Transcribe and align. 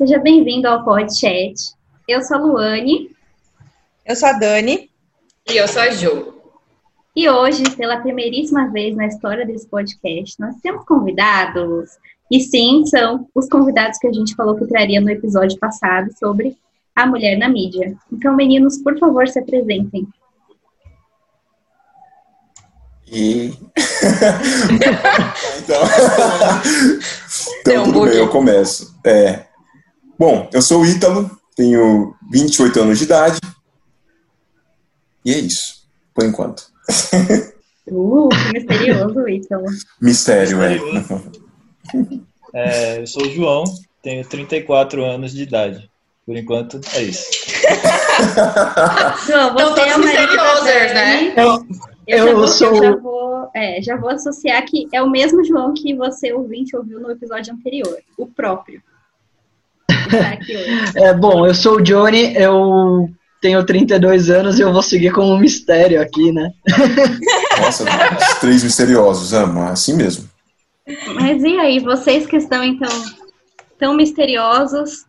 seja 0.00 0.18
bem-vindo 0.18 0.66
ao 0.66 0.82
Chat. 1.10 1.74
Eu 2.08 2.22
sou 2.22 2.38
a 2.38 2.40
Luane. 2.40 3.10
Eu 4.06 4.16
sou 4.16 4.30
a 4.30 4.32
Dani. 4.32 4.88
E 5.46 5.58
eu 5.58 5.68
sou 5.68 5.82
a 5.82 5.90
Ju. 5.90 6.40
E 7.14 7.28
hoje, 7.28 7.64
pela 7.76 8.00
primeiríssima 8.00 8.70
vez 8.72 8.96
na 8.96 9.06
história 9.06 9.44
desse 9.44 9.68
podcast, 9.68 10.40
nós 10.40 10.56
temos 10.62 10.86
convidados. 10.86 11.90
E 12.30 12.40
sim, 12.40 12.86
são 12.86 13.28
os 13.34 13.46
convidados 13.46 13.98
que 13.98 14.06
a 14.06 14.12
gente 14.12 14.34
falou 14.34 14.56
que 14.56 14.66
traria 14.66 15.02
no 15.02 15.10
episódio 15.10 15.58
passado 15.58 16.08
sobre 16.18 16.56
a 16.96 17.04
mulher 17.04 17.36
na 17.36 17.50
mídia. 17.50 17.94
Então, 18.10 18.34
meninos, 18.34 18.78
por 18.78 18.98
favor, 18.98 19.28
se 19.28 19.38
apresentem. 19.38 20.08
E. 23.06 23.52
então, 25.62 25.82
então 27.60 27.84
tudo 27.84 28.06
bem, 28.06 28.16
eu 28.16 28.28
começo. 28.28 28.98
É, 29.04 29.49
bom, 30.20 30.50
eu 30.52 30.60
sou 30.60 30.82
o 30.82 30.86
Ítalo, 30.86 31.30
tenho 31.56 32.14
28 32.30 32.82
anos 32.82 32.98
de 32.98 33.04
idade. 33.04 33.40
E 35.24 35.32
é 35.32 35.38
isso, 35.38 35.88
por 36.14 36.24
enquanto. 36.24 36.64
Uh, 37.92 38.28
misterioso, 38.52 39.28
Ítalo. 39.28 39.64
Mistério, 40.00 40.58
misterioso. 40.58 41.32
é. 42.54 42.54
é. 42.94 43.00
Eu 43.00 43.06
sou 43.08 43.26
o 43.26 43.30
João, 43.30 43.64
tenho 44.00 44.24
34 44.24 45.04
anos 45.04 45.32
de 45.32 45.42
idade. 45.42 45.90
Por 46.24 46.36
enquanto, 46.36 46.80
é 46.94 47.02
isso. 47.02 47.26
João, 49.26 49.52
você 49.54 49.72
então, 49.72 49.86
é 49.86 49.98
misteriosos, 49.98 50.64
né? 50.64 51.34
Eu, 51.36 51.66
eu, 52.06 52.28
eu, 52.28 52.46
sou... 52.46 52.76
já, 52.76 52.94
vou, 52.94 53.50
é, 53.56 53.82
já 53.82 53.96
vou 53.96 54.10
associar 54.10 54.64
que 54.64 54.86
é 54.92 55.02
o 55.02 55.10
mesmo 55.10 55.42
João 55.42 55.74
que 55.74 55.92
você 55.92 56.32
ouvinte 56.32 56.76
ouviu 56.76 57.00
no 57.00 57.10
episódio 57.10 57.52
anterior, 57.52 57.98
o 58.16 58.28
próprio. 58.28 58.80
É, 60.96 61.14
bom, 61.14 61.46
eu 61.46 61.54
sou 61.54 61.76
o 61.76 61.82
Johnny, 61.82 62.34
eu 62.36 63.08
tenho 63.40 63.64
32 63.64 64.30
anos 64.30 64.58
e 64.58 64.62
eu 64.62 64.72
vou 64.72 64.82
seguir 64.82 65.12
como 65.12 65.32
um 65.32 65.38
mistério 65.38 66.00
aqui, 66.00 66.32
né? 66.32 66.52
Nossa, 67.60 67.84
os 67.84 68.40
três 68.40 68.62
misteriosos, 68.62 69.32
amo, 69.32 69.62
assim 69.62 69.94
mesmo. 69.94 70.28
Mas 71.14 71.42
e 71.42 71.58
aí, 71.58 71.78
vocês 71.78 72.26
que 72.26 72.36
estão 72.36 72.62
então 72.62 72.90
tão 73.78 73.94
misteriosos, 73.94 75.06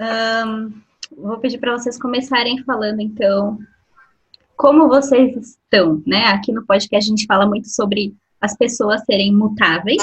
um, 0.00 0.72
vou 1.16 1.38
pedir 1.38 1.58
para 1.58 1.72
vocês 1.72 1.98
começarem 1.98 2.62
falando 2.64 3.00
então 3.00 3.58
como 4.56 4.88
vocês 4.88 5.36
estão, 5.36 6.02
né? 6.06 6.24
Aqui 6.26 6.50
no 6.50 6.64
podcast 6.64 7.08
a 7.08 7.10
gente 7.10 7.26
fala 7.26 7.46
muito 7.46 7.68
sobre 7.68 8.14
as 8.40 8.56
pessoas 8.56 9.04
serem 9.04 9.34
mutáveis 9.34 10.02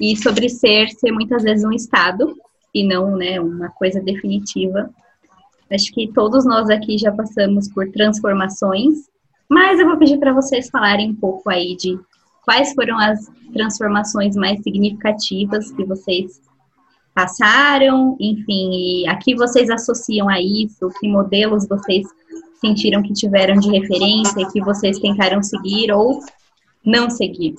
e 0.00 0.16
sobre 0.16 0.48
ser 0.48 0.90
ser 0.90 1.10
muitas 1.10 1.42
vezes 1.42 1.64
um 1.64 1.72
estado 1.72 2.36
e 2.74 2.86
não, 2.86 3.16
né, 3.16 3.40
uma 3.40 3.70
coisa 3.70 4.00
definitiva. 4.00 4.90
Acho 5.70 5.92
que 5.92 6.12
todos 6.12 6.44
nós 6.44 6.70
aqui 6.70 6.96
já 6.98 7.10
passamos 7.10 7.68
por 7.72 7.90
transformações, 7.90 9.08
mas 9.48 9.78
eu 9.78 9.86
vou 9.86 9.96
pedir 9.96 10.18
para 10.18 10.32
vocês 10.32 10.68
falarem 10.68 11.10
um 11.10 11.14
pouco 11.14 11.50
aí 11.50 11.76
de 11.76 11.98
quais 12.44 12.72
foram 12.74 12.98
as 12.98 13.18
transformações 13.52 14.36
mais 14.36 14.62
significativas 14.62 15.72
que 15.72 15.84
vocês 15.84 16.40
passaram, 17.14 18.16
enfim, 18.20 19.02
e 19.02 19.08
a 19.08 19.16
que 19.16 19.34
vocês 19.34 19.70
associam 19.70 20.28
a 20.28 20.40
isso, 20.40 20.90
que 21.00 21.08
modelos 21.08 21.66
vocês 21.66 22.06
sentiram 22.60 23.02
que 23.02 23.12
tiveram 23.12 23.56
de 23.56 23.70
referência 23.70 24.40
e 24.40 24.52
que 24.52 24.60
vocês 24.60 24.98
tentaram 24.98 25.42
seguir 25.42 25.90
ou 25.92 26.20
não 26.84 27.10
seguir? 27.10 27.54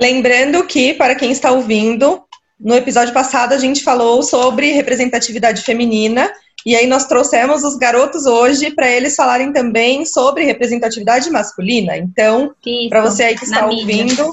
Lembrando 0.00 0.66
que, 0.66 0.94
para 0.94 1.14
quem 1.14 1.30
está 1.30 1.52
ouvindo, 1.52 2.22
no 2.60 2.74
episódio 2.74 3.14
passado 3.14 3.54
a 3.54 3.58
gente 3.58 3.82
falou 3.82 4.22
sobre 4.22 4.72
representatividade 4.72 5.62
feminina 5.62 6.30
e 6.64 6.76
aí 6.76 6.86
nós 6.86 7.06
trouxemos 7.06 7.64
os 7.64 7.76
garotos 7.76 8.26
hoje 8.26 8.70
para 8.70 8.88
eles 8.90 9.16
falarem 9.16 9.50
também 9.52 10.04
sobre 10.04 10.44
representatividade 10.44 11.30
masculina. 11.30 11.96
Então, 11.96 12.54
para 12.90 13.00
você 13.00 13.22
aí 13.24 13.38
que 13.38 13.44
está 13.44 13.64
ouvindo, 13.64 14.30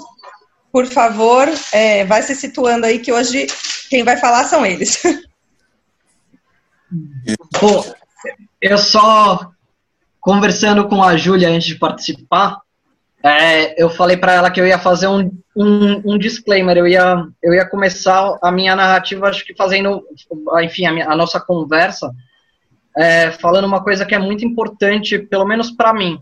por 0.71 0.85
favor, 0.85 1.47
é, 1.71 2.03
vai 2.03 2.21
se 2.21 2.35
situando 2.35 2.85
aí 2.85 2.99
que 2.99 3.13
hoje 3.13 3.47
quem 3.89 4.03
vai 4.03 4.17
falar 4.17 4.43
são 4.43 4.65
eles. 4.65 5.01
Bom, 7.61 7.93
eu 8.61 8.77
só 8.77 9.51
conversando 10.19 10.87
com 10.89 11.01
a 11.01 11.15
Júlia 11.15 11.49
antes 11.49 11.67
de 11.67 11.75
participar, 11.75 12.59
é, 13.23 13.81
eu 13.81 13.89
falei 13.89 14.17
para 14.17 14.33
ela 14.33 14.51
que 14.51 14.59
eu 14.59 14.67
ia 14.67 14.77
fazer 14.77 15.07
um, 15.07 15.31
um, 15.57 16.13
um, 16.13 16.17
disclaimer, 16.19 16.77
eu 16.77 16.87
ia, 16.87 17.25
eu 17.41 17.51
ia 17.51 17.67
começar 17.67 18.37
a 18.43 18.51
minha 18.51 18.75
narrativa, 18.75 19.27
acho 19.27 19.43
que 19.43 19.55
fazendo, 19.55 20.05
enfim, 20.61 20.85
a, 20.85 20.93
minha, 20.93 21.09
a 21.09 21.15
nossa 21.15 21.39
conversa, 21.39 22.11
é, 22.95 23.31
falando 23.31 23.65
uma 23.65 23.83
coisa 23.83 24.05
que 24.05 24.13
é 24.13 24.19
muito 24.19 24.45
importante, 24.45 25.17
pelo 25.17 25.45
menos 25.45 25.71
para 25.71 25.93
mim. 25.93 26.21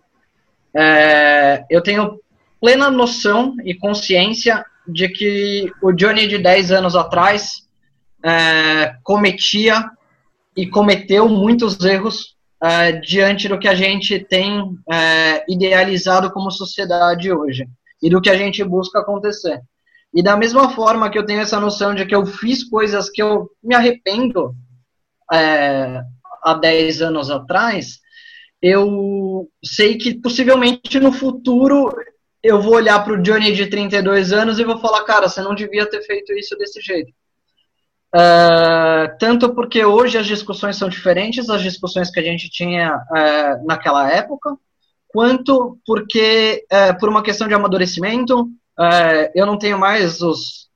É, 0.73 1.65
eu 1.69 1.83
tenho 1.83 2.17
plena 2.61 2.89
noção 2.89 3.55
e 3.65 3.75
consciência 3.75 4.65
de 4.87 5.09
que 5.09 5.69
o 5.81 5.91
Johnny 5.91 6.27
de 6.27 6.37
10 6.37 6.71
anos 6.71 6.95
atrás 6.95 7.67
é, 8.23 8.95
cometia 9.03 9.89
e 10.55 10.65
cometeu 10.65 11.27
muitos 11.27 11.83
erros 11.83 12.35
uh, 12.63 13.01
diante 13.01 13.49
do 13.49 13.59
que 13.59 13.67
a 13.67 13.75
gente 13.75 14.17
tem 14.17 14.61
uh, 14.61 15.43
idealizado 15.49 16.31
como 16.31 16.49
sociedade 16.49 17.29
hoje 17.33 17.67
e 18.01 18.09
do 18.09 18.21
que 18.21 18.29
a 18.29 18.37
gente 18.37 18.63
busca 18.63 18.99
acontecer. 18.99 19.61
E 20.13 20.23
da 20.23 20.37
mesma 20.37 20.69
forma 20.69 21.09
que 21.09 21.17
eu 21.17 21.25
tenho 21.25 21.41
essa 21.41 21.59
noção 21.59 21.93
de 21.93 22.05
que 22.05 22.15
eu 22.15 22.25
fiz 22.25 22.63
coisas 22.63 23.09
que 23.09 23.21
eu 23.21 23.49
me 23.61 23.75
arrependo 23.75 24.55
uh, 25.31 26.01
há 26.43 26.53
10 26.53 27.01
anos 27.01 27.29
atrás, 27.29 27.99
eu 28.61 29.49
sei 29.63 29.97
que 29.97 30.13
possivelmente 30.19 30.99
no 30.99 31.11
futuro 31.11 31.93
eu 32.41 32.61
vou 32.61 32.75
olhar 32.75 33.03
para 33.03 33.13
o 33.13 33.21
Johnny 33.21 33.53
de 33.53 33.67
32 33.67 34.31
anos 34.31 34.59
e 34.59 34.63
vou 34.63 34.79
falar, 34.79 35.03
cara, 35.03 35.27
você 35.27 35.41
não 35.41 35.55
devia 35.55 35.85
ter 35.85 36.01
feito 36.03 36.31
isso 36.33 36.55
desse 36.57 36.79
jeito. 36.79 37.11
Uh, 38.15 39.17
tanto 39.19 39.53
porque 39.53 39.83
hoje 39.83 40.17
as 40.17 40.25
discussões 40.25 40.77
são 40.77 40.87
diferentes 40.87 41.47
das 41.47 41.61
discussões 41.61 42.09
que 42.09 42.19
a 42.19 42.23
gente 42.23 42.49
tinha 42.49 42.95
uh, 42.95 43.65
naquela 43.65 44.09
época, 44.09 44.55
quanto 45.15 45.79
porque, 45.87 46.65
uh, 46.69 46.99
por 46.99 47.07
uma 47.07 47.23
questão 47.23 47.47
de 47.47 47.53
amadurecimento, 47.53 48.49
eu 49.33 49.45
não 49.45 49.57
tenho 49.57 49.79
mais 49.79 50.21
os 50.21 50.67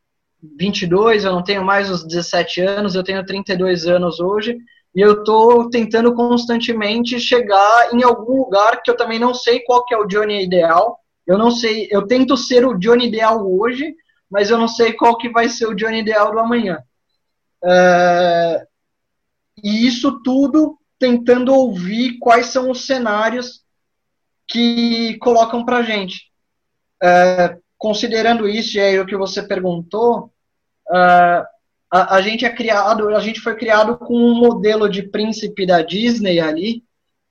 22, 0.58 1.26
eu 1.26 1.34
não 1.34 1.44
tenho 1.44 1.66
mais 1.66 1.92
os 1.92 2.08
17 2.08 2.62
anos, 2.62 2.96
eu 2.96 3.04
tenho 3.04 3.26
32 3.26 3.86
anos 3.86 4.22
hoje, 4.22 4.58
e 4.96 5.02
eu 5.02 5.20
estou 5.20 5.70
tentando 5.70 6.16
constantemente 6.16 7.20
chegar 7.20 7.94
em 7.94 8.02
algum 8.02 8.38
lugar 8.38 8.82
que 8.82 8.90
eu 8.90 8.96
também 8.96 9.20
não 9.20 9.34
sei 9.34 9.60
qual 9.60 9.84
que 9.84 9.94
é 9.94 9.98
o 9.98 10.06
Johnny 10.06 10.42
ideal, 10.42 10.98
eu 11.28 11.38
não 11.38 11.52
sei, 11.52 11.90
eu 11.92 12.08
tento 12.08 12.38
ser 12.38 12.66
o 12.66 12.80
Johnny 12.80 13.08
ideal 13.08 13.46
hoje, 13.46 13.94
mas 14.32 14.50
eu 14.50 14.58
não 14.58 14.70
sei 14.70 14.94
qual 14.94 15.18
que 15.18 15.28
vai 15.28 15.50
ser 15.50 15.68
o 15.68 15.76
Johnny 15.76 16.00
ideal 16.00 16.32
do 16.32 16.40
amanhã. 16.40 16.80
É, 17.62 18.66
e 19.62 19.86
isso 19.86 20.24
tudo 20.24 20.78
tentando 20.98 21.54
ouvir 21.54 22.18
quais 22.18 22.46
são 22.46 22.72
os 22.72 22.86
cenários 22.86 23.68
que 24.50 25.16
colocam 25.20 25.64
para 25.64 25.78
a 25.78 25.84
gente. 25.84 26.30
É, 27.02 27.56
considerando 27.78 28.50
isso, 28.50 28.78
e 28.78 28.82
aí 28.82 29.00
o 29.00 29.06
que 29.06 29.16
você 29.16 29.44
perguntou, 29.44 30.32
é, 30.92 31.46
a, 31.92 32.16
a, 32.16 32.22
gente 32.22 32.44
é 32.44 32.50
criado, 32.50 33.08
a 33.16 33.20
gente 33.22 33.40
foi 33.40 33.56
criado 33.56 33.98
com 33.98 34.14
um 34.14 34.36
modelo 34.36 34.90
de 34.90 35.04
príncipe 35.04 35.66
da 35.66 35.82
Disney 35.82 36.40
ali, 36.40 36.84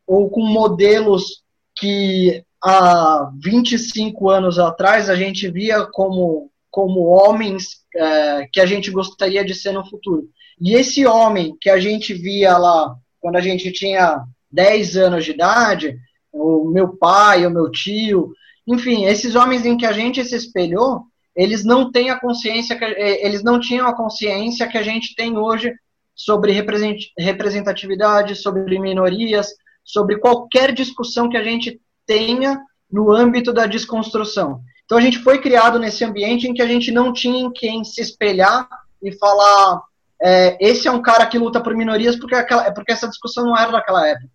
ou 0.07 0.31
com 0.31 0.41
modelos 0.41 1.43
que 1.77 2.43
há 2.65 3.31
25 3.43 4.31
anos 4.31 4.59
atrás 4.59 5.11
a 5.11 5.15
gente 5.15 5.51
via 5.51 5.87
como 5.87 6.51
como 6.71 7.07
homens 7.07 7.79
é, 7.97 8.47
que 8.53 8.61
a 8.61 8.67
gente 8.67 8.91
gostaria 8.91 9.45
de 9.45 9.55
ser 9.55 9.73
no 9.73 9.89
futuro. 9.89 10.29
E 10.61 10.75
esse 10.75 11.07
homem 11.07 11.57
que 11.61 11.71
a 11.71 11.81
gente 11.81 12.13
via 12.13 12.57
lá 12.57 12.95
quando 13.21 13.37
a 13.37 13.41
gente 13.41 13.73
tinha 13.73 14.23
10 14.51 14.97
anos 14.97 15.25
de 15.25 15.33
idade, 15.33 15.99
o 16.33 16.71
meu 16.71 16.97
pai, 16.97 17.47
o 17.47 17.51
meu 17.51 17.71
tio, 17.71 18.33
enfim, 18.67 19.05
esses 19.05 19.35
homens 19.35 19.65
em 19.65 19.77
que 19.77 19.87
a 19.87 19.93
gente 19.93 20.25
se 20.25 20.37
espelhou, 20.37 21.03
eles 21.35 21.65
não 21.65 21.91
têm 21.91 22.11
a 22.11 22.21
consciência, 22.21 22.77
que, 22.77 22.85
é, 22.85 23.25
eles 23.25 23.43
não 23.43 23.59
tinham 23.59 23.87
a 23.87 23.97
consciência 23.97 24.69
que 24.69 24.77
a 24.77 24.83
gente 24.83 25.15
tem 25.15 25.39
hoje 25.39 25.73
sobre 26.15 26.53
representatividade, 26.53 28.35
sobre 28.35 28.79
minorias, 28.79 29.55
sobre 29.85 30.19
qualquer 30.19 30.73
discussão 30.73 31.29
que 31.29 31.37
a 31.37 31.45
gente 31.45 31.81
tenha 32.05 32.61
no 32.91 33.13
âmbito 33.13 33.53
da 33.53 33.67
desconstrução. 33.67 34.61
Então 34.85 34.99
a 34.99 35.01
gente 35.01 35.19
foi 35.21 35.39
criado 35.39 35.79
nesse 35.79 36.05
ambiente 36.05 36.49
em 36.49 36.55
que 36.55 36.63
a 36.63 36.67
gente 36.67 36.91
não 36.91 37.13
tinha 37.13 37.41
em 37.41 37.53
quem 37.53 37.85
se 37.85 38.01
espelhar 38.01 38.69
e 39.03 39.13
falar 39.13 39.83
é, 40.21 40.59
esse 40.61 40.89
é 40.89 40.91
um 40.91 41.01
cara 41.01 41.27
que 41.27 41.39
luta 41.39 41.63
por 41.63 41.77
minorias 41.77 42.17
porque, 42.17 42.35
aquela, 42.35 42.71
porque 42.73 42.93
essa 42.93 43.09
discussão 43.09 43.45
não 43.45 43.57
era 43.57 43.71
daquela 43.71 44.07
época. 44.09 44.29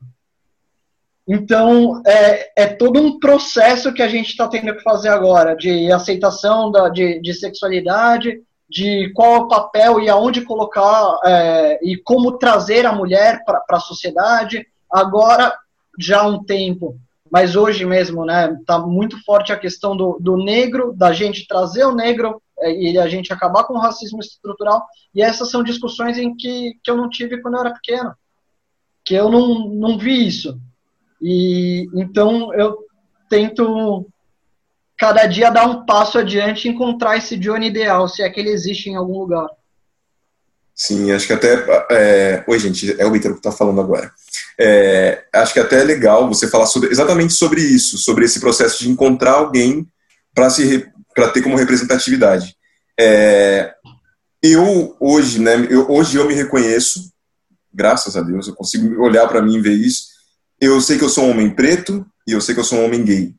Então 1.28 2.02
é, 2.06 2.64
é 2.64 2.68
todo 2.68 3.00
um 3.00 3.20
processo 3.20 3.94
que 3.94 4.02
a 4.02 4.08
gente 4.08 4.30
está 4.30 4.48
tendo 4.48 4.76
que 4.76 4.84
fazer 4.84 5.10
agora 5.10 5.56
de 5.56 5.92
aceitação 5.92 6.70
da, 6.70 6.90
de, 6.90 7.22
de 7.22 7.34
sexualidade, 7.34 8.42
de 8.70 9.12
qual 9.14 9.36
é 9.36 9.38
o 9.40 9.48
papel 9.48 10.00
e 10.00 10.10
aonde 10.10 10.42
colocar 10.42 11.20
é, 11.26 11.80
e 11.84 11.96
como 11.98 12.38
trazer 12.38 12.86
a 12.86 12.92
mulher 12.92 13.44
para 13.46 13.64
a 13.70 13.80
sociedade. 13.80 14.66
Agora, 14.92 15.56
já 16.00 16.22
há 16.22 16.28
um 16.28 16.44
tempo, 16.44 16.98
mas 17.32 17.56
hoje 17.56 17.86
mesmo, 17.86 18.26
né, 18.26 18.56
está 18.60 18.80
muito 18.80 19.24
forte 19.24 19.54
a 19.54 19.58
questão 19.58 19.96
do, 19.96 20.18
do 20.20 20.38
negro, 20.38 20.94
da 20.94 21.14
gente 21.14 21.48
trazer 21.48 21.86
o 21.86 21.96
negro 21.96 22.42
é, 22.60 22.72
e 22.72 22.98
a 22.98 23.08
gente 23.08 23.32
acabar 23.32 23.64
com 23.64 23.76
o 23.76 23.80
racismo 23.80 24.20
estrutural. 24.20 24.86
E 25.16 25.22
essas 25.22 25.50
são 25.50 25.64
discussões 25.64 26.18
em 26.18 26.36
que, 26.36 26.74
que 26.84 26.92
eu 26.92 26.98
não 26.98 27.10
tive 27.10 27.42
quando 27.42 27.56
eu 27.56 27.62
era 27.62 27.74
pequeno, 27.74 28.14
que 29.06 29.14
eu 29.14 29.30
não, 29.30 29.70
não 29.70 29.98
vi 29.98 30.28
isso. 30.28 30.60
E 31.24 31.88
então 31.96 32.54
eu 32.54 32.78
tento 33.30 34.06
cada 34.98 35.26
dia 35.26 35.50
dar 35.50 35.66
um 35.66 35.86
passo 35.86 36.20
adiante 36.20 36.68
e 36.68 36.72
encontrar 36.72 37.18
esse 37.18 37.38
Johnny 37.38 37.68
ideal, 37.68 38.10
se 38.10 38.22
é 38.22 38.30
que 38.30 38.42
ele 38.42 38.50
existe 38.50 38.90
em 38.90 38.96
algum 38.96 39.20
lugar. 39.20 39.48
Sim, 40.76 41.12
acho 41.12 41.28
que 41.28 41.34
até. 41.34 41.66
É... 41.92 42.44
Oi, 42.46 42.60
gente, 42.60 43.00
é 43.00 43.06
o 43.06 43.16
Ítalo 43.16 43.36
que 43.36 43.40
está 43.40 43.52
falando 43.52 43.80
agora. 43.80 44.12
É... 44.60 45.24
Acho 45.34 45.54
que 45.54 45.60
até 45.60 45.80
é 45.80 45.84
legal 45.84 46.28
você 46.28 46.48
falar 46.50 46.66
sobre, 46.66 46.90
exatamente 46.90 47.34
sobre 47.34 47.62
isso, 47.62 47.98
sobre 47.98 48.26
esse 48.26 48.40
processo 48.40 48.84
de 48.84 48.90
encontrar 48.90 49.34
alguém 49.34 49.88
para 50.34 50.50
se 50.50 50.92
para 51.16 51.30
ter 51.30 51.42
como 51.42 51.56
representatividade. 51.56 52.56
É... 53.00 53.74
Eu 54.42 54.98
hoje, 55.00 55.40
né? 55.40 55.68
Eu, 55.70 55.90
hoje 55.90 56.18
eu 56.18 56.28
me 56.28 56.34
reconheço, 56.34 57.14
graças 57.74 58.18
a 58.18 58.22
Deus, 58.22 58.48
eu 58.48 58.56
consigo 58.56 59.02
olhar 59.02 59.28
para 59.28 59.42
mim 59.42 59.56
e 59.56 59.62
ver 59.62 59.74
isso. 59.74 60.13
Eu 60.66 60.80
sei 60.80 60.98
que 60.98 61.04
eu 61.04 61.10
sou 61.10 61.26
um 61.26 61.32
homem 61.32 61.50
preto 61.50 62.06
e 62.26 62.32
eu 62.32 62.40
sei 62.40 62.56
que 62.56 62.62
eu 62.62 62.64
sou 62.64 62.80
um 62.80 62.86
homem 62.86 63.04
gay. 63.04 63.36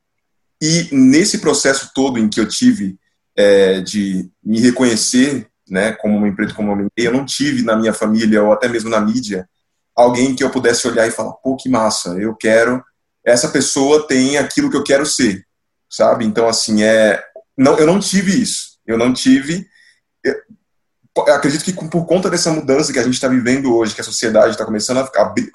E 0.60 0.90
nesse 0.92 1.38
processo 1.38 1.90
todo 1.94 2.18
em 2.18 2.28
que 2.28 2.38
eu 2.38 2.46
tive 2.46 2.98
é, 3.34 3.80
de 3.80 4.30
me 4.44 4.60
reconhecer 4.60 5.48
né, 5.66 5.92
como 5.92 6.18
homem 6.18 6.36
preto, 6.36 6.54
como 6.54 6.70
homem 6.70 6.86
gay, 6.94 7.06
eu 7.06 7.12
não 7.14 7.24
tive 7.24 7.62
na 7.62 7.76
minha 7.76 7.94
família 7.94 8.42
ou 8.42 8.52
até 8.52 8.68
mesmo 8.68 8.90
na 8.90 9.00
mídia 9.00 9.48
alguém 9.96 10.36
que 10.36 10.44
eu 10.44 10.50
pudesse 10.50 10.86
olhar 10.86 11.06
e 11.08 11.10
falar, 11.10 11.32
pô, 11.32 11.56
que 11.56 11.66
massa, 11.66 12.10
eu 12.20 12.36
quero, 12.36 12.84
essa 13.24 13.48
pessoa 13.48 14.06
tem 14.06 14.36
aquilo 14.36 14.70
que 14.70 14.76
eu 14.76 14.84
quero 14.84 15.06
ser, 15.06 15.46
sabe? 15.88 16.26
Então, 16.26 16.46
assim, 16.46 16.82
é, 16.82 17.24
não, 17.56 17.78
eu 17.78 17.86
não 17.86 17.98
tive 17.98 18.38
isso, 18.38 18.78
eu 18.86 18.98
não 18.98 19.14
tive, 19.14 19.66
acredito 21.22 21.64
que 21.64 21.72
por 21.72 22.06
conta 22.06 22.28
dessa 22.28 22.50
mudança 22.50 22.92
que 22.92 22.98
a 22.98 23.02
gente 23.02 23.14
está 23.14 23.28
vivendo 23.28 23.74
hoje, 23.74 23.94
que 23.94 24.00
a 24.00 24.04
sociedade 24.04 24.50
está 24.50 24.64
começando 24.64 24.98
a 24.98 25.06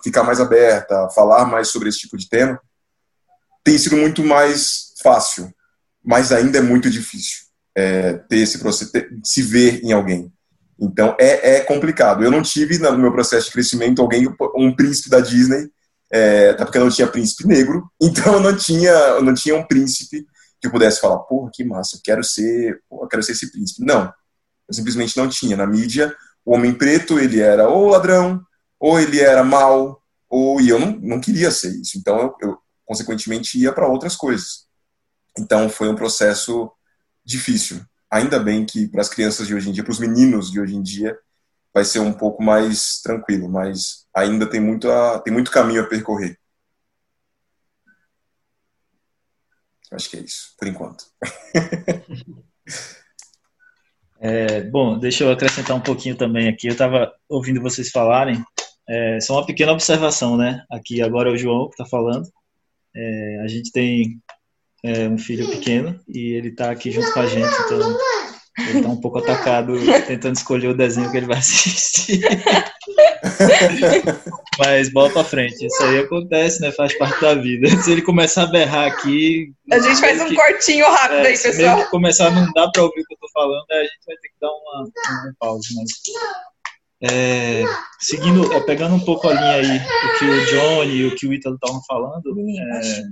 ficar, 0.02 0.24
mais 0.24 0.40
aberta, 0.40 1.06
a 1.06 1.10
falar 1.10 1.46
mais 1.46 1.68
sobre 1.68 1.90
esse 1.90 2.00
tipo 2.00 2.18
de 2.18 2.30
tema, 2.30 2.60
tem 3.64 3.78
sido 3.78 3.98
muito 3.98 4.24
mais 4.24 4.94
fácil, 5.04 5.54
mas 6.04 6.32
ainda 6.32 6.60
é 6.60 6.62
muito 6.62 6.90
difícil 6.90 7.50
é, 7.76 8.14
ter 8.14 8.38
esse 8.38 8.60
processo, 8.60 8.92
ter, 8.92 9.10
se 9.24 9.42
ver 9.42 9.84
em 9.84 9.92
alguém. 9.92 10.32
Então 10.80 11.16
é, 11.20 11.56
é, 11.56 11.60
complicado. 11.62 12.24
Eu 12.24 12.32
não 12.32 12.42
tive 12.42 12.78
no 12.78 12.98
meu 12.98 13.12
processo 13.12 13.48
de 13.48 13.52
crescimento 13.52 14.02
alguém, 14.02 14.34
um 14.56 14.74
príncipe 14.74 15.10
da 15.10 15.20
Disney, 15.20 15.70
é, 16.12 16.52
até 16.52 16.64
porque 16.64 16.78
eu 16.78 16.86
não 16.86 16.92
tinha 16.92 17.08
príncipe 17.08 17.46
negro, 17.46 17.90
então 18.02 18.36
eu 18.36 18.40
não 18.40 18.56
tinha, 18.56 18.92
eu 18.92 19.22
não 19.22 19.34
tinha 19.34 19.56
um 19.56 19.68
príncipe 19.68 20.26
que 20.62 20.68
eu 20.68 20.72
pudesse 20.72 21.00
falar, 21.00 21.20
porra, 21.20 21.52
que 21.54 21.64
massa, 21.64 21.98
eu 21.98 22.02
quero 22.04 22.24
ser, 22.24 22.82
eu 22.92 23.08
quero 23.08 23.24
ser 23.24 23.34
esse 23.34 23.52
príncipe. 23.52 23.86
Não, 23.86 24.12
eu 24.70 24.74
simplesmente 24.74 25.18
não 25.18 25.28
tinha. 25.28 25.58
Na 25.58 25.68
mídia, 25.68 26.16
o 26.46 26.54
homem 26.54 26.74
preto, 26.74 27.20
ele 27.20 27.42
era 27.42 27.68
ou 27.68 27.90
ladrão, 27.90 28.42
ou 28.80 29.00
ele 29.00 29.20
era 29.20 29.44
mal, 29.44 30.02
ou 30.30 30.62
e 30.62 30.70
eu 30.70 30.80
não, 30.80 30.92
não 31.02 31.20
queria 31.20 31.52
ser 31.52 31.76
isso. 31.76 31.98
Então 31.98 32.20
eu, 32.20 32.36
eu 32.42 32.58
consequentemente 32.86 33.58
ia 33.60 33.74
para 33.74 33.88
outras 33.88 34.16
coisas. 34.16 34.68
Então 35.38 35.70
foi 35.70 35.90
um 35.90 35.96
processo 35.96 36.72
difícil. 37.26 37.82
Ainda 38.10 38.40
bem 38.40 38.66
que 38.66 38.88
para 38.88 39.02
as 39.02 39.10
crianças 39.10 39.48
de 39.48 39.56
hoje 39.56 39.70
em 39.70 39.74
dia, 39.74 39.84
para 39.84 39.92
os 39.92 40.00
meninos 40.00 40.52
de 40.52 40.60
hoje 40.60 40.76
em 40.76 40.82
dia, 40.82 41.18
vai 41.74 41.84
ser 41.84 42.00
um 42.00 42.14
pouco 42.14 42.42
mais 42.42 43.02
tranquilo, 43.02 43.50
mas 43.50 44.08
ainda 44.14 44.50
tem 44.50 44.60
muito, 44.60 44.90
a, 44.90 45.20
tem 45.20 45.34
muito 45.34 45.52
caminho 45.52 45.84
a 45.84 45.88
percorrer. 45.88 46.38
Acho 49.92 50.10
que 50.10 50.18
é 50.18 50.22
isso, 50.22 50.54
por 50.58 50.68
enquanto. 50.68 51.06
É, 54.22 54.62
bom, 54.62 55.00
deixa 55.00 55.24
eu 55.24 55.32
acrescentar 55.32 55.76
um 55.76 55.82
pouquinho 55.82 56.16
também 56.16 56.48
aqui. 56.50 56.68
Eu 56.68 56.74
estava 56.74 57.12
ouvindo 57.28 57.62
vocês 57.62 57.90
falarem, 57.90 58.44
é, 58.88 59.20
só 59.22 59.36
uma 59.36 59.46
pequena 59.46 59.72
observação, 59.72 60.36
né? 60.36 60.64
Aqui 60.70 61.02
agora 61.02 61.30
é 61.30 61.34
o 61.34 61.38
João 61.38 61.68
que 61.68 61.74
está 61.74 61.86
falando. 61.86 62.28
É, 62.96 63.42
a 63.44 63.48
gente 63.48 63.72
tem 63.72 64.20
é, 64.84 65.08
um 65.08 65.18
filho 65.18 65.50
pequeno 65.50 66.00
e 66.08 66.34
ele 66.34 66.50
está 66.50 66.72
aqui 66.72 66.92
junto 66.92 67.12
com 67.14 67.20
a 67.20 67.26
gente, 67.26 67.54
então 67.66 67.98
ele 68.68 68.80
está 68.80 68.90
um 68.90 69.00
pouco 69.00 69.20
atacado 69.20 69.74
tentando 70.06 70.36
escolher 70.36 70.68
o 70.70 70.78
desenho 70.78 71.10
que 71.12 71.18
ele 71.18 71.28
vai 71.28 71.38
assistir. 71.38 72.22
Mas 74.58 74.92
bola 74.92 75.10
pra 75.10 75.24
frente, 75.24 75.66
isso 75.66 75.84
aí 75.84 76.00
acontece, 76.00 76.62
né? 76.62 76.72
Faz 76.72 76.98
parte 76.98 77.22
da 77.22 77.34
vida. 77.36 77.70
Se 77.82 77.92
ele 77.92 78.02
começar 78.02 78.44
a 78.44 78.48
berrar 78.48 78.88
aqui. 78.92 79.54
A 79.72 79.80
gente 79.80 80.00
faz 80.00 80.22
um 80.22 80.28
que, 80.28 80.36
cortinho 80.36 80.86
rápido 80.86 81.26
é, 81.26 81.28
aí, 81.28 81.38
pessoal. 81.38 81.80
Se 81.80 81.90
começar 81.90 82.28
a 82.28 82.32
não 82.32 82.52
dar 82.54 82.70
pra 82.72 82.84
ouvir 82.84 83.02
o 83.02 83.06
que 83.06 83.14
eu 83.14 83.18
tô 83.20 83.30
falando, 83.34 83.66
a 83.72 83.82
gente 83.82 84.06
vai 84.06 84.16
ter 84.18 84.28
que 84.28 84.36
dar 84.42 84.50
uma, 84.50 84.82
uma 84.82 85.34
pausa. 85.40 85.68
Mas, 85.76 85.90
é, 87.02 87.64
seguindo, 88.00 88.52
é, 88.52 88.60
pegando 88.60 88.96
um 88.96 89.00
pouco 89.00 89.30
a 89.30 89.34
linha 89.34 89.52
aí, 89.54 89.78
o 89.78 90.20
que 90.20 90.26
o 90.26 90.46
Johnny 90.48 90.96
e 90.96 91.06
o 91.06 91.16
que 91.16 91.28
o 91.28 91.34
Ítalo 91.34 91.56
estavam 91.56 91.82
falando, 91.88 92.36
é, 92.38 93.04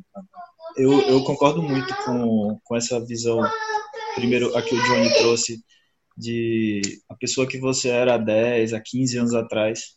eu, 0.77 1.01
eu 1.03 1.23
concordo 1.23 1.61
muito 1.61 1.95
com, 2.03 2.59
com 2.63 2.75
essa 2.75 2.99
visão, 3.05 3.39
primeiro, 4.17 4.55
a 4.57 4.61
que 4.61 4.73
o 4.73 4.83
Johnny 4.83 5.13
trouxe, 5.13 5.63
de 6.17 6.81
a 7.07 7.15
pessoa 7.15 7.47
que 7.47 7.59
você 7.59 7.89
era 7.89 8.15
há 8.15 8.17
10, 8.17 8.73
há 8.73 8.81
15 8.81 9.17
anos 9.19 9.33
atrás, 9.35 9.95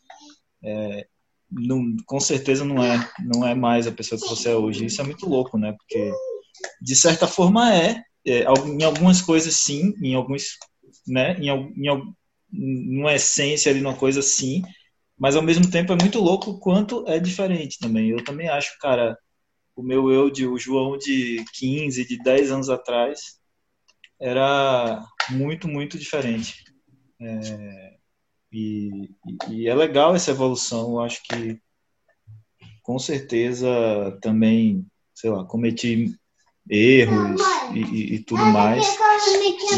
é, 0.63 1.07
não, 1.51 1.97
com 2.05 2.21
certeza 2.21 2.65
não 2.65 2.85
é, 2.85 3.11
não 3.19 3.47
é 3.47 3.55
mais 3.55 3.87
a 3.87 3.93
pessoa 3.93 4.21
que 4.21 4.29
você 4.29 4.51
é 4.51 4.55
hoje. 4.55 4.85
Isso 4.85 5.01
é 5.01 5.05
muito 5.05 5.27
louco, 5.27 5.57
né? 5.57 5.73
Porque, 5.73 6.13
de 6.81 6.95
certa 6.95 7.27
forma, 7.27 7.75
é, 7.75 8.03
é 8.27 8.45
em 8.67 8.85
algumas 8.85 9.23
coisas 9.23 9.57
sim, 9.57 9.95
em 10.03 10.15
alguns, 10.15 10.59
né? 11.07 11.37
Em, 11.41 11.49
em, 11.49 12.15
numa 12.53 13.15
essência 13.15 13.71
ali, 13.71 13.81
numa 13.81 13.97
coisa 13.97 14.21
sim, 14.21 14.63
mas 15.19 15.35
ao 15.35 15.43
mesmo 15.43 15.71
tempo 15.71 15.93
é 15.93 15.97
muito 15.97 16.21
louco 16.21 16.59
quanto 16.59 17.05
é 17.09 17.19
diferente 17.19 17.79
também. 17.79 18.11
Eu 18.11 18.23
também 18.23 18.49
acho, 18.49 18.77
cara, 18.79 19.17
o 19.75 19.83
meu 19.83 20.11
eu 20.11 20.29
de 20.31 20.47
o 20.47 20.59
João 20.59 20.99
de 20.99 21.43
15, 21.55 22.07
de 22.07 22.23
10 22.23 22.51
anos 22.51 22.69
atrás 22.69 23.40
era 24.21 25.03
muito, 25.31 25.67
muito 25.67 25.99
diferente. 25.99 26.63
É, 27.21 27.95
e, 28.53 29.11
e, 29.49 29.69
é 29.69 29.75
legal 29.75 30.15
essa 30.15 30.31
evolução. 30.31 30.93
Eu 30.93 31.01
acho 31.01 31.23
que 31.23 31.59
com 32.83 32.99
certeza 32.99 33.69
também, 34.21 34.87
sei 35.15 35.31
lá, 35.31 35.45
cometi 35.45 36.13
erros 36.69 37.41
e, 37.75 38.15
e, 38.15 38.19
tudo 38.25 38.45
mais. 38.47 38.85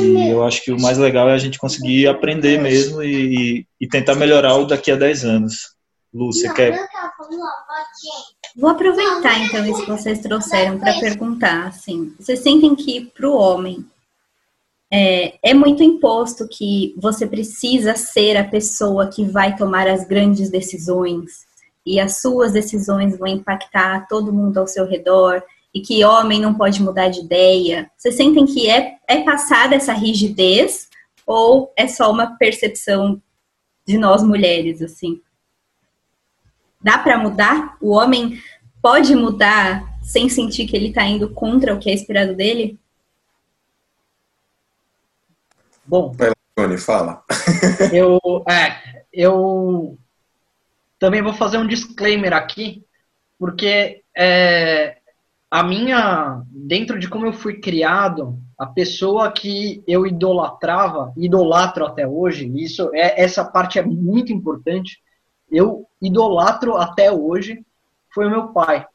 E 0.01 0.31
eu 0.31 0.45
acho 0.45 0.63
que 0.65 0.73
o 0.73 0.81
mais 0.81 0.99
legal 0.99 1.29
é 1.29 1.35
a 1.35 1.39
gente 1.39 1.59
conseguir 1.59 2.07
aprender 2.09 2.61
mesmo 2.61 3.03
e, 3.03 3.67
e 3.81 3.89
tentar 3.89 4.15
melhorar 4.15 4.57
o 4.57 4.67
daqui 4.67 4.91
a 4.91 4.97
10 4.97 5.25
anos. 5.25 5.77
Lu, 6.13 6.33
você 6.33 6.53
quer 6.53 6.79
Vou 8.55 8.69
aproveitar 8.69 9.39
então 9.41 9.65
isso 9.65 9.85
que 9.85 9.91
vocês 9.91 10.19
trouxeram 10.19 10.79
para 10.79 10.99
perguntar, 11.01 11.69
assim, 11.69 12.15
vocês 12.19 12.41
sentem 12.41 12.75
que 12.75 13.07
para 13.07 13.27
o 13.27 13.35
homem 13.35 13.83
é, 14.95 15.39
é, 15.43 15.55
muito 15.55 15.83
imposto 15.83 16.47
que 16.47 16.95
você 16.99 17.27
precisa 17.27 17.97
ser 17.97 18.37
a 18.37 18.45
pessoa 18.45 19.09
que 19.09 19.25
vai 19.25 19.57
tomar 19.57 19.89
as 19.89 20.07
grandes 20.07 20.51
decisões 20.51 21.47
e 21.85 21.99
as 21.99 22.21
suas 22.21 22.53
decisões 22.53 23.17
vão 23.19 23.27
impactar 23.27 24.07
todo 24.07 24.35
mundo 24.35 24.59
ao 24.59 24.67
seu 24.67 24.87
redor 24.87 25.43
e 25.73 25.81
que 25.81 26.05
homem 26.05 26.39
não 26.39 26.53
pode 26.53 26.83
mudar 26.83 27.09
de 27.09 27.21
ideia. 27.21 27.91
Vocês 27.97 28.17
sentem 28.17 28.45
que 28.45 28.69
é, 28.69 28.99
é 29.09 29.23
passada 29.23 29.75
essa 29.75 29.95
rigidez 29.95 30.91
ou 31.27 31.73
é 31.75 31.89
só 31.89 32.13
uma 32.13 32.37
percepção 32.37 33.21
de 33.87 33.97
nós 33.97 34.23
mulheres, 34.23 34.83
assim? 34.83 35.23
Dá 36.83 36.99
para 36.99 37.17
mudar? 37.17 37.79
O 37.81 37.93
homem 37.93 38.39
pode 38.83 39.15
mudar 39.17 39.99
sem 40.03 40.29
sentir 40.29 40.67
que 40.67 40.77
ele 40.77 40.89
está 40.89 41.05
indo 41.05 41.31
contra 41.31 41.75
o 41.75 41.79
que 41.79 41.89
é 41.89 41.95
esperado 41.95 42.35
dele? 42.35 42.79
Bom, 45.85 46.15
Tony, 46.55 46.79
fala. 46.79 47.23
eu, 47.93 48.19
é, 48.49 49.05
eu 49.13 49.99
também 50.99 51.23
vou 51.23 51.35
fazer 51.35 51.59
um 51.59 51.67
disclaimer 51.67 52.33
aqui, 52.33 52.85
porque 53.39 54.03
é, 54.17 54.99
a 55.51 55.63
minha, 55.63 56.43
dentro 56.49 56.99
de 56.99 57.09
como 57.09 57.27
eu 57.27 57.33
fui 57.33 57.61
criado, 57.61 58.39
a 58.59 58.67
pessoa 58.67 59.33
que 59.33 59.83
eu 59.87 60.07
idolatrava, 60.07 61.13
idolatro 61.17 61.85
até 61.85 62.07
hoje, 62.07 62.51
isso 62.57 62.91
é 62.95 63.21
essa 63.23 63.45
parte 63.45 63.79
é 63.79 63.83
muito 63.83 64.33
importante 64.33 65.01
eu 65.53 65.87
idolatro 66.01 66.77
até 66.77 67.13
hoje 67.13 67.63
foi 68.13 68.27
o 68.27 68.31
meu 68.31 68.49
pai. 68.49 68.87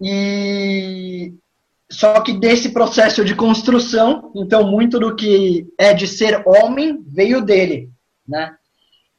E 0.00 1.34
só 1.90 2.20
que 2.20 2.34
desse 2.34 2.70
processo 2.70 3.24
de 3.24 3.34
construção, 3.34 4.30
então 4.36 4.70
muito 4.70 4.98
do 4.98 5.16
que 5.16 5.66
é 5.78 5.94
de 5.94 6.06
ser 6.06 6.42
homem 6.46 7.02
veio 7.06 7.40
dele, 7.40 7.90
né? 8.26 8.54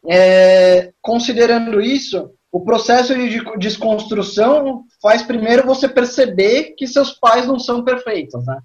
É, 0.07 0.93
considerando 1.01 1.81
isso, 1.81 2.31
o 2.51 2.61
processo 2.61 3.13
de 3.15 3.43
desconstrução 3.57 4.83
faz 5.01 5.23
primeiro 5.23 5.65
você 5.65 5.89
perceber 5.89 6.75
que 6.77 6.87
seus 6.87 7.11
pais 7.11 7.45
não 7.45 7.59
são 7.59 7.83
perfeitos, 7.83 8.45
né? 8.45 8.59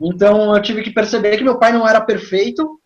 Então 0.00 0.54
eu 0.54 0.62
tive 0.62 0.82
que 0.82 0.90
perceber 0.90 1.36
que 1.36 1.44
meu 1.44 1.58
pai 1.58 1.72
não 1.72 1.86
era 1.86 2.00
perfeito, 2.00 2.80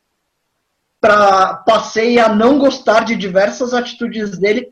para 1.01 1.55
passei 1.67 2.19
a 2.19 2.29
não 2.29 2.59
gostar 2.59 3.05
de 3.05 3.17
diversas 3.17 3.73
atitudes 3.73 4.39
dele, 4.39 4.69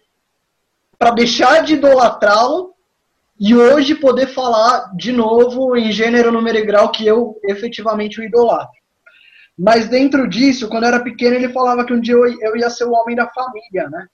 para 0.99 1.13
deixar 1.13 1.63
de 1.63 1.75
idolatrá-lo 1.75 2.75
e 3.39 3.55
hoje 3.55 3.95
poder 3.95 4.27
falar 4.27 4.93
de 4.97 5.13
novo 5.13 5.77
em 5.77 5.93
gênero, 5.93 6.33
número 6.33 6.59
e 6.59 6.65
grau 6.65 6.91
que 6.91 7.07
eu 7.07 7.39
efetivamente 7.45 8.21
o 8.21 8.25
idolatro. 8.25 8.77
Mas 9.57 9.89
dentro 9.89 10.29
disso, 10.29 10.69
quando 10.69 10.85
eu 10.85 10.89
era 10.89 11.01
pequeno, 11.01 11.37
ele 11.37 11.53
falava 11.53 11.85
que 11.85 11.93
um 11.93 12.01
dia 12.01 12.15
eu, 12.15 12.57
ia 12.57 12.71
ser 12.71 12.85
o 12.85 12.93
homem 12.93 13.15
da 13.15 13.29
família, 13.29 13.89
né? 13.91 14.07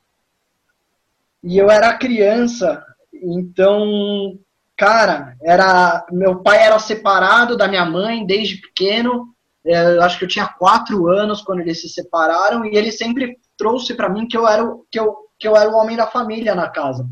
E 1.42 1.58
eu 1.58 1.70
era 1.70 1.96
criança, 1.96 2.82
então, 3.12 4.38
cara, 4.76 5.36
era 5.42 6.06
meu 6.10 6.42
pai 6.42 6.62
era 6.62 6.78
separado 6.78 7.56
da 7.56 7.68
minha 7.68 7.84
mãe 7.84 8.26
desde 8.26 8.60
pequeno. 8.60 9.34
É, 9.66 9.96
eu 9.96 10.02
acho 10.02 10.18
que 10.18 10.24
eu 10.24 10.28
tinha 10.28 10.46
quatro 10.46 11.08
anos 11.08 11.42
quando 11.42 11.60
eles 11.60 11.80
se 11.80 11.88
separaram 11.88 12.64
e 12.64 12.76
ele 12.76 12.92
sempre 12.92 13.38
trouxe 13.56 13.94
para 13.94 14.08
mim 14.08 14.26
que 14.26 14.36
eu 14.36 14.46
era 14.46 14.64
que 14.90 14.98
eu, 14.98 15.14
que 15.38 15.46
eu 15.46 15.56
era 15.56 15.70
o 15.70 15.74
homem 15.74 15.96
da 15.96 16.06
família 16.06 16.54
na 16.54 16.68
casa. 16.68 17.06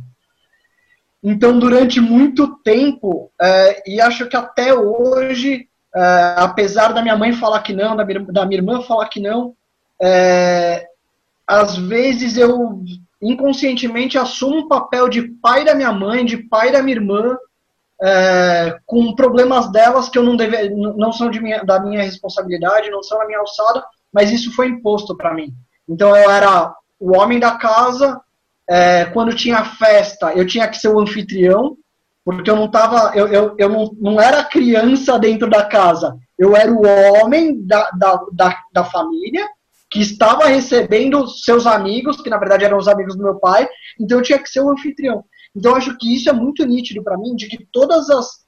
Então, 1.22 1.58
durante 1.58 2.00
muito 2.00 2.56
tempo, 2.64 3.30
é, 3.40 3.90
e 3.90 4.00
acho 4.00 4.28
que 4.28 4.36
até 4.36 4.74
hoje, 4.74 5.68
é, 5.94 6.34
apesar 6.36 6.92
da 6.92 7.00
minha 7.00 7.16
mãe 7.16 7.32
falar 7.32 7.62
que 7.62 7.72
não, 7.72 7.94
da 7.94 8.04
minha, 8.04 8.20
da 8.20 8.44
minha 8.44 8.58
irmã 8.58 8.82
falar 8.82 9.08
que 9.08 9.20
não, 9.20 9.54
é, 10.00 10.86
às 11.46 11.76
vezes 11.76 12.36
eu 12.36 12.82
inconscientemente 13.20 14.18
assumo 14.18 14.60
o 14.60 14.68
papel 14.68 15.08
de 15.08 15.22
pai 15.22 15.64
da 15.64 15.76
minha 15.76 15.92
mãe, 15.92 16.24
de 16.24 16.38
pai 16.38 16.72
da 16.72 16.82
minha 16.82 16.96
irmã, 16.96 17.36
é, 18.02 18.78
com 18.84 19.14
problemas 19.14 19.70
delas 19.70 20.08
que 20.08 20.18
eu 20.18 20.24
não 20.24 20.34
deve, 20.34 20.70
não 20.70 21.12
são 21.12 21.30
de 21.30 21.40
minha, 21.40 21.62
da 21.62 21.78
minha 21.78 22.02
responsabilidade, 22.02 22.90
não 22.90 23.00
são 23.00 23.16
da 23.18 23.26
minha 23.26 23.38
alçada, 23.38 23.84
mas 24.12 24.32
isso 24.32 24.52
foi 24.56 24.66
imposto 24.66 25.16
para 25.16 25.32
mim. 25.32 25.54
Então 25.88 26.16
eu 26.16 26.28
era 26.28 26.74
o 26.98 27.16
homem 27.16 27.38
da 27.38 27.52
casa, 27.52 28.20
é, 28.68 29.04
quando 29.06 29.34
tinha 29.34 29.64
festa, 29.64 30.32
eu 30.32 30.46
tinha 30.46 30.68
que 30.68 30.76
ser 30.76 30.88
o 30.88 31.00
anfitrião, 31.00 31.76
porque 32.24 32.50
eu 32.50 32.56
não 32.56 32.70
tava, 32.70 33.16
eu, 33.16 33.26
eu, 33.28 33.54
eu 33.58 33.68
não, 33.68 33.90
não 34.00 34.20
era 34.20 34.44
criança 34.44 35.18
dentro 35.18 35.50
da 35.50 35.64
casa, 35.64 36.16
eu 36.38 36.56
era 36.56 36.72
o 36.72 36.82
homem 36.82 37.64
da, 37.66 37.90
da, 37.90 38.24
da, 38.32 38.62
da 38.72 38.84
família, 38.84 39.46
que 39.90 40.00
estava 40.00 40.46
recebendo 40.46 41.28
seus 41.28 41.66
amigos, 41.66 42.20
que 42.20 42.30
na 42.30 42.38
verdade 42.38 42.64
eram 42.64 42.78
os 42.78 42.88
amigos 42.88 43.14
do 43.14 43.22
meu 43.22 43.38
pai, 43.38 43.68
então 44.00 44.18
eu 44.18 44.22
tinha 44.22 44.38
que 44.38 44.48
ser 44.48 44.60
o 44.60 44.70
anfitrião. 44.70 45.22
Então 45.54 45.72
eu 45.72 45.76
acho 45.76 45.98
que 45.98 46.14
isso 46.14 46.30
é 46.30 46.32
muito 46.32 46.64
nítido 46.64 47.02
para 47.02 47.18
mim, 47.18 47.36
de 47.36 47.46
que 47.46 47.66
todas 47.70 48.08
as 48.08 48.42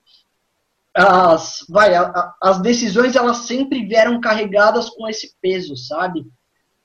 as, 0.97 1.65
vai, 1.69 1.93
as 2.41 2.61
decisões 2.61 3.17
elas 3.17 3.39
sempre 3.39 3.85
vieram 3.85 4.21
carregadas 4.21 4.89
com 4.89 5.09
esse 5.09 5.35
peso, 5.43 5.77
sabe? 5.77 6.25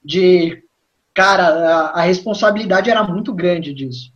De 0.03 0.63
cara, 1.13 1.47
a, 1.47 1.99
a 1.99 2.01
responsabilidade 2.01 2.89
era 2.89 3.03
muito 3.03 3.33
grande 3.33 3.73
disso. 3.73 4.11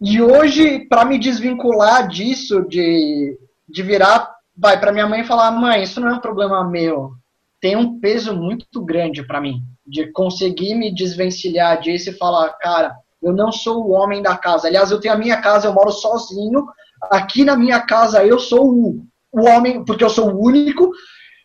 E 0.00 0.22
hoje, 0.22 0.86
para 0.88 1.04
me 1.04 1.18
desvincular 1.18 2.06
disso, 2.06 2.62
de, 2.68 3.36
de 3.68 3.82
virar, 3.82 4.32
vai 4.56 4.78
para 4.78 4.92
minha 4.92 5.06
mãe 5.06 5.22
e 5.22 5.26
falar: 5.26 5.50
mãe, 5.50 5.82
isso 5.82 6.00
não 6.00 6.08
é 6.08 6.14
um 6.14 6.20
problema 6.20 6.68
meu, 6.68 7.12
tem 7.60 7.76
um 7.76 7.98
peso 7.98 8.34
muito 8.34 8.80
grande 8.84 9.26
para 9.26 9.40
mim, 9.40 9.62
de 9.86 10.10
conseguir 10.12 10.74
me 10.74 10.94
desvencilhar 10.94 11.80
disso 11.80 12.10
e 12.10 12.16
falar: 12.16 12.50
cara, 12.54 12.94
eu 13.22 13.32
não 13.32 13.50
sou 13.50 13.84
o 13.84 13.90
homem 13.90 14.22
da 14.22 14.36
casa. 14.36 14.68
Aliás, 14.68 14.90
eu 14.90 15.00
tenho 15.00 15.14
a 15.14 15.18
minha 15.18 15.40
casa, 15.40 15.66
eu 15.66 15.72
moro 15.72 15.90
sozinho. 15.90 16.66
Aqui 17.10 17.44
na 17.44 17.56
minha 17.56 17.80
casa 17.80 18.24
eu 18.24 18.38
sou 18.38 18.68
o, 18.68 19.06
o 19.32 19.42
homem, 19.42 19.84
porque 19.84 20.04
eu 20.04 20.10
sou 20.10 20.30
o 20.30 20.44
único. 20.44 20.90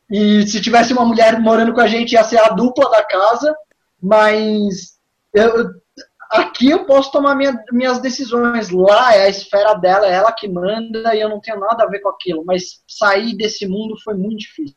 E 0.10 0.46
se 0.48 0.62
tivesse 0.62 0.94
uma 0.94 1.06
mulher 1.06 1.40
morando 1.40 1.74
com 1.74 1.82
a 1.82 1.88
gente, 1.88 2.14
ia 2.14 2.24
ser 2.24 2.38
a 2.38 2.50
dupla 2.50 2.90
da 2.92 3.04
casa. 3.04 3.56
Mas 4.04 5.00
eu, 5.34 5.70
aqui 6.30 6.70
eu 6.70 6.86
posso 6.86 7.10
tomar 7.10 7.36
minha, 7.36 7.58
minhas 7.72 8.00
decisões. 8.00 8.70
Lá 8.70 9.16
é 9.16 9.24
a 9.24 9.30
esfera 9.30 9.74
dela, 9.76 10.06
é 10.06 10.14
ela 10.14 10.34
que 10.34 10.50
manda 10.50 11.16
e 11.16 11.22
eu 11.22 11.30
não 11.30 11.40
tenho 11.40 11.58
nada 11.58 11.86
a 11.86 11.88
ver 11.88 12.02
com 12.02 12.10
aquilo. 12.10 12.44
Mas 12.46 12.84
sair 12.86 13.34
desse 13.38 13.66
mundo 13.66 13.96
foi 14.04 14.14
muito 14.14 14.40
difícil. 14.40 14.76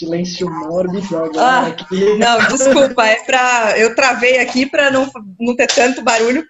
silêncio 0.00 0.48
mórbido 0.48 1.14
agora 1.14 1.40
ah, 1.42 1.66
aqui. 1.66 2.16
Não, 2.16 2.38
desculpa, 2.48 3.04
é 3.04 3.22
para 3.24 3.78
eu 3.78 3.94
travei 3.94 4.38
aqui 4.38 4.64
para 4.64 4.90
não, 4.90 5.10
não 5.38 5.54
ter 5.54 5.66
tanto 5.66 6.00
barulho, 6.02 6.42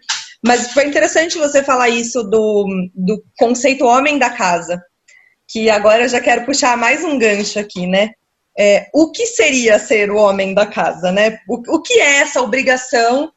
mas 0.45 0.73
foi 0.73 0.87
interessante 0.87 1.37
você 1.37 1.63
falar 1.63 1.89
isso 1.89 2.23
do, 2.23 2.67
do 2.95 3.25
conceito 3.37 3.85
homem 3.85 4.21
da 4.21 4.31
casa, 4.31 4.81
que 5.51 5.69
agora 5.69 6.05
eu 6.05 6.09
já 6.09 6.21
quero 6.21 6.47
puxar 6.47 6.77
mais 6.77 7.03
um 7.05 7.19
gancho 7.19 7.59
aqui, 7.59 7.85
né? 7.85 8.13
É, 8.57 8.89
o 8.95 9.11
que 9.11 9.27
seria 9.27 9.79
ser 9.81 10.11
o 10.11 10.17
homem 10.17 10.55
da 10.55 10.65
casa, 10.65 11.11
né? 11.11 11.41
O, 11.49 11.77
o 11.77 11.83
que 11.83 11.95
é 11.95 12.19
essa 12.19 12.41
obrigação 12.41 13.33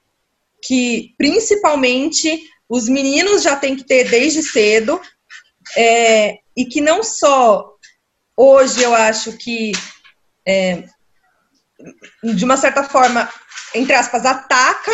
que 0.62 1.14
principalmente 1.18 2.40
os 2.70 2.88
meninos 2.88 3.42
já 3.42 3.56
têm 3.56 3.76
que 3.76 3.84
ter 3.84 4.10
desde 4.10 4.44
cedo 4.44 5.02
é, 5.76 6.38
e 6.56 6.66
que 6.66 6.82
não 6.82 7.04
só 7.04 7.74
hoje 8.38 8.84
eu 8.84 8.94
acho 8.94 9.36
que 9.38 9.72
é, 10.48 10.84
de 12.24 12.46
uma 12.46 12.58
certa 12.58 12.84
forma, 12.84 13.28
entre 13.74 13.96
aspas, 13.96 14.24
ataca 14.24 14.92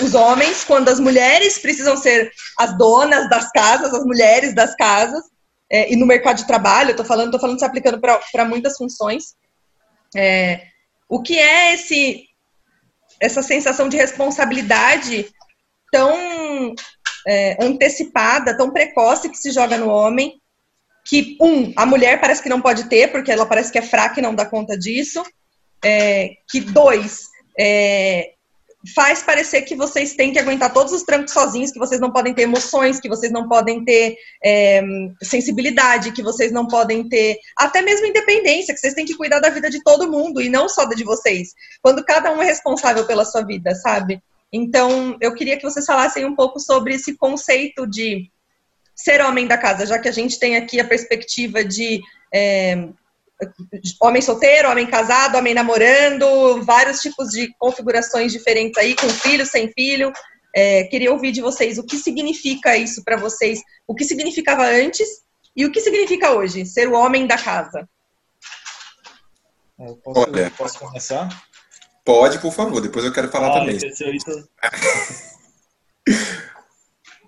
os 0.00 0.14
homens 0.14 0.64
quando 0.64 0.88
as 0.88 0.98
mulheres 0.98 1.58
precisam 1.58 1.96
ser 1.96 2.30
as 2.58 2.76
donas 2.76 3.28
das 3.28 3.50
casas, 3.52 3.92
as 3.92 4.04
mulheres 4.04 4.54
das 4.54 4.74
casas, 4.74 5.22
é, 5.70 5.92
e 5.92 5.96
no 5.96 6.06
mercado 6.06 6.38
de 6.38 6.46
trabalho, 6.46 6.96
tô 6.96 7.04
falando, 7.04 7.32
tô 7.32 7.38
falando 7.38 7.58
se 7.58 7.64
aplicando 7.64 8.00
para 8.00 8.44
muitas 8.44 8.76
funções. 8.76 9.34
É, 10.14 10.62
o 11.08 11.20
que 11.20 11.38
é 11.38 11.74
esse 11.74 12.24
essa 13.20 13.42
sensação 13.42 13.88
de 13.88 13.96
responsabilidade 13.96 15.26
tão 15.90 16.74
é, 17.26 17.56
antecipada, 17.64 18.56
tão 18.56 18.70
precoce 18.70 19.28
que 19.28 19.38
se 19.38 19.50
joga 19.50 19.78
no 19.78 19.88
homem, 19.88 20.40
que, 21.04 21.36
um, 21.40 21.72
a 21.76 21.86
mulher 21.86 22.20
parece 22.20 22.42
que 22.42 22.48
não 22.48 22.60
pode 22.60 22.88
ter, 22.88 23.10
porque 23.10 23.30
ela 23.30 23.46
parece 23.46 23.72
que 23.72 23.78
é 23.78 23.82
fraca 23.82 24.18
e 24.18 24.22
não 24.22 24.34
dá 24.34 24.44
conta 24.44 24.76
disso. 24.76 25.24
É, 25.84 26.32
que, 26.50 26.60
dois, 26.60 27.28
é, 27.58 28.32
faz 28.94 29.22
parecer 29.22 29.62
que 29.62 29.74
vocês 29.74 30.14
têm 30.14 30.32
que 30.32 30.38
aguentar 30.38 30.72
todos 30.72 30.92
os 30.92 31.02
trancos 31.02 31.32
sozinhos, 31.32 31.70
que 31.70 31.78
vocês 31.78 32.00
não 32.00 32.12
podem 32.12 32.34
ter 32.34 32.42
emoções, 32.42 33.00
que 33.00 33.08
vocês 33.08 33.32
não 33.32 33.48
podem 33.48 33.84
ter 33.84 34.16
é, 34.44 34.82
sensibilidade, 35.22 36.12
que 36.12 36.22
vocês 36.22 36.52
não 36.52 36.66
podem 36.66 37.08
ter 37.08 37.38
até 37.56 37.82
mesmo 37.82 38.06
independência, 38.06 38.74
que 38.74 38.80
vocês 38.80 38.94
têm 38.94 39.06
que 39.06 39.16
cuidar 39.16 39.40
da 39.40 39.50
vida 39.50 39.70
de 39.70 39.82
todo 39.82 40.10
mundo 40.10 40.40
e 40.40 40.48
não 40.48 40.68
só 40.68 40.84
da 40.84 40.94
de 40.94 41.04
vocês. 41.04 41.54
Quando 41.82 42.04
cada 42.04 42.32
um 42.32 42.42
é 42.42 42.46
responsável 42.46 43.06
pela 43.06 43.24
sua 43.24 43.42
vida, 43.42 43.74
sabe? 43.74 44.20
Então, 44.52 45.16
eu 45.20 45.34
queria 45.34 45.56
que 45.56 45.64
vocês 45.64 45.84
falassem 45.84 46.24
um 46.24 46.34
pouco 46.34 46.58
sobre 46.58 46.94
esse 46.94 47.16
conceito 47.16 47.86
de 47.86 48.30
ser 48.94 49.20
homem 49.20 49.46
da 49.46 49.58
casa, 49.58 49.84
já 49.84 49.98
que 49.98 50.08
a 50.08 50.12
gente 50.12 50.38
tem 50.38 50.56
aqui 50.56 50.80
a 50.80 50.86
perspectiva 50.86 51.62
de 51.62 52.00
é, 52.32 52.88
homem 54.00 54.22
solteiro, 54.22 54.70
homem 54.70 54.86
casado, 54.86 55.36
homem 55.36 55.54
namorando, 55.54 56.64
vários 56.64 57.00
tipos 57.00 57.28
de 57.30 57.52
configurações 57.58 58.32
diferentes 58.32 58.76
aí, 58.78 58.94
com 58.94 59.08
filho, 59.08 59.46
sem 59.46 59.70
filho. 59.72 60.12
É, 60.54 60.84
queria 60.84 61.12
ouvir 61.12 61.32
de 61.32 61.42
vocês 61.42 61.78
o 61.78 61.84
que 61.84 61.96
significa 61.96 62.76
isso 62.76 63.04
para 63.04 63.16
vocês, 63.16 63.60
o 63.86 63.94
que 63.94 64.04
significava 64.04 64.64
antes 64.64 65.06
e 65.54 65.64
o 65.64 65.72
que 65.72 65.80
significa 65.80 66.32
hoje, 66.32 66.64
ser 66.64 66.88
o 66.88 66.94
homem 66.94 67.26
da 67.26 67.36
casa. 67.36 67.88
É, 69.78 69.88
eu 69.88 69.96
posso, 69.96 70.20
Olha, 70.20 70.50
posso 70.50 70.78
começar? 70.78 71.28
Pode, 72.04 72.38
por 72.38 72.52
favor, 72.52 72.80
depois 72.80 73.04
eu 73.04 73.12
quero 73.12 73.28
falar 73.28 73.48
ah, 73.48 73.60
também. 73.60 73.78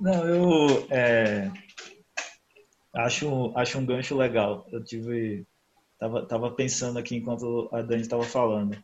Não, 0.01 0.29
eu 0.29 0.87
é, 0.91 1.51
acho, 2.95 3.53
acho 3.57 3.79
um 3.79 3.85
gancho 3.85 4.17
legal. 4.17 4.67
Eu 4.71 4.85
tive. 4.85 5.45
Tava, 5.99 6.27
tava 6.27 6.51
pensando 6.53 6.99
aqui 6.99 7.17
enquanto 7.17 7.69
a 7.73 7.83
Dani 7.83 8.03
estava 8.03 8.23
falando. 8.23 8.77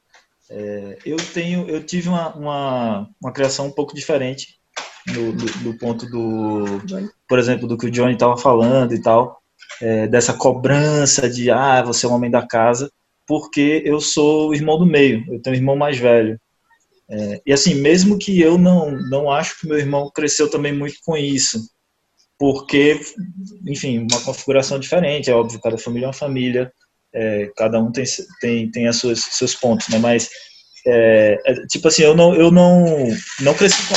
É, 0.51 0.99
eu 1.07 1.17
tenho, 1.17 1.69
eu 1.69 1.83
tive 1.85 2.09
uma, 2.09 2.35
uma, 2.35 3.11
uma 3.23 3.33
criação 3.33 3.67
um 3.67 3.71
pouco 3.71 3.95
diferente 3.95 4.59
no, 5.07 5.33
do, 5.33 5.47
do, 5.63 5.79
ponto 5.79 6.07
do, 6.07 6.65
por 7.29 7.39
exemplo, 7.39 7.69
do 7.69 7.79
que 7.79 7.87
o 7.87 7.91
Johnny 7.91 8.15
estava 8.15 8.37
falando 8.37 8.93
e 8.95 9.01
tal, 9.01 9.41
é, 9.81 10.07
dessa 10.07 10.35
cobrança 10.35 11.29
de 11.29 11.51
ah, 11.51 11.83
você 11.83 12.05
é 12.05 12.09
o 12.09 12.13
homem 12.13 12.31
da 12.31 12.47
casa, 12.47 12.91
porque 13.27 13.83
eu 13.85 14.01
sou 14.01 14.51
o 14.51 14.55
irmão 14.55 14.79
do 14.79 14.87
meio, 14.87 15.25
eu 15.33 15.41
tenho 15.41 15.55
um 15.55 15.59
irmão 15.59 15.77
mais 15.77 15.99
velho. 15.99 16.39
É, 17.09 17.43
e 17.47 17.53
assim, 17.53 17.75
mesmo 17.75 18.19
que 18.19 18.41
eu 18.41 18.59
não, 18.59 18.91
não 18.91 19.31
acho 19.31 19.61
que 19.61 19.69
meu 19.69 19.79
irmão 19.79 20.11
cresceu 20.15 20.51
também 20.51 20.73
muito 20.73 20.97
com 21.05 21.17
isso, 21.17 21.61
porque, 22.39 23.01
enfim, 23.67 24.07
uma 24.11 24.21
configuração 24.21 24.79
diferente, 24.79 25.31
é 25.31 25.35
óbvio, 25.35 25.61
cada 25.61 25.79
família 25.79 26.07
é 26.07 26.09
uma 26.09 26.13
família, 26.13 26.73
é, 27.15 27.51
cada 27.57 27.81
um 27.81 27.93
tem, 27.93 28.05
tem, 28.41 28.71
tem 28.71 28.89
as 28.89 28.97
suas, 28.97 29.21
seus 29.21 29.55
pontos, 29.55 29.89
né? 29.89 29.99
Mas, 29.99 30.29
é, 30.87 31.39
é, 31.47 31.67
tipo 31.67 31.89
assim, 31.89 32.03
eu 32.03 32.15
não, 32.15 32.35
eu 32.35 32.51
não, 32.51 32.85
não 33.41 33.55
cresci 33.55 33.87
com 33.87 33.95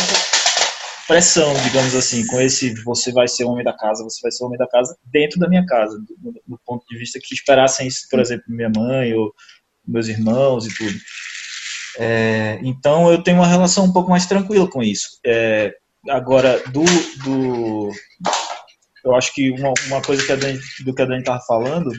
pressão, 1.07 1.53
digamos 1.63 1.95
assim, 1.95 2.27
com 2.27 2.39
esse 2.39 2.73
você 2.83 3.11
vai 3.11 3.27
ser 3.27 3.45
homem 3.45 3.63
da 3.63 3.73
casa, 3.73 4.03
você 4.03 4.19
vai 4.21 4.31
ser 4.31 4.43
homem 4.43 4.57
da 4.57 4.67
casa 4.67 4.95
dentro 5.05 5.39
da 5.39 5.47
minha 5.47 5.65
casa, 5.65 5.97
do, 5.97 6.33
do 6.45 6.59
ponto 6.65 6.85
de 6.87 6.97
vista 6.97 7.19
que 7.21 7.33
esperassem 7.33 7.87
isso, 7.87 8.07
por 8.09 8.19
exemplo, 8.19 8.43
minha 8.49 8.69
mãe 8.69 9.13
ou 9.13 9.33
meus 9.87 10.07
irmãos 10.07 10.67
e 10.67 10.75
tudo. 10.75 10.99
É, 11.99 12.59
então 12.61 13.11
eu 13.11 13.23
tenho 13.23 13.37
uma 13.37 13.47
relação 13.47 13.85
um 13.85 13.93
pouco 13.93 14.09
mais 14.09 14.25
tranquila 14.25 14.69
com 14.69 14.83
isso. 14.83 15.17
É, 15.25 15.73
agora, 16.09 16.61
do, 16.67 16.83
do, 17.23 17.91
eu 19.03 19.15
acho 19.15 19.33
que 19.33 19.49
uma, 19.51 19.73
uma 19.87 20.01
coisa 20.01 20.23
que 20.23 20.31
a 20.31 20.35
Dani, 20.35 20.59
do 20.83 20.93
que 20.93 21.01
a 21.01 21.05
Dani 21.05 21.19
estava 21.19 21.41
falando, 21.47 21.89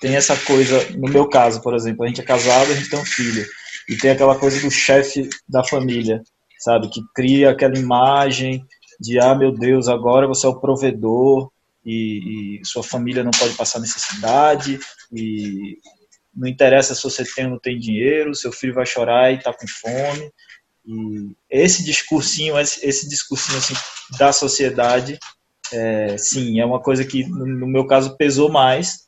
tem 0.00 0.16
essa 0.16 0.36
coisa, 0.36 0.90
no 0.90 1.08
meu 1.08 1.28
caso, 1.28 1.60
por 1.62 1.74
exemplo, 1.74 2.04
a 2.04 2.08
gente 2.08 2.20
é 2.20 2.24
casado, 2.24 2.70
a 2.70 2.74
gente 2.74 2.90
tem 2.90 2.98
um 2.98 3.04
filho, 3.04 3.46
e 3.88 3.96
tem 3.96 4.10
aquela 4.10 4.38
coisa 4.38 4.60
do 4.60 4.70
chefe 4.70 5.28
da 5.48 5.64
família, 5.64 6.22
sabe, 6.58 6.88
que 6.88 7.00
cria 7.14 7.50
aquela 7.50 7.78
imagem 7.78 8.64
de, 9.00 9.18
ah, 9.18 9.34
meu 9.34 9.52
Deus, 9.52 9.88
agora 9.88 10.26
você 10.26 10.46
é 10.46 10.48
o 10.48 10.60
provedor, 10.60 11.50
e, 11.84 12.58
e 12.60 12.64
sua 12.64 12.82
família 12.82 13.22
não 13.22 13.30
pode 13.30 13.54
passar 13.54 13.78
necessidade, 13.78 14.78
e 15.12 15.78
não 16.34 16.48
interessa 16.48 16.94
se 16.94 17.02
você 17.02 17.24
tem 17.24 17.46
ou 17.46 17.52
não 17.52 17.58
tem 17.58 17.78
dinheiro, 17.78 18.34
seu 18.34 18.52
filho 18.52 18.74
vai 18.74 18.84
chorar 18.84 19.32
e 19.32 19.36
está 19.36 19.52
com 19.52 19.66
fome. 19.66 20.30
E 20.84 21.34
esse 21.48 21.84
discursinho, 21.84 22.58
esse, 22.58 22.86
esse 22.86 23.08
discursinho 23.08 23.58
assim, 23.58 23.74
da 24.18 24.32
sociedade, 24.32 25.18
é, 25.72 26.16
sim, 26.18 26.60
é 26.60 26.64
uma 26.64 26.80
coisa 26.80 27.04
que 27.04 27.24
no 27.26 27.66
meu 27.66 27.86
caso 27.86 28.16
pesou 28.16 28.50
mais. 28.50 29.05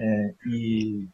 É, 0.00 0.34
e, 0.46 1.08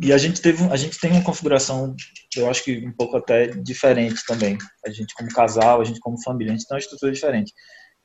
e 0.00 0.12
a 0.12 0.18
gente 0.18 0.40
teve, 0.40 0.64
a 0.64 0.76
gente 0.76 0.98
tem 0.98 1.12
uma 1.12 1.24
configuração, 1.24 1.94
eu 2.36 2.48
acho 2.48 2.64
que 2.64 2.86
um 2.86 2.92
pouco 2.92 3.16
até 3.16 3.48
diferente 3.48 4.24
também. 4.26 4.56
A 4.86 4.90
gente 4.90 5.14
como 5.14 5.28
casal, 5.30 5.80
a 5.80 5.84
gente 5.84 6.00
como 6.00 6.22
família, 6.22 6.52
a 6.52 6.56
gente 6.56 6.66
tem 6.66 6.74
uma 6.76 6.80
estrutura 6.80 7.12
diferente. 7.12 7.52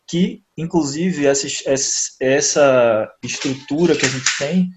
Que, 0.09 0.43
inclusive, 0.57 1.25
essa, 1.25 1.47
essa 2.19 3.09
estrutura 3.23 3.95
que 3.95 4.05
a 4.05 4.09
gente 4.09 4.37
tem 4.37 4.69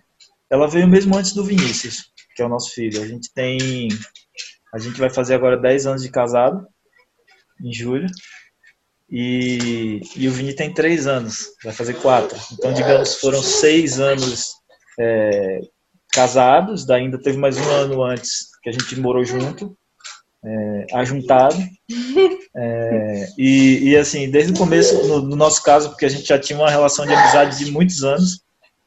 ela 0.50 0.68
veio 0.68 0.86
mesmo 0.86 1.16
antes 1.16 1.32
do 1.32 1.44
Vinícius, 1.44 2.10
que 2.34 2.42
é 2.42 2.46
o 2.46 2.48
nosso 2.48 2.70
filho. 2.70 3.02
A 3.02 3.06
gente 3.06 3.32
tem. 3.32 3.88
A 4.72 4.78
gente 4.78 4.98
vai 4.98 5.10
fazer 5.10 5.34
agora 5.34 5.56
10 5.56 5.86
anos 5.86 6.02
de 6.02 6.10
casado, 6.10 6.66
em 7.60 7.72
julho. 7.72 8.06
E, 9.08 10.00
e 10.16 10.28
o 10.28 10.32
Vini 10.32 10.52
tem 10.52 10.72
3 10.72 11.06
anos, 11.06 11.50
vai 11.62 11.72
fazer 11.72 11.94
4. 11.94 12.38
Então, 12.52 12.72
digamos, 12.72 13.16
foram 13.16 13.40
6 13.42 14.00
anos 14.00 14.50
é, 14.98 15.60
casados, 16.12 16.88
ainda 16.90 17.18
teve 17.18 17.36
mais 17.36 17.56
um 17.58 17.70
ano 17.70 18.02
antes 18.02 18.48
que 18.62 18.70
a 18.70 18.72
gente 18.72 18.98
morou 18.98 19.24
junto, 19.24 19.76
é, 20.44 20.86
ajuntado. 20.94 21.56
É, 22.58 23.26
e, 23.36 23.90
e, 23.90 23.96
assim, 23.98 24.30
desde 24.30 24.52
o 24.52 24.56
começo, 24.56 25.06
no, 25.06 25.20
no, 25.20 25.36
nosso 25.36 25.62
caso, 25.62 25.90
porque 25.90 26.06
a 26.06 26.08
gente 26.08 26.26
já 26.26 26.38
tinha 26.38 26.58
uma 26.58 26.70
relação 26.70 27.04
de 27.04 27.12
amizade 27.12 27.62
de 27.62 27.70
muitos 27.70 28.02
anos, 28.02 28.40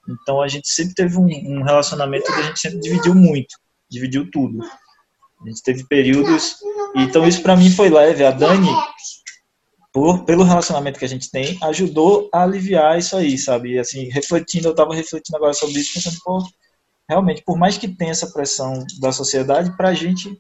então 0.10 0.42
a 0.42 0.48
gente 0.48 0.68
sempre 0.68 0.96
teve 0.96 1.16
um, 1.18 1.28
um 1.28 1.62
relacionamento 1.62 2.26
que 2.26 2.40
a 2.40 2.42
gente 2.42 2.60
sempre 2.60 2.80
dividiu 2.80 3.14
muito, 3.14 3.56
dividiu 3.88 4.28
tudo. 4.32 4.60
A 4.64 5.50
gente 5.50 5.62
teve 5.62 5.84
períodos, 5.88 6.56
então 6.96 7.28
isso 7.28 7.44
para 7.44 7.56
mim 7.56 7.70
foi 7.70 7.90
leve. 7.90 8.26
A 8.26 8.32
Dani, 8.32 8.70
por, 9.92 10.24
pelo 10.24 10.44
relacionamento 10.44 11.00
que 11.00 11.06
a 11.06 11.10
gente 11.10 11.32
tem, 11.32 11.58
ajudou 11.64 12.30
a 12.34 12.44
aliviar 12.44 12.98
isso 12.98 13.16
aí, 13.16 13.38
sabe? 13.38 13.80
Assim, 13.80 14.10
refletindo, 14.10 14.68
eu 14.68 14.72
estava 14.72 14.94
refletindo 14.94 15.38
agora 15.38 15.54
sobre 15.54 15.80
isso, 15.80 15.94
pensando, 15.94 16.18
pô, 16.24 16.44
realmente, 17.08 17.44
por 17.44 17.58
mais 17.58 17.78
que 17.78 17.88
tenha 17.88 18.12
essa 18.12 18.32
pressão 18.32 18.86
da 19.00 19.12
sociedade, 19.12 19.76
para 19.76 19.90
a 19.90 19.94
gente, 19.94 20.40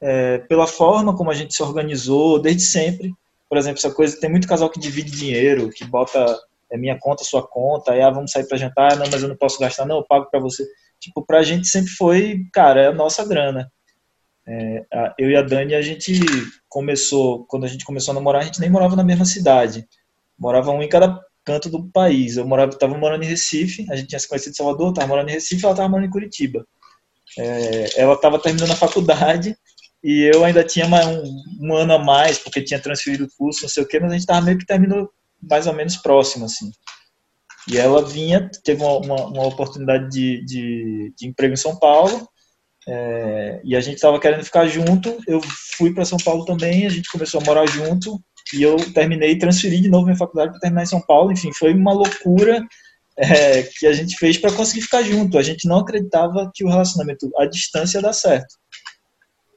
é, 0.00 0.38
pela 0.38 0.66
forma 0.66 1.16
como 1.16 1.30
a 1.30 1.34
gente 1.34 1.54
se 1.54 1.62
organizou 1.62 2.38
desde 2.40 2.62
sempre, 2.62 3.12
por 3.48 3.56
exemplo, 3.58 3.78
essa 3.78 3.90
coisa, 3.90 4.20
tem 4.20 4.30
muito 4.30 4.46
casal 4.46 4.70
que 4.70 4.78
divide 4.78 5.10
dinheiro, 5.10 5.70
que 5.70 5.84
bota 5.84 6.38
é 6.70 6.76
minha 6.76 6.96
conta, 6.98 7.24
sua 7.24 7.46
conta, 7.46 7.92
aí 7.92 8.00
ah, 8.00 8.10
vamos 8.10 8.30
sair 8.30 8.46
para 8.46 8.56
jantar, 8.56 8.96
não, 8.96 9.06
mas 9.10 9.22
eu 9.22 9.28
não 9.28 9.36
posso 9.36 9.58
gastar, 9.58 9.84
não, 9.86 9.96
eu 9.96 10.06
pago 10.06 10.26
para 10.30 10.38
você. 10.38 10.64
Tipo, 11.00 11.24
pra 11.24 11.42
gente 11.42 11.66
sempre 11.66 11.90
foi, 11.90 12.44
cara, 12.52 12.82
é 12.82 12.86
a 12.86 12.92
nossa 12.92 13.26
grana. 13.26 13.70
É, 14.52 14.84
eu 15.16 15.30
e 15.30 15.36
a 15.36 15.42
Dani, 15.42 15.74
a 15.76 15.82
gente 15.82 16.20
começou, 16.68 17.44
quando 17.44 17.64
a 17.64 17.68
gente 17.68 17.84
começou 17.84 18.10
a 18.10 18.14
namorar, 18.16 18.42
a 18.42 18.44
gente 18.44 18.60
nem 18.60 18.68
morava 18.68 18.96
na 18.96 19.04
mesma 19.04 19.24
cidade. 19.24 19.86
Morava 20.36 20.72
um 20.72 20.82
em 20.82 20.88
cada 20.88 21.20
canto 21.44 21.68
do 21.68 21.88
país. 21.90 22.36
Eu 22.36 22.46
morava, 22.46 22.72
tava 22.72 22.98
morando 22.98 23.22
em 23.22 23.28
Recife, 23.28 23.86
a 23.90 23.94
gente 23.94 24.08
tinha 24.08 24.18
se 24.18 24.28
conhecido 24.28 24.52
em 24.52 24.56
Salvador, 24.56 24.92
tava 24.92 25.06
morando 25.06 25.28
em 25.28 25.34
Recife, 25.34 25.64
ela 25.64 25.74
tava 25.74 25.88
morando 25.88 26.08
em 26.08 26.10
Curitiba. 26.10 26.66
É, 27.38 28.00
ela 28.00 28.16
tava 28.16 28.40
terminando 28.40 28.72
a 28.72 28.76
faculdade 28.76 29.56
e 30.02 30.28
eu 30.34 30.44
ainda 30.44 30.64
tinha 30.64 30.86
um, 30.86 31.68
um, 31.68 31.74
ano 31.76 31.92
a 31.92 31.98
mais, 31.98 32.38
porque 32.38 32.62
tinha 32.62 32.80
transferido 32.80 33.26
o 33.26 33.30
curso, 33.36 33.62
não 33.62 33.68
sei 33.68 33.84
o 33.84 33.86
quê, 33.86 34.00
mas 34.00 34.10
a 34.10 34.14
gente 34.14 34.26
tava 34.26 34.40
meio 34.40 34.58
que 34.58 34.66
terminou 34.66 35.10
mais 35.40 35.66
ou 35.68 35.74
menos 35.74 35.96
próximo, 35.96 36.46
assim. 36.46 36.72
E 37.68 37.76
ela 37.76 38.04
vinha, 38.04 38.50
teve 38.64 38.82
uma, 38.82 38.96
uma, 38.98 39.26
uma 39.26 39.46
oportunidade 39.46 40.10
de, 40.10 40.44
de, 40.44 41.14
de, 41.16 41.28
emprego 41.28 41.52
em 41.52 41.56
São 41.56 41.76
Paulo, 41.76 42.28
é, 42.88 43.60
e 43.62 43.76
a 43.76 43.80
gente 43.80 43.96
estava 43.96 44.18
querendo 44.18 44.44
ficar 44.44 44.66
junto. 44.66 45.18
Eu 45.26 45.40
fui 45.76 45.92
para 45.92 46.04
São 46.04 46.18
Paulo 46.18 46.44
também, 46.44 46.86
a 46.86 46.90
gente 46.90 47.10
começou 47.10 47.40
a 47.40 47.44
morar 47.44 47.66
junto, 47.66 48.20
e 48.54 48.62
eu 48.62 48.76
terminei, 48.92 49.38
transferi 49.38 49.80
de 49.80 49.88
novo 49.88 50.06
minha 50.06 50.16
faculdade 50.16 50.52
para 50.52 50.60
terminar 50.60 50.82
em 50.82 50.86
São 50.86 51.00
Paulo. 51.00 51.32
Enfim, 51.32 51.52
foi 51.52 51.72
uma 51.74 51.92
loucura 51.92 52.64
é, 53.16 53.62
que 53.62 53.86
a 53.86 53.92
gente 53.92 54.16
fez 54.16 54.38
para 54.38 54.52
conseguir 54.52 54.82
ficar 54.82 55.02
junto. 55.02 55.38
A 55.38 55.42
gente 55.42 55.68
não 55.68 55.78
acreditava 55.78 56.50
que 56.54 56.64
o 56.64 56.68
relacionamento 56.68 57.30
à 57.38 57.46
distância 57.46 57.98
ia 57.98 58.02
dar 58.02 58.12
certo. 58.12 58.58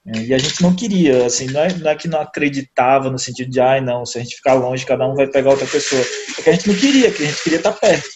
É, 0.06 0.20
e 0.20 0.34
a 0.34 0.38
gente 0.38 0.62
não 0.62 0.76
queria, 0.76 1.26
assim, 1.26 1.48
não 1.48 1.62
é, 1.62 1.74
não 1.74 1.90
é, 1.90 1.96
que 1.96 2.10
não 2.10 2.20
acreditava 2.20 3.10
no 3.10 3.18
sentido 3.18 3.50
de, 3.50 3.62
ai, 3.62 3.80
não, 3.80 4.06
se 4.06 4.18
a 4.18 4.22
gente 4.22 4.36
ficar 4.36 4.54
longe, 4.54 4.86
cada 4.86 5.08
um 5.08 5.16
vai 5.16 5.28
pegar 5.28 5.52
outra 5.52 5.66
pessoa. 5.66 6.02
É 6.38 6.42
que 6.42 6.50
a 6.50 6.54
gente 6.54 6.68
não 6.68 6.76
queria, 6.76 7.12
que 7.12 7.24
a 7.24 7.26
gente 7.26 7.42
queria 7.42 7.58
estar 7.60 7.72
perto. 7.72 8.10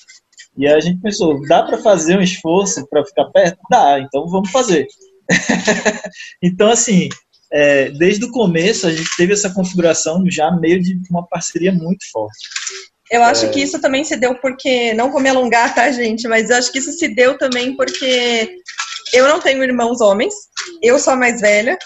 E 0.58 0.68
aí 0.68 0.74
a 0.74 0.80
gente 0.80 1.00
pensou, 1.02 1.40
dá 1.48 1.64
para 1.64 1.78
fazer 1.78 2.18
um 2.18 2.22
esforço 2.22 2.88
para 2.88 3.06
ficar 3.06 3.26
perto? 3.26 3.60
Dá, 3.70 4.00
então 4.00 4.28
vamos 4.28 4.50
fazer. 4.50 4.88
então, 6.42 6.70
assim, 6.70 7.10
é, 7.52 7.90
desde 7.92 8.26
o 8.26 8.32
começo 8.32 8.88
a 8.88 8.92
gente 8.92 9.10
teve 9.16 9.34
essa 9.34 9.50
configuração 9.50 10.24
já 10.30 10.52
meio 10.52 10.82
de 10.82 11.00
uma 11.10 11.26
parceria 11.28 11.72
muito 11.72 12.04
forte. 12.12 12.50
Eu 13.10 13.24
acho 13.24 13.46
é... 13.46 13.50
que 13.50 13.62
isso 13.62 13.80
também 13.80 14.04
se 14.04 14.18
deu 14.18 14.36
porque, 14.36 14.94
não 14.94 15.12
vou 15.12 15.22
me 15.22 15.30
alongar, 15.30 15.74
tá, 15.74 15.90
gente? 15.92 16.28
Mas 16.28 16.50
eu 16.50 16.58
acho 16.58 16.72
que 16.72 16.80
isso 16.80 16.92
se 16.92 17.08
deu 17.08 17.38
também 17.38 17.76
porque 17.76 18.58
eu 19.14 19.28
não 19.28 19.40
tenho 19.40 19.64
irmãos 19.64 20.02
homens, 20.02 20.34
eu 20.82 21.00
sou 21.00 21.14
a 21.14 21.18
mais 21.18 21.40
velha, 21.40 21.78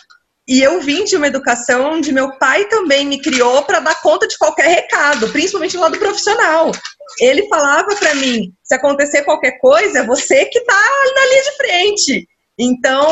e 0.48 0.62
eu 0.62 0.82
vim 0.82 1.04
de 1.04 1.16
uma 1.16 1.28
educação 1.28 1.94
onde 1.94 2.12
meu 2.12 2.38
pai 2.38 2.66
também 2.66 3.06
me 3.06 3.22
criou 3.22 3.64
para 3.64 3.80
dar 3.80 4.02
conta 4.02 4.28
de 4.28 4.38
qualquer 4.38 4.68
recado, 4.68 5.30
principalmente 5.30 5.76
no 5.76 5.82
lado 5.82 6.00
profissional. 6.00 6.72
Ele 7.20 7.48
falava 7.48 7.96
para 7.96 8.16
mim: 8.16 8.52
se 8.64 8.76
acontecer 8.76 9.24
qualquer 9.24 9.60
coisa, 9.60 10.00
é 10.00 10.06
você 10.06 10.46
que 10.46 10.60
está 10.60 10.74
na 11.16 11.26
linha 11.28 11.44
de 11.44 11.58
frente. 11.58 12.28
Então, 12.58 13.10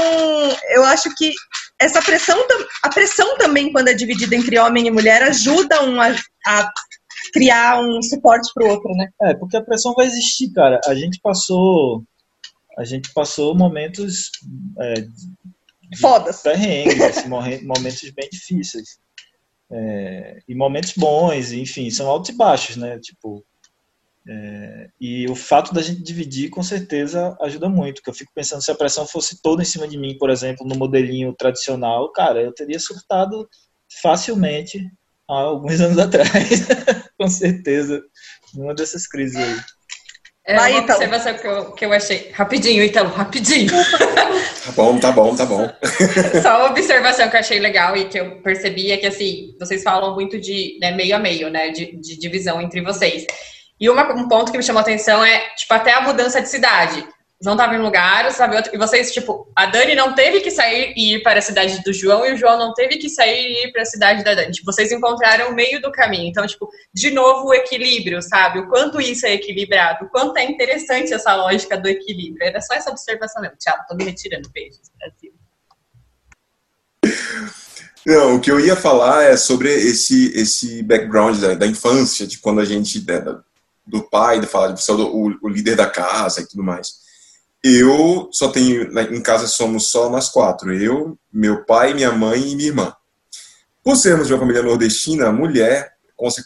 eu 0.71 0.83
acho 0.85 1.13
que 1.15 1.31
essa 1.79 2.01
pressão, 2.01 2.37
a 2.83 2.89
pressão 2.89 3.37
também, 3.37 3.71
quando 3.71 3.87
é 3.87 3.93
dividida 3.93 4.35
entre 4.35 4.59
homem 4.59 4.87
e 4.87 4.91
mulher, 4.91 5.23
ajuda 5.23 5.83
um 5.83 6.01
a, 6.01 6.13
a 6.45 6.71
criar 7.31 7.79
um 7.79 8.01
suporte 8.01 8.49
para 8.53 8.67
o 8.67 8.69
outro, 8.69 8.91
né? 8.95 9.07
É, 9.21 9.33
porque 9.33 9.55
a 9.55 9.63
pressão 9.63 9.93
vai 9.93 10.07
existir, 10.07 10.51
cara. 10.51 10.79
A 10.85 10.95
gente 10.95 11.19
passou 11.21 12.03
a 12.77 12.85
gente 12.85 13.11
passou 13.13 13.53
momentos 13.53 14.31
é, 14.79 14.93
fodas, 15.97 16.41
perrengues, 16.41 17.01
assim, 17.01 17.27
momentos 17.27 18.09
bem 18.11 18.29
difíceis 18.29 18.99
é, 19.71 20.39
e 20.47 20.55
momentos 20.55 20.93
bons, 20.97 21.51
enfim, 21.51 21.89
são 21.89 22.07
altos 22.07 22.29
e 22.29 22.33
baixos, 22.33 22.75
né? 22.75 22.99
Tipo, 22.99 23.45
é, 24.27 24.89
e 24.99 25.29
o 25.29 25.35
fato 25.35 25.73
da 25.73 25.81
gente 25.81 26.01
dividir, 26.01 26.49
com 26.49 26.63
certeza, 26.63 27.37
ajuda 27.41 27.69
muito. 27.69 27.95
Porque 27.95 28.09
eu 28.09 28.13
fico 28.15 28.31
pensando 28.33 28.63
se 28.63 28.71
a 28.71 28.75
pressão 28.75 29.05
fosse 29.05 29.41
toda 29.41 29.61
em 29.61 29.65
cima 29.65 29.87
de 29.87 29.97
mim, 29.97 30.17
por 30.17 30.29
exemplo, 30.29 30.65
no 30.67 30.75
modelinho 30.75 31.33
tradicional, 31.33 32.11
cara, 32.11 32.41
eu 32.41 32.53
teria 32.53 32.79
surtado 32.79 33.47
facilmente 34.01 34.79
há 35.29 35.33
alguns 35.33 35.79
anos 35.81 35.99
atrás, 35.99 36.29
com 37.17 37.27
certeza, 37.27 38.01
numa 38.53 38.73
dessas 38.73 39.07
crises 39.07 39.37
aí. 39.37 39.59
É 40.47 40.55
Vai, 40.55 40.71
uma 40.71 40.81
Italo. 40.81 40.99
observação 40.99 41.37
que 41.37 41.47
eu, 41.47 41.71
que 41.73 41.85
eu 41.85 41.93
achei. 41.93 42.31
Rapidinho, 42.31 42.83
Ítalo, 42.83 43.09
rapidinho. 43.09 43.71
Tá 44.69 44.83
bom, 44.83 44.99
tá 44.99 45.11
bom, 45.11 45.35
tá 45.35 45.45
bom. 45.45 45.67
Só 46.41 46.59
uma 46.59 46.69
observação 46.69 47.27
que 47.27 47.35
eu 47.35 47.39
achei 47.39 47.59
legal 47.59 47.97
e 47.97 48.05
que 48.05 48.19
eu 48.19 48.41
percebi 48.41 48.91
é 48.91 48.97
que, 48.97 49.07
assim, 49.07 49.55
vocês 49.59 49.81
falam 49.81 50.13
muito 50.13 50.39
de 50.39 50.77
né, 50.79 50.91
meio 50.91 51.15
a 51.15 51.19
meio, 51.19 51.49
né? 51.49 51.69
De, 51.69 51.97
de 51.99 52.19
divisão 52.19 52.61
entre 52.61 52.81
vocês. 52.81 53.25
E 53.79 53.89
uma, 53.89 54.03
um 54.13 54.27
ponto 54.27 54.51
que 54.51 54.57
me 54.57 54.63
chamou 54.63 54.79
a 54.79 54.83
atenção 54.83 55.23
é, 55.23 55.39
tipo, 55.55 55.73
até 55.73 55.93
a 55.93 56.01
mudança 56.01 56.41
de 56.41 56.49
cidade. 56.49 57.03
João 57.41 57.55
estava 57.55 57.73
em 57.73 57.79
um 57.79 57.83
lugar, 57.83 58.29
sabe 58.33 58.57
outro, 58.57 58.75
e 58.75 58.77
vocês, 58.77 59.13
tipo, 59.13 59.49
a 59.55 59.65
Dani 59.65 59.95
não 59.95 60.13
teve 60.13 60.41
que 60.41 60.51
sair 60.51 60.93
e 60.97 61.15
ir 61.15 61.23
para 61.23 61.39
a 61.39 61.41
cidade 61.41 61.81
do 61.83 61.93
João, 61.93 62.25
e 62.25 62.33
o 62.33 62.37
João 62.37 62.59
não 62.59 62.73
teve 62.73 62.97
que 62.97 63.09
sair 63.09 63.47
e 63.47 63.65
ir 63.65 63.71
para 63.71 63.83
a 63.83 63.85
cidade 63.85 64.25
da 64.25 64.33
Dani. 64.33 64.51
Tipo, 64.51 64.73
vocês 64.73 64.91
encontraram 64.91 65.49
o 65.49 65.55
meio 65.55 65.81
do 65.81 65.89
caminho. 65.89 66.27
Então, 66.27 66.45
tipo, 66.45 66.69
de 66.93 67.11
novo, 67.11 67.47
o 67.47 67.53
equilíbrio, 67.53 68.21
sabe? 68.21 68.59
O 68.59 68.67
quanto 68.67 68.99
isso 68.99 69.25
é 69.25 69.35
equilibrado, 69.35 70.05
o 70.05 70.09
quanto 70.09 70.35
é 70.37 70.43
interessante 70.43 71.13
essa 71.13 71.33
lógica 71.33 71.77
do 71.77 71.87
equilíbrio. 71.87 72.45
Era 72.45 72.59
só 72.59 72.73
essa 72.73 72.91
observação 72.91 73.41
mesmo. 73.41 73.55
Tchau, 73.57 73.77
tô 73.87 73.95
me 73.95 74.03
retirando, 74.03 74.49
beijos, 74.49 74.91
Brasil. 74.99 75.33
Não, 78.05 78.35
o 78.35 78.41
que 78.41 78.51
eu 78.51 78.59
ia 78.59 78.75
falar 78.75 79.23
é 79.23 79.37
sobre 79.37 79.71
esse, 79.71 80.37
esse 80.37 80.83
background 80.83 81.39
da, 81.39 81.53
da 81.53 81.67
infância, 81.67 82.27
de 82.27 82.37
quando 82.39 82.59
a 82.59 82.65
gente, 82.65 83.05
né, 83.05 83.23
do 83.87 84.03
pai, 84.03 84.41
de 84.41 84.47
falar 84.47 84.71
de 84.71 84.91
o, 84.91 85.37
o 85.41 85.47
líder 85.47 85.77
da 85.77 85.89
casa 85.89 86.41
e 86.41 86.47
tudo 86.47 86.63
mais. 86.63 87.07
Eu 87.63 88.29
só 88.31 88.49
tenho, 88.49 88.97
em 89.13 89.21
casa 89.21 89.45
somos 89.47 89.91
só 89.91 90.09
nós 90.09 90.29
quatro, 90.29 90.73
eu, 90.73 91.17
meu 91.31 91.65
pai, 91.65 91.93
minha 91.93 92.11
mãe 92.11 92.51
e 92.51 92.55
minha 92.55 92.69
irmã. 92.69 92.93
Por 93.83 93.95
sermos 93.95 94.27
de 94.27 94.33
uma 94.33 94.39
família 94.39 94.63
nordestina, 94.63 95.27
a 95.27 95.31
mulher 95.31 95.93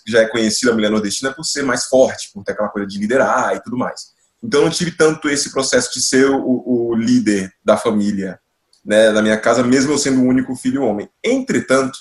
já 0.07 0.21
é 0.21 0.27
conhecida 0.27 0.71
a 0.71 0.75
mulher 0.75 0.89
nordestina 0.89 1.33
por 1.33 1.43
ser 1.43 1.63
mais 1.63 1.85
forte, 1.85 2.31
por 2.33 2.43
ter 2.43 2.51
aquela 2.51 2.69
coisa 2.69 2.87
de 2.87 2.97
liderar 2.97 3.55
e 3.55 3.61
tudo 3.61 3.77
mais. 3.77 4.13
Então 4.41 4.61
eu 4.61 4.65
não 4.65 4.71
tive 4.71 4.91
tanto 4.91 5.29
esse 5.29 5.51
processo 5.51 5.91
de 5.93 6.01
ser 6.01 6.29
o, 6.29 6.63
o 6.65 6.95
líder 6.95 7.51
da 7.63 7.77
família, 7.77 8.39
né, 8.83 9.11
da 9.11 9.21
minha 9.21 9.37
casa, 9.37 9.63
mesmo 9.63 9.93
eu 9.93 9.97
sendo 9.97 10.21
o 10.21 10.25
único 10.25 10.55
filho 10.55 10.83
homem. 10.83 11.09
Entretanto, 11.23 11.97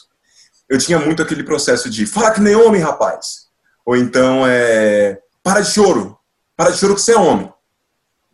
eu 0.68 0.78
tinha 0.78 0.98
muito 0.98 1.22
aquele 1.22 1.44
processo 1.44 1.88
de 1.88 2.06
fala 2.06 2.32
que 2.32 2.40
nem 2.40 2.56
homem, 2.56 2.80
rapaz. 2.80 3.48
Ou 3.84 3.96
então, 3.96 4.46
é, 4.46 5.20
para 5.42 5.60
de 5.60 5.70
choro, 5.70 6.18
para 6.56 6.70
de 6.70 6.78
choro 6.78 6.94
que 6.94 7.02
você 7.02 7.12
é 7.12 7.16
homem. 7.16 7.51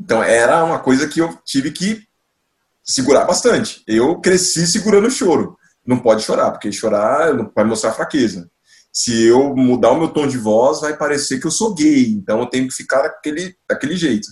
Então 0.01 0.23
era 0.23 0.65
uma 0.65 0.79
coisa 0.79 1.09
que 1.09 1.21
eu 1.21 1.37
tive 1.45 1.73
que 1.73 2.07
segurar 2.85 3.25
bastante. 3.25 3.83
Eu 3.87 4.21
cresci 4.21 4.67
segurando 4.67 5.09
o 5.09 5.11
choro. 5.11 5.57
Não 5.87 5.99
pode 5.99 6.23
chorar, 6.23 6.51
porque 6.51 6.71
chorar 6.71 7.35
vai 7.55 7.65
mostrar 7.65 7.93
fraqueza. 7.93 8.51
Se 8.93 9.25
eu 9.25 9.55
mudar 9.55 9.91
o 9.91 9.99
meu 9.99 10.09
tom 10.09 10.27
de 10.27 10.39
voz, 10.39 10.81
vai 10.81 10.97
parecer 10.97 11.41
que 11.41 11.47
eu 11.47 11.51
sou 11.51 11.75
gay. 11.75 12.11
Então 12.11 12.41
eu 12.41 12.47
tenho 12.47 12.69
que 12.69 12.75
ficar 12.75 13.03
daquele, 13.03 13.57
daquele 13.69 13.97
jeito. 13.97 14.29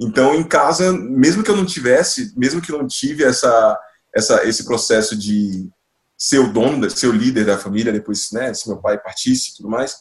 Então 0.00 0.34
em 0.34 0.44
casa, 0.44 0.92
mesmo 0.92 1.42
que 1.42 1.50
eu 1.50 1.56
não 1.56 1.66
tivesse, 1.66 2.32
mesmo 2.36 2.62
que 2.62 2.70
eu 2.70 2.78
não 2.78 2.86
tive 2.86 3.24
essa, 3.24 3.78
essa, 4.14 4.44
esse 4.44 4.64
processo 4.64 5.16
de 5.16 5.68
ser 6.16 6.38
o 6.38 6.52
dono, 6.52 6.88
ser 6.90 7.08
o 7.08 7.12
líder 7.12 7.44
da 7.44 7.58
família, 7.58 7.92
depois, 7.92 8.30
né, 8.32 8.52
se 8.54 8.68
meu 8.68 8.78
pai 8.78 8.98
partisse 8.98 9.50
e 9.50 9.56
tudo 9.56 9.68
mais, 9.68 9.96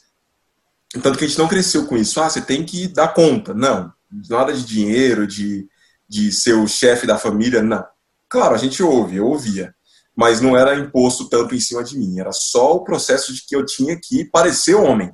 tanto 1.02 1.18
que 1.18 1.26
a 1.26 1.28
gente 1.28 1.38
não 1.38 1.48
cresceu 1.48 1.86
com 1.86 1.98
isso. 1.98 2.20
Ah, 2.22 2.30
você 2.30 2.42
tem 2.42 2.66
que 2.66 2.88
dar 2.88 3.10
conta. 3.10 3.54
Não 3.54 3.94
nada 4.30 4.54
de 4.54 4.64
dinheiro, 4.66 5.28
de, 5.28 5.68
de 6.08 6.32
ser 6.32 6.54
o 6.54 6.68
chefe 6.68 7.06
da 7.06 7.18
família, 7.18 7.62
não. 7.62 7.86
Claro, 8.30 8.56
a 8.56 8.58
gente 8.58 8.84
ouve, 8.84 9.18
eu 9.18 9.28
ouvia, 9.28 9.74
mas 10.16 10.42
não 10.42 10.58
era 10.58 10.76
imposto 10.76 11.30
tanto 11.30 11.56
em 11.56 11.60
cima 11.60 11.84
de 11.84 11.98
mim, 11.98 12.20
era 12.20 12.32
só 12.32 12.76
o 12.76 12.84
processo 12.84 13.34
de 13.34 13.46
que 13.46 13.56
eu 13.56 13.66
tinha 13.66 13.98
que 14.02 14.26
parecer 14.26 14.76
homem. 14.76 15.12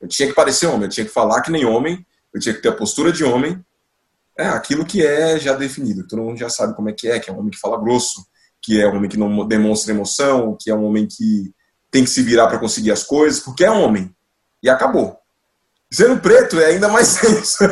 Eu 0.00 0.08
tinha 0.08 0.28
que 0.28 0.34
parecer 0.34 0.66
homem, 0.66 0.84
eu 0.84 0.90
tinha 0.90 1.06
que 1.06 1.12
falar 1.12 1.40
que 1.40 1.50
nem 1.50 1.64
homem, 1.64 2.04
eu 2.32 2.40
tinha 2.40 2.54
que 2.54 2.60
ter 2.60 2.68
a 2.68 2.76
postura 2.76 3.12
de 3.12 3.24
homem, 3.24 3.64
é 4.36 4.46
aquilo 4.48 4.84
que 4.84 5.04
é 5.04 5.38
já 5.38 5.54
definido, 5.54 6.06
todo 6.06 6.22
mundo 6.22 6.36
já 6.36 6.50
sabe 6.50 6.74
como 6.74 6.90
é 6.90 6.92
que 6.92 7.08
é, 7.08 7.18
que 7.18 7.30
é 7.30 7.32
um 7.32 7.38
homem 7.38 7.50
que 7.50 7.58
fala 7.58 7.80
grosso, 7.80 8.26
que 8.60 8.80
é 8.80 8.86
um 8.86 8.96
homem 8.96 9.08
que 9.08 9.16
não 9.16 9.46
demonstra 9.46 9.92
emoção, 9.92 10.56
que 10.60 10.70
é 10.70 10.74
um 10.74 10.84
homem 10.84 11.06
que 11.06 11.54
tem 11.90 12.04
que 12.04 12.10
se 12.10 12.22
virar 12.22 12.46
para 12.46 12.58
conseguir 12.58 12.90
as 12.90 13.04
coisas, 13.04 13.40
porque 13.40 13.64
é 13.64 13.70
homem. 13.70 14.14
E 14.62 14.68
acabou. 14.68 15.16
Sendo 15.92 16.20
preto 16.20 16.58
é 16.60 16.66
ainda 16.66 16.88
mais 16.88 17.16
tenso. 17.20 17.64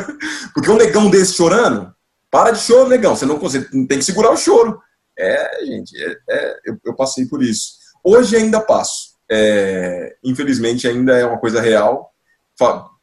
Porque 0.53 0.69
um 0.69 0.77
negão 0.77 1.09
desse 1.09 1.33
chorando, 1.33 1.93
para 2.31 2.51
de 2.51 2.59
choro, 2.59 2.89
negão. 2.89 3.15
Você 3.15 3.25
não 3.25 3.39
consegue, 3.39 3.65
tem 3.87 3.99
que 3.99 4.05
segurar 4.05 4.31
o 4.31 4.37
choro. 4.37 4.79
É, 5.17 5.65
gente, 5.65 5.95
é, 5.97 6.17
é, 6.29 6.59
eu, 6.65 6.77
eu, 6.85 6.95
passei 6.95 7.25
por 7.25 7.41
isso. 7.41 7.73
Hoje 8.03 8.35
ainda 8.35 8.59
passo. 8.59 9.15
É, 9.31 10.15
infelizmente 10.23 10.87
ainda 10.87 11.17
é 11.17 11.25
uma 11.25 11.39
coisa 11.39 11.59
real, 11.59 12.11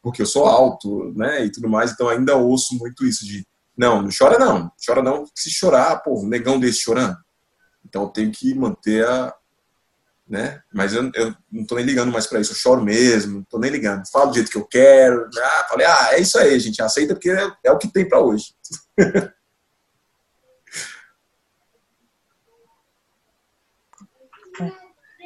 porque 0.02 0.22
eu 0.22 0.26
sou 0.26 0.46
alto, 0.46 1.12
né, 1.16 1.44
e 1.44 1.50
tudo 1.50 1.68
mais, 1.68 1.90
então 1.90 2.08
ainda 2.08 2.36
ouço 2.36 2.78
muito 2.78 3.04
isso 3.04 3.24
de 3.26 3.44
não, 3.76 4.02
não 4.02 4.10
chora 4.16 4.38
não, 4.38 4.70
chora 4.84 5.02
não, 5.02 5.24
se 5.34 5.50
chorar, 5.50 5.96
pô, 6.02 6.20
um 6.20 6.28
negão 6.28 6.60
desse 6.60 6.80
chorando. 6.80 7.16
Então 7.84 8.02
eu 8.02 8.08
tenho 8.08 8.30
que 8.30 8.54
manter 8.54 9.04
a, 9.04 9.34
né? 10.32 10.62
Mas 10.72 10.94
eu, 10.94 11.10
eu 11.14 11.34
não 11.52 11.66
tô 11.66 11.74
nem 11.74 11.84
ligando 11.84 12.10
mais 12.10 12.26
para 12.26 12.40
isso, 12.40 12.52
eu 12.52 12.56
choro 12.56 12.82
mesmo, 12.82 13.34
não 13.34 13.42
tô 13.44 13.58
nem 13.58 13.70
ligando. 13.70 14.08
Falo 14.10 14.30
do 14.30 14.34
jeito 14.34 14.50
que 14.50 14.56
eu 14.56 14.64
quero. 14.64 15.28
Ah, 15.36 15.66
falei, 15.68 15.86
ah, 15.86 16.08
é 16.12 16.20
isso 16.20 16.38
aí, 16.38 16.58
gente, 16.58 16.80
aceita 16.80 17.14
porque 17.14 17.30
é, 17.30 17.52
é 17.64 17.70
o 17.70 17.76
que 17.76 17.92
tem 17.92 18.08
para 18.08 18.18
hoje. 18.18 18.46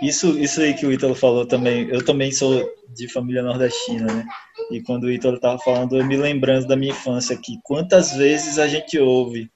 Isso, 0.03 0.38
isso 0.38 0.61
aí 0.61 0.75
que 0.75 0.85
o 0.85 0.92
Ítalo 0.92 1.14
falou 1.14 1.47
também, 1.47 1.88
eu 1.88 2.05
também 2.05 2.31
sou 2.31 2.71
de 2.95 3.11
família 3.11 3.42
nordestina, 3.42 4.05
né? 4.12 4.27
E 4.71 4.83
quando 4.83 5.05
o 5.05 5.11
Ítalo 5.11 5.40
tava 5.40 5.59
falando, 5.61 5.97
eu 5.97 6.05
me 6.05 6.19
lembrando 6.19 6.66
da 6.66 6.77
minha 6.77 6.92
infância 6.92 7.35
aqui. 7.35 7.59
Quantas 7.64 8.12
vezes 8.12 8.59
a 8.59 8.69
gente 8.69 8.99
ouve, 8.99 9.51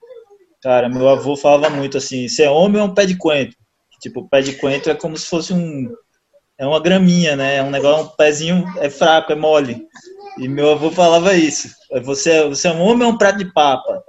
cara, 0.63 0.89
meu 0.89 1.07
avô 1.11 1.37
falava 1.37 1.69
muito 1.69 1.99
assim, 1.99 2.27
se 2.27 2.43
é 2.43 2.49
homem 2.49 2.81
é 2.81 2.85
um 2.85 2.95
pé 2.95 3.05
de 3.05 3.19
coentro. 3.19 3.60
Tipo, 4.01 4.21
o 4.21 4.29
pé 4.29 4.41
de 4.41 4.55
coentro 4.55 4.91
é 4.91 4.95
como 4.95 5.17
se 5.17 5.27
fosse 5.27 5.53
um. 5.53 5.93
É 6.59 6.67
uma 6.67 6.81
graminha, 6.81 7.37
né? 7.37 7.57
É 7.57 7.63
um 7.63 7.71
negócio, 7.71 8.05
um 8.05 8.17
pezinho 8.17 8.65
é 8.79 8.91
fraco, 8.91 9.33
é 9.33 9.37
mole. 9.37 9.83
E 10.39 10.49
meu 10.49 10.71
avô 10.71 10.91
falava 10.91 11.35
isso. 11.35 11.69
Você, 12.03 12.49
você 12.49 12.69
é 12.69 12.73
um 12.73 12.81
homem 12.81 13.07
ou 13.07 13.13
um 13.13 13.19
prato 13.19 13.39
de 13.39 13.53
papa? 13.53 14.03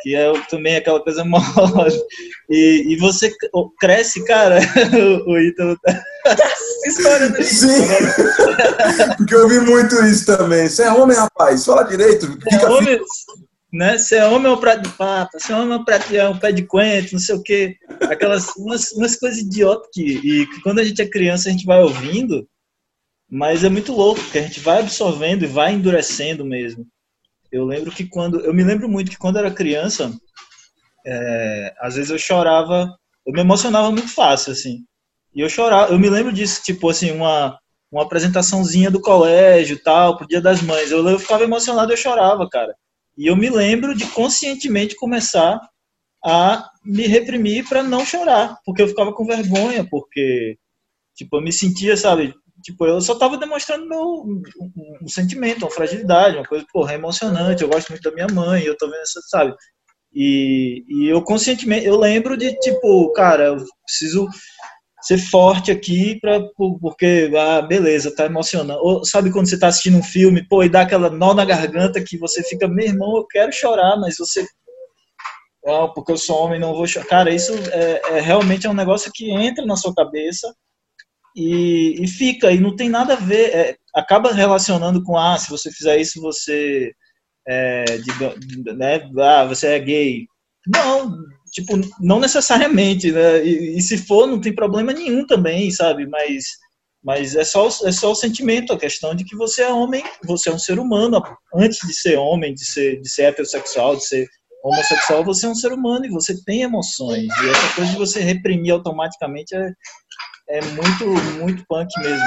Que 0.00 0.14
é 0.14 0.32
também 0.48 0.76
aquela 0.76 1.00
coisa 1.00 1.24
mole. 1.26 1.42
E, 2.50 2.84
e 2.88 2.96
você 2.96 3.32
cresce, 3.78 4.24
cara. 4.24 4.58
o, 5.26 5.32
o 5.32 5.38
Ítalo 5.38 5.76
tá. 5.82 6.02
História 6.86 7.28
do 7.30 7.42
Sim. 7.42 7.86
Porque 9.16 9.34
eu 9.34 9.48
vi 9.48 9.60
muito 9.60 9.94
isso 10.04 10.26
também. 10.26 10.68
Você 10.68 10.84
é 10.84 10.92
homem, 10.92 11.16
rapaz? 11.16 11.64
Fala 11.64 11.82
direito. 11.82 12.38
É 12.50 12.66
homem, 12.66 13.00
né? 13.72 13.96
É 14.12 14.26
homem 14.26 14.50
um 14.50 14.56
prato 14.56 14.82
de 14.82 14.96
papa, 14.96 15.38
se 15.38 15.52
é 15.52 15.56
um, 15.56 15.84
prato, 15.84 16.14
é 16.14 16.28
um 16.28 16.38
pé 16.38 16.52
de 16.52 16.62
coentro, 16.64 17.12
não 17.12 17.20
sei 17.20 17.34
o 17.34 17.42
quê. 17.42 17.76
Aquelas, 18.02 18.56
umas, 18.56 18.92
umas 18.92 19.16
coisas 19.16 19.38
idiotas 19.38 19.88
que, 19.92 20.02
e 20.02 20.46
que 20.46 20.60
quando 20.62 20.78
a 20.78 20.84
gente 20.84 21.02
é 21.02 21.08
criança 21.08 21.48
a 21.48 21.52
gente 21.52 21.66
vai 21.66 21.82
ouvindo, 21.82 22.48
mas 23.30 23.64
é 23.64 23.68
muito 23.68 23.92
louco, 23.92 24.20
porque 24.22 24.38
a 24.38 24.42
gente 24.42 24.60
vai 24.60 24.80
absorvendo 24.80 25.44
e 25.44 25.48
vai 25.48 25.72
endurecendo 25.72 26.44
mesmo. 26.44 26.86
Eu 27.52 27.64
lembro 27.64 27.90
que 27.90 28.06
quando, 28.06 28.40
eu 28.40 28.54
me 28.54 28.64
lembro 28.64 28.88
muito 28.88 29.10
que 29.10 29.18
quando 29.18 29.38
era 29.38 29.50
criança, 29.50 30.12
é, 31.06 31.74
às 31.78 31.94
vezes 31.94 32.10
eu 32.10 32.18
chorava, 32.18 32.88
eu 33.26 33.32
me 33.32 33.40
emocionava 33.40 33.90
muito 33.90 34.08
fácil, 34.08 34.52
assim. 34.52 34.84
E 35.34 35.40
eu 35.40 35.48
chorava, 35.48 35.92
eu 35.92 35.98
me 35.98 36.08
lembro 36.08 36.32
disso, 36.32 36.62
tipo 36.62 36.88
assim, 36.88 37.10
uma, 37.10 37.58
uma 37.92 38.02
apresentaçãozinha 38.02 38.90
do 38.90 39.00
colégio 39.00 39.80
tal, 39.82 40.16
pro 40.16 40.26
Dia 40.26 40.40
das 40.40 40.62
Mães. 40.62 40.90
Eu, 40.90 41.06
eu 41.06 41.18
ficava 41.18 41.44
emocionado 41.44 41.90
e 41.90 41.94
eu 41.94 41.98
chorava, 41.98 42.48
cara. 42.48 42.74
E 43.18 43.26
eu 43.26 43.36
me 43.36 43.50
lembro 43.50 43.96
de 43.96 44.06
conscientemente 44.06 44.94
começar 44.94 45.60
a 46.24 46.70
me 46.84 47.06
reprimir 47.06 47.68
para 47.68 47.82
não 47.82 48.06
chorar, 48.06 48.56
porque 48.64 48.80
eu 48.80 48.88
ficava 48.88 49.12
com 49.12 49.26
vergonha, 49.26 49.84
porque 49.88 50.56
tipo, 51.16 51.36
eu 51.36 51.42
me 51.42 51.52
sentia, 51.52 51.96
sabe, 51.96 52.32
tipo, 52.62 52.86
eu 52.86 53.00
só 53.00 53.14
estava 53.14 53.36
demonstrando 53.36 53.88
meu 53.88 54.00
um, 54.00 54.40
um, 55.02 55.08
sentimento, 55.08 55.62
uma 55.62 55.70
fragilidade, 55.70 56.36
uma 56.36 56.46
coisa, 56.46 56.64
porra, 56.72 56.94
emocionante, 56.94 57.62
eu 57.62 57.68
gosto 57.68 57.90
muito 57.90 58.02
da 58.02 58.14
minha 58.14 58.28
mãe, 58.28 58.62
eu 58.62 58.76
tô 58.76 58.86
vendo 58.86 59.00
essa, 59.00 59.20
sabe? 59.28 59.52
E, 60.12 60.84
e 60.88 61.08
eu 61.08 61.22
conscientemente, 61.22 61.86
eu 61.86 61.98
lembro 61.98 62.36
de, 62.36 62.56
tipo, 62.60 63.12
cara, 63.12 63.46
eu 63.46 63.56
preciso 63.84 64.28
ser 65.02 65.18
forte 65.18 65.70
aqui 65.70 66.18
para 66.20 66.40
porque 66.80 67.30
ah, 67.36 67.62
beleza, 67.62 68.14
tá 68.14 68.26
emocionando. 68.26 68.80
Ou 68.82 69.04
sabe 69.04 69.30
quando 69.30 69.48
você 69.48 69.58
tá 69.58 69.68
assistindo 69.68 69.98
um 69.98 70.02
filme, 70.02 70.46
pô, 70.46 70.62
e 70.62 70.68
dá 70.68 70.82
aquela 70.82 71.10
nó 71.10 71.34
na 71.34 71.44
garganta 71.44 72.02
que 72.04 72.18
você 72.18 72.42
fica, 72.42 72.68
meu 72.68 72.86
irmão, 72.86 73.16
eu 73.16 73.26
quero 73.26 73.52
chorar, 73.52 73.96
mas 73.96 74.16
você 74.18 74.46
ah, 75.66 75.88
porque 75.88 76.12
eu 76.12 76.16
sou 76.16 76.38
homem, 76.44 76.60
não 76.60 76.74
vou 76.74 76.86
chorar. 76.86 77.06
Cara, 77.06 77.34
isso 77.34 77.52
é, 77.72 78.18
é 78.18 78.20
realmente 78.20 78.66
é 78.66 78.70
um 78.70 78.74
negócio 78.74 79.10
que 79.14 79.30
entra 79.30 79.64
na 79.66 79.76
sua 79.76 79.94
cabeça 79.94 80.52
e, 81.36 82.02
e 82.02 82.08
fica, 82.08 82.50
e 82.50 82.58
não 82.58 82.74
tem 82.74 82.88
nada 82.88 83.14
a 83.14 83.16
ver, 83.16 83.54
é, 83.54 83.76
acaba 83.94 84.32
relacionando 84.32 85.02
com, 85.04 85.16
ah, 85.16 85.38
se 85.38 85.50
você 85.50 85.70
fizer 85.70 85.98
isso, 85.98 86.20
você 86.20 86.92
é, 87.46 87.84
de, 87.84 88.72
né, 88.74 89.08
ah, 89.20 89.44
você 89.44 89.68
é 89.68 89.78
gay. 89.78 90.26
Não, 90.66 91.16
tipo, 91.50 91.78
não 92.00 92.20
necessariamente, 92.20 93.12
né? 93.12 93.44
E, 93.44 93.76
e, 93.76 93.82
se 93.82 93.98
for, 93.98 94.26
não 94.26 94.40
tem 94.40 94.54
problema 94.54 94.92
nenhum 94.92 95.26
também, 95.26 95.70
sabe? 95.70 96.06
Mas, 96.06 96.44
mas 97.02 97.34
é, 97.34 97.44
só, 97.44 97.66
é 97.66 97.92
só 97.92 98.12
o 98.12 98.14
sentimento, 98.14 98.72
a 98.72 98.78
questão 98.78 99.14
de 99.14 99.24
que 99.24 99.36
você 99.36 99.62
é 99.62 99.72
homem, 99.72 100.04
você 100.24 100.50
é 100.50 100.52
um 100.52 100.58
ser 100.58 100.78
humano. 100.78 101.22
Antes 101.54 101.78
de 101.86 101.94
ser 101.94 102.16
homem, 102.16 102.54
de 102.54 102.64
ser, 102.64 103.00
de 103.00 103.08
ser 103.08 103.22
heterossexual, 103.22 103.96
de 103.96 104.06
ser 104.06 104.28
homossexual, 104.64 105.24
você 105.24 105.46
é 105.46 105.48
um 105.48 105.54
ser 105.54 105.72
humano 105.72 106.04
e 106.06 106.10
você 106.10 106.34
tem 106.44 106.62
emoções. 106.62 107.26
E 107.26 107.50
essa 107.50 107.74
coisa 107.74 107.90
de 107.92 107.98
você 107.98 108.20
reprimir 108.20 108.72
automaticamente 108.72 109.54
é, 109.54 109.70
é 110.50 110.60
muito, 110.62 111.06
muito 111.38 111.64
punk 111.68 111.88
mesmo. 112.00 112.26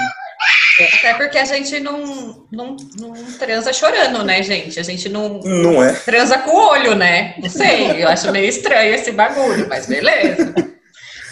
Até 0.84 1.14
porque 1.16 1.38
a 1.38 1.46
gente 1.46 1.80
não, 1.80 2.46
não, 2.52 2.76
não 3.00 3.14
transa 3.38 3.74
chorando, 3.74 4.24
né, 4.24 4.42
gente? 4.44 4.80
A 4.80 4.84
gente 4.84 5.10
não, 5.10 5.40
não 5.40 5.84
é. 5.84 5.94
transa 5.94 6.38
com 6.40 6.52
o 6.52 6.70
olho, 6.70 6.96
né? 6.96 7.36
Não 7.42 7.50
sei, 7.50 8.04
eu 8.04 8.08
acho 8.08 8.32
meio 8.32 8.48
estranho 8.48 8.94
esse 8.94 9.12
bagulho, 9.12 9.68
mas 9.68 9.86
beleza. 9.86 10.54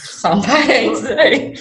Só 0.04 0.34
um 0.34 0.42
parênteses 0.42 1.12
aí. 1.18 1.54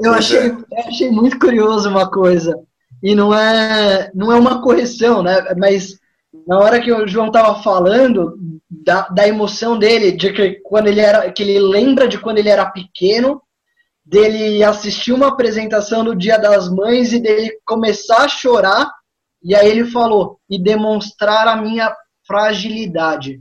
Eu 0.00 0.14
achei, 0.14 0.48
eu 0.48 0.66
achei 0.86 1.10
muito 1.10 1.38
curioso 1.38 1.88
uma 1.88 2.10
coisa. 2.10 2.58
E 3.02 3.14
não 3.14 3.34
é, 3.34 4.10
não 4.14 4.32
é 4.32 4.36
uma 4.36 4.62
correção, 4.62 5.22
né? 5.22 5.42
Mas 5.56 5.98
na 6.46 6.58
hora 6.58 6.80
que 6.80 6.92
o 6.92 7.06
João 7.06 7.30
tava 7.30 7.62
falando 7.62 8.36
da, 8.70 9.08
da 9.08 9.28
emoção 9.28 9.78
dele, 9.78 10.12
de 10.12 10.32
que 10.32 10.60
quando 10.62 10.86
ele 10.86 11.00
era, 11.00 11.30
que 11.30 11.42
ele 11.42 11.58
lembra 11.60 12.08
de 12.08 12.18
quando 12.18 12.38
ele 12.38 12.48
era 12.48 12.66
pequeno, 12.66 13.42
dele 14.04 14.62
assistir 14.62 15.12
uma 15.12 15.28
apresentação 15.28 16.04
do 16.04 16.14
Dia 16.14 16.38
das 16.38 16.68
Mães 16.68 17.12
e 17.12 17.20
dele 17.20 17.52
começar 17.64 18.24
a 18.24 18.28
chorar, 18.28 18.90
e 19.42 19.54
aí 19.54 19.68
ele 19.68 19.86
falou, 19.86 20.38
e 20.48 20.60
demonstrar 20.60 21.48
a 21.48 21.56
minha 21.56 21.94
fragilidade. 22.26 23.40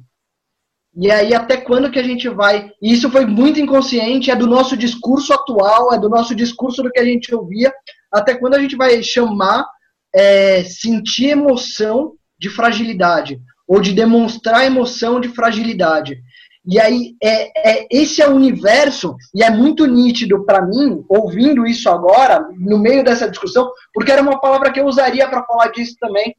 E 0.95 1.09
aí 1.09 1.33
até 1.33 1.57
quando 1.57 1.89
que 1.89 1.99
a 1.99 2.03
gente 2.03 2.27
vai? 2.27 2.69
E 2.81 2.91
isso 2.93 3.09
foi 3.09 3.25
muito 3.25 3.59
inconsciente, 3.59 4.29
é 4.29 4.35
do 4.35 4.45
nosso 4.45 4.75
discurso 4.75 5.33
atual, 5.33 5.93
é 5.93 5.99
do 5.99 6.09
nosso 6.09 6.35
discurso 6.35 6.83
do 6.83 6.91
que 6.91 6.99
a 6.99 7.05
gente 7.05 7.33
ouvia. 7.33 7.73
Até 8.11 8.35
quando 8.35 8.55
a 8.55 8.59
gente 8.59 8.75
vai 8.75 9.01
chamar 9.01 9.65
é, 10.13 10.63
sentir 10.63 11.29
emoção 11.29 12.13
de 12.37 12.49
fragilidade 12.49 13.39
ou 13.67 13.79
de 13.79 13.93
demonstrar 13.93 14.65
emoção 14.65 15.21
de 15.21 15.29
fragilidade. 15.29 16.21
E 16.65 16.79
aí 16.79 17.15
é, 17.23 17.79
é 17.79 17.87
esse 17.89 18.21
é 18.21 18.27
o 18.27 18.35
universo 18.35 19.15
e 19.33 19.43
é 19.43 19.49
muito 19.49 19.85
nítido 19.87 20.45
para 20.45 20.61
mim 20.61 21.03
ouvindo 21.09 21.65
isso 21.65 21.89
agora 21.89 22.47
no 22.59 22.77
meio 22.77 23.03
dessa 23.03 23.29
discussão, 23.29 23.71
porque 23.93 24.11
era 24.11 24.21
uma 24.21 24.39
palavra 24.39 24.71
que 24.71 24.79
eu 24.79 24.85
usaria 24.85 25.27
para 25.27 25.43
falar 25.43 25.69
disso 25.71 25.95
também 25.99 26.35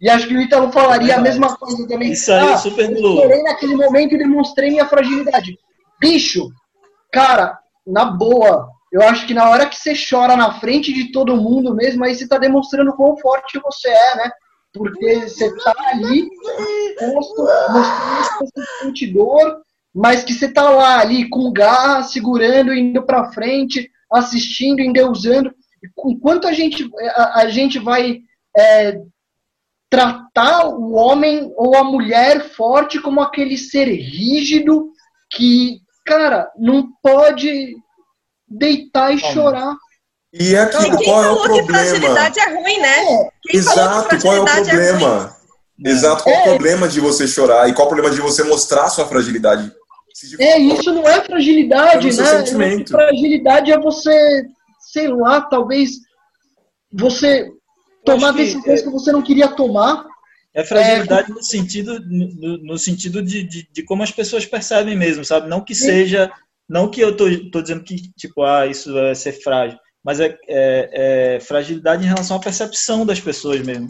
e 0.00 0.10
acho 0.10 0.28
que 0.28 0.36
o 0.36 0.40
Ítalo 0.40 0.70
falaria 0.70 1.14
é 1.14 1.16
a 1.16 1.20
mesma 1.20 1.56
coisa 1.56 1.88
também. 1.88 2.12
Isso 2.12 2.30
aí, 2.30 2.52
ah, 2.52 2.58
super 2.58 2.90
eu 2.90 2.98
chorei 2.98 3.42
naquele 3.42 3.74
momento 3.74 4.14
e 4.14 4.18
demonstrei 4.18 4.70
minha 4.70 4.86
fragilidade. 4.86 5.58
Bicho, 5.98 6.50
cara, 7.10 7.58
na 7.86 8.04
boa, 8.04 8.68
eu 8.92 9.02
acho 9.02 9.26
que 9.26 9.32
na 9.32 9.48
hora 9.48 9.66
que 9.66 9.76
você 9.76 9.94
chora 9.94 10.36
na 10.36 10.60
frente 10.60 10.92
de 10.92 11.10
todo 11.10 11.36
mundo 11.36 11.74
mesmo, 11.74 12.04
aí 12.04 12.14
você 12.14 12.28
tá 12.28 12.36
demonstrando 12.36 12.92
quão 12.92 13.16
forte 13.16 13.58
você 13.60 13.88
é, 13.88 14.16
né? 14.16 14.30
Porque 14.74 15.20
você 15.20 15.56
tá 15.56 15.72
ali, 15.86 16.28
posto, 16.98 17.42
mostrando 17.72 18.28
que 18.28 18.38
você 18.38 18.82
sente 18.82 19.06
dor, 19.06 19.62
mas 19.94 20.24
que 20.24 20.34
você 20.34 20.48
tá 20.48 20.68
lá 20.68 21.00
ali 21.00 21.28
com 21.28 21.52
gás, 21.52 22.10
segurando, 22.10 22.74
indo 22.74 23.02
pra 23.04 23.30
frente, 23.32 23.90
assistindo, 24.10 24.80
endeusando. 24.80 25.54
Enquanto 26.04 26.48
a 26.48 26.52
gente, 26.52 26.90
a, 27.14 27.42
a 27.42 27.48
gente 27.48 27.78
vai 27.78 28.20
é, 28.56 28.98
tratar 29.88 30.66
o 30.66 30.92
homem 30.92 31.52
ou 31.56 31.76
a 31.76 31.84
mulher 31.84 32.50
forte 32.50 33.00
como 33.00 33.20
aquele 33.20 33.56
ser 33.56 33.84
rígido 33.86 34.90
que, 35.30 35.78
cara, 36.04 36.50
não 36.58 36.88
pode 37.00 37.76
deitar 38.48 39.14
e 39.14 39.18
chorar. 39.18 39.76
E 40.32 40.56
é 40.56 40.62
aquilo, 40.62 41.00
qual 41.04 41.22
é 41.22 41.30
o 41.30 41.42
problema? 41.42 41.66
Que 41.66 41.72
fragilidade 41.72 42.40
é 42.40 42.54
ruim, 42.54 42.78
né? 42.80 42.98
É. 42.98 43.30
Exato, 43.56 44.18
qual 44.20 44.34
é 44.34 44.40
o 44.40 44.48
é 44.48 44.54
problema? 44.54 45.36
É 45.84 45.90
Exato, 45.90 46.24
qual 46.24 46.34
é 46.34 46.40
o 46.40 46.44
problema 46.44 46.88
de 46.88 47.00
você 47.00 47.28
chorar 47.28 47.68
e 47.68 47.74
qual 47.74 47.86
o 47.86 47.90
problema 47.90 48.12
de 48.12 48.20
você 48.20 48.42
mostrar 48.42 48.88
sua 48.88 49.06
fragilidade? 49.06 49.72
É, 50.38 50.58
isso 50.58 50.92
não 50.92 51.08
é 51.08 51.20
fragilidade, 51.22 52.08
é 52.08 52.12
né? 52.12 52.24
Sentimento. 52.24 52.92
Fragilidade 52.92 53.72
é 53.72 53.78
você, 53.78 54.46
sei 54.78 55.08
lá, 55.08 55.40
talvez 55.40 55.98
você 56.92 57.50
tomar 58.04 58.32
decisões 58.32 58.80
que, 58.80 58.86
que 58.86 58.92
você 58.92 59.10
não 59.10 59.22
queria 59.22 59.48
tomar. 59.48 60.06
É 60.54 60.62
fragilidade 60.62 61.32
é... 61.32 61.34
no 61.34 61.42
sentido, 61.42 61.98
no, 62.00 62.58
no 62.58 62.78
sentido 62.78 63.20
de, 63.20 63.42
de, 63.42 63.68
de, 63.72 63.82
como 63.82 64.04
as 64.04 64.12
pessoas 64.12 64.46
percebem 64.46 64.96
mesmo, 64.96 65.24
sabe? 65.24 65.48
Não 65.48 65.60
que 65.60 65.74
seja, 65.74 66.30
não 66.68 66.88
que 66.88 67.00
eu 67.00 67.16
tô, 67.16 67.24
tô 67.50 67.60
dizendo 67.60 67.82
que, 67.82 67.96
tipo, 68.16 68.42
ah, 68.44 68.66
isso 68.66 68.96
é 68.96 69.14
ser 69.16 69.32
frágil, 69.32 69.78
mas 70.04 70.20
é, 70.20 70.36
é, 70.46 71.36
é 71.36 71.40
fragilidade 71.40 72.04
em 72.04 72.08
relação 72.08 72.36
à 72.36 72.40
percepção 72.40 73.06
das 73.06 73.18
pessoas 73.18 73.62
mesmo. 73.62 73.88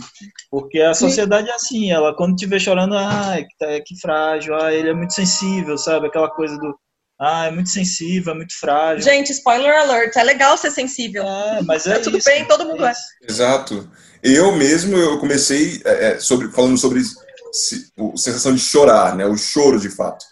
Porque 0.50 0.80
a 0.80 0.94
sociedade 0.94 1.48
é 1.48 1.54
assim, 1.54 1.90
ela 1.90 2.14
quando 2.14 2.36
te 2.36 2.46
vê 2.46 2.60
chorando, 2.60 2.96
ah, 2.96 3.36
que, 3.36 3.56
tá, 3.58 3.66
que 3.84 4.00
frágil, 4.00 4.54
ah, 4.54 4.72
ele 4.72 4.90
é 4.90 4.94
muito 4.94 5.12
sensível, 5.12 5.76
sabe? 5.76 6.06
Aquela 6.06 6.30
coisa 6.30 6.56
do, 6.56 6.72
ah, 7.20 7.46
é 7.46 7.50
muito 7.50 7.70
sensível, 7.70 8.32
é 8.32 8.36
muito 8.36 8.58
frágil. 8.58 9.02
Gente, 9.02 9.32
spoiler 9.32 9.74
alert, 9.76 10.16
é 10.16 10.22
legal 10.22 10.56
ser 10.56 10.70
sensível. 10.70 11.24
É, 11.24 11.62
mas 11.62 11.86
é, 11.86 11.96
é 11.96 11.98
tudo 11.98 12.18
isso, 12.18 12.28
bem, 12.28 12.44
todo 12.44 12.66
mundo 12.66 12.84
é. 12.84 12.90
é. 12.90 12.94
Exato. 13.30 13.88
Eu 14.22 14.54
mesmo, 14.56 14.96
eu 14.96 15.18
comecei 15.18 15.80
é, 15.84 16.12
é 16.12 16.18
sobre, 16.18 16.48
falando 16.50 16.78
sobre 16.78 17.02
se, 17.52 17.90
o, 17.96 18.16
sensação 18.16 18.54
de 18.54 18.60
chorar, 18.60 19.16
né? 19.16 19.26
O 19.26 19.36
choro, 19.36 19.78
de 19.78 19.90
fato. 19.90 20.24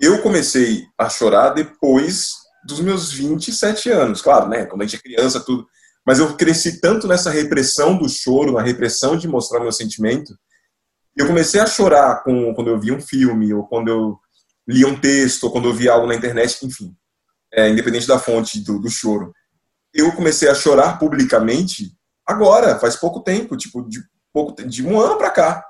Eu 0.00 0.20
comecei 0.20 0.82
a 0.98 1.08
chorar 1.08 1.50
depois 1.50 2.45
dos 2.66 2.80
meus 2.80 3.12
27 3.12 3.90
anos, 3.90 4.20
claro, 4.20 4.48
né? 4.48 4.66
Quando 4.66 4.82
a 4.82 4.84
gente 4.84 4.96
é 4.96 5.02
criança, 5.02 5.40
tudo. 5.40 5.66
Mas 6.04 6.18
eu 6.18 6.36
cresci 6.36 6.80
tanto 6.80 7.08
nessa 7.08 7.30
repressão 7.30 7.96
do 7.96 8.08
choro, 8.08 8.52
na 8.52 8.62
repressão 8.62 9.16
de 9.16 9.26
mostrar 9.26 9.60
meu 9.60 9.72
sentimento, 9.72 10.36
eu 11.16 11.26
comecei 11.26 11.60
a 11.60 11.66
chorar 11.66 12.22
com, 12.22 12.54
quando 12.54 12.68
eu 12.68 12.78
via 12.78 12.94
um 12.94 13.00
filme, 13.00 13.52
ou 13.54 13.66
quando 13.66 13.88
eu 13.88 14.18
lia 14.68 14.86
um 14.86 15.00
texto, 15.00 15.44
ou 15.44 15.50
quando 15.50 15.68
eu 15.68 15.74
via 15.74 15.92
algo 15.92 16.06
na 16.06 16.14
internet, 16.14 16.64
enfim, 16.64 16.94
é, 17.52 17.70
independente 17.70 18.06
da 18.06 18.18
fonte 18.18 18.60
do, 18.60 18.78
do 18.78 18.90
choro. 18.90 19.32
Eu 19.94 20.12
comecei 20.12 20.48
a 20.48 20.54
chorar 20.54 20.98
publicamente 20.98 21.96
agora, 22.26 22.78
faz 22.78 22.96
pouco 22.96 23.20
tempo, 23.20 23.56
tipo, 23.56 23.88
de, 23.88 24.00
pouco, 24.32 24.62
de 24.62 24.86
um 24.86 25.00
ano 25.00 25.16
para 25.16 25.30
cá. 25.30 25.64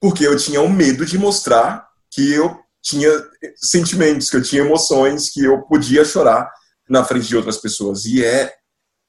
Porque 0.00 0.26
eu 0.26 0.36
tinha 0.36 0.62
o 0.62 0.70
medo 0.70 1.04
de 1.04 1.18
mostrar 1.18 1.86
que 2.10 2.32
eu 2.32 2.58
tinha 2.82 3.10
sentimentos, 3.56 4.30
que 4.30 4.36
eu 4.36 4.42
tinha 4.42 4.62
emoções, 4.62 5.30
que 5.30 5.44
eu 5.44 5.62
podia 5.62 6.04
chorar 6.04 6.50
na 6.88 7.04
frente 7.04 7.26
de 7.26 7.36
outras 7.36 7.58
pessoas. 7.58 8.04
E 8.04 8.24
é 8.24 8.54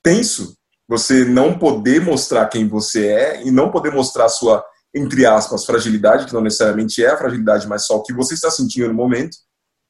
tenso 0.03 0.55
você 0.87 1.23
não 1.23 1.57
poder 1.57 2.01
mostrar 2.01 2.47
quem 2.47 2.67
você 2.67 3.07
é 3.07 3.43
e 3.45 3.51
não 3.51 3.71
poder 3.71 3.91
mostrar 3.91 4.25
a 4.25 4.29
sua, 4.29 4.65
entre 4.93 5.25
aspas, 5.25 5.65
fragilidade, 5.65 6.25
que 6.25 6.33
não 6.33 6.41
necessariamente 6.41 7.03
é 7.03 7.09
a 7.09 7.17
fragilidade, 7.17 7.67
mas 7.67 7.85
só 7.85 7.97
o 7.97 8.03
que 8.03 8.13
você 8.13 8.33
está 8.33 8.49
sentindo 8.49 8.87
no 8.87 8.93
momento, 8.95 9.37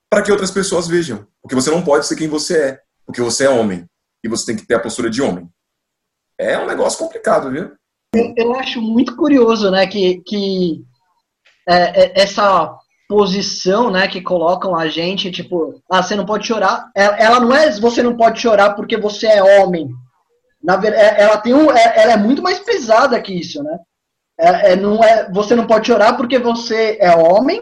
para 0.10 0.22
que 0.22 0.32
outras 0.32 0.52
pessoas 0.52 0.88
vejam. 0.88 1.26
Porque 1.42 1.56
você 1.56 1.72
não 1.72 1.84
pode 1.84 2.06
ser 2.06 2.16
quem 2.16 2.28
você 2.28 2.58
é, 2.58 2.80
porque 3.06 3.22
você 3.22 3.46
é 3.46 3.50
homem. 3.50 3.86
E 4.24 4.28
você 4.28 4.48
tem 4.48 4.56
que 4.58 4.68
ter 4.68 4.76
a 4.76 4.80
postura 4.80 5.10
de 5.10 5.22
homem 5.22 5.50
é 6.40 6.58
um 6.58 6.66
negócio 6.66 6.98
complicado, 6.98 7.52
viu? 7.52 7.72
Eu, 8.16 8.34
eu 8.38 8.56
acho 8.56 8.82
muito 8.82 9.16
curioso, 9.16 9.70
né, 9.70 9.86
que, 9.86 10.24
que 10.26 10.84
é, 11.68 12.06
é, 12.06 12.22
essa 12.22 12.76
posição, 13.10 13.90
né, 13.90 14.08
que 14.08 14.22
colocam 14.22 14.76
a 14.76 14.88
gente, 14.88 15.32
tipo, 15.32 15.82
ah, 15.90 16.04
você 16.04 16.16
não 16.16 16.28
pode 16.28 16.46
chorar. 16.46 16.92
Ela, 16.96 17.18
ela 17.18 17.40
não 17.40 17.52
é 17.52 17.72
você 17.72 18.04
não 18.04 18.16
pode 18.16 18.40
chorar 18.40 18.76
porque 18.76 18.96
você 18.96 19.26
é 19.26 19.60
homem. 19.60 19.90
Na 20.64 20.76
verdade, 20.78 21.04
é, 21.04 21.22
ela 21.24 21.38
tem 21.38 21.54
um, 21.56 21.72
é, 21.72 21.94
ela 21.98 22.14
é 22.14 22.18
muito 22.18 22.44
mais 22.44 22.60
pesada 22.60 23.20
que 23.20 23.34
isso, 23.34 23.64
né? 23.64 23.80
É, 24.40 24.74
é, 24.74 24.76
não 24.76 25.04
é, 25.04 25.28
você 25.32 25.56
não 25.56 25.66
pode 25.66 25.88
chorar 25.88 26.16
porque 26.16 26.38
você 26.38 26.98
é 27.02 27.16
homem, 27.16 27.60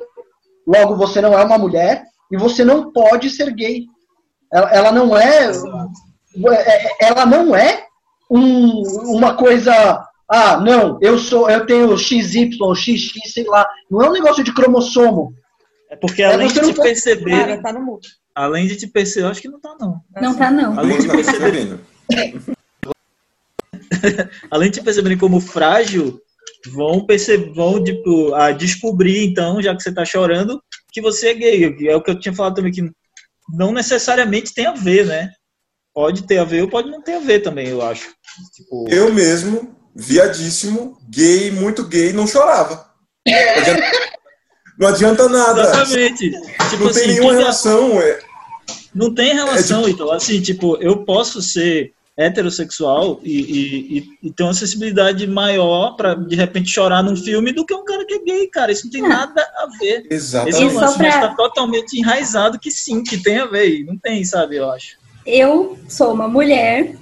logo 0.68 0.98
você 0.98 1.22
não 1.22 1.34
é 1.34 1.44
uma 1.46 1.58
mulher 1.58 2.04
e 2.30 2.38
você 2.38 2.66
não 2.66 2.92
pode 2.92 3.30
ser 3.30 3.50
gay. 3.54 3.86
Ela, 4.52 4.70
ela 4.72 4.92
não 4.92 5.18
é, 5.18 5.52
ela 7.00 7.26
não 7.26 7.56
é 7.56 7.86
um, 8.30 8.84
uma 9.16 9.34
coisa. 9.34 10.04
Ah, 10.30 10.60
não, 10.60 10.98
eu 11.02 11.18
sou, 11.18 11.50
eu 11.50 11.66
tenho 11.66 11.98
XY, 11.98 12.50
XX, 12.76 13.32
sei 13.32 13.46
lá. 13.46 13.68
Não 13.90 14.02
é 14.02 14.10
um 14.10 14.14
negócio 14.14 14.44
de 14.44 14.54
cromossomo. 14.54 15.34
É 15.90 15.96
porque 15.96 16.22
além 16.22 16.48
é 16.48 16.52
de 16.52 16.62
te 16.62 16.74
perceber. 16.74 17.32
Cara, 17.32 17.62
tá 17.62 17.72
no 17.72 17.82
mundo. 17.82 18.02
Além 18.36 18.68
de 18.68 18.76
te 18.76 18.88
perceber, 18.88 19.28
acho 19.28 19.42
que 19.42 19.48
não 19.48 19.60
tá, 19.60 19.76
não. 19.80 20.02
Não 20.22 20.36
tá, 20.36 20.52
não. 20.52 20.78
Além 20.78 21.00
de 21.00 21.08
perceber. 21.08 21.80
além 24.52 24.70
de 24.70 24.82
perceberem 24.82 25.18
como 25.18 25.40
frágil, 25.40 26.22
vão 26.74 27.06
perceber, 27.06 27.54
vão 27.54 27.84
tipo, 27.84 28.34
a 28.34 28.52
descobrir, 28.52 29.26
então, 29.26 29.62
já 29.62 29.76
que 29.76 29.82
você 29.82 29.94
tá 29.94 30.04
chorando, 30.04 30.62
que 30.92 31.02
você 31.02 31.30
é 31.30 31.34
gay. 31.34 31.88
É 31.88 31.96
o 31.96 32.02
que 32.02 32.12
eu 32.12 32.20
tinha 32.20 32.34
falado 32.34 32.56
também, 32.56 32.72
que 32.72 32.92
não 33.54 33.72
necessariamente 33.72 34.54
tem 34.54 34.66
a 34.66 34.74
ver, 34.74 35.06
né? 35.06 35.32
Pode 35.94 36.28
ter 36.28 36.38
a 36.38 36.44
ver 36.44 36.62
ou 36.62 36.70
pode 36.70 36.92
não 36.92 37.02
ter 37.02 37.16
a 37.16 37.20
ver 37.20 37.40
também, 37.40 37.70
eu 37.70 37.82
acho. 37.82 38.14
Tipo... 38.54 38.86
Eu 38.90 39.12
mesmo, 39.12 39.76
viadíssimo, 39.98 40.98
gay, 41.10 41.52
muito 41.52 41.84
gay, 41.84 42.14
não 42.14 42.28
chorava. 42.28 42.86
Não 44.80 44.90
adianta, 44.90 45.28
nada. 45.28 45.62
Exatamente. 45.64 46.30
Tipo 46.70 46.84
não 46.84 46.90
assim, 46.92 47.00
tem 47.00 47.08
nenhuma 47.08 47.34
relação. 47.34 48.00
É... 48.00 48.20
Não 48.94 49.14
tem 49.14 49.34
relação, 49.34 49.82
é 49.82 49.86
tipo... 49.86 49.96
então. 49.96 50.12
Assim, 50.12 50.40
tipo, 50.40 50.78
eu 50.78 51.04
posso 51.04 51.42
ser 51.42 51.94
heterossexual 52.16 53.20
e, 53.24 53.40
e, 53.40 54.28
e, 54.28 54.32
ter 54.34 54.44
uma 54.44 54.54
sensibilidade 54.54 55.26
maior 55.28 55.96
para 55.96 56.16
de 56.16 56.36
repente 56.36 56.70
chorar 56.70 57.04
num 57.04 57.16
filme 57.16 57.52
do 57.52 57.66
que 57.66 57.74
um 57.74 57.86
cara 57.86 58.06
que 58.06 58.14
é 58.14 58.20
gay, 58.20 58.48
cara. 58.48 58.72
Isso 58.72 58.86
não 58.86 58.92
tem 58.92 59.04
é. 59.04 59.08
nada 59.08 59.42
a 59.42 59.68
ver. 59.80 60.06
Exatamente. 60.12 60.64
Esse 60.64 60.76
lance 60.76 60.98
pra... 60.98 61.10
está 61.10 61.36
totalmente 61.36 61.98
enraizado 61.98 62.60
que 62.60 62.70
sim, 62.70 63.04
que 63.04 63.18
tem 63.18 63.40
a 63.40 63.46
ver. 63.46 63.84
Não 63.84 63.98
tem, 63.98 64.24
sabe, 64.24 64.58
eu 64.58 64.70
acho 64.70 64.98
eu 65.28 65.78
sou 65.90 66.14
uma 66.14 66.28
mulher 66.30 66.96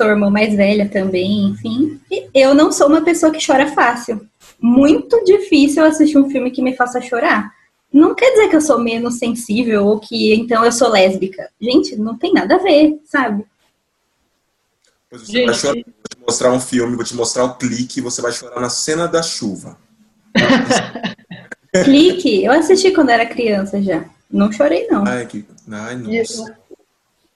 sou 0.00 0.08
irmã 0.08 0.30
mais 0.30 0.54
velha 0.54 0.88
também, 0.88 1.48
enfim. 1.48 2.00
E 2.10 2.28
eu 2.32 2.54
não 2.54 2.70
sou 2.70 2.86
uma 2.86 3.02
pessoa 3.02 3.32
que 3.32 3.44
chora 3.44 3.66
fácil. 3.72 4.24
Muito 4.60 5.22
difícil 5.24 5.84
assistir 5.84 6.16
um 6.16 6.30
filme 6.30 6.52
que 6.52 6.62
me 6.62 6.76
faça 6.76 7.00
chorar. 7.00 7.52
Não 7.92 8.14
quer 8.14 8.30
dizer 8.30 8.48
que 8.48 8.56
eu 8.56 8.60
sou 8.60 8.78
menos 8.78 9.18
sensível 9.18 9.86
ou 9.86 9.98
que 9.98 10.34
então 10.34 10.64
eu 10.64 10.70
sou 10.70 10.88
lésbica. 10.88 11.50
Gente, 11.60 11.96
não 11.96 12.16
tem 12.16 12.32
nada 12.32 12.54
a 12.54 12.58
ver, 12.58 13.00
sabe? 13.04 13.44
Pois 15.10 15.22
você 15.22 15.32
Gente. 15.32 15.46
vai 15.46 15.54
chorar. 15.54 15.74
Vou 15.74 15.84
te 15.84 16.18
mostrar 16.20 16.52
um 16.52 16.60
filme, 16.60 16.96
vou 16.96 17.04
te 17.04 17.16
mostrar 17.16 17.44
o 17.44 17.54
clique 17.54 17.98
e 17.98 18.02
você 18.02 18.22
vai 18.22 18.30
chorar 18.30 18.60
na 18.60 18.70
cena 18.70 19.08
da 19.08 19.22
chuva. 19.22 19.76
clique? 21.84 22.44
Eu 22.44 22.52
assisti 22.52 22.92
quando 22.92 23.10
era 23.10 23.26
criança 23.26 23.82
já. 23.82 24.04
Não 24.30 24.52
chorei, 24.52 24.86
não. 24.88 25.04
Ai, 25.06 25.26
que... 25.26 25.44
Ai 25.70 25.96
nossa. 25.96 26.56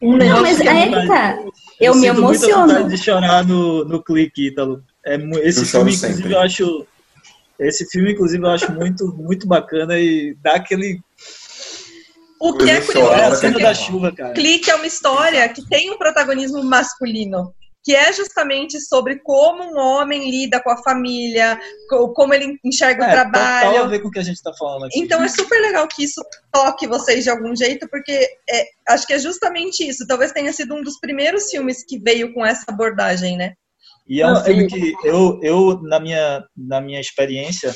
Um 0.03 0.16
não, 0.16 0.42
mas 0.42 0.61
é 0.61 0.88
que 0.88 1.07
tá. 1.07 1.38
Eu, 1.80 1.92
eu 1.92 1.94
me 1.94 2.06
emociono. 2.06 2.88
de 2.88 2.96
chorar 2.96 3.44
no, 3.44 3.85
no 3.85 4.02
clique, 4.02 4.48
Ítalo. 4.48 4.82
É, 5.04 5.16
esse 5.42 5.61
eu 5.61 5.66
filme, 5.66 5.92
inclusive, 5.92 6.14
sempre. 6.16 6.32
eu 6.32 6.40
acho. 6.40 6.87
Esse 7.58 7.88
filme, 7.90 8.12
inclusive, 8.12 8.42
eu 8.42 8.50
acho 8.50 8.72
muito, 8.72 9.06
muito 9.16 9.46
bacana 9.46 9.98
e 9.98 10.37
dá 10.42 10.54
aquele. 10.54 11.00
O 12.40 12.54
que 12.54 12.68
é 12.68 12.80
curioso 12.80 13.12
é 13.12 13.24
a 13.24 13.35
cena 13.35 13.58
da 13.58 13.74
chuva, 13.74 14.12
cara. 14.12 14.35
Clique 14.35 14.68
é 14.70 14.74
uma 14.74 14.87
história 14.87 15.48
que 15.48 15.64
tem 15.68 15.90
um 15.90 15.98
protagonismo 15.98 16.62
masculino 16.64 17.54
que 17.84 17.94
é 17.94 18.12
justamente 18.12 18.80
sobre 18.80 19.18
como 19.20 19.64
um 19.64 19.78
homem 19.78 20.30
lida 20.30 20.62
com 20.62 20.70
a 20.70 20.82
família, 20.82 21.58
como 22.14 22.32
ele 22.32 22.56
enxerga 22.64 23.04
é, 23.04 23.08
o 23.08 23.10
trabalho. 23.10 23.70
Total 23.70 23.84
a 23.84 23.88
ver 23.88 24.00
com 24.00 24.08
o 24.08 24.10
que 24.10 24.18
a 24.20 24.22
gente 24.24 24.36
está 24.36 24.52
falando 24.54 24.84
aqui. 24.84 24.98
Então 24.98 25.22
é 25.22 25.28
super 25.28 25.60
legal 25.60 25.86
que 25.88 26.04
isso 26.04 26.22
toque 26.52 26.86
vocês 26.86 27.24
de 27.24 27.30
algum 27.30 27.54
jeito, 27.56 27.88
porque 27.88 28.28
é, 28.48 28.64
acho 28.88 29.06
que 29.06 29.14
é 29.14 29.18
justamente 29.18 29.86
isso. 29.86 30.06
Talvez 30.06 30.32
tenha 30.32 30.52
sido 30.52 30.74
um 30.74 30.82
dos 30.82 30.98
primeiros 31.00 31.50
filmes 31.50 31.84
que 31.84 31.98
veio 31.98 32.32
com 32.32 32.46
essa 32.46 32.64
abordagem, 32.68 33.36
né? 33.36 33.54
E 34.06 34.20
é 34.20 34.26
um 34.26 34.34
Não, 34.34 34.44
filme 34.44 34.66
que 34.66 34.94
eu, 35.04 35.40
eu 35.42 35.82
na, 35.82 35.98
minha, 35.98 36.44
na 36.56 36.80
minha 36.80 37.00
experiência, 37.00 37.74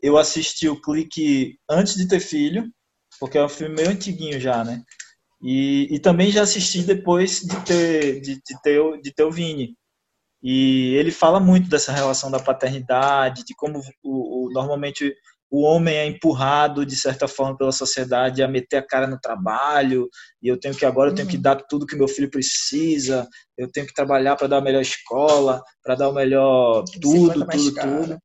eu 0.00 0.16
assisti 0.16 0.68
o 0.68 0.80
Clique 0.80 1.56
antes 1.68 1.94
de 1.96 2.06
ter 2.06 2.20
filho, 2.20 2.64
porque 3.18 3.38
é 3.38 3.44
um 3.44 3.48
filme 3.48 3.74
meio 3.74 3.90
antiguinho 3.90 4.40
já, 4.40 4.62
né? 4.64 4.80
E, 5.42 5.88
e 5.94 5.98
também 5.98 6.30
já 6.30 6.42
assisti 6.42 6.82
depois 6.82 7.40
de 7.40 7.64
ter, 7.64 8.20
de, 8.20 8.34
de, 8.34 8.62
ter, 8.62 9.00
de 9.00 9.14
ter 9.14 9.24
o 9.24 9.30
Vini. 9.30 9.74
E 10.42 10.94
ele 10.94 11.10
fala 11.10 11.40
muito 11.40 11.68
dessa 11.68 11.92
relação 11.92 12.30
da 12.30 12.38
paternidade, 12.38 13.44
de 13.44 13.54
como 13.54 13.80
o, 14.02 14.46
o, 14.46 14.52
normalmente 14.52 15.14
o 15.50 15.62
homem 15.62 15.94
é 15.94 16.06
empurrado 16.06 16.84
de 16.84 16.94
certa 16.94 17.26
forma 17.26 17.56
pela 17.56 17.72
sociedade 17.72 18.42
a 18.42 18.48
meter 18.48 18.76
a 18.76 18.86
cara 18.86 19.06
no 19.06 19.18
trabalho 19.18 20.08
e 20.42 20.48
eu 20.48 20.58
tenho 20.58 20.74
que 20.74 20.84
agora 20.84 21.10
eu 21.10 21.14
tenho 21.14 21.28
que 21.28 21.36
uhum. 21.36 21.42
dar 21.42 21.56
tudo 21.56 21.86
que 21.86 21.96
meu 21.96 22.06
filho 22.06 22.30
precisa 22.30 23.26
eu 23.56 23.70
tenho 23.72 23.86
que 23.86 23.94
trabalhar 23.94 24.36
para 24.36 24.46
dar 24.46 24.58
a 24.58 24.62
melhor 24.62 24.82
escola 24.82 25.62
para 25.82 25.94
dar 25.94 26.10
o 26.10 26.12
melhor 26.12 26.84
tudo 27.00 27.32
tudo 27.32 27.74
tudo 27.74 28.18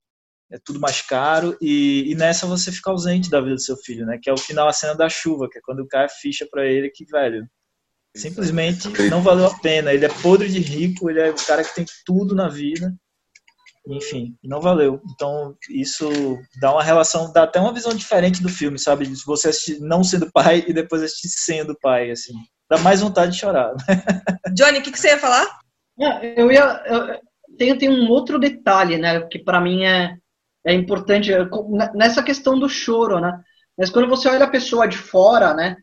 é 0.53 0.59
tudo 0.63 0.79
mais 0.79 1.01
caro 1.01 1.57
e, 1.59 2.11
e, 2.11 2.15
nessa 2.15 2.45
você 2.45 2.71
fica 2.71 2.91
ausente 2.91 3.27
da 3.27 3.41
vida 3.41 3.55
do 3.55 3.61
seu 3.61 3.75
filho, 3.75 4.05
né? 4.05 4.19
Que 4.21 4.29
é 4.29 4.33
o 4.33 4.37
final, 4.37 4.67
a 4.67 4.73
cena 4.73 4.93
da 4.93 5.09
chuva, 5.09 5.49
que 5.49 5.57
é 5.57 5.61
quando 5.63 5.87
cai 5.87 6.05
a 6.05 6.09
ficha 6.09 6.47
para 6.49 6.63
ele 6.63 6.91
que, 6.91 7.03
velho, 7.05 7.47
simplesmente 8.15 8.87
não 9.09 9.23
valeu 9.23 9.47
a 9.47 9.59
pena. 9.59 9.91
Ele 9.91 10.05
é 10.05 10.09
podre 10.21 10.47
de 10.47 10.59
rico, 10.59 11.09
ele 11.09 11.19
é 11.19 11.31
o 11.31 11.45
cara 11.47 11.63
que 11.63 11.73
tem 11.73 11.85
tudo 12.05 12.35
na 12.35 12.47
vida. 12.47 12.93
Enfim, 13.87 14.37
não 14.43 14.61
valeu. 14.61 15.01
Então, 15.09 15.57
isso 15.71 16.07
dá 16.61 16.71
uma 16.71 16.83
relação, 16.83 17.33
dá 17.33 17.43
até 17.43 17.59
uma 17.59 17.73
visão 17.73 17.93
diferente 17.93 18.41
do 18.41 18.47
filme, 18.47 18.77
sabe? 18.77 19.07
De 19.07 19.25
você 19.25 19.49
assistir 19.49 19.79
não 19.79 20.03
sendo 20.03 20.31
pai 20.31 20.63
e 20.67 20.71
depois 20.71 21.01
assistir 21.01 21.29
sendo 21.29 21.75
pai, 21.81 22.11
assim. 22.11 22.33
Dá 22.69 22.77
mais 22.77 23.01
vontade 23.01 23.31
de 23.31 23.39
chorar. 23.39 23.73
Johnny, 24.55 24.77
o 24.77 24.81
que, 24.83 24.91
que, 24.91 24.99
você 24.99 25.07
ia 25.09 25.19
falar? 25.19 25.47
Eu 26.37 26.51
ia. 26.51 26.83
Eu, 26.85 27.19
tem, 27.57 27.77
tem 27.77 27.89
um 27.89 28.07
outro 28.09 28.39
detalhe, 28.39 28.97
né? 28.97 29.19
Que 29.27 29.39
para 29.39 29.59
mim 29.59 29.83
é, 29.83 30.15
é 30.65 30.73
importante 30.73 31.33
é, 31.33 31.39
nessa 31.93 32.23
questão 32.23 32.57
do 32.57 32.69
choro, 32.69 33.19
né? 33.19 33.39
Mas 33.77 33.89
quando 33.89 34.07
você 34.07 34.29
olha 34.29 34.45
a 34.45 34.49
pessoa 34.49 34.87
de 34.87 34.97
fora, 34.97 35.53
né? 35.53 35.77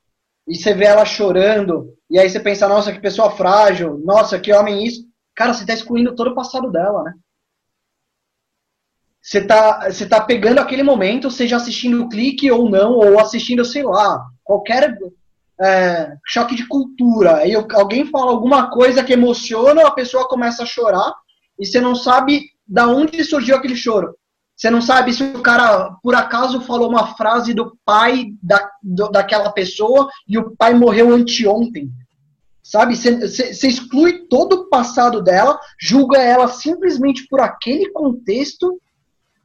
E 0.47 0.57
você 0.57 0.73
vê 0.73 0.87
ela 0.87 1.05
chorando, 1.05 1.95
e 2.09 2.19
aí 2.19 2.29
você 2.29 2.41
pensa, 2.41 2.69
nossa, 2.69 2.93
que 2.93 3.01
pessoa 3.01 3.31
frágil, 3.31 4.01
nossa, 4.05 4.39
que 4.39 4.53
homem 4.53 4.85
isso. 4.85 5.05
Cara, 5.35 5.53
você 5.53 5.63
está 5.63 5.75
excluindo 5.75 6.15
todo 6.15 6.31
o 6.31 6.35
passado 6.35 6.71
dela, 6.71 7.03
né? 7.05 7.15
Você 9.23 9.47
tá, 9.47 9.91
você 9.91 10.09
tá 10.09 10.21
pegando 10.21 10.61
aquele 10.61 10.83
momento, 10.83 11.31
seja 11.31 11.57
assistindo 11.57 12.03
o 12.03 12.09
clique 12.09 12.51
ou 12.51 12.71
não, 12.71 12.93
ou 12.93 13.21
assistindo, 13.21 13.65
sei 13.65 13.83
lá, 13.83 14.25
qualquer 14.43 14.97
é, 15.61 16.17
choque 16.27 16.55
de 16.55 16.67
cultura. 16.67 17.37
Aí 17.37 17.55
alguém 17.55 18.07
fala 18.07 18.31
alguma 18.31 18.71
coisa 18.71 19.05
que 19.05 19.13
emociona, 19.13 19.87
a 19.87 19.91
pessoa 19.91 20.27
começa 20.27 20.63
a 20.63 20.67
chorar, 20.67 21.15
e 21.59 21.67
você 21.67 21.81
não 21.81 21.95
sabe 21.95 22.49
da 22.67 22.89
onde 22.89 23.23
surgiu 23.23 23.57
aquele 23.57 23.77
choro. 23.77 24.17
Você 24.61 24.69
não 24.69 24.83
sabe 24.83 25.15
se 25.15 25.23
o 25.23 25.41
cara, 25.41 25.91
por 26.03 26.15
acaso, 26.15 26.61
falou 26.61 26.91
uma 26.91 27.15
frase 27.15 27.55
do 27.55 27.79
pai 27.83 28.27
da, 28.43 28.71
do, 28.83 29.09
daquela 29.09 29.51
pessoa 29.51 30.07
e 30.29 30.37
o 30.37 30.55
pai 30.55 30.75
morreu 30.75 31.15
anteontem. 31.15 31.91
Sabe? 32.63 32.95
Você 32.95 33.67
exclui 33.67 34.27
todo 34.29 34.53
o 34.53 34.69
passado 34.69 35.23
dela, 35.23 35.59
julga 35.81 36.19
ela 36.19 36.47
simplesmente 36.47 37.27
por 37.27 37.41
aquele 37.41 37.89
contexto, 37.89 38.79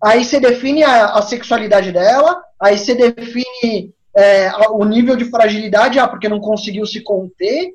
aí 0.04 0.25
você 0.25 0.38
define 0.38 0.84
a, 0.84 1.06
a, 1.06 1.21
sexualidade 1.21 1.93
dela, 1.93 2.43
aí 2.62 2.78
você 2.78 2.93
define 2.93 3.93
é, 4.13 4.51
o 4.69 4.84
nível 4.84 5.15
de 5.15 5.23
fragilidade, 5.32 5.97
ah, 5.97 6.10
porque 6.10 6.28
não 6.28 6.41
conseguiu 6.41 6.86
se 6.86 6.99
conter, 6.99 7.73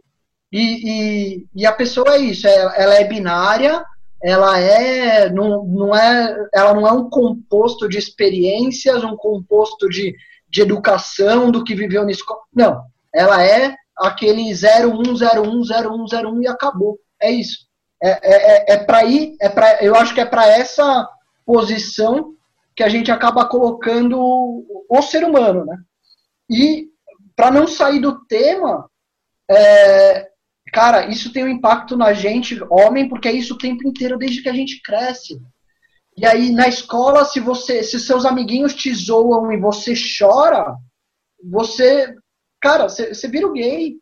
e, 0.52 0.60
e, 0.60 1.46
e 1.54 1.64
a 1.64 1.72
pessoa 1.72 2.16
é 2.16 2.18
isso, 2.18 2.46
é, 2.46 2.54
ela 2.76 2.94
é 2.96 3.04
binária, 3.04 3.82
ela 4.22 4.58
é 4.58 5.30
não, 5.30 5.64
não 5.64 5.96
é 5.96 6.36
ela 6.52 6.74
não 6.74 6.86
é 6.86 6.92
um 6.92 7.08
composto 7.08 7.88
de 7.88 7.98
experiências, 7.98 9.02
um 9.02 9.16
composto 9.16 9.88
de, 9.88 10.14
de 10.48 10.60
educação 10.60 11.50
do 11.50 11.64
que 11.64 11.74
viveu 11.74 12.04
na 12.04 12.10
escola. 12.10 12.40
Não, 12.54 12.82
ela 13.14 13.42
é 13.44 13.74
aquele 13.96 14.50
01010101 14.52 16.42
e 16.42 16.48
acabou. 16.48 16.98
É 17.20 17.30
isso. 17.30 17.68
É, 18.02 18.10
é, 18.10 18.72
é, 18.72 18.72
é 18.74 18.76
para 18.78 19.04
ir, 19.04 19.36
é 19.40 19.48
para 19.48 19.82
eu 19.84 19.94
acho 19.94 20.14
que 20.14 20.20
é 20.20 20.24
para 20.24 20.46
essa 20.46 21.06
posição 21.44 22.34
que 22.74 22.82
a 22.82 22.88
gente 22.88 23.10
acaba 23.10 23.44
colocando 23.46 24.18
o 24.88 25.02
ser 25.02 25.24
humano, 25.24 25.66
né? 25.66 25.76
E 26.48 26.88
para 27.36 27.50
não 27.50 27.66
sair 27.66 28.00
do 28.00 28.24
tema, 28.26 28.88
é, 29.50 30.29
Cara, 30.72 31.06
isso 31.06 31.32
tem 31.32 31.44
um 31.44 31.48
impacto 31.48 31.96
na 31.96 32.12
gente, 32.12 32.58
homem, 32.70 33.08
porque 33.08 33.28
é 33.28 33.32
isso 33.32 33.54
o 33.54 33.58
tempo 33.58 33.86
inteiro 33.86 34.16
desde 34.16 34.42
que 34.42 34.48
a 34.48 34.52
gente 34.52 34.80
cresce. 34.82 35.40
E 36.16 36.26
aí 36.26 36.50
na 36.52 36.68
escola, 36.68 37.24
se 37.24 37.40
você, 37.40 37.82
se 37.82 37.98
seus 37.98 38.24
amiguinhos 38.24 38.74
te 38.74 38.92
zoam 38.94 39.50
e 39.52 39.56
você 39.56 39.94
chora, 40.18 40.76
você, 41.42 42.14
cara, 42.60 42.88
você, 42.88 43.14
você 43.14 43.28
vira 43.28 43.46
o 43.46 43.52
gay. 43.52 43.96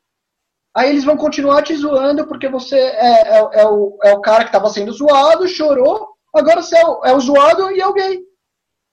Aí 0.74 0.90
eles 0.90 1.04
vão 1.04 1.16
continuar 1.16 1.62
te 1.62 1.74
zoando 1.74 2.26
porque 2.26 2.48
você 2.48 2.76
é, 2.76 3.38
é, 3.38 3.60
é 3.60 3.66
o, 3.66 3.98
é 4.04 4.12
o 4.14 4.20
cara 4.20 4.44
que 4.44 4.50
estava 4.50 4.68
sendo 4.68 4.92
zoado, 4.92 5.48
chorou, 5.48 6.08
agora 6.34 6.62
você 6.62 6.76
é 6.76 6.86
o, 6.86 7.04
é 7.04 7.14
o 7.14 7.20
zoado 7.20 7.70
e 7.70 7.80
é 7.80 7.86
o 7.86 7.92
gay. 7.92 8.20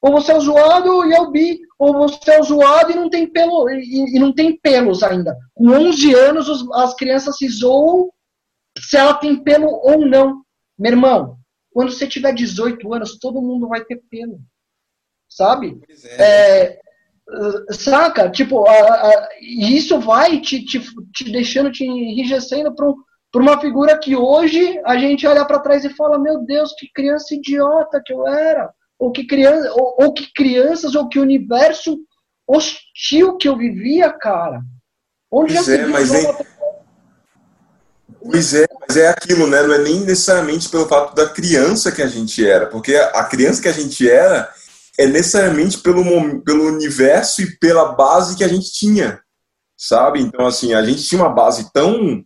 Ou 0.05 0.11
você 0.11 0.33
é 0.33 0.39
zoado 0.39 1.03
e 1.09 1.15
é 1.15 1.19
o 1.19 1.31
bi 1.31 1.59
ou 1.79 1.93
você 1.93 2.29
é 2.29 2.43
zoado 2.43 2.91
e 2.91 2.95
não 2.95 3.09
tem 3.09 3.25
pelo 3.25 3.67
e, 3.71 4.15
e 4.15 4.19
não 4.19 4.31
tem 4.31 4.55
pelos 4.55 5.01
ainda. 5.01 5.35
Com 5.55 5.71
11 5.71 6.13
anos 6.13 6.47
os, 6.47 6.71
as 6.73 6.93
crianças 6.93 7.35
se 7.37 7.49
zoam 7.49 8.11
se 8.77 8.95
ela 8.97 9.15
tem 9.15 9.35
pelo 9.41 9.67
ou 9.67 10.05
não. 10.05 10.43
Meu 10.77 10.91
irmão, 10.91 11.39
quando 11.71 11.91
você 11.91 12.05
tiver 12.05 12.35
18 12.35 12.93
anos, 12.93 13.17
todo 13.17 13.41
mundo 13.41 13.67
vai 13.67 13.83
ter 13.83 13.99
pelo. 14.07 14.39
Sabe? 15.27 15.79
É. 16.19 16.79
É, 17.27 17.73
saca? 17.73 18.29
Tipo, 18.29 18.63
a, 18.67 18.71
a, 18.71 19.29
isso 19.41 19.99
vai 19.99 20.39
te, 20.39 20.63
te, 20.63 20.79
te 21.11 21.31
deixando, 21.31 21.71
te 21.71 21.83
enrijecendo 21.83 22.75
para 22.75 22.87
um, 22.87 22.95
uma 23.33 23.59
figura 23.59 23.97
que 23.97 24.15
hoje 24.15 24.79
a 24.85 24.99
gente 24.99 25.25
olha 25.25 25.43
para 25.45 25.59
trás 25.59 25.83
e 25.83 25.89
fala: 25.89 26.19
Meu 26.19 26.45
Deus, 26.45 26.75
que 26.77 26.91
criança 26.93 27.33
idiota 27.33 27.99
que 28.05 28.13
eu 28.13 28.27
era 28.27 28.71
ou 28.99 29.11
que, 29.11 29.25
criança, 29.25 29.71
ou, 29.73 29.95
ou 29.99 30.13
que 30.13 30.31
crianças, 30.33 30.95
ou 30.95 31.07
que 31.07 31.19
universo 31.19 31.97
hostil 32.47 33.37
que 33.37 33.47
eu 33.47 33.57
vivia, 33.57 34.11
cara. 34.11 34.61
Onde 35.31 35.53
pois 35.53 35.69
é, 35.69 35.85
mas 35.87 36.13
é... 36.13 36.45
Pois 38.21 38.53
é, 38.55 38.65
mas 38.87 38.97
é 38.97 39.07
aquilo, 39.09 39.45
né? 39.45 39.61
Não 39.61 39.75
é 39.75 39.77
nem 39.79 39.99
necessariamente 39.99 40.67
pelo 40.69 40.87
fato 40.87 41.13
da 41.13 41.29
criança 41.29 41.91
que 41.91 42.01
a 42.01 42.07
gente 42.07 42.45
era, 42.45 42.65
porque 42.67 42.95
a 42.95 43.23
criança 43.25 43.61
que 43.61 43.67
a 43.67 43.73
gente 43.73 44.09
era 44.09 44.51
é 44.97 45.05
necessariamente 45.05 45.77
pelo, 45.79 46.41
pelo 46.41 46.65
universo 46.65 47.41
e 47.41 47.57
pela 47.57 47.93
base 47.93 48.35
que 48.35 48.43
a 48.43 48.47
gente 48.47 48.71
tinha, 48.71 49.21
sabe? 49.77 50.21
Então, 50.21 50.47
assim, 50.47 50.73
a 50.73 50.83
gente 50.83 51.03
tinha 51.03 51.21
uma 51.21 51.29
base 51.29 51.71
tão. 51.71 52.23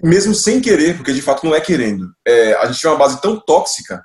Mesmo 0.00 0.32
sem 0.32 0.60
querer, 0.60 0.96
porque 0.96 1.12
de 1.12 1.20
fato 1.20 1.44
não 1.44 1.54
é 1.54 1.60
querendo, 1.60 2.08
é, 2.24 2.54
a 2.54 2.66
gente 2.66 2.78
tinha 2.78 2.92
uma 2.92 2.98
base 2.98 3.20
tão 3.20 3.38
tóxica 3.40 4.00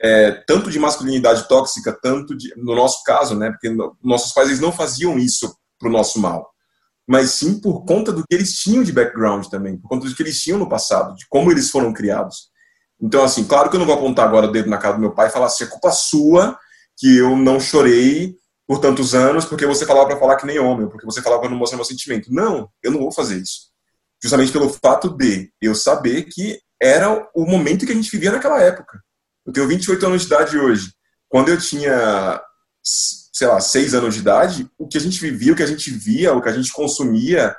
é, 0.00 0.30
tanto 0.46 0.70
de 0.70 0.78
masculinidade 0.78 1.48
tóxica, 1.48 1.96
tanto 2.00 2.36
de, 2.36 2.54
no 2.56 2.74
nosso 2.74 3.02
caso, 3.04 3.36
né, 3.36 3.50
porque 3.50 3.68
no, 3.70 3.96
nossos 4.02 4.32
pais 4.32 4.48
eles 4.48 4.60
não 4.60 4.72
faziam 4.72 5.18
isso 5.18 5.56
para 5.78 5.88
o 5.88 5.92
nosso 5.92 6.18
mal. 6.20 6.50
mas 7.06 7.30
sim 7.30 7.58
por 7.58 7.84
conta 7.86 8.12
do 8.12 8.22
que 8.22 8.34
eles 8.34 8.54
tinham 8.58 8.82
de 8.82 8.92
background 8.92 9.46
também, 9.46 9.78
por 9.78 9.88
conta 9.88 10.06
do 10.06 10.14
que 10.14 10.22
eles 10.22 10.40
tinham 10.42 10.58
no 10.58 10.68
passado, 10.68 11.14
de 11.16 11.26
como 11.28 11.50
eles 11.50 11.70
foram 11.70 11.92
criados. 11.92 12.50
Então, 13.00 13.22
assim, 13.24 13.44
claro 13.44 13.70
que 13.70 13.76
eu 13.76 13.80
não 13.80 13.86
vou 13.86 13.94
apontar 13.94 14.26
agora 14.26 14.46
o 14.46 14.52
dedo 14.52 14.68
na 14.68 14.76
cara 14.76 14.94
do 14.94 15.00
meu 15.00 15.12
pai 15.12 15.28
e 15.28 15.30
falar 15.30 15.46
assim, 15.46 15.64
é 15.64 15.68
culpa 15.68 15.90
sua 15.90 16.58
que 16.98 17.16
eu 17.16 17.36
não 17.36 17.60
chorei 17.60 18.36
por 18.66 18.80
tantos 18.80 19.14
anos 19.14 19.44
porque 19.46 19.64
você 19.64 19.86
falava 19.86 20.08
para 20.08 20.18
falar 20.18 20.36
que 20.36 20.46
nem 20.46 20.58
homem, 20.58 20.88
porque 20.88 21.06
você 21.06 21.22
falava 21.22 21.40
para 21.40 21.50
não 21.50 21.56
mostrar 21.56 21.76
meu 21.76 21.84
sentimento. 21.84 22.32
Não, 22.32 22.68
eu 22.82 22.90
não 22.90 22.98
vou 22.98 23.12
fazer 23.12 23.38
isso. 23.38 23.68
Justamente 24.22 24.52
pelo 24.52 24.68
fato 24.68 25.08
de 25.16 25.50
eu 25.62 25.74
saber 25.74 26.24
que 26.24 26.60
era 26.80 27.28
o 27.34 27.46
momento 27.46 27.86
que 27.86 27.92
a 27.92 27.94
gente 27.94 28.10
vivia 28.10 28.32
naquela 28.32 28.60
época. 28.60 29.00
Eu 29.48 29.52
tenho 29.52 29.66
28 29.66 30.06
anos 30.06 30.20
de 30.20 30.26
idade 30.26 30.58
hoje. 30.58 30.92
Quando 31.26 31.48
eu 31.48 31.58
tinha, 31.58 32.38
sei 32.82 33.48
lá, 33.48 33.58
6 33.58 33.94
anos 33.94 34.14
de 34.14 34.20
idade, 34.20 34.70
o 34.76 34.86
que 34.86 34.98
a 34.98 35.00
gente 35.00 35.18
vivia, 35.18 35.54
o 35.54 35.56
que 35.56 35.62
a 35.62 35.66
gente 35.66 35.90
via, 35.90 36.34
o 36.34 36.42
que 36.42 36.50
a 36.50 36.52
gente 36.52 36.70
consumia, 36.70 37.56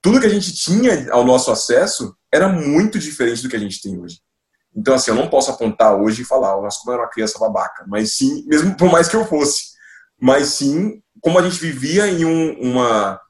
tudo 0.00 0.20
que 0.20 0.26
a 0.26 0.30
gente 0.30 0.54
tinha 0.54 1.12
ao 1.12 1.24
nosso 1.24 1.50
acesso 1.50 2.16
era 2.32 2.48
muito 2.48 3.00
diferente 3.00 3.42
do 3.42 3.48
que 3.48 3.56
a 3.56 3.58
gente 3.58 3.82
tem 3.82 3.98
hoje. 4.00 4.20
Então, 4.76 4.94
assim, 4.94 5.10
eu 5.10 5.16
não 5.16 5.28
posso 5.28 5.50
apontar 5.50 5.96
hoje 5.96 6.22
e 6.22 6.24
falar, 6.24 6.56
nossa, 6.60 6.78
como 6.78 6.92
eu 6.92 6.94
era 6.94 7.02
uma 7.02 7.10
criança 7.10 7.36
babaca, 7.36 7.84
mas 7.88 8.16
sim, 8.16 8.44
mesmo 8.46 8.76
por 8.76 8.90
mais 8.90 9.08
que 9.08 9.16
eu 9.16 9.26
fosse, 9.26 9.72
mas 10.20 10.50
sim 10.50 11.02
como 11.20 11.38
a 11.38 11.42
gente 11.42 11.58
vivia 11.58 12.06
em 12.06 12.24
um, 12.24 12.60
uma 12.60 13.20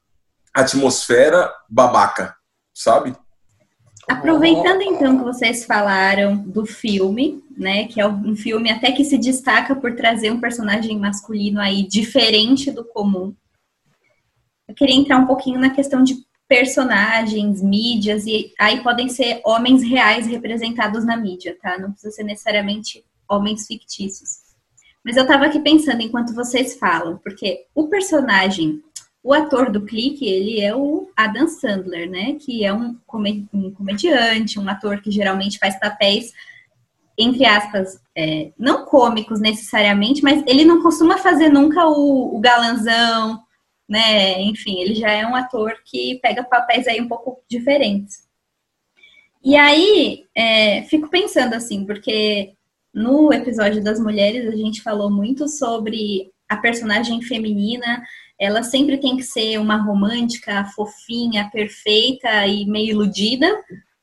atmosfera 0.52 1.50
babaca, 1.70 2.36
sabe? 2.74 3.16
Aproveitando 4.08 4.82
então 4.82 5.18
que 5.18 5.24
vocês 5.24 5.64
falaram 5.64 6.36
do 6.36 6.66
filme, 6.66 7.42
né, 7.56 7.84
que 7.84 8.00
é 8.00 8.06
um 8.06 8.36
filme 8.36 8.70
até 8.70 8.92
que 8.92 9.04
se 9.04 9.16
destaca 9.16 9.74
por 9.74 9.94
trazer 9.96 10.30
um 10.30 10.40
personagem 10.40 10.98
masculino 10.98 11.60
aí 11.60 11.86
diferente 11.86 12.70
do 12.70 12.84
comum. 12.84 13.34
Eu 14.68 14.74
queria 14.74 14.96
entrar 14.96 15.18
um 15.18 15.26
pouquinho 15.26 15.58
na 15.58 15.70
questão 15.70 16.02
de 16.02 16.24
personagens, 16.46 17.62
mídias, 17.62 18.26
e 18.26 18.52
aí 18.58 18.82
podem 18.82 19.08
ser 19.08 19.40
homens 19.44 19.82
reais 19.82 20.26
representados 20.26 21.04
na 21.04 21.16
mídia, 21.16 21.56
tá? 21.60 21.78
Não 21.78 21.92
precisa 21.92 22.12
ser 22.12 22.24
necessariamente 22.24 23.04
homens 23.28 23.66
fictícios. 23.66 24.44
Mas 25.04 25.16
eu 25.16 25.26
tava 25.26 25.46
aqui 25.46 25.60
pensando 25.60 26.02
enquanto 26.02 26.34
vocês 26.34 26.76
falam, 26.76 27.18
porque 27.18 27.66
o 27.74 27.88
personagem, 27.88 28.82
o 29.24 29.32
ator 29.32 29.72
do 29.72 29.86
clique, 29.86 30.26
ele 30.28 30.60
é 30.60 30.76
o 30.76 31.10
Adam 31.16 31.48
Sandler, 31.48 32.10
né? 32.10 32.34
Que 32.38 32.62
é 32.62 32.70
um, 32.74 32.94
comediante, 33.06 34.60
um 34.60 34.68
ator 34.68 35.00
que 35.00 35.10
geralmente 35.10 35.58
faz 35.58 35.80
papéis, 35.80 36.30
entre 37.16 37.46
aspas, 37.46 37.98
é, 38.14 38.52
não 38.58 38.84
cômicos 38.84 39.40
necessariamente, 39.40 40.22
mas 40.22 40.44
ele 40.46 40.66
não 40.66 40.82
costuma 40.82 41.16
fazer 41.16 41.48
nunca 41.48 41.86
o, 41.88 42.36
o 42.36 42.38
galanzão, 42.38 43.42
né? 43.88 44.42
Enfim, 44.42 44.78
ele 44.82 44.94
já 44.94 45.10
é 45.10 45.26
um 45.26 45.34
ator 45.34 45.74
que 45.86 46.18
pega 46.20 46.44
papéis 46.44 46.86
aí 46.86 47.00
um 47.00 47.08
pouco 47.08 47.42
diferentes. 47.48 48.28
E 49.42 49.56
aí, 49.56 50.26
é, 50.34 50.82
fico 50.82 51.08
pensando 51.08 51.54
assim, 51.54 51.86
porque 51.86 52.52
no 52.92 53.32
episódio 53.32 53.82
das 53.82 53.98
mulheres 53.98 54.52
a 54.52 54.56
gente 54.56 54.82
falou 54.82 55.10
muito 55.10 55.48
sobre 55.48 56.30
a 56.46 56.58
personagem 56.58 57.22
feminina, 57.22 58.02
ela 58.38 58.62
sempre 58.62 58.98
tem 58.98 59.16
que 59.16 59.22
ser 59.22 59.58
uma 59.58 59.76
romântica, 59.76 60.64
fofinha, 60.74 61.50
perfeita 61.52 62.46
e 62.46 62.66
meio 62.66 62.90
iludida, 62.90 63.48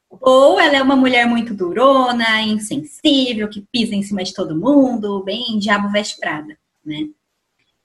ou 0.09 0.59
ela 0.59 0.75
é 0.75 0.81
uma 0.81 0.95
mulher 0.95 1.25
muito 1.25 1.53
durona, 1.53 2.41
insensível, 2.41 3.49
que 3.49 3.65
pisa 3.71 3.95
em 3.95 4.03
cima 4.03 4.23
de 4.23 4.33
todo 4.33 4.57
mundo, 4.57 5.23
bem 5.23 5.57
diabo 5.57 5.89
veste 5.89 6.17
prada, 6.19 6.57
né? 6.85 7.07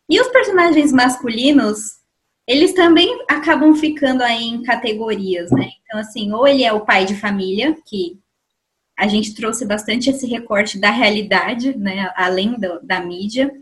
E 0.09 0.21
os 0.21 0.29
personagens 0.29 0.93
masculinos, 0.93 1.99
eles 2.47 2.73
também 2.73 3.25
acabam 3.29 3.75
ficando 3.75 4.23
aí 4.23 4.45
em 4.45 4.63
categorias, 4.63 5.51
né? 5.51 5.71
Então, 5.85 5.99
assim, 6.01 6.33
ou 6.33 6.47
ele 6.47 6.63
é 6.63 6.73
o 6.73 6.85
pai 6.85 7.05
de 7.05 7.17
família, 7.17 7.77
que 7.85 8.19
a 8.97 9.09
gente 9.09 9.35
trouxe 9.35 9.67
bastante 9.67 10.11
esse 10.11 10.27
recorte 10.27 10.79
da 10.79 10.91
realidade, 10.91 11.77
né? 11.77 12.11
Além 12.17 12.53
do, 12.59 12.81
da 12.83 13.01
mídia. 13.01 13.53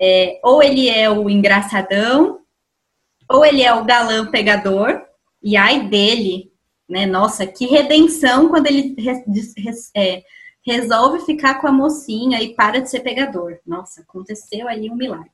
É, 0.00 0.40
ou 0.42 0.62
ele 0.62 0.88
é 0.88 1.10
o 1.10 1.28
engraçadão, 1.28 2.40
ou 3.28 3.44
ele 3.44 3.62
é 3.62 3.72
o 3.74 3.84
galã 3.84 4.30
pegador, 4.30 5.02
e 5.42 5.56
ai 5.56 5.88
dele, 5.88 6.50
né? 6.88 7.06
Nossa, 7.06 7.46
que 7.46 7.66
redenção 7.66 8.48
quando 8.48 8.66
ele 8.66 8.96
é, 9.94 10.22
resolve 10.66 11.24
ficar 11.24 11.60
com 11.60 11.66
a 11.66 11.72
mocinha 11.72 12.42
e 12.42 12.54
para 12.54 12.80
de 12.80 12.90
ser 12.90 13.00
pegador. 13.00 13.58
Nossa, 13.66 14.02
aconteceu 14.02 14.68
ali 14.68 14.90
um 14.90 14.96
milagre. 14.96 15.30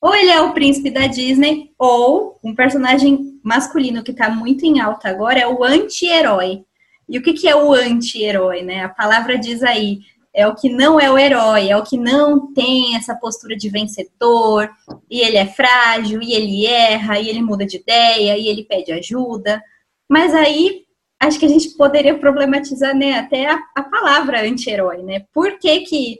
Ou 0.00 0.14
ele 0.14 0.30
é 0.30 0.40
o 0.40 0.52
príncipe 0.52 0.90
da 0.90 1.06
Disney, 1.06 1.72
ou 1.78 2.38
um 2.42 2.54
personagem 2.54 3.40
masculino 3.42 4.02
que 4.02 4.10
está 4.10 4.28
muito 4.28 4.64
em 4.64 4.80
alta 4.80 5.08
agora 5.08 5.38
é 5.38 5.46
o 5.46 5.62
anti-herói. 5.62 6.64
E 7.08 7.18
o 7.18 7.22
que, 7.22 7.32
que 7.32 7.48
é 7.48 7.54
o 7.54 7.72
anti-herói, 7.72 8.62
né? 8.62 8.84
A 8.84 8.88
palavra 8.88 9.38
diz 9.38 9.62
aí, 9.62 10.00
é 10.34 10.46
o 10.46 10.54
que 10.54 10.68
não 10.70 10.98
é 10.98 11.10
o 11.10 11.18
herói, 11.18 11.68
é 11.68 11.76
o 11.76 11.82
que 11.82 11.98
não 11.98 12.52
tem 12.52 12.96
essa 12.96 13.14
postura 13.14 13.56
de 13.56 13.68
vencedor, 13.68 14.70
e 15.10 15.20
ele 15.20 15.36
é 15.36 15.46
frágil, 15.46 16.22
e 16.22 16.32
ele 16.32 16.66
erra, 16.66 17.18
e 17.18 17.28
ele 17.28 17.42
muda 17.42 17.66
de 17.66 17.76
ideia, 17.76 18.38
e 18.38 18.48
ele 18.48 18.64
pede 18.64 18.92
ajuda. 18.92 19.62
Mas 20.08 20.34
aí 20.34 20.84
acho 21.20 21.38
que 21.38 21.46
a 21.46 21.48
gente 21.48 21.70
poderia 21.76 22.18
problematizar 22.18 22.96
né, 22.96 23.18
até 23.18 23.46
a, 23.48 23.58
a 23.76 23.82
palavra 23.82 24.42
anti-herói, 24.42 25.02
né? 25.02 25.24
Por 25.32 25.58
que, 25.58 25.80
que, 25.80 26.18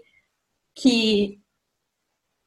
que 0.74 1.42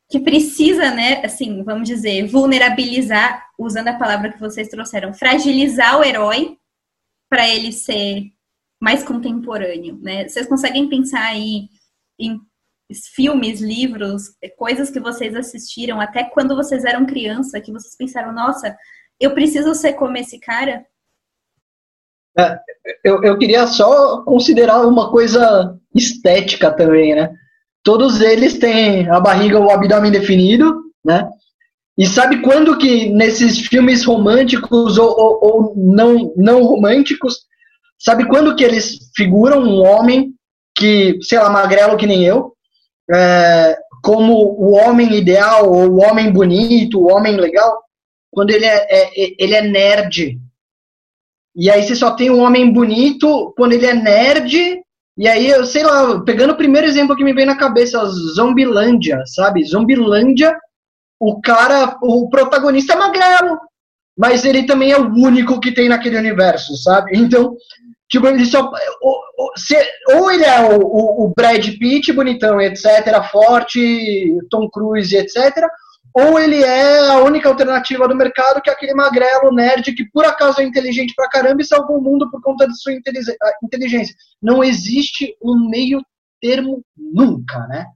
que 0.07 0.19
precisa, 0.19 0.91
né, 0.91 1.21
assim, 1.25 1.63
vamos 1.63 1.87
dizer, 1.87 2.27
vulnerabilizar, 2.27 3.43
usando 3.57 3.87
a 3.87 3.97
palavra 3.97 4.31
que 4.31 4.39
vocês 4.39 4.67
trouxeram, 4.67 5.13
fragilizar 5.13 5.99
o 5.99 6.03
herói 6.03 6.57
para 7.27 7.49
ele 7.49 7.71
ser 7.71 8.31
mais 8.85 9.03
contemporâneo, 9.03 9.99
né? 10.01 10.27
Vocês 10.27 10.47
conseguem 10.47 10.87
pensar 10.87 11.25
aí 11.25 11.67
em 12.19 12.39
filmes, 13.15 13.59
livros, 13.59 14.23
coisas 14.57 14.91
que 14.91 14.99
vocês 14.99 15.35
assistiram 15.35 15.99
até 15.99 16.23
quando 16.23 16.55
vocês 16.55 16.85
eram 16.85 17.05
criança, 17.05 17.59
que 17.59 17.71
vocês 17.71 17.97
pensaram, 17.97 18.31
nossa, 18.31 18.77
eu 19.19 19.33
preciso 19.33 19.73
ser 19.73 19.93
como 19.93 20.15
esse 20.17 20.39
cara? 20.39 20.85
É, 22.37 22.59
eu, 23.03 23.23
eu 23.23 23.37
queria 23.39 23.65
só 23.65 24.23
considerar 24.23 24.85
uma 24.85 25.09
coisa 25.09 25.75
estética 25.95 26.71
também, 26.71 27.15
né? 27.15 27.35
todos 27.85 28.19
eles 28.19 28.57
têm 28.57 29.07
a 29.09 29.19
barriga 29.19 29.59
ou 29.59 29.67
o 29.67 29.71
abdômen 29.71 30.11
definido, 30.11 30.81
né? 31.05 31.29
E 31.97 32.05
sabe 32.05 32.41
quando 32.41 32.77
que 32.77 33.09
nesses 33.09 33.59
filmes 33.59 34.03
românticos 34.03 34.97
ou, 34.97 35.15
ou, 35.17 35.39
ou, 35.41 35.73
não, 35.77 36.33
não 36.35 36.63
românticos, 36.63 37.45
sabe 37.99 38.27
quando 38.27 38.55
que 38.55 38.63
eles 38.63 39.11
figuram 39.15 39.61
um 39.61 39.83
homem 39.83 40.33
que, 40.75 41.17
sei 41.21 41.39
lá, 41.39 41.49
magrelo 41.49 41.97
que 41.97 42.07
nem 42.07 42.23
eu, 42.23 42.53
é, 43.11 43.77
como 44.03 44.33
o 44.33 44.75
homem 44.75 45.13
ideal, 45.15 45.71
ou 45.71 45.89
o 45.89 46.01
homem 46.01 46.31
bonito, 46.31 46.99
o 46.99 47.11
homem 47.11 47.35
legal? 47.35 47.81
Quando 48.31 48.51
ele 48.51 48.65
é, 48.65 48.87
é, 48.89 49.35
ele 49.39 49.55
é 49.55 49.61
nerd. 49.61 50.39
E 51.55 51.69
aí 51.69 51.83
você 51.83 51.95
só 51.95 52.11
tem 52.11 52.29
um 52.29 52.41
homem 52.41 52.71
bonito 52.71 53.53
quando 53.55 53.73
ele 53.73 53.85
é 53.85 53.93
nerd 53.93 54.83
e 55.17 55.29
aí, 55.29 55.49
eu 55.49 55.65
sei 55.65 55.81
lá, 55.83 56.21
pegando 56.21 56.51
o 56.51 56.57
primeiro 56.57 56.85
exemplo 56.85 57.15
que 57.15 57.23
me 57.23 57.33
vem 57.33 57.45
na 57.45 57.57
cabeça, 57.57 58.03
Zombilândia, 58.35 59.23
sabe? 59.25 59.63
Zombilândia, 59.63 60.53
o 61.17 61.39
cara, 61.39 61.97
o 62.01 62.29
protagonista 62.29 62.93
é 62.93 62.97
magrelo, 62.97 63.57
mas 64.17 64.43
ele 64.43 64.65
também 64.65 64.91
é 64.91 64.97
o 64.97 65.13
único 65.13 65.59
que 65.61 65.71
tem 65.71 65.87
naquele 65.87 66.17
universo, 66.17 66.75
sabe? 66.75 67.17
Então, 67.17 67.55
tipo, 68.09 68.27
ele 68.27 68.45
só. 68.45 68.71
Ou, 69.01 69.19
ou, 69.37 69.51
se, 69.57 69.75
ou 70.13 70.31
ele 70.31 70.43
é 70.43 70.59
o, 70.61 70.81
o, 70.81 71.25
o 71.25 71.33
Brad 71.35 71.65
Pitt, 71.77 72.11
bonitão, 72.13 72.61
etc., 72.61 73.23
forte, 73.31 74.37
Tom 74.49 74.69
Cruise, 74.69 75.15
etc., 75.15 75.67
ou 76.13 76.39
ele 76.39 76.63
é 76.63 77.09
a 77.09 77.17
única 77.19 77.49
alternativa 77.49 78.07
do 78.07 78.15
mercado, 78.15 78.61
que 78.61 78.69
é 78.69 78.73
aquele 78.73 78.93
magrelo 78.93 79.53
nerd 79.53 79.93
que 79.93 80.09
por 80.11 80.23
acaso 80.23 80.61
é 80.61 80.63
inteligente 80.63 81.13
pra 81.13 81.27
caramba 81.27 81.61
e 81.61 81.65
salvou 81.65 81.97
o 81.97 82.01
mundo 82.01 82.31
por 82.31 82.41
conta 82.41 82.65
de 82.65 82.81
sua 82.81 82.93
inteligência. 82.93 84.15
Não 84.41 84.63
existe 84.63 85.35
um 85.43 85.67
meio 85.69 86.01
termo 86.41 86.81
nunca, 86.95 87.67
né? 87.67 87.87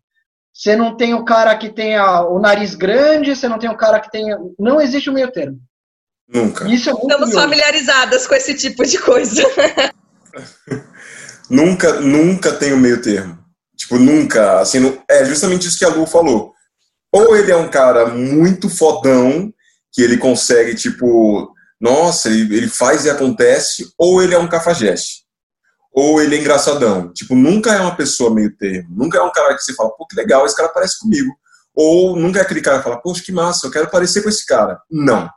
Você 0.53 0.75
não 0.75 0.97
tem 0.97 1.13
o 1.13 1.23
cara 1.23 1.55
que 1.57 1.69
tenha 1.69 2.23
o 2.23 2.39
nariz 2.39 2.75
grande, 2.75 3.33
você 3.33 3.47
não 3.47 3.57
tem 3.57 3.69
o 3.69 3.77
cara 3.77 4.01
que 4.01 4.11
tenha. 4.11 4.37
Não 4.59 4.81
existe 4.81 5.09
um 5.09 5.13
meio 5.13 5.31
termo. 5.31 5.57
Nunca. 6.27 6.67
Isso 6.67 6.89
é 6.89 6.93
Estamos 6.93 7.15
curioso. 7.15 7.39
familiarizadas 7.39 8.27
com 8.27 8.35
esse 8.35 8.53
tipo 8.53 8.85
de 8.85 8.99
coisa. 8.99 9.41
nunca, 11.49 11.99
nunca 11.99 12.51
tem 12.53 12.73
um 12.73 12.79
meio 12.79 13.01
termo. 13.01 13.37
Tipo, 13.77 13.97
nunca. 13.97 14.59
Assim, 14.59 14.99
é 15.09 15.25
justamente 15.25 15.67
isso 15.67 15.77
que 15.77 15.85
a 15.85 15.89
Lu 15.89 16.05
falou 16.05 16.53
ou 17.11 17.35
ele 17.35 17.51
é 17.51 17.55
um 17.55 17.69
cara 17.69 18.07
muito 18.07 18.69
fodão, 18.69 19.51
que 19.91 20.01
ele 20.01 20.17
consegue, 20.17 20.75
tipo, 20.75 21.51
nossa, 21.81 22.29
ele, 22.29 22.55
ele 22.55 22.67
faz 22.67 23.05
e 23.05 23.09
acontece, 23.09 23.91
ou 23.97 24.21
ele 24.21 24.35
é 24.35 24.39
um 24.39 24.47
cafajeste. 24.47 25.23
Ou 25.91 26.21
ele 26.21 26.35
é 26.35 26.39
engraçadão. 26.39 27.11
Tipo, 27.11 27.35
nunca 27.35 27.73
é 27.73 27.81
uma 27.81 27.95
pessoa 27.95 28.33
meio 28.33 28.55
termo. 28.55 28.89
Nunca 28.95 29.17
é 29.17 29.21
um 29.21 29.31
cara 29.31 29.55
que 29.55 29.63
você 29.63 29.73
fala, 29.73 29.89
pô, 29.89 30.05
que 30.05 30.15
legal, 30.15 30.45
esse 30.45 30.55
cara 30.55 30.69
parece 30.69 30.99
comigo. 30.99 31.33
Ou 31.73 32.15
nunca 32.15 32.39
é 32.39 32.41
aquele 32.43 32.61
cara 32.61 32.77
que 32.77 32.83
fala, 32.83 33.01
poxa, 33.01 33.23
que 33.23 33.31
massa, 33.31 33.65
eu 33.65 33.71
quero 33.71 33.89
parecer 33.89 34.21
com 34.21 34.29
esse 34.29 34.45
cara. 34.45 34.79
Não. 34.89 35.29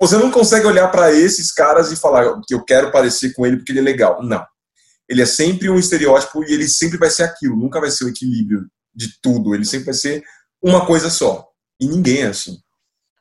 Você 0.00 0.16
não 0.16 0.30
consegue 0.30 0.66
olhar 0.66 0.88
para 0.88 1.12
esses 1.12 1.52
caras 1.52 1.92
e 1.92 1.96
falar 1.96 2.40
que 2.46 2.54
eu 2.54 2.64
quero 2.64 2.90
parecer 2.90 3.32
com 3.34 3.46
ele 3.46 3.56
porque 3.56 3.72
ele 3.72 3.80
é 3.80 3.82
legal. 3.82 4.22
Não. 4.22 4.44
Ele 5.08 5.22
é 5.22 5.26
sempre 5.26 5.70
um 5.70 5.78
estereótipo 5.78 6.44
e 6.44 6.52
ele 6.52 6.68
sempre 6.68 6.98
vai 6.98 7.10
ser 7.10 7.22
aquilo, 7.22 7.56
nunca 7.56 7.80
vai 7.80 7.90
ser 7.90 8.04
o 8.04 8.08
equilíbrio 8.08 8.66
de 8.94 9.08
tudo. 9.22 9.54
Ele 9.54 9.64
sempre 9.64 9.86
vai 9.86 9.94
ser 9.94 10.22
uma 10.62 10.84
coisa 10.84 11.08
só. 11.08 11.46
E 11.80 11.86
ninguém 11.86 12.22
é 12.22 12.26
assim. 12.26 12.58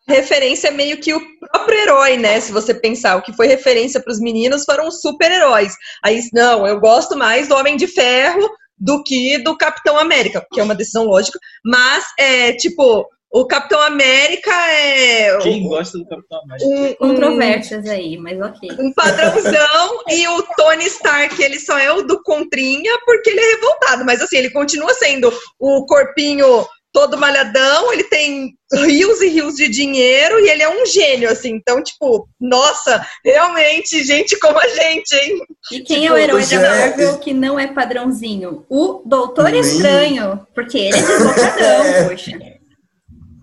Referência 0.07 0.69
é 0.69 0.71
meio 0.71 0.99
que 0.99 1.13
o 1.13 1.21
próprio 1.39 1.79
herói, 1.79 2.17
né? 2.17 2.39
Se 2.39 2.51
você 2.51 2.73
pensar, 2.73 3.17
o 3.17 3.21
que 3.21 3.33
foi 3.33 3.47
referência 3.47 4.01
para 4.01 4.11
os 4.11 4.19
meninos 4.19 4.63
foram 4.63 4.89
super-heróis. 4.89 5.73
Aí, 6.03 6.21
não, 6.31 6.65
eu 6.65 6.79
gosto 6.79 7.17
mais 7.17 7.47
do 7.47 7.55
Homem 7.55 7.75
de 7.75 7.87
Ferro 7.87 8.49
do 8.77 9.03
que 9.03 9.37
do 9.39 9.57
Capitão 9.57 9.97
América, 9.97 10.45
que 10.51 10.59
é 10.59 10.63
uma 10.63 10.75
decisão 10.75 11.05
lógica, 11.05 11.39
mas 11.65 12.05
é 12.17 12.53
tipo, 12.53 13.05
o 13.31 13.45
Capitão 13.45 13.81
América 13.81 14.51
é. 14.51 15.37
Quem 15.39 15.67
gosta 15.67 15.97
do 15.97 16.07
Capitão 16.07 16.41
América? 16.43 16.67
Um, 16.67 16.93
Controvérsias 16.95 17.87
aí, 17.87 18.17
mas 18.17 18.39
ok. 18.39 18.69
Um 18.79 18.93
padrãozão 18.93 20.03
e 20.09 20.27
o 20.27 20.43
Tony 20.55 20.85
Stark, 20.85 21.41
ele 21.41 21.59
só 21.59 21.77
é 21.77 21.91
o 21.91 22.03
do 22.03 22.21
Contrinha 22.23 22.97
porque 23.05 23.29
ele 23.29 23.41
é 23.41 23.55
revoltado, 23.55 24.05
mas 24.05 24.21
assim, 24.21 24.37
ele 24.37 24.49
continua 24.49 24.93
sendo 24.93 25.31
o 25.59 25.85
corpinho 25.85 26.65
todo 26.93 27.17
malhadão, 27.17 27.93
ele 27.93 28.05
tem 28.05 28.55
rios 28.73 29.21
e 29.21 29.27
rios 29.27 29.55
de 29.55 29.69
dinheiro 29.69 30.39
e 30.39 30.49
ele 30.49 30.63
é 30.63 30.69
um 30.69 30.83
gênio, 30.85 31.29
assim. 31.29 31.51
Então, 31.51 31.83
tipo, 31.83 32.27
nossa, 32.39 33.05
realmente, 33.23 34.03
gente 34.03 34.39
como 34.39 34.57
a 34.57 34.67
gente, 34.67 35.13
hein? 35.13 35.39
E 35.71 35.81
quem 35.81 36.01
tipo, 36.01 36.07
é 36.07 36.11
o 36.13 36.17
herói 36.17 36.45
da 36.45 36.55
é, 36.55 36.87
Marvel 36.89 37.19
que 37.19 37.33
não 37.33 37.59
é 37.59 37.67
padrãozinho? 37.67 38.65
O 38.67 39.03
Doutor 39.05 39.53
Estranho, 39.53 40.47
porque 40.55 40.77
ele 40.77 40.97
é 40.97 41.01
desbocadão, 41.05 42.09
poxa. 42.09 42.56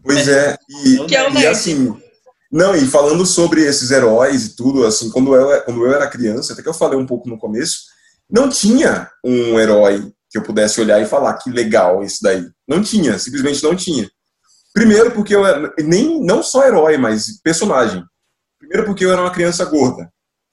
Pois 0.04 0.28
é, 0.28 0.56
e, 0.68 1.06
que 1.06 1.16
é 1.16 1.30
e 1.32 1.46
assim, 1.46 1.98
não, 2.52 2.76
e 2.76 2.86
falando 2.86 3.26
sobre 3.26 3.64
esses 3.64 3.90
heróis 3.90 4.46
e 4.46 4.54
tudo, 4.54 4.86
assim, 4.86 5.10
quando 5.10 5.34
eu, 5.34 5.62
quando 5.62 5.84
eu 5.84 5.92
era 5.92 6.06
criança, 6.06 6.52
até 6.52 6.62
que 6.62 6.68
eu 6.68 6.74
falei 6.74 6.96
um 6.96 7.06
pouco 7.06 7.28
no 7.28 7.36
começo, 7.36 7.78
não 8.30 8.48
tinha 8.48 9.10
um 9.24 9.58
herói 9.58 10.12
que 10.30 10.38
eu 10.38 10.42
pudesse 10.42 10.80
olhar 10.80 11.00
e 11.00 11.06
falar 11.06 11.34
que 11.34 11.50
legal 11.50 12.02
esse 12.02 12.22
daí. 12.22 12.46
Não 12.68 12.82
tinha, 12.82 13.18
simplesmente 13.18 13.62
não 13.62 13.74
tinha. 13.74 14.08
Primeiro 14.72 15.10
porque 15.10 15.34
eu 15.34 15.44
era, 15.44 15.72
nem 15.78 16.20
não 16.22 16.42
só 16.42 16.64
herói, 16.64 16.96
mas 16.96 17.40
personagem. 17.42 18.04
Primeiro 18.58 18.84
porque 18.84 19.04
eu 19.04 19.12
era 19.12 19.20
uma 19.20 19.32
criança 19.32 19.64
gorda. 19.64 20.08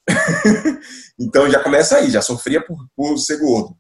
então 1.20 1.50
já 1.52 1.62
começa 1.62 1.98
aí, 1.98 2.10
já 2.10 2.22
sofria 2.22 2.66
por, 2.66 2.78
por 2.96 3.18
ser 3.18 3.38
gordo. 3.38 3.76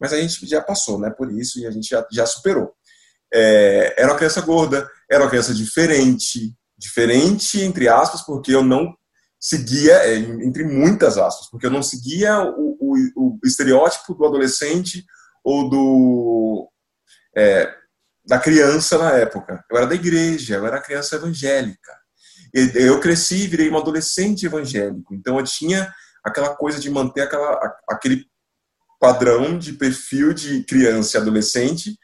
Mas 0.00 0.12
a 0.12 0.20
gente 0.20 0.46
já 0.46 0.62
passou, 0.62 0.98
né, 0.98 1.10
por 1.10 1.30
isso 1.32 1.58
e 1.58 1.66
a 1.66 1.70
gente 1.70 1.88
já, 1.88 2.06
já 2.10 2.24
superou. 2.24 2.72
É, 3.32 3.94
era 3.98 4.10
uma 4.10 4.16
criança 4.16 4.40
gorda, 4.40 4.88
era 5.10 5.22
uma 5.24 5.30
criança 5.30 5.54
diferente, 5.54 6.54
diferente 6.76 7.60
entre 7.60 7.88
aspas, 7.88 8.22
porque 8.22 8.54
eu 8.54 8.62
não 8.62 8.94
seguia, 9.40 9.94
é, 10.04 10.16
entre 10.16 10.64
muitas 10.64 11.16
aspas, 11.16 11.48
porque 11.50 11.66
eu 11.66 11.70
não 11.70 11.82
seguia 11.82 12.40
o, 12.42 12.76
o, 12.80 13.38
o 13.42 13.46
estereótipo 13.46 14.14
do 14.14 14.26
adolescente 14.26 15.04
ou 15.44 15.68
do 15.68 16.70
é, 17.36 17.72
da 18.26 18.38
criança 18.38 18.98
na 18.98 19.12
época. 19.12 19.64
Eu 19.70 19.78
era 19.78 19.86
da 19.86 19.94
igreja, 19.94 20.56
eu 20.56 20.66
era 20.66 20.82
criança 20.82 21.16
evangélica. 21.16 21.96
Eu 22.52 23.00
cresci 23.00 23.44
e 23.44 23.46
virei 23.46 23.70
um 23.70 23.78
adolescente 23.78 24.44
evangélico. 24.44 25.14
Então 25.14 25.38
eu 25.38 25.44
tinha 25.44 25.92
aquela 26.24 26.54
coisa 26.54 26.78
de 26.78 26.90
manter 26.90 27.22
aquela, 27.22 27.58
aquele 27.88 28.26
padrão 29.00 29.58
de 29.58 29.72
perfil 29.72 30.34
de 30.34 30.64
criança 30.64 31.16
e 31.16 31.20
adolescente 31.20 31.98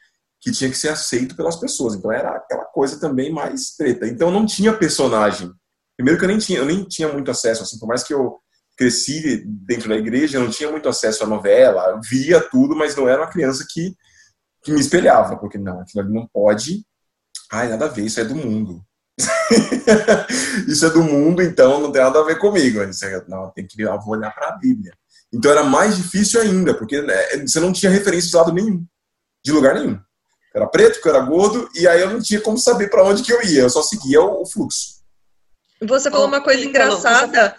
que 0.45 0.51
tinha 0.51 0.69
que 0.69 0.77
ser 0.77 0.89
aceito 0.89 1.35
pelas 1.35 1.55
pessoas. 1.55 1.95
Então 1.95 2.11
era 2.11 2.29
aquela 2.35 2.65
coisa 2.65 2.99
também 2.99 3.33
mais 3.33 3.71
treta. 3.71 4.05
Então 4.05 4.29
não 4.29 4.45
tinha 4.45 4.71
personagem. 4.71 5.51
Primeiro 5.97 6.19
que 6.19 6.25
eu 6.25 6.29
nem 6.29 6.37
tinha, 6.37 6.59
eu 6.59 6.65
nem 6.65 6.83
tinha 6.83 7.11
muito 7.11 7.31
acesso, 7.31 7.63
assim, 7.63 7.79
por 7.79 7.87
mais 7.87 8.03
que 8.03 8.13
eu 8.13 8.37
cresci 8.77 9.43
dentro 9.47 9.89
da 9.89 9.95
igreja, 9.95 10.37
eu 10.37 10.43
não 10.43 10.51
tinha 10.51 10.69
muito 10.69 10.87
acesso 10.87 11.23
à 11.23 11.27
novela, 11.27 11.99
via 12.07 12.39
tudo, 12.39 12.75
mas 12.75 12.95
não 12.95 13.09
era 13.09 13.21
uma 13.21 13.31
criança 13.31 13.65
que, 13.67 13.95
que 14.61 14.71
me 14.71 14.79
espelhava, 14.79 15.35
porque 15.35 15.57
não, 15.57 15.79
aquilo 15.79 16.03
ali 16.03 16.13
não 16.13 16.27
pode. 16.27 16.85
Ai, 17.51 17.67
nada 17.67 17.85
a 17.85 17.87
ver, 17.87 18.03
isso 18.03 18.19
é 18.19 18.25
do 18.25 18.35
mundo. 18.35 18.85
isso 20.67 20.85
é 20.85 20.89
do 20.91 21.01
mundo, 21.01 21.41
então 21.41 21.81
não 21.81 21.91
tem 21.91 22.03
nada 22.03 22.19
a 22.19 22.23
ver 22.23 22.37
comigo. 22.37 22.81
Não, 23.27 23.49
tem 23.49 23.65
que 23.65 23.81
eu 23.81 23.99
vou 24.01 24.13
olhar 24.13 24.29
para 24.31 24.49
a 24.49 24.57
Bíblia. 24.57 24.93
Então 25.33 25.49
era 25.49 25.63
mais 25.63 25.97
difícil 25.97 26.39
ainda, 26.39 26.77
porque 26.77 27.01
né, 27.01 27.15
você 27.47 27.59
não 27.59 27.73
tinha 27.73 27.91
referência 27.91 28.29
de 28.29 28.35
lado 28.35 28.53
nenhum, 28.53 28.85
de 29.43 29.51
lugar 29.51 29.73
nenhum. 29.73 29.99
Eu 30.55 30.61
era 30.61 30.67
preto, 30.67 30.99
eu 31.03 31.13
era 31.13 31.25
gordo, 31.25 31.69
e 31.75 31.85
aí 31.85 31.99
eu 31.99 32.09
não 32.09 32.21
tinha 32.21 32.39
como 32.39 32.57
saber 32.57 32.89
para 32.89 33.03
onde 33.03 33.21
que 33.21 33.33
eu 33.33 33.43
ia, 33.43 33.63
eu 33.63 33.69
só 33.69 33.83
seguia 33.83 34.21
o, 34.21 34.41
o 34.41 34.45
fluxo. 34.45 34.95
Você 35.81 36.09
falou 36.09 36.27
uma 36.27 36.39
coisa 36.39 36.63
engraçada. 36.63 37.53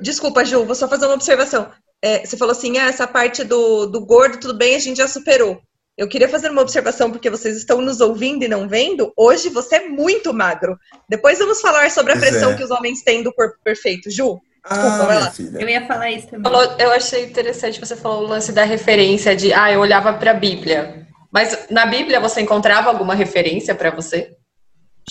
Desculpa, 0.00 0.44
Ju, 0.44 0.64
vou 0.64 0.76
só 0.76 0.86
fazer 0.86 1.06
uma 1.06 1.14
observação. 1.14 1.68
É, 2.00 2.24
você 2.24 2.36
falou 2.36 2.52
assim, 2.52 2.78
ah, 2.78 2.86
essa 2.86 3.04
parte 3.04 3.42
do, 3.42 3.86
do 3.86 4.00
gordo, 4.06 4.38
tudo 4.38 4.54
bem, 4.54 4.76
a 4.76 4.78
gente 4.78 4.98
já 4.98 5.08
superou. 5.08 5.60
Eu 5.98 6.08
queria 6.08 6.28
fazer 6.28 6.50
uma 6.50 6.62
observação, 6.62 7.10
porque 7.10 7.28
vocês 7.28 7.56
estão 7.56 7.80
nos 7.80 8.00
ouvindo 8.00 8.44
e 8.44 8.48
não 8.48 8.68
vendo. 8.68 9.12
Hoje 9.16 9.48
você 9.48 9.76
é 9.76 9.88
muito 9.88 10.32
magro. 10.32 10.78
Depois 11.08 11.40
vamos 11.40 11.60
falar 11.60 11.90
sobre 11.90 12.12
a 12.12 12.16
pressão 12.16 12.52
é. 12.52 12.56
que 12.56 12.62
os 12.62 12.70
homens 12.70 13.02
têm 13.02 13.24
do 13.24 13.32
corpo 13.32 13.56
perfeito. 13.64 14.08
Ju, 14.08 14.40
desculpa, 14.64 14.94
ah, 14.94 15.06
vai 15.06 15.20
lá. 15.20 15.30
Filha. 15.32 15.58
Eu 15.60 15.68
ia 15.68 15.86
falar 15.86 16.12
isso 16.12 16.28
também. 16.28 16.52
Eu 16.78 16.92
achei 16.92 17.24
interessante 17.24 17.80
você 17.80 17.96
falou 17.96 18.22
o 18.22 18.28
lance 18.28 18.52
da 18.52 18.62
referência 18.62 19.34
de, 19.34 19.52
ah, 19.52 19.72
eu 19.72 19.80
olhava 19.80 20.12
para 20.12 20.30
a 20.30 20.34
Bíblia. 20.34 20.99
Mas 21.32 21.68
na 21.70 21.86
Bíblia 21.86 22.20
você 22.20 22.40
encontrava 22.40 22.88
alguma 22.88 23.14
referência 23.14 23.74
para 23.74 23.90
você? 23.90 24.36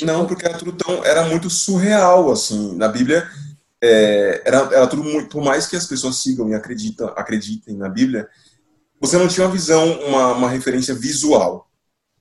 Não, 0.02 0.26
porque 0.26 0.46
era 0.46 0.58
tudo 0.58 0.74
tão, 0.74 1.04
era 1.04 1.24
muito 1.24 1.50
surreal, 1.50 2.32
assim. 2.32 2.76
Na 2.76 2.88
Bíblia 2.88 3.28
é, 3.82 4.42
era, 4.46 4.58
era 4.74 4.88
tudo 4.88 5.04
muito, 5.04 5.30
por 5.30 5.44
mais 5.44 5.66
que 5.66 5.76
as 5.76 5.86
pessoas 5.86 6.18
sigam 6.18 6.50
e 6.50 6.54
acreditam, 6.54 7.08
acreditem 7.16 7.78
na 7.78 7.90
Bíblia, 7.90 8.28
você 9.00 9.18
não 9.18 9.28
tinha 9.28 9.46
uma 9.46 9.54
visão, 9.54 10.00
uma, 10.02 10.34
uma 10.34 10.50
referência 10.50 10.94
visual, 10.94 11.70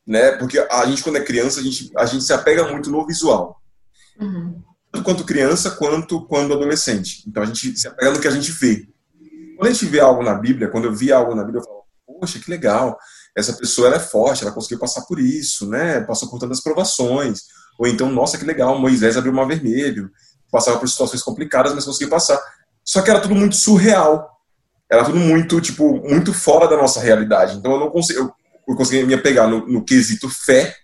né? 0.06 0.32
Porque 0.32 0.58
a 0.58 0.86
gente 0.86 1.02
quando 1.02 1.16
é 1.16 1.24
criança 1.24 1.60
a 1.60 1.62
gente, 1.62 1.90
a 1.96 2.06
gente 2.06 2.24
se 2.24 2.32
apega 2.32 2.68
muito 2.70 2.90
no 2.90 3.04
visual, 3.04 3.60
uhum. 4.20 4.62
tanto 4.92 5.04
quanto 5.04 5.24
criança 5.24 5.72
quanto 5.72 6.24
quando 6.26 6.54
adolescente. 6.54 7.24
Então 7.26 7.42
a 7.42 7.46
gente 7.46 7.76
se 7.76 7.88
apega 7.88 8.12
no 8.12 8.20
que 8.20 8.28
a 8.28 8.32
gente 8.32 8.52
vê. 8.52 8.88
Quando 9.56 9.68
a 9.68 9.72
gente 9.72 9.86
vê 9.86 9.98
algo 9.98 10.22
na 10.22 10.34
Bíblia, 10.34 10.68
quando 10.68 10.84
eu 10.84 10.94
vi 10.94 11.12
algo 11.12 11.34
na 11.34 11.42
Bíblia, 11.42 11.60
eu 11.60 11.64
falo, 11.64 11.82
poxa, 12.20 12.38
que 12.38 12.48
legal, 12.48 12.96
essa 13.36 13.52
pessoa 13.52 13.94
é 13.94 13.98
forte, 14.00 14.42
ela 14.42 14.52
conseguiu 14.52 14.78
passar 14.78 15.02
por 15.02 15.18
isso, 15.18 15.68
né? 15.68 16.00
Passou 16.00 16.28
por 16.28 16.38
tantas 16.38 16.60
provações. 16.60 17.42
Ou 17.78 17.86
então, 17.86 18.10
nossa, 18.10 18.36
que 18.36 18.44
legal, 18.44 18.78
Moisés 18.78 19.16
abriu 19.16 19.32
o 19.32 19.36
mar 19.36 19.46
vermelho 19.46 20.10
passava 20.50 20.78
por 20.78 20.88
situações 20.88 21.22
complicadas, 21.22 21.74
mas 21.74 21.84
conseguia 21.84 22.08
passar. 22.08 22.40
Só 22.84 23.02
que 23.02 23.10
era 23.10 23.20
tudo 23.20 23.34
muito 23.34 23.56
surreal. 23.56 24.28
Era 24.90 25.04
tudo 25.04 25.18
muito, 25.18 25.60
tipo, 25.60 25.96
muito 26.08 26.32
fora 26.32 26.66
da 26.66 26.76
nossa 26.76 27.00
realidade. 27.00 27.56
Então 27.56 27.72
eu 27.72 27.80
não 27.80 27.90
consigo, 27.90 28.32
eu 28.66 28.74
conseguia 28.74 29.04
me 29.04 29.14
apegar 29.14 29.48
no, 29.48 29.66
no 29.66 29.84
quesito 29.84 30.28
fé, 30.30 30.74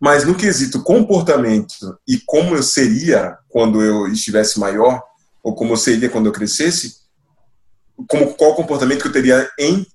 mas 0.00 0.24
no 0.24 0.34
quesito 0.34 0.82
comportamento 0.82 1.98
e 2.08 2.18
como 2.24 2.56
eu 2.56 2.62
seria 2.62 3.36
quando 3.50 3.82
eu 3.82 4.08
estivesse 4.08 4.58
maior, 4.58 5.02
ou 5.42 5.54
como 5.54 5.74
eu 5.74 5.76
seria 5.76 6.08
quando 6.08 6.26
eu 6.26 6.32
crescesse, 6.32 7.00
como, 8.08 8.34
qual 8.34 8.54
comportamento 8.54 9.02
que 9.02 9.08
eu 9.08 9.12
teria 9.12 9.50
em, 9.58 9.86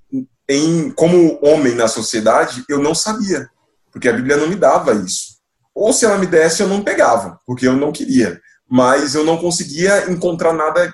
em 0.47 0.91
como 0.91 1.39
homem 1.41 1.75
na 1.75 1.87
sociedade, 1.87 2.63
eu 2.69 2.79
não 2.79 2.93
sabia, 2.93 3.49
porque 3.91 4.07
a 4.07 4.13
Bíblia 4.13 4.37
não 4.37 4.47
me 4.47 4.55
dava 4.55 4.93
isso. 4.93 5.35
Ou 5.73 5.91
se 5.91 6.05
ela 6.05 6.17
me 6.17 6.27
desse, 6.27 6.61
eu 6.61 6.67
não 6.67 6.83
pegava, 6.83 7.39
porque 7.45 7.67
eu 7.67 7.75
não 7.75 7.91
queria 7.91 8.41
mas 8.69 9.15
eu 9.15 9.23
não 9.23 9.37
conseguia 9.37 10.11
encontrar 10.11 10.53
nada 10.53 10.93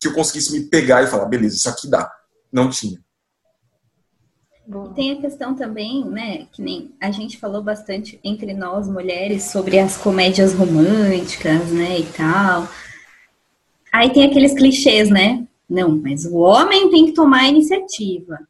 que 0.00 0.08
eu 0.08 0.14
conseguisse 0.14 0.52
me 0.52 0.68
pegar 0.68 1.02
e 1.02 1.06
falar, 1.06 1.26
beleza, 1.26 1.56
isso 1.56 1.68
aqui 1.68 1.88
dá. 1.88 2.10
Não 2.52 2.68
tinha. 2.68 2.98
E 4.68 4.94
tem 4.94 5.12
a 5.12 5.20
questão 5.20 5.54
também, 5.54 6.04
né, 6.04 6.46
que 6.52 6.60
nem 6.60 6.94
a 7.00 7.10
gente 7.10 7.38
falou 7.38 7.62
bastante 7.62 8.18
entre 8.24 8.52
nós 8.52 8.88
mulheres 8.88 9.44
sobre 9.44 9.78
as 9.78 9.96
comédias 9.96 10.52
românticas, 10.52 11.70
né, 11.70 12.00
e 12.00 12.06
tal. 12.06 12.68
Aí 13.92 14.12
tem 14.12 14.24
aqueles 14.24 14.52
clichês, 14.52 15.08
né? 15.08 15.46
Não, 15.68 15.96
mas 15.96 16.26
o 16.26 16.36
homem 16.36 16.90
tem 16.90 17.06
que 17.06 17.12
tomar 17.12 17.42
a 17.42 17.48
iniciativa. 17.48 18.40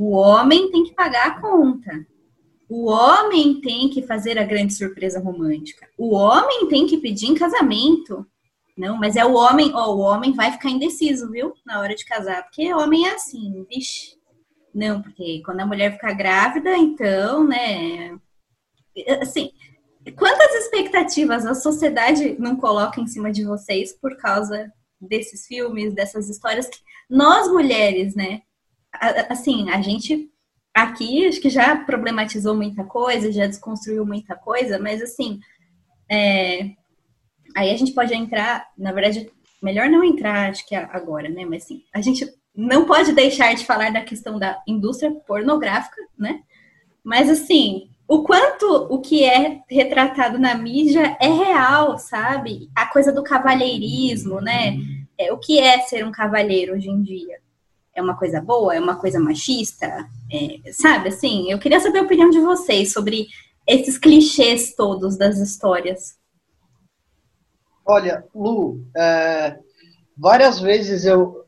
O 0.00 0.12
homem 0.12 0.70
tem 0.70 0.84
que 0.84 0.94
pagar 0.94 1.26
a 1.26 1.40
conta. 1.40 2.06
O 2.68 2.88
homem 2.88 3.60
tem 3.60 3.88
que 3.88 4.00
fazer 4.00 4.38
a 4.38 4.44
grande 4.44 4.72
surpresa 4.72 5.18
romântica. 5.18 5.88
O 5.98 6.14
homem 6.14 6.68
tem 6.68 6.86
que 6.86 6.98
pedir 6.98 7.26
em 7.26 7.34
casamento. 7.34 8.24
Não, 8.76 8.96
mas 8.96 9.16
é 9.16 9.24
o 9.24 9.34
homem, 9.34 9.72
ó, 9.74 9.92
o 9.92 9.98
homem 9.98 10.32
vai 10.32 10.52
ficar 10.52 10.70
indeciso, 10.70 11.28
viu? 11.32 11.52
Na 11.66 11.80
hora 11.80 11.96
de 11.96 12.04
casar, 12.04 12.44
porque 12.44 12.72
homem 12.72 13.08
é 13.08 13.14
assim, 13.14 13.66
vixe. 13.68 14.16
Não, 14.72 15.02
porque 15.02 15.42
quando 15.44 15.58
a 15.58 15.66
mulher 15.66 15.94
ficar 15.94 16.12
grávida, 16.12 16.76
então, 16.76 17.44
né? 17.44 18.16
Assim, 19.20 19.50
quantas 20.16 20.54
expectativas 20.62 21.44
a 21.44 21.56
sociedade 21.56 22.36
não 22.38 22.54
coloca 22.54 23.00
em 23.00 23.06
cima 23.08 23.32
de 23.32 23.44
vocês 23.44 23.92
por 23.94 24.16
causa 24.16 24.72
desses 25.00 25.44
filmes, 25.44 25.92
dessas 25.92 26.28
histórias 26.28 26.68
que 26.68 26.78
nós 27.10 27.48
mulheres, 27.48 28.14
né? 28.14 28.42
Assim, 29.28 29.70
a 29.70 29.80
gente 29.80 30.30
aqui 30.74 31.26
acho 31.26 31.40
que 31.40 31.50
já 31.50 31.76
problematizou 31.76 32.54
muita 32.54 32.84
coisa, 32.84 33.32
já 33.32 33.46
desconstruiu 33.46 34.06
muita 34.06 34.34
coisa, 34.36 34.78
mas 34.78 35.02
assim, 35.02 35.40
é, 36.08 36.70
aí 37.56 37.70
a 37.70 37.76
gente 37.76 37.92
pode 37.92 38.14
entrar, 38.14 38.68
na 38.76 38.92
verdade, 38.92 39.30
melhor 39.62 39.88
não 39.88 40.04
entrar, 40.04 40.50
acho 40.50 40.66
que 40.66 40.74
agora, 40.74 41.28
né? 41.28 41.44
Mas 41.44 41.64
sim, 41.64 41.82
a 41.92 42.00
gente 42.00 42.26
não 42.54 42.84
pode 42.84 43.12
deixar 43.12 43.54
de 43.54 43.66
falar 43.66 43.92
da 43.92 44.00
questão 44.00 44.38
da 44.38 44.60
indústria 44.66 45.10
pornográfica, 45.10 46.00
né? 46.16 46.42
Mas 47.02 47.28
assim, 47.28 47.88
o 48.06 48.22
quanto 48.22 48.66
o 48.90 49.00
que 49.00 49.24
é 49.24 49.60
retratado 49.68 50.38
na 50.38 50.54
mídia 50.54 51.16
é 51.20 51.28
real, 51.28 51.98
sabe? 51.98 52.70
A 52.74 52.86
coisa 52.86 53.12
do 53.12 53.22
cavalheirismo, 53.22 54.40
né? 54.40 54.76
É, 55.16 55.32
o 55.32 55.38
que 55.38 55.58
é 55.58 55.80
ser 55.80 56.06
um 56.06 56.12
cavalheiro 56.12 56.74
hoje 56.74 56.88
em 56.88 57.02
dia? 57.02 57.38
É 57.98 58.02
uma 58.02 58.16
coisa 58.16 58.40
boa? 58.40 58.76
É 58.76 58.78
uma 58.78 58.94
coisa 58.94 59.18
machista? 59.18 60.08
É, 60.32 60.70
sabe, 60.70 61.08
assim, 61.08 61.50
eu 61.50 61.58
queria 61.58 61.80
saber 61.80 61.98
a 61.98 62.02
opinião 62.02 62.30
de 62.30 62.38
vocês 62.38 62.92
sobre 62.92 63.26
esses 63.66 63.98
clichês 63.98 64.72
todos 64.76 65.18
das 65.18 65.38
histórias. 65.38 66.16
Olha, 67.84 68.24
Lu, 68.32 68.86
é, 68.96 69.58
várias 70.16 70.60
vezes 70.60 71.04
eu, 71.06 71.44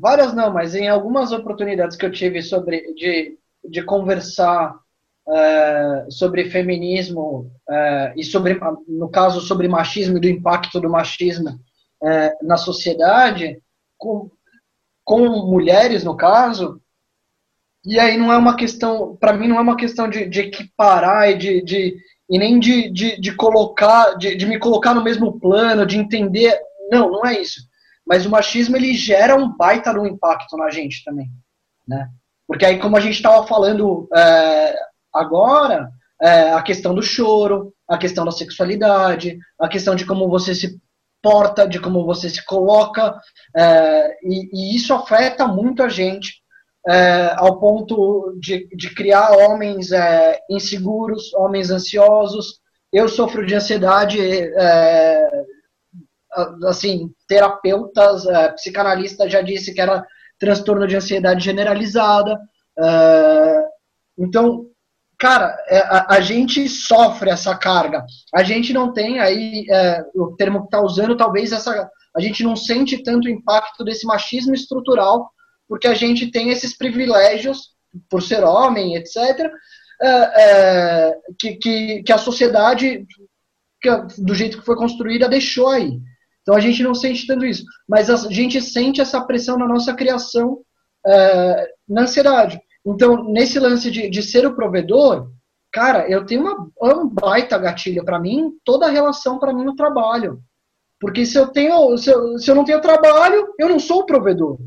várias 0.00 0.34
não, 0.34 0.52
mas 0.52 0.74
em 0.74 0.88
algumas 0.88 1.30
oportunidades 1.30 1.96
que 1.96 2.04
eu 2.04 2.10
tive 2.10 2.42
sobre 2.42 2.92
de, 2.94 3.38
de 3.64 3.80
conversar 3.84 4.76
é, 5.28 6.06
sobre 6.10 6.50
feminismo 6.50 7.48
é, 7.70 8.12
e 8.16 8.24
sobre, 8.24 8.58
no 8.88 9.08
caso, 9.08 9.40
sobre 9.40 9.68
machismo 9.68 10.16
e 10.16 10.20
do 10.20 10.28
impacto 10.28 10.80
do 10.80 10.90
machismo 10.90 11.60
é, 12.02 12.36
na 12.42 12.56
sociedade, 12.56 13.62
com, 13.96 14.28
com 15.06 15.28
mulheres, 15.46 16.02
no 16.02 16.16
caso, 16.16 16.82
e 17.84 18.00
aí 18.00 18.18
não 18.18 18.32
é 18.32 18.36
uma 18.36 18.56
questão, 18.56 19.16
para 19.16 19.32
mim 19.32 19.46
não 19.46 19.56
é 19.56 19.60
uma 19.60 19.76
questão 19.76 20.10
de, 20.10 20.26
de 20.26 20.40
equiparar 20.40 21.30
e 21.30 21.38
de, 21.38 21.62
de 21.62 21.96
e 22.28 22.36
nem 22.36 22.58
de, 22.58 22.90
de, 22.90 23.20
de 23.20 23.32
colocar, 23.36 24.14
de, 24.14 24.34
de 24.34 24.44
me 24.44 24.58
colocar 24.58 24.92
no 24.92 25.04
mesmo 25.04 25.38
plano, 25.38 25.86
de 25.86 25.96
entender, 25.96 26.58
não, 26.90 27.08
não 27.08 27.24
é 27.24 27.40
isso. 27.40 27.60
Mas 28.04 28.26
o 28.26 28.30
machismo 28.30 28.76
ele 28.76 28.94
gera 28.94 29.36
um 29.36 29.56
baita 29.56 29.92
no 29.92 30.04
impacto 30.04 30.56
na 30.56 30.68
gente 30.70 31.04
também, 31.04 31.30
né? 31.86 32.08
Porque 32.44 32.66
aí 32.66 32.80
como 32.80 32.96
a 32.96 33.00
gente 33.00 33.14
estava 33.14 33.46
falando 33.46 34.08
é, 34.12 34.74
agora, 35.14 35.88
é, 36.20 36.50
a 36.52 36.62
questão 36.62 36.92
do 36.92 37.02
choro, 37.02 37.72
a 37.88 37.96
questão 37.96 38.24
da 38.24 38.32
sexualidade, 38.32 39.38
a 39.60 39.68
questão 39.68 39.94
de 39.94 40.04
como 40.04 40.28
você 40.28 40.52
se 40.52 40.76
porta, 41.26 41.66
de 41.66 41.80
como 41.80 42.06
você 42.06 42.30
se 42.30 42.44
coloca, 42.44 43.20
é, 43.56 44.16
e, 44.22 44.48
e, 44.52 44.76
isso 44.76 44.94
afeta 44.94 45.48
muito 45.48 45.82
a 45.82 45.88
gente, 45.88 46.40
é, 46.88 47.32
ao 47.36 47.58
ponto 47.58 48.38
de, 48.40 48.68
de 48.76 48.94
criar 48.94 49.32
homens 49.32 49.90
é, 49.90 50.38
inseguros, 50.48 51.34
homens 51.34 51.72
ansiosos. 51.72 52.60
Eu 52.92 53.08
sofro 53.08 53.44
de 53.44 53.56
ansiedade, 53.56 54.20
é, 54.20 55.28
assim, 56.68 57.10
terapeutas, 57.26 58.24
é, 58.26 58.52
psicanalistas 58.52 59.32
já 59.32 59.42
disse 59.42 59.74
que 59.74 59.80
era 59.80 60.06
transtorno 60.38 60.86
de 60.86 60.94
ansiedade 60.94 61.44
generalizada. 61.44 62.38
então, 64.16 64.66
cara, 65.18 65.56
é, 65.68 65.78
a, 65.78 66.14
a, 66.16 66.20
gente 66.20 66.68
sofre 66.68 67.30
essa 67.30 67.56
carga. 67.56 68.04
A 68.34 68.42
gente 68.42 68.72
não 68.72 68.92
tem 68.92 69.18
aí, 69.18 69.66
é, 69.70 70.04
o 70.14 70.36
termo 70.36 70.60
que 70.60 70.66
está 70.66 70.80
usando, 70.80 71.16
talvez 71.16 71.52
essa, 71.52 71.88
a 72.14 72.20
gente 72.20 72.42
não 72.42 72.56
sente 72.56 73.02
tanto 73.02 73.26
o 73.26 73.30
impacto 73.30 73.84
desse 73.84 74.06
machismo 74.06 74.54
estrutural, 74.54 75.30
porque 75.68 75.86
a 75.86 75.94
gente 75.94 76.30
tem 76.30 76.50
esses 76.50 76.76
privilégios, 76.76 77.74
por 78.10 78.22
ser 78.22 78.44
homem, 78.44 78.96
etc., 78.96 79.50
é, 80.00 80.08
é, 80.08 81.18
que, 81.38 81.56
que, 81.56 82.02
que, 82.02 82.12
a 82.12 82.18
sociedade, 82.18 83.06
que, 83.80 83.90
do 84.18 84.34
jeito 84.34 84.58
que 84.58 84.66
foi 84.66 84.76
construída, 84.76 85.28
deixou 85.28 85.68
aí. 85.68 85.98
Então 86.42 86.54
a 86.54 86.60
gente 86.60 86.82
não 86.82 86.94
sente 86.94 87.26
tanto 87.26 87.44
isso. 87.44 87.64
Mas 87.88 88.10
a 88.10 88.16
gente 88.30 88.60
sente 88.60 89.00
essa 89.00 89.20
pressão 89.22 89.58
na 89.58 89.66
nossa 89.66 89.94
criação, 89.94 90.60
é, 91.06 91.68
na 91.88 92.02
ansiedade. 92.02 92.60
Então, 92.86 93.24
nesse 93.24 93.58
lance 93.58 93.90
de, 93.90 94.08
de 94.08 94.22
ser 94.22 94.46
o 94.46 94.54
provedor, 94.54 95.28
cara, 95.72 96.08
eu 96.08 96.24
tenho 96.24 96.42
uma, 96.42 96.70
é 96.82 96.94
um 96.94 97.08
baita 97.08 97.58
gatilho 97.58 98.04
para 98.04 98.20
mim, 98.20 98.52
toda 98.64 98.86
a 98.86 98.90
relação 98.90 99.38
para 99.38 99.52
mim 99.52 99.64
no 99.64 99.74
trabalho. 99.74 100.40
Porque 101.00 101.26
se 101.26 101.36
eu 101.36 101.48
tenho, 101.48 101.98
se 101.98 102.10
eu, 102.10 102.38
se 102.38 102.50
eu 102.50 102.54
não 102.54 102.64
tenho 102.64 102.80
trabalho, 102.80 103.52
eu 103.58 103.68
não 103.68 103.80
sou 103.80 104.00
o 104.00 104.06
provedor. 104.06 104.58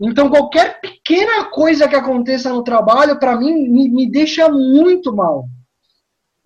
Então, 0.00 0.30
qualquer 0.30 0.80
pequena 0.80 1.46
coisa 1.46 1.88
que 1.88 1.96
aconteça 1.96 2.50
no 2.50 2.62
trabalho, 2.62 3.18
para 3.18 3.36
mim, 3.36 3.68
me, 3.68 3.88
me, 3.88 4.10
deixa 4.10 4.48
muito 4.48 5.14
mal. 5.14 5.46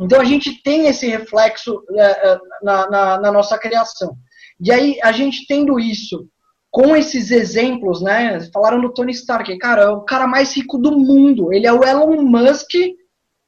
Então, 0.00 0.20
a 0.20 0.24
gente 0.24 0.62
tem 0.62 0.86
esse 0.86 1.06
reflexo 1.08 1.82
é, 1.92 2.32
é 2.32 2.38
na, 2.62 2.90
na, 2.90 3.20
na, 3.20 3.32
nossa 3.32 3.58
criação. 3.58 4.16
E 4.60 4.72
aí, 4.72 4.98
a 5.02 5.12
gente 5.12 5.46
tendo 5.46 5.78
isso 5.78 6.28
com 6.74 6.96
esses 6.96 7.30
exemplos, 7.30 8.02
né? 8.02 8.40
Falaram 8.52 8.80
do 8.80 8.92
Tony 8.92 9.12
Stark, 9.12 9.56
cara, 9.58 9.82
é 9.82 9.88
o 9.90 10.00
cara 10.00 10.26
mais 10.26 10.56
rico 10.56 10.76
do 10.76 10.90
mundo. 10.98 11.52
Ele 11.52 11.68
é 11.68 11.72
o 11.72 11.84
Elon 11.84 12.20
Musk 12.22 12.72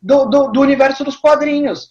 do, 0.00 0.26
do, 0.26 0.52
do 0.52 0.60
universo 0.60 1.02
dos 1.02 1.16
quadrinhos. 1.16 1.88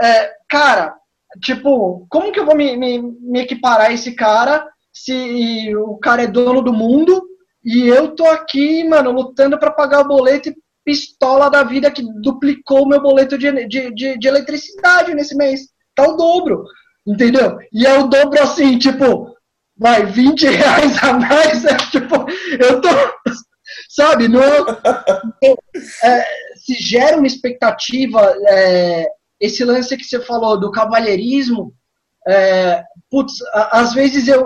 É, 0.00 0.32
cara, 0.48 0.94
tipo, 1.42 2.06
como 2.08 2.32
que 2.32 2.40
eu 2.40 2.46
vou 2.46 2.56
me, 2.56 2.74
me, 2.74 3.02
me 3.02 3.40
equiparar 3.40 3.88
a 3.88 3.92
esse 3.92 4.12
cara 4.12 4.66
se 4.90 5.76
o 5.76 5.98
cara 5.98 6.22
é 6.22 6.26
dono 6.26 6.62
do 6.62 6.72
mundo 6.72 7.22
e 7.62 7.86
eu 7.86 8.14
tô 8.14 8.24
aqui, 8.24 8.82
mano, 8.88 9.12
lutando 9.12 9.58
para 9.58 9.70
pagar 9.70 10.00
o 10.00 10.08
boleto 10.08 10.48
e 10.48 10.56
pistola 10.82 11.50
da 11.50 11.62
vida 11.64 11.90
que 11.90 12.02
duplicou 12.22 12.84
o 12.84 12.88
meu 12.88 13.02
boleto 13.02 13.36
de, 13.36 13.52
de, 13.66 13.90
de, 13.90 14.18
de 14.18 14.26
eletricidade 14.26 15.14
nesse 15.14 15.36
mês. 15.36 15.68
Tá 15.94 16.08
o 16.08 16.16
dobro, 16.16 16.64
entendeu? 17.06 17.58
E 17.70 17.86
é 17.86 17.98
o 17.98 18.06
dobro 18.06 18.42
assim, 18.42 18.78
tipo, 18.78 19.36
vai, 19.78 20.04
20 20.04 20.46
reais 20.46 21.02
a 21.02 21.12
mais, 21.12 21.64
é, 21.64 21.76
tipo, 21.90 22.26
eu 22.58 22.80
tô, 22.80 22.88
sabe, 23.88 24.28
não, 24.28 24.42
é, 26.02 26.24
se 26.56 26.74
gera 26.74 27.16
uma 27.16 27.26
expectativa, 27.26 28.34
é, 28.48 29.06
esse 29.40 29.64
lance 29.64 29.96
que 29.96 30.04
você 30.04 30.20
falou 30.20 30.58
do 30.58 30.72
cavalheirismo, 30.72 31.72
é, 32.26 32.82
putz, 33.10 33.34
às 33.54 33.94
vezes 33.94 34.26
eu, 34.26 34.44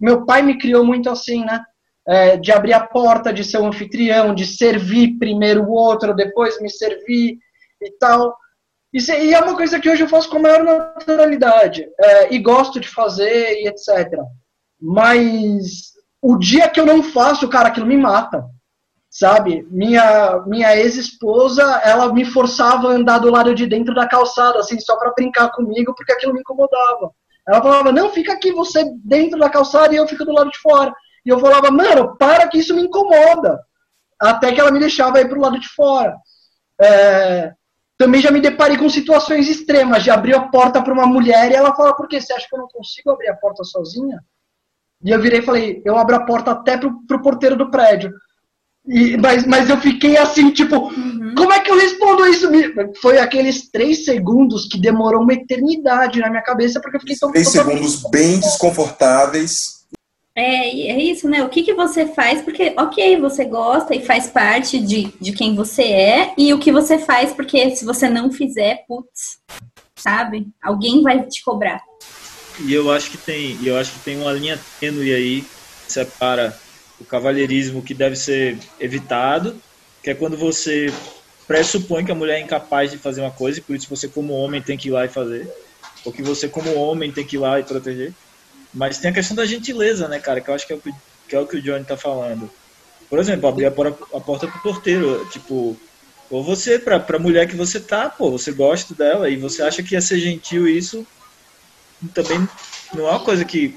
meu 0.00 0.24
pai 0.24 0.42
me 0.42 0.58
criou 0.58 0.84
muito 0.84 1.10
assim, 1.10 1.44
né, 1.44 1.62
é, 2.08 2.36
de 2.38 2.50
abrir 2.50 2.72
a 2.72 2.80
porta, 2.86 3.32
de 3.32 3.44
ser 3.44 3.58
um 3.58 3.68
anfitrião, 3.68 4.34
de 4.34 4.46
servir 4.46 5.18
primeiro 5.18 5.64
o 5.64 5.72
outro, 5.72 6.14
depois 6.14 6.60
me 6.60 6.70
servir 6.70 7.38
e 7.82 7.90
tal, 7.98 8.34
isso, 8.92 9.12
e 9.12 9.32
é 9.32 9.40
uma 9.40 9.56
coisa 9.56 9.78
que 9.78 9.88
hoje 9.88 10.02
eu 10.02 10.08
faço 10.08 10.28
com 10.28 10.40
maior 10.40 10.64
naturalidade, 10.64 11.86
é, 12.00 12.34
e 12.34 12.38
gosto 12.38 12.80
de 12.80 12.88
fazer 12.88 13.60
e 13.60 13.68
etc. 13.68 14.18
Mas 14.80 15.92
o 16.22 16.36
dia 16.38 16.68
que 16.68 16.80
eu 16.80 16.86
não 16.86 17.02
faço, 17.02 17.48
cara, 17.48 17.68
aquilo 17.68 17.86
me 17.86 17.96
mata. 17.96 18.44
Sabe? 19.10 19.66
Minha, 19.70 20.42
minha 20.46 20.76
ex-esposa, 20.76 21.62
ela 21.84 22.12
me 22.12 22.24
forçava 22.24 22.88
a 22.88 22.94
andar 22.94 23.18
do 23.18 23.30
lado 23.30 23.54
de 23.54 23.66
dentro 23.66 23.92
da 23.94 24.06
calçada, 24.06 24.60
assim, 24.60 24.78
só 24.78 24.96
para 24.96 25.12
brincar 25.12 25.50
comigo, 25.50 25.94
porque 25.96 26.12
aquilo 26.12 26.32
me 26.32 26.40
incomodava. 26.40 27.10
Ela 27.46 27.60
falava, 27.60 27.90
não, 27.90 28.10
fica 28.10 28.32
aqui 28.32 28.52
você 28.52 28.84
dentro 29.04 29.38
da 29.38 29.50
calçada 29.50 29.92
e 29.92 29.96
eu 29.96 30.06
fico 30.06 30.24
do 30.24 30.32
lado 30.32 30.50
de 30.50 30.58
fora. 30.58 30.94
E 31.26 31.28
eu 31.28 31.40
falava, 31.40 31.70
mano, 31.70 32.16
para 32.16 32.48
que 32.48 32.58
isso 32.58 32.74
me 32.74 32.82
incomoda. 32.82 33.60
Até 34.20 34.52
que 34.52 34.60
ela 34.60 34.70
me 34.70 34.78
deixava 34.78 35.20
ir 35.20 35.28
pro 35.28 35.40
lado 35.40 35.58
de 35.58 35.68
fora. 35.68 36.16
É, 36.80 37.52
também 37.98 38.20
já 38.20 38.30
me 38.30 38.40
deparei 38.40 38.78
com 38.78 38.88
situações 38.88 39.48
extremas, 39.48 40.02
de 40.02 40.10
abrir 40.10 40.34
a 40.34 40.48
porta 40.48 40.82
para 40.82 40.92
uma 40.92 41.06
mulher 41.06 41.50
e 41.50 41.54
ela 41.54 41.74
fala, 41.74 41.94
por 41.94 42.08
que 42.08 42.20
você 42.20 42.32
acha 42.32 42.46
que 42.48 42.54
eu 42.54 42.60
não 42.60 42.68
consigo 42.68 43.10
abrir 43.10 43.28
a 43.28 43.36
porta 43.36 43.64
sozinha? 43.64 44.22
E 45.02 45.10
eu 45.10 45.20
virei 45.20 45.40
e 45.40 45.42
falei, 45.42 45.82
eu 45.84 45.96
abro 45.96 46.16
a 46.16 46.24
porta 46.24 46.50
até 46.50 46.76
pro, 46.76 47.06
pro 47.06 47.22
porteiro 47.22 47.56
do 47.56 47.70
prédio. 47.70 48.12
E, 48.86 49.16
mas, 49.16 49.46
mas 49.46 49.68
eu 49.68 49.76
fiquei 49.78 50.16
assim, 50.16 50.50
tipo, 50.50 50.76
uhum. 50.76 51.34
como 51.36 51.52
é 51.52 51.60
que 51.60 51.70
eu 51.70 51.78
respondo 51.78 52.26
isso? 52.26 52.48
Foi 53.00 53.18
aqueles 53.18 53.70
três 53.70 54.04
segundos 54.04 54.66
que 54.66 54.80
demorou 54.80 55.22
uma 55.22 55.34
eternidade 55.34 56.18
na 56.18 56.30
minha 56.30 56.42
cabeça, 56.42 56.80
porque 56.80 56.96
eu 56.96 57.00
fiquei 57.00 57.16
tão. 57.16 57.30
Três 57.30 57.48
segundos 57.48 58.02
bem 58.10 58.40
desconfortáveis. 58.40 59.80
É, 60.34 60.68
é 60.68 60.98
isso, 60.98 61.28
né? 61.28 61.42
O 61.42 61.48
que, 61.48 61.62
que 61.62 61.74
você 61.74 62.06
faz? 62.06 62.40
Porque, 62.40 62.74
ok, 62.78 63.20
você 63.20 63.44
gosta 63.44 63.94
e 63.94 64.04
faz 64.04 64.28
parte 64.28 64.78
de, 64.78 65.12
de 65.20 65.32
quem 65.32 65.54
você 65.54 65.82
é, 65.82 66.34
e 66.38 66.54
o 66.54 66.58
que 66.58 66.72
você 66.72 66.98
faz, 66.98 67.32
porque 67.32 67.76
se 67.76 67.84
você 67.84 68.08
não 68.08 68.32
fizer, 68.32 68.84
putz, 68.88 69.38
sabe? 69.96 70.48
Alguém 70.62 71.02
vai 71.02 71.26
te 71.26 71.44
cobrar. 71.44 71.82
E 72.60 72.74
eu 72.74 72.90
acho 72.90 73.10
que 73.10 73.18
tem, 73.18 73.64
eu 73.64 73.76
acho 73.76 73.94
que 73.94 74.04
tem 74.04 74.18
uma 74.18 74.32
linha 74.32 74.62
tênue 74.78 75.14
aí 75.14 75.42
que 75.42 75.92
separa 75.92 76.54
o 76.98 77.04
cavalheirismo 77.04 77.82
que 77.82 77.94
deve 77.94 78.14
ser 78.14 78.58
evitado, 78.78 79.62
que 80.02 80.10
é 80.10 80.14
quando 80.14 80.36
você 80.36 80.86
pressupõe 81.48 82.04
que 82.04 82.12
a 82.12 82.14
mulher 82.14 82.38
é 82.38 82.40
incapaz 82.40 82.90
de 82.90 82.98
fazer 82.98 83.22
uma 83.22 83.34
coisa 83.34 83.58
e 83.58 83.62
por 83.62 83.74
isso 83.74 83.88
você 83.88 84.08
como 84.08 84.34
homem 84.34 84.62
tem 84.62 84.76
que 84.76 84.88
ir 84.88 84.92
lá 84.92 85.06
e 85.06 85.08
fazer, 85.08 85.50
ou 86.04 86.12
que 86.12 86.22
você 86.22 86.48
como 86.48 86.74
homem 86.76 87.10
tem 87.12 87.26
que 87.26 87.36
ir 87.36 87.38
lá 87.38 87.58
e 87.58 87.64
proteger. 87.64 88.14
Mas 88.74 88.98
tem 88.98 89.10
a 89.10 89.14
questão 89.14 89.34
da 89.34 89.46
gentileza, 89.46 90.06
né, 90.06 90.20
cara, 90.20 90.40
que 90.40 90.50
eu 90.50 90.54
acho 90.54 90.66
que 90.66 90.72
é 90.74 90.76
o 90.76 90.80
que, 90.80 90.90
que, 91.28 91.36
é 91.36 91.40
o, 91.40 91.46
que 91.46 91.56
o 91.56 91.62
Johnny 91.62 91.84
tá 91.84 91.96
falando. 91.96 92.50
Por 93.08 93.18
exemplo, 93.18 93.48
abrir 93.48 93.66
a 93.66 93.70
porta, 93.70 93.98
a 94.14 94.20
porta 94.20 94.46
pro 94.46 94.62
porteiro, 94.62 95.26
tipo, 95.30 95.76
ou 96.30 96.44
você, 96.44 96.78
pra, 96.78 97.00
pra 97.00 97.18
mulher 97.18 97.48
que 97.48 97.56
você 97.56 97.80
tá, 97.80 98.08
pô, 98.08 98.30
você 98.30 98.52
gosta 98.52 98.94
dela 98.94 99.28
e 99.28 99.36
você 99.36 99.62
acha 99.62 99.82
que 99.82 99.94
ia 99.94 100.00
ser 100.00 100.20
gentil 100.20 100.68
isso 100.68 101.04
também 102.08 102.48
não 102.94 103.06
é 103.06 103.10
uma 103.10 103.20
coisa 103.20 103.44
que. 103.44 103.76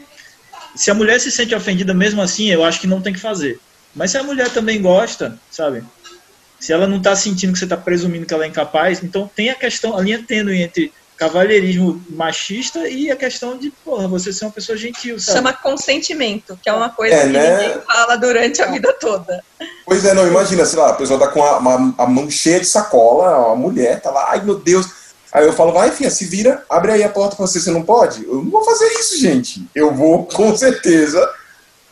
Se 0.75 0.89
a 0.89 0.93
mulher 0.93 1.19
se 1.19 1.31
sente 1.31 1.53
ofendida 1.53 1.93
mesmo 1.93 2.21
assim, 2.21 2.49
eu 2.49 2.63
acho 2.63 2.81
que 2.81 2.87
não 2.87 3.01
tem 3.01 3.13
que 3.13 3.19
fazer. 3.19 3.59
Mas 3.95 4.11
se 4.11 4.17
a 4.17 4.23
mulher 4.23 4.49
também 4.49 4.81
gosta, 4.81 5.37
sabe? 5.51 5.83
Se 6.59 6.73
ela 6.73 6.87
não 6.87 6.97
está 6.97 7.15
sentindo 7.15 7.53
que 7.53 7.59
você 7.59 7.65
está 7.65 7.77
presumindo 7.77 8.25
que 8.25 8.33
ela 8.33 8.45
é 8.45 8.47
incapaz, 8.47 9.03
então 9.03 9.29
tem 9.35 9.49
a 9.49 9.55
questão, 9.55 9.95
a 9.95 10.01
linha 10.01 10.23
tênue 10.23 10.61
entre 10.61 10.91
cavalheirismo 11.15 12.03
machista 12.09 12.87
e 12.87 13.11
a 13.11 13.15
questão 13.15 13.57
de, 13.57 13.69
porra, 13.83 14.07
você 14.07 14.33
ser 14.33 14.45
uma 14.45 14.51
pessoa 14.51 14.77
gentil, 14.77 15.19
sabe? 15.19 15.37
Chama 15.37 15.53
consentimento, 15.53 16.57
que 16.61 16.69
é 16.69 16.73
uma 16.73 16.89
coisa 16.89 17.15
é, 17.15 17.21
que 17.21 17.27
né? 17.27 17.57
ninguém 17.57 17.81
fala 17.81 18.15
durante 18.17 18.61
a 18.61 18.71
vida 18.71 18.93
toda. 18.93 19.43
Pois 19.85 20.03
é, 20.05 20.13
não, 20.13 20.27
imagina, 20.27 20.65
sei 20.65 20.79
lá, 20.79 20.89
a 20.89 20.93
pessoa 20.93 21.19
tá 21.19 21.27
com 21.27 21.43
a, 21.43 21.57
uma, 21.57 21.95
a 21.97 22.07
mão 22.07 22.29
cheia 22.29 22.59
de 22.59 22.65
sacola, 22.65 23.53
a 23.53 23.55
mulher 23.55 24.01
tá 24.01 24.09
lá, 24.09 24.31
ai 24.31 24.41
meu 24.41 24.55
Deus. 24.55 25.02
Aí 25.33 25.45
eu 25.47 25.53
falo, 25.53 25.73
vai, 25.73 25.89
filha, 25.89 26.11
se 26.11 26.25
vira, 26.25 26.63
abre 26.69 26.91
aí 26.91 27.03
a 27.03 27.09
porta 27.09 27.35
pra 27.35 27.47
você, 27.47 27.59
você 27.59 27.71
não 27.71 27.81
pode? 27.81 28.23
Eu 28.23 28.35
não 28.35 28.51
vou 28.51 28.63
fazer 28.63 28.85
isso, 28.99 29.19
gente. 29.19 29.67
Eu 29.73 29.91
vou, 29.91 30.25
com 30.31 30.55
certeza, 30.55 31.27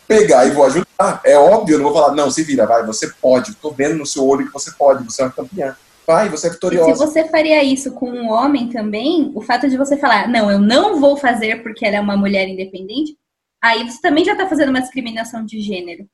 pegar 0.08 0.46
e 0.46 0.52
vou 0.52 0.64
ajudar. 0.66 1.22
É 1.26 1.36
óbvio, 1.36 1.74
eu 1.74 1.80
não 1.80 1.92
vou 1.92 2.00
falar, 2.00 2.14
não, 2.14 2.30
se 2.30 2.44
vira, 2.44 2.68
vai, 2.68 2.86
você 2.86 3.12
pode. 3.20 3.56
Tô 3.56 3.72
vendo 3.72 3.98
no 3.98 4.06
seu 4.06 4.28
olho 4.28 4.46
que 4.46 4.54
você 4.54 4.72
pode, 4.72 5.04
você 5.04 5.24
é 5.24 5.26
uma 5.26 5.32
campeã. 5.32 5.76
Vai, 6.06 6.30
você 6.30 6.48
é 6.48 6.50
vitoriosa. 6.52 6.92
E 6.92 6.94
se 6.94 7.00
você 7.00 7.28
faria 7.30 7.64
isso 7.64 7.92
com 7.94 8.12
um 8.12 8.30
homem 8.30 8.70
também, 8.70 9.32
o 9.34 9.42
fato 9.42 9.68
de 9.68 9.78
você 9.78 9.98
falar, 9.98 10.28
não, 10.28 10.52
eu 10.52 10.60
não 10.60 11.00
vou 11.00 11.18
fazer 11.18 11.64
porque 11.64 11.84
ela 11.84 11.96
é 11.96 12.02
uma 12.02 12.18
mulher 12.18 12.48
independente, 12.48 13.18
aí 13.60 13.90
você 13.90 14.00
também 14.02 14.24
já 14.24 14.34
está 14.34 14.48
fazendo 14.48 14.70
uma 14.70 14.82
discriminação 14.82 15.44
de 15.44 15.60
gênero. 15.62 16.06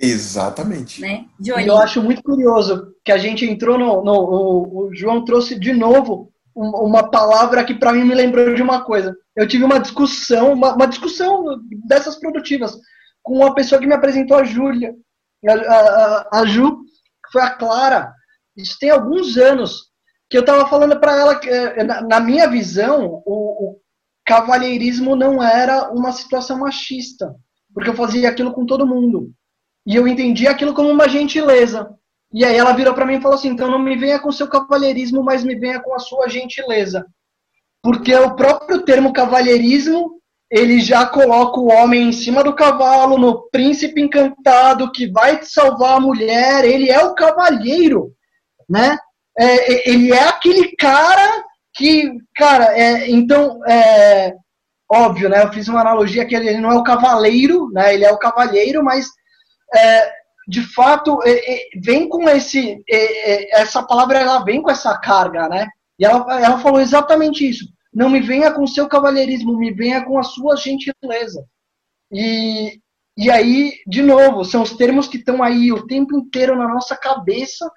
Exatamente. 0.00 1.00
Né? 1.00 1.26
Eu 1.46 1.76
acho 1.76 2.02
muito 2.02 2.24
curioso 2.24 2.92
que 3.04 3.12
a 3.12 3.18
gente 3.18 3.44
entrou 3.44 3.78
no. 3.78 4.02
no 4.02 4.14
o, 4.14 4.78
o 4.78 4.94
João 4.94 5.24
trouxe 5.24 5.56
de 5.56 5.72
novo 5.72 6.31
uma 6.54 7.10
palavra 7.10 7.64
que 7.64 7.74
para 7.74 7.92
mim 7.92 8.04
me 8.04 8.14
lembrou 8.14 8.54
de 8.54 8.62
uma 8.62 8.84
coisa. 8.84 9.16
Eu 9.34 9.48
tive 9.48 9.64
uma 9.64 9.78
discussão, 9.78 10.52
uma, 10.52 10.74
uma, 10.74 10.86
discussão 10.86 11.44
dessas 11.86 12.16
produtivas, 12.18 12.78
com 13.22 13.36
uma 13.36 13.54
pessoa 13.54 13.80
que 13.80 13.86
me 13.86 13.94
apresentou 13.94 14.36
a 14.36 14.44
Júlia, 14.44 14.94
a, 15.46 15.52
a, 15.52 16.40
a 16.40 16.46
Ju, 16.46 16.78
que 17.24 17.32
foi 17.32 17.42
a 17.42 17.50
Clara. 17.50 18.12
Isso 18.56 18.76
tem 18.78 18.90
alguns 18.90 19.36
anos 19.36 19.90
que 20.28 20.36
eu 20.36 20.40
estava 20.40 20.66
falando 20.68 20.98
para 20.98 21.16
ela 21.16 21.38
que, 21.38 21.48
eh, 21.48 21.84
na, 21.84 22.20
minha 22.20 22.48
visão, 22.48 23.22
o, 23.26 23.70
o 23.70 23.80
cavalheirismo 24.24 25.14
não 25.14 25.42
era 25.42 25.90
uma 25.90 26.12
situação 26.12 26.58
machista, 26.58 27.34
porque 27.74 27.90
eu 27.90 27.94
fazia 27.94 28.28
aquilo 28.28 28.52
com 28.52 28.64
todo 28.64 28.86
mundo. 28.86 29.30
E 29.86 29.96
eu 29.96 30.06
entendi 30.06 30.46
aquilo 30.46 30.74
como 30.74 30.88
uma 30.88 31.08
gentileza. 31.08 31.88
E 32.32 32.44
aí 32.44 32.56
ela 32.56 32.72
virou 32.72 32.94
para 32.94 33.04
mim 33.04 33.16
e 33.16 33.20
falou 33.20 33.36
assim: 33.36 33.48
então 33.48 33.70
não 33.70 33.78
me 33.78 33.96
venha 33.96 34.18
com 34.18 34.32
seu 34.32 34.48
cavalheirismo, 34.48 35.22
mas 35.22 35.44
me 35.44 35.54
venha 35.54 35.80
com 35.80 35.94
a 35.94 35.98
sua 35.98 36.28
gentileza. 36.28 37.06
Porque 37.82 38.14
o 38.14 38.34
próprio 38.36 38.82
termo 38.82 39.12
cavalheirismo 39.12 40.20
ele 40.50 40.80
já 40.80 41.06
coloca 41.06 41.58
o 41.58 41.68
homem 41.68 42.08
em 42.08 42.12
cima 42.12 42.44
do 42.44 42.54
cavalo, 42.54 43.18
no 43.18 43.48
príncipe 43.50 44.02
encantado 44.02 44.92
que 44.92 45.10
vai 45.10 45.42
salvar 45.42 45.96
a 45.96 46.00
mulher. 46.00 46.64
Ele 46.64 46.90
é 46.90 47.02
o 47.02 47.14
cavalheiro 47.14 48.12
né? 48.72 48.96
É, 49.38 49.90
ele 49.90 50.12
é 50.12 50.28
aquele 50.28 50.74
cara 50.76 51.44
que, 51.74 52.10
cara, 52.34 52.76
é, 52.78 53.10
então, 53.10 53.60
é, 53.68 54.34
óbvio, 54.90 55.28
né? 55.28 55.42
Eu 55.42 55.52
fiz 55.52 55.68
uma 55.68 55.80
analogia 55.80 56.24
que 56.26 56.34
ele 56.34 56.58
não 56.58 56.72
é 56.72 56.76
o 56.76 56.82
cavaleiro, 56.82 57.70
né? 57.70 57.94
Ele 57.94 58.04
é 58.04 58.10
o 58.10 58.18
cavalheiro, 58.18 58.82
mas 58.82 59.06
é, 59.74 60.12
de 60.48 60.62
fato 60.74 61.22
é, 61.22 61.30
é, 61.30 61.68
vem 61.76 62.08
com 62.08 62.28
esse, 62.28 62.82
essa 63.50 63.82
palavra 63.82 64.18
ela 64.18 64.44
vem 64.44 64.60
com 64.60 64.70
essa 64.70 64.98
carga, 64.98 65.48
né? 65.48 65.68
E 65.98 66.04
ela, 66.04 66.42
ela 66.42 66.58
falou 66.58 66.80
exatamente 66.80 67.48
isso. 67.48 67.66
Não 67.92 68.08
me 68.08 68.20
venha 68.20 68.50
com 68.50 68.66
seu 68.66 68.88
cavalheirismo, 68.88 69.56
me 69.56 69.72
venha 69.72 70.04
com 70.04 70.18
a 70.18 70.22
sua 70.22 70.56
gentileza. 70.56 71.46
E, 72.10 72.80
e 73.16 73.30
aí, 73.30 73.74
de 73.86 74.02
novo, 74.02 74.44
são 74.44 74.62
os 74.62 74.76
termos 74.76 75.06
que 75.06 75.18
estão 75.18 75.42
aí 75.42 75.70
o 75.70 75.86
tempo 75.86 76.16
inteiro 76.16 76.56
na 76.56 76.66
nossa 76.66 76.96
cabeça 76.96 77.70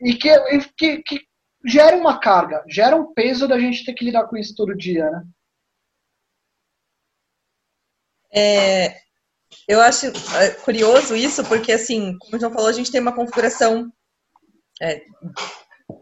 e 0.00 0.14
que, 0.14 0.30
que, 0.76 1.02
que 1.02 1.20
gera 1.66 1.96
uma 1.96 2.18
carga, 2.18 2.64
gera 2.68 2.96
um 2.96 3.12
peso 3.12 3.46
da 3.46 3.58
gente 3.58 3.84
ter 3.84 3.92
que 3.92 4.04
lidar 4.04 4.26
com 4.26 4.36
isso 4.36 4.54
todo 4.54 4.76
dia, 4.76 5.10
né? 5.10 5.24
É, 8.32 8.96
eu 9.70 9.80
acho 9.80 10.06
é, 10.06 10.50
curioso 10.64 11.14
isso, 11.14 11.44
porque, 11.44 11.70
assim, 11.70 12.16
como 12.18 12.36
o 12.36 12.40
João 12.40 12.52
falou, 12.52 12.68
a 12.68 12.72
gente 12.72 12.90
tem 12.90 13.00
uma 13.00 13.14
configuração 13.14 13.88
é, 14.82 15.00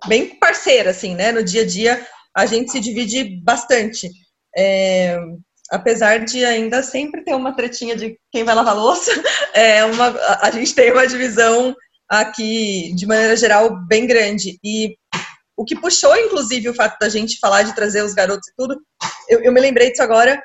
bem 0.06 0.38
parceira, 0.38 0.88
assim, 0.88 1.14
né? 1.14 1.32
No 1.32 1.44
dia 1.44 1.62
a 1.62 1.66
dia, 1.66 2.06
a 2.34 2.46
gente 2.46 2.72
se 2.72 2.80
divide 2.80 3.42
bastante. 3.44 4.08
É, 4.56 5.18
apesar 5.70 6.24
de 6.24 6.46
ainda 6.46 6.82
sempre 6.82 7.22
ter 7.22 7.34
uma 7.34 7.54
tretinha 7.54 7.94
de 7.94 8.18
quem 8.32 8.42
vai 8.42 8.54
lavar 8.54 8.74
louça, 8.74 9.10
é 9.52 9.84
uma, 9.84 10.18
a 10.40 10.50
gente 10.50 10.74
tem 10.74 10.90
uma 10.90 11.06
divisão 11.06 11.76
aqui, 12.08 12.94
de 12.94 13.06
maneira 13.06 13.36
geral, 13.36 13.78
bem 13.86 14.06
grande. 14.06 14.58
E 14.64 14.96
o 15.54 15.62
que 15.62 15.78
puxou, 15.78 16.16
inclusive, 16.16 16.70
o 16.70 16.74
fato 16.74 16.98
da 16.98 17.10
gente 17.10 17.38
falar 17.38 17.64
de 17.64 17.74
trazer 17.74 18.02
os 18.02 18.14
garotos 18.14 18.48
e 18.48 18.52
tudo, 18.56 18.80
eu, 19.28 19.42
eu 19.42 19.52
me 19.52 19.60
lembrei 19.60 19.90
disso 19.90 20.02
agora, 20.02 20.42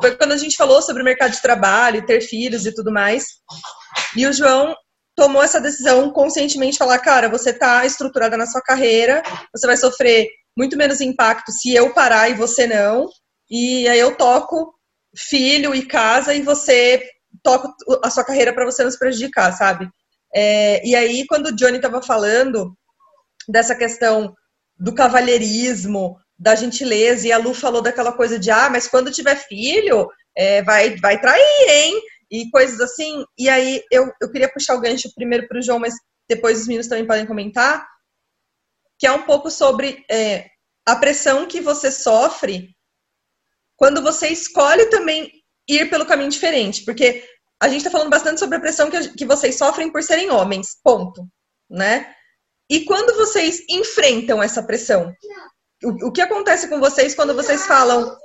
foi 0.00 0.16
quando 0.16 0.32
a 0.32 0.36
gente 0.36 0.56
falou 0.56 0.80
sobre 0.82 1.02
o 1.02 1.04
mercado 1.04 1.32
de 1.32 1.42
trabalho, 1.42 2.04
ter 2.06 2.20
filhos 2.20 2.66
e 2.66 2.74
tudo 2.74 2.92
mais. 2.92 3.26
E 4.16 4.26
o 4.26 4.32
João 4.32 4.74
tomou 5.14 5.42
essa 5.42 5.60
decisão 5.60 6.10
conscientemente, 6.10 6.78
falar, 6.78 6.98
cara, 6.98 7.28
você 7.28 7.52
tá 7.52 7.84
estruturada 7.84 8.36
na 8.36 8.46
sua 8.46 8.62
carreira, 8.62 9.22
você 9.54 9.66
vai 9.66 9.76
sofrer 9.76 10.28
muito 10.56 10.76
menos 10.76 11.00
impacto 11.00 11.52
se 11.52 11.74
eu 11.74 11.92
parar 11.92 12.30
e 12.30 12.34
você 12.34 12.66
não. 12.66 13.06
E 13.50 13.88
aí 13.88 13.98
eu 13.98 14.16
toco 14.16 14.74
filho 15.16 15.74
e 15.74 15.84
casa 15.84 16.32
e 16.34 16.42
você 16.42 17.02
toca 17.42 17.68
a 18.02 18.10
sua 18.10 18.24
carreira 18.24 18.52
para 18.52 18.64
você 18.64 18.82
não 18.82 18.90
se 18.90 18.98
prejudicar, 18.98 19.52
sabe? 19.52 19.88
É, 20.34 20.86
e 20.86 20.94
aí, 20.94 21.26
quando 21.26 21.46
o 21.46 21.56
Johnny 21.56 21.76
estava 21.76 22.00
falando 22.00 22.76
dessa 23.48 23.74
questão 23.74 24.32
do 24.78 24.94
cavalheirismo, 24.94 26.16
da 26.40 26.54
gentileza, 26.54 27.28
e 27.28 27.32
a 27.32 27.36
Lu 27.36 27.52
falou 27.52 27.82
daquela 27.82 28.14
coisa 28.14 28.38
de, 28.38 28.50
ah, 28.50 28.70
mas 28.70 28.88
quando 28.88 29.12
tiver 29.12 29.36
filho, 29.36 30.08
é, 30.34 30.62
vai, 30.62 30.96
vai 30.96 31.20
trair, 31.20 31.68
hein? 31.68 32.00
E 32.30 32.48
coisas 32.50 32.80
assim. 32.80 33.22
E 33.38 33.46
aí, 33.46 33.82
eu, 33.92 34.10
eu 34.22 34.32
queria 34.32 34.50
puxar 34.50 34.74
o 34.74 34.80
gancho 34.80 35.12
primeiro 35.14 35.46
para 35.46 35.58
o 35.58 35.62
João, 35.62 35.78
mas 35.78 35.92
depois 36.26 36.58
os 36.58 36.66
meninos 36.66 36.88
também 36.88 37.06
podem 37.06 37.26
comentar, 37.26 37.86
que 38.98 39.06
é 39.06 39.12
um 39.12 39.24
pouco 39.24 39.50
sobre 39.50 40.02
é, 40.10 40.46
a 40.86 40.96
pressão 40.96 41.46
que 41.46 41.60
você 41.60 41.90
sofre 41.90 42.74
quando 43.76 44.00
você 44.00 44.28
escolhe 44.28 44.86
também 44.86 45.30
ir 45.68 45.90
pelo 45.90 46.06
caminho 46.06 46.30
diferente. 46.30 46.86
Porque 46.86 47.22
a 47.60 47.68
gente 47.68 47.78
está 47.78 47.90
falando 47.90 48.08
bastante 48.08 48.40
sobre 48.40 48.56
a 48.56 48.60
pressão 48.60 48.90
que, 48.90 49.08
que 49.10 49.26
vocês 49.26 49.58
sofrem 49.58 49.92
por 49.92 50.02
serem 50.02 50.30
homens, 50.30 50.78
ponto, 50.82 51.22
né? 51.68 52.14
E 52.70 52.84
quando 52.86 53.14
vocês 53.16 53.62
enfrentam 53.68 54.42
essa 54.42 54.62
pressão, 54.62 55.12
o, 55.84 56.08
o 56.08 56.12
que 56.12 56.20
acontece 56.20 56.68
com 56.68 56.78
vocês 56.78 57.14
quando 57.14 57.34
vocês 57.34 57.66
falam, 57.66 58.16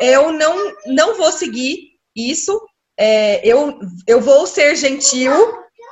eu 0.00 0.32
não, 0.32 0.72
não 0.86 1.16
vou 1.16 1.32
seguir 1.32 1.92
isso, 2.14 2.60
é, 2.98 3.46
eu, 3.46 3.78
eu 4.06 4.20
vou 4.20 4.46
ser 4.46 4.74
gentil, 4.76 5.32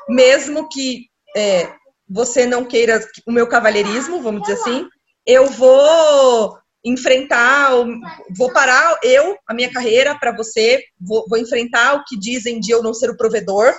mesmo 0.09 0.69
que 0.69 1.07
é, 1.37 1.73
você 2.09 2.47
não 2.47 2.65
queira 2.65 3.01
o 3.27 3.33
meu 3.33 3.49
cavalheirismo, 3.49 4.21
vamos 4.21 4.43
dizer 4.43 4.55
assim, 4.55 4.89
eu 5.27 5.47
vou 5.47 6.57
enfrentar, 6.85 7.71
vou 8.37 8.53
parar 8.53 8.97
eu, 9.03 9.37
a 9.49 9.53
minha 9.53 9.73
carreira 9.73 10.17
para 10.19 10.31
você, 10.31 10.85
vou, 11.01 11.25
vou, 11.29 11.39
enfrentar 11.39 11.95
o 11.95 12.05
que 12.05 12.17
dizem 12.17 12.61
de 12.61 12.71
eu 12.71 12.81
não 12.81 12.95
ser 12.95 13.11
o 13.11 13.17
provedor, 13.17 13.75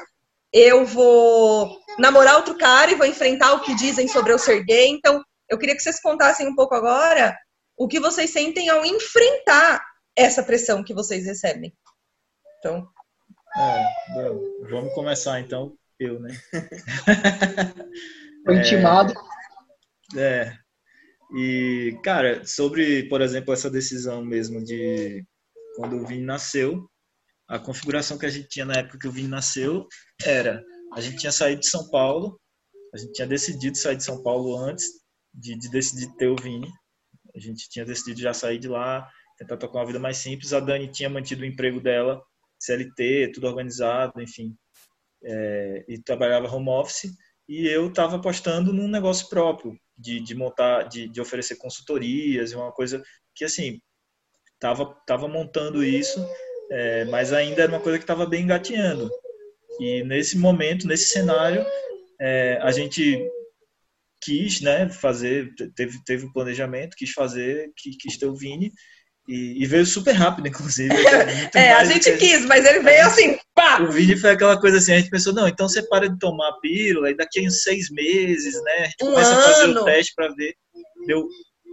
eu 0.51 0.85
vou 0.85 1.77
namorar 1.97 2.35
outro 2.35 2.57
cara 2.57 2.91
e 2.91 2.95
vou 2.95 3.05
enfrentar 3.05 3.53
o 3.53 3.61
que 3.61 3.75
dizem 3.75 4.07
sobre 4.07 4.33
eu 4.33 4.39
ser 4.39 4.63
gay. 4.63 4.87
Então, 4.89 5.21
eu 5.49 5.57
queria 5.57 5.75
que 5.75 5.81
vocês 5.81 5.99
contassem 6.01 6.47
um 6.47 6.55
pouco 6.55 6.75
agora 6.75 7.37
o 7.77 7.87
que 7.87 7.99
vocês 7.99 8.31
sentem 8.31 8.69
ao 8.69 8.83
enfrentar 8.85 9.85
essa 10.15 10.43
pressão 10.43 10.83
que 10.83 10.93
vocês 10.93 11.25
recebem. 11.25 11.75
Então. 12.57 12.87
É, 13.55 13.85
vamos 14.69 14.93
começar 14.93 15.39
então, 15.39 15.77
eu, 15.99 16.19
né? 16.19 16.35
Foi 18.43 18.57
intimado. 18.57 19.13
É, 20.15 20.19
é, 20.19 20.57
e, 21.35 21.99
cara, 22.03 22.45
sobre, 22.45 23.07
por 23.09 23.21
exemplo, 23.21 23.53
essa 23.53 23.69
decisão 23.69 24.25
mesmo 24.25 24.63
de 24.63 25.23
quando 25.75 25.97
o 25.97 26.05
Vini 26.05 26.23
nasceu, 26.23 26.89
a 27.47 27.59
configuração 27.59 28.17
que 28.17 28.25
a 28.25 28.29
gente 28.29 28.47
tinha 28.47 28.65
na 28.65 28.75
época 28.75 28.97
que 28.99 29.07
o 29.07 29.11
Vini 29.11 29.27
nasceu 29.27 29.87
era: 30.23 30.63
a 30.93 31.01
gente 31.01 31.17
tinha 31.17 31.31
saído 31.31 31.61
de 31.61 31.69
São 31.69 31.89
Paulo, 31.89 32.39
a 32.93 32.97
gente 32.97 33.13
tinha 33.13 33.27
decidido 33.27 33.77
sair 33.77 33.97
de 33.97 34.03
São 34.03 34.23
Paulo 34.23 34.57
antes 34.57 34.87
de, 35.37 35.55
de 35.55 35.69
decidir 35.69 36.11
ter 36.15 36.27
o 36.27 36.35
Vini. 36.35 36.69
A 37.35 37.39
gente 37.39 37.69
tinha 37.69 37.85
decidido 37.85 38.19
já 38.19 38.33
sair 38.33 38.57
de 38.57 38.67
lá, 38.67 39.07
tentar 39.37 39.57
tocar 39.57 39.79
uma 39.79 39.85
vida 39.85 39.99
mais 39.99 40.17
simples. 40.17 40.51
A 40.51 40.59
Dani 40.59 40.87
tinha 40.87 41.09
mantido 41.09 41.43
o 41.43 41.45
emprego 41.45 41.79
dela, 41.79 42.21
CLT, 42.59 43.31
tudo 43.33 43.47
organizado, 43.47 44.19
enfim, 44.19 44.55
é, 45.23 45.85
e 45.87 46.01
trabalhava 46.01 46.53
home 46.53 46.69
office. 46.69 47.11
E 47.47 47.67
eu 47.67 47.87
estava 47.87 48.17
apostando 48.17 48.73
num 48.73 48.87
negócio 48.87 49.29
próprio, 49.29 49.79
de, 49.97 50.19
de 50.19 50.35
montar, 50.35 50.83
de, 50.83 51.07
de 51.07 51.21
oferecer 51.21 51.55
consultorias, 51.55 52.51
uma 52.53 52.71
coisa 52.71 53.01
que, 53.35 53.45
assim, 53.45 53.79
tava, 54.59 54.85
tava 55.05 55.27
montando 55.27 55.83
isso, 55.83 56.19
é, 56.71 57.05
mas 57.05 57.31
ainda 57.31 57.61
era 57.61 57.71
uma 57.71 57.79
coisa 57.79 57.97
que 57.97 58.03
estava 58.03 58.25
bem 58.25 58.43
engateando. 58.43 59.09
E 59.79 60.03
nesse 60.03 60.37
momento, 60.37 60.87
nesse 60.87 61.05
cenário, 61.05 61.63
é, 62.19 62.57
a 62.61 62.71
gente 62.71 63.23
quis 64.21 64.61
né, 64.61 64.89
fazer, 64.89 65.53
teve, 65.75 66.03
teve 66.05 66.25
o 66.25 66.29
um 66.29 66.31
planejamento, 66.31 66.95
quis 66.95 67.11
fazer, 67.11 67.71
quis 67.75 68.17
ter 68.17 68.25
o 68.25 68.35
Vini, 68.35 68.71
e, 69.27 69.61
e, 69.61 69.65
veio 69.65 69.85
super 69.85 70.13
rápido, 70.13 70.47
inclusive. 70.47 70.93
é, 71.53 71.73
a 71.73 71.83
gente 71.83 72.09
que 72.11 72.17
quis, 72.17 72.45
mas 72.45 72.65
ele 72.65 72.79
veio 72.79 73.05
assim, 73.05 73.37
pá! 73.53 73.81
O 73.81 73.91
Vini 73.91 74.15
foi 74.15 74.31
aquela 74.31 74.59
coisa 74.59 74.77
assim, 74.77 74.93
a 74.93 74.99
gente 74.99 75.09
pensou, 75.09 75.33
não, 75.33 75.47
então 75.47 75.67
você 75.67 75.83
para 75.83 76.09
de 76.09 76.17
tomar 76.17 76.47
a 76.47 76.59
pílula, 76.59 77.11
e 77.11 77.17
daqui 77.17 77.41
a 77.41 77.43
uns 77.43 77.61
seis 77.61 77.89
meses, 77.91 78.55
né, 78.63 78.71
a 78.79 78.85
gente 78.85 78.95
um 79.03 79.11
começa 79.11 79.31
ano. 79.31 79.39
a 79.39 79.43
fazer 79.43 79.77
o 79.77 79.85
teste 79.85 80.13
para 80.15 80.33
ver. 80.33 80.53
Deu 81.05 81.27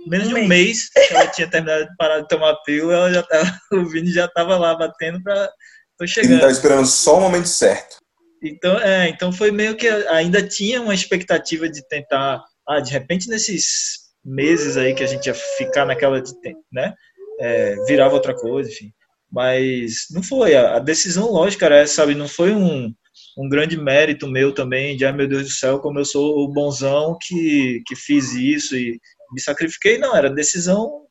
menos 0.08 0.26
um 0.26 0.30
de 0.30 0.34
um 0.34 0.48
mês, 0.48 0.90
mês 0.94 1.10
ela 1.10 1.26
tinha 1.28 1.48
terminado 1.48 1.84
de 1.84 1.96
parar 1.96 2.20
de 2.20 2.28
tomar 2.28 2.50
a 2.50 2.62
pílula, 2.62 2.94
ela 2.94 3.12
já 3.12 3.22
tava, 3.22 3.60
o 3.72 3.88
Vini 3.88 4.12
já 4.12 4.24
estava 4.24 4.56
lá 4.58 4.74
batendo 4.74 5.22
para 5.22 5.48
tô 5.96 6.06
chegando. 6.06 6.32
Ele 6.32 6.34
estava 6.36 6.52
esperando 6.52 6.86
só 6.86 7.18
o 7.18 7.20
momento 7.20 7.48
certo. 7.48 8.03
Então, 8.44 8.78
é, 8.78 9.08
então 9.08 9.32
foi 9.32 9.50
meio 9.50 9.74
que 9.74 9.88
ainda 9.88 10.46
tinha 10.46 10.82
uma 10.82 10.94
expectativa 10.94 11.66
de 11.66 11.86
tentar, 11.88 12.44
ah, 12.68 12.78
de 12.78 12.92
repente 12.92 13.26
nesses 13.26 14.04
meses 14.22 14.76
aí 14.76 14.94
que 14.94 15.02
a 15.02 15.06
gente 15.06 15.26
ia 15.26 15.34
ficar 15.34 15.86
naquela, 15.86 16.22
né, 16.70 16.94
é, 17.40 17.74
virava 17.86 18.14
outra 18.14 18.34
coisa, 18.34 18.70
enfim. 18.70 18.92
Mas 19.32 20.06
não 20.10 20.22
foi, 20.22 20.54
a, 20.54 20.78
decisão 20.78 21.32
lógica 21.32 21.64
era 21.64 21.86
sabe, 21.86 22.14
não 22.14 22.28
foi 22.28 22.52
um, 22.52 22.92
um 23.38 23.48
grande 23.48 23.78
mérito 23.78 24.28
meu 24.28 24.52
também, 24.52 24.94
de, 24.94 25.06
ai 25.06 25.12
meu 25.12 25.26
Deus 25.26 25.44
do 25.44 25.50
céu, 25.50 25.78
como 25.80 25.98
eu 25.98 26.04
sou 26.04 26.44
o 26.44 26.48
bonzão 26.48 27.16
que, 27.20 27.82
que 27.86 27.96
fiz 27.96 28.34
isso 28.34 28.76
e 28.76 29.00
me 29.32 29.40
sacrifiquei, 29.40 29.96
não, 29.96 30.14
era 30.14 30.28
decisão 30.28 31.02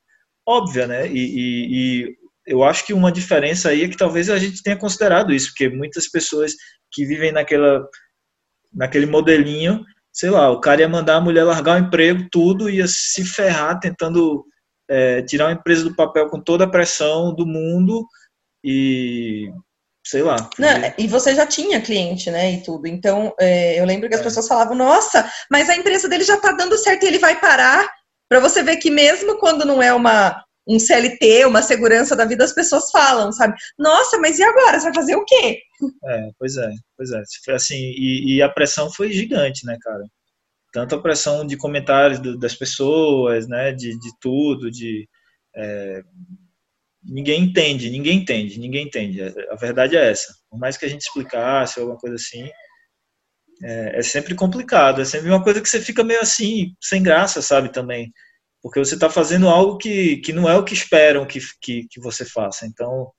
óbvia, 0.47 0.85
né, 0.85 1.07
e, 1.07 1.17
e, 1.17 2.05
e 2.05 2.15
eu 2.45 2.63
acho 2.63 2.85
que 2.85 2.93
uma 2.93 3.11
diferença 3.11 3.69
aí 3.69 3.83
é 3.83 3.87
que 3.87 3.97
talvez 3.97 4.29
a 4.29 4.37
gente 4.37 4.61
tenha 4.61 4.77
considerado 4.77 5.33
isso, 5.33 5.47
porque 5.47 5.69
muitas 5.69 6.09
pessoas 6.09 6.53
que 6.93 7.05
vivem 7.05 7.31
naquela, 7.31 7.87
naquele 8.73 9.05
modelinho, 9.05 9.83
sei 10.11 10.29
lá, 10.29 10.49
o 10.51 10.61
cara 10.61 10.81
ia 10.81 10.89
mandar 10.89 11.15
a 11.15 11.21
mulher 11.21 11.43
largar 11.43 11.81
o 11.81 11.85
emprego, 11.85 12.27
tudo, 12.31 12.69
ia 12.69 12.85
se 12.87 13.25
ferrar 13.25 13.79
tentando 13.79 14.45
é, 14.89 15.21
tirar 15.23 15.45
uma 15.45 15.53
empresa 15.53 15.83
do 15.83 15.95
papel 15.95 16.29
com 16.29 16.39
toda 16.39 16.65
a 16.65 16.69
pressão 16.69 17.33
do 17.33 17.45
mundo 17.45 18.05
e 18.63 19.51
sei 20.05 20.21
lá. 20.21 20.35
Não, 20.59 20.69
e 20.97 21.07
você 21.07 21.33
já 21.33 21.47
tinha 21.47 21.81
cliente, 21.81 22.29
né, 22.29 22.53
e 22.53 22.63
tudo. 22.63 22.87
Então, 22.87 23.33
é, 23.39 23.79
eu 23.79 23.85
lembro 23.85 24.09
que 24.09 24.15
as 24.15 24.21
é. 24.21 24.23
pessoas 24.23 24.47
falavam, 24.47 24.75
nossa, 24.75 25.29
mas 25.49 25.69
a 25.69 25.75
empresa 25.75 26.09
dele 26.09 26.23
já 26.23 26.39
tá 26.39 26.51
dando 26.51 26.77
certo 26.77 27.03
e 27.03 27.07
ele 27.07 27.19
vai 27.19 27.39
parar. 27.39 27.89
Para 28.29 28.39
você 28.39 28.63
ver 28.63 28.77
que 28.77 28.89
mesmo 28.89 29.37
quando 29.37 29.65
não 29.65 29.81
é 29.81 29.93
uma 29.93 30.43
um 30.67 30.79
CLT, 30.79 31.45
uma 31.45 31.61
segurança 31.61 32.15
da 32.15 32.25
vida, 32.25 32.43
as 32.43 32.53
pessoas 32.53 32.89
falam, 32.89 33.31
sabe? 33.31 33.55
Nossa, 33.77 34.17
mas 34.19 34.39
e 34.39 34.43
agora? 34.43 34.79
Você 34.79 34.85
vai 34.85 34.93
fazer 34.93 35.15
o 35.15 35.25
quê? 35.25 35.59
É, 36.05 36.29
pois 36.39 36.55
é, 36.55 36.69
pois 36.97 37.11
é. 37.11 37.21
Assim, 37.53 37.75
e, 37.75 38.35
e 38.35 38.41
a 38.41 38.49
pressão 38.49 38.91
foi 38.91 39.11
gigante, 39.11 39.65
né, 39.65 39.77
cara? 39.81 40.03
Tanto 40.71 40.95
a 40.95 41.01
pressão 41.01 41.45
de 41.45 41.57
comentários 41.57 42.19
do, 42.19 42.37
das 42.37 42.55
pessoas, 42.55 43.47
né, 43.47 43.71
de, 43.71 43.97
de 43.97 44.09
tudo, 44.19 44.71
de... 44.71 45.07
É, 45.55 46.01
ninguém 47.03 47.43
entende, 47.43 47.89
ninguém 47.89 48.19
entende, 48.19 48.59
ninguém 48.59 48.87
entende. 48.87 49.21
A 49.21 49.55
verdade 49.55 49.97
é 49.97 50.09
essa. 50.09 50.33
Por 50.49 50.57
mais 50.57 50.77
que 50.77 50.85
a 50.85 50.89
gente 50.89 51.01
explicasse 51.01 51.79
alguma 51.79 51.97
coisa 51.97 52.15
assim, 52.15 52.49
é, 53.61 53.99
é 53.99 54.01
sempre 54.01 54.33
complicado. 54.33 55.01
É 55.01 55.05
sempre 55.05 55.29
uma 55.29 55.43
coisa 55.43 55.61
que 55.61 55.67
você 55.67 55.81
fica 55.81 56.03
meio 56.03 56.21
assim, 56.21 56.73
sem 56.81 57.03
graça, 57.03 57.41
sabe, 57.41 57.69
também 57.69 58.11
porque 58.63 58.79
você 58.79 58.93
está 58.93 59.09
fazendo 59.09 59.49
algo 59.49 59.77
que, 59.77 60.17
que 60.17 60.31
não 60.31 60.49
é 60.49 60.55
o 60.57 60.63
que 60.63 60.73
esperam 60.73 61.25
que, 61.25 61.39
que, 61.61 61.85
que 61.89 61.99
você 61.99 62.23
faça. 62.23 62.65
Então, 62.65 63.11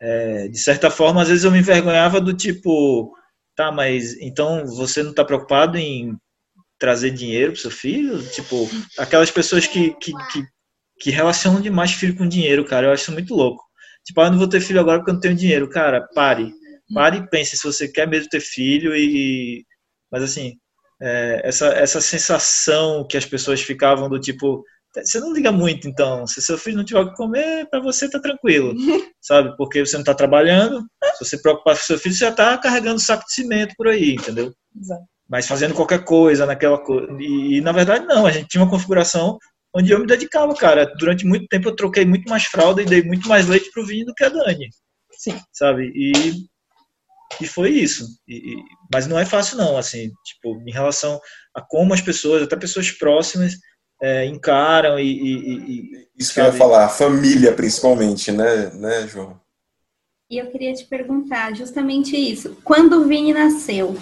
é, 0.00 0.46
de 0.46 0.58
certa 0.58 0.90
forma, 0.90 1.20
às 1.20 1.28
vezes 1.28 1.42
eu 1.42 1.50
me 1.50 1.58
envergonhava 1.58 2.20
do 2.20 2.32
tipo, 2.32 3.12
tá, 3.56 3.72
mas 3.72 4.14
então 4.20 4.64
você 4.64 5.02
não 5.02 5.10
está 5.10 5.24
preocupado 5.24 5.76
em 5.76 6.16
trazer 6.78 7.10
dinheiro 7.10 7.52
para 7.52 7.62
seu 7.62 7.70
filho? 7.70 8.22
Tipo, 8.30 8.70
aquelas 8.96 9.30
pessoas 9.30 9.66
que, 9.66 9.92
que, 9.94 10.12
que, 10.32 10.44
que, 11.00 11.10
relacionam 11.10 11.60
demais 11.60 11.92
filho 11.92 12.16
com 12.16 12.28
dinheiro, 12.28 12.64
cara, 12.64 12.86
eu 12.86 12.92
acho 12.92 13.02
isso 13.02 13.12
muito 13.12 13.34
louco. 13.34 13.62
Tipo, 14.04 14.20
ah, 14.20 14.26
eu 14.26 14.30
não 14.30 14.38
vou 14.38 14.48
ter 14.48 14.60
filho 14.60 14.80
agora 14.80 14.98
porque 14.98 15.10
eu 15.10 15.14
não 15.14 15.20
tenho 15.20 15.34
dinheiro. 15.34 15.68
Cara, 15.68 16.08
pare. 16.14 16.52
Pare 16.94 17.18
e 17.18 17.28
pense 17.28 17.56
se 17.56 17.64
você 17.64 17.88
quer 17.88 18.06
mesmo 18.06 18.28
ter 18.28 18.40
filho 18.40 18.94
e... 18.94 19.64
Mas 20.10 20.22
assim, 20.22 20.54
é, 21.00 21.40
essa, 21.44 21.68
essa 21.68 22.00
sensação 22.00 23.06
que 23.08 23.16
as 23.16 23.24
pessoas 23.24 23.62
ficavam 23.62 24.08
do 24.08 24.20
tipo, 24.20 24.64
você 24.94 25.18
não 25.20 25.32
liga 25.32 25.50
muito, 25.50 25.88
então. 25.88 26.26
Se 26.26 26.42
seu 26.42 26.58
filho 26.58 26.76
não 26.76 26.84
tiver 26.84 27.00
o 27.00 27.10
que 27.10 27.16
comer, 27.16 27.66
para 27.70 27.80
você 27.80 28.10
tá 28.10 28.20
tranquilo, 28.20 28.74
sabe? 29.20 29.56
Porque 29.56 29.84
você 29.84 29.96
não 29.96 30.04
tá 30.04 30.14
trabalhando. 30.14 30.84
Se 31.14 31.24
você 31.24 31.40
preocupar 31.40 31.76
com 31.76 31.82
seu 31.82 31.98
filho, 31.98 32.14
você 32.14 32.24
já 32.24 32.32
tá 32.32 32.58
carregando 32.58 33.00
saco 33.00 33.24
de 33.24 33.32
cimento 33.32 33.74
por 33.76 33.88
aí, 33.88 34.14
entendeu? 34.14 34.52
Exato. 34.78 35.04
Mas 35.28 35.46
fazendo 35.46 35.74
qualquer 35.74 36.04
coisa 36.04 36.44
naquela 36.44 36.78
coisa. 36.78 37.10
E, 37.18 37.56
e, 37.56 37.60
na 37.62 37.72
verdade, 37.72 38.04
não. 38.04 38.26
A 38.26 38.30
gente 38.30 38.48
tinha 38.48 38.62
uma 38.62 38.70
configuração 38.70 39.38
onde 39.74 39.90
eu 39.90 40.00
me 40.00 40.06
dedicava, 40.06 40.54
cara. 40.54 40.84
Durante 40.98 41.24
muito 41.24 41.46
tempo 41.46 41.68
eu 41.68 41.76
troquei 41.76 42.04
muito 42.04 42.28
mais 42.28 42.44
fralda 42.44 42.82
e 42.82 42.86
dei 42.86 43.02
muito 43.02 43.26
mais 43.28 43.46
leite 43.46 43.70
pro 43.72 43.86
vinho 43.86 44.04
do 44.04 44.14
que 44.14 44.24
a 44.24 44.28
Dani. 44.28 44.68
Sim. 45.12 45.40
Sabe? 45.50 45.90
E, 45.94 46.12
e 47.40 47.46
foi 47.46 47.70
isso. 47.70 48.06
E, 48.28 48.56
mas 48.92 49.06
não 49.06 49.18
é 49.18 49.24
fácil, 49.24 49.56
não, 49.56 49.78
assim. 49.78 50.10
Tipo, 50.24 50.62
em 50.68 50.72
relação 50.72 51.18
a 51.54 51.62
como 51.62 51.94
as 51.94 52.02
pessoas, 52.02 52.42
até 52.42 52.56
pessoas 52.56 52.90
próximas 52.90 53.54
é, 54.02 54.26
encaram 54.26 54.98
e, 54.98 55.04
e, 55.04 55.54
e 55.54 56.08
Isso 56.18 56.34
que 56.34 56.40
eu 56.40 56.46
ia 56.46 56.52
falar, 56.52 56.88
família 56.88 57.54
principalmente, 57.54 58.32
né, 58.32 58.72
né, 58.74 59.06
João? 59.06 59.40
E 60.28 60.38
eu 60.38 60.46
queria 60.50 60.74
te 60.74 60.84
perguntar 60.84 61.54
justamente 61.54 62.16
isso. 62.16 62.56
Quando 62.64 62.94
o 63.00 63.04
Vini 63.04 63.32
nasceu, 63.32 63.94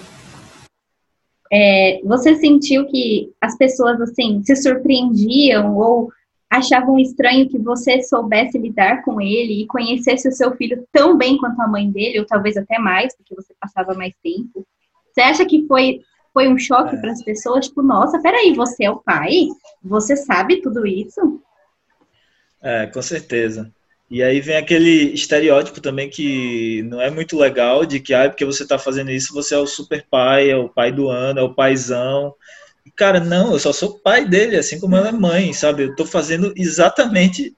é, 1.53 2.01
você 2.03 2.37
sentiu 2.37 2.87
que 2.87 3.31
as 3.41 3.59
pessoas 3.59 4.01
assim 4.01 4.43
se 4.43 4.57
surpreendiam 4.57 5.77
ou 5.77 6.11
achavam 6.49 6.99
estranho 6.99 7.49
que 7.49 7.59
você 7.59 8.03
soubesse 8.03 8.57
lidar 8.59 9.03
com 9.03 9.21
ele 9.21 9.63
e 9.63 9.67
conhecesse 9.67 10.29
o 10.29 10.33
seu 10.33 10.57
filho 10.57 10.85
tão 10.91 11.19
bem 11.19 11.37
quanto 11.37 11.61
a 11.61 11.69
mãe 11.69 11.91
dele, 11.91 12.21
ou 12.21 12.27
talvez 12.27 12.57
até 12.57 12.79
mais, 12.79 13.15
porque 13.17 13.35
você 13.35 13.55
passava 13.61 13.93
mais 13.95 14.15
tempo? 14.23 14.67
Você 15.13 15.21
acha 15.21 15.45
que 15.45 15.67
foi 15.67 16.01
foi 16.33 16.49
um 16.49 16.59
choque 16.59 16.97
é. 16.97 16.99
para 16.99 17.13
as 17.13 17.23
pessoas, 17.23 17.67
tipo, 17.67 17.83
nossa, 17.83 18.21
peraí, 18.21 18.55
você 18.55 18.85
é 18.85 18.91
o 18.91 19.01
pai? 19.01 19.49
Você 19.83 20.17
sabe 20.17 20.61
tudo 20.61 20.87
isso? 20.87 21.41
É, 22.63 22.87
com 22.87 23.03
certeza. 23.03 23.73
E 24.11 24.23
aí 24.23 24.41
vem 24.41 24.57
aquele 24.57 25.15
estereótipo 25.15 25.81
também 25.81 26.11
que 26.11 26.83
não 26.83 27.01
é 27.01 27.11
muito 27.11 27.39
legal, 27.39 27.87
de 27.87 28.01
que, 28.01 28.13
ah, 28.13 28.29
porque 28.29 28.45
você 28.45 28.65
está 28.65 28.77
fazendo 28.77 29.11
isso, 29.11 29.33
você 29.33 29.55
é 29.55 29.59
o 29.59 29.67
super 29.67 30.05
pai, 30.11 30.51
é 30.51 30.57
o 30.57 30.69
pai 30.69 30.91
do 30.91 31.09
ano, 31.09 31.39
é 31.39 31.43
o 31.43 31.55
paizão. 31.55 32.35
E, 32.85 32.91
cara, 32.91 33.21
não, 33.21 33.53
eu 33.53 33.59
só 33.59 33.73
sou 33.73 34.01
pai 34.01 34.27
dele, 34.27 34.57
assim 34.57 34.81
como 34.81 34.97
ela 34.97 35.11
é 35.11 35.13
mãe, 35.13 35.53
sabe? 35.53 35.85
Eu 35.85 35.91
estou 35.91 36.07
fazendo 36.07 36.53
exatamente 36.57 37.55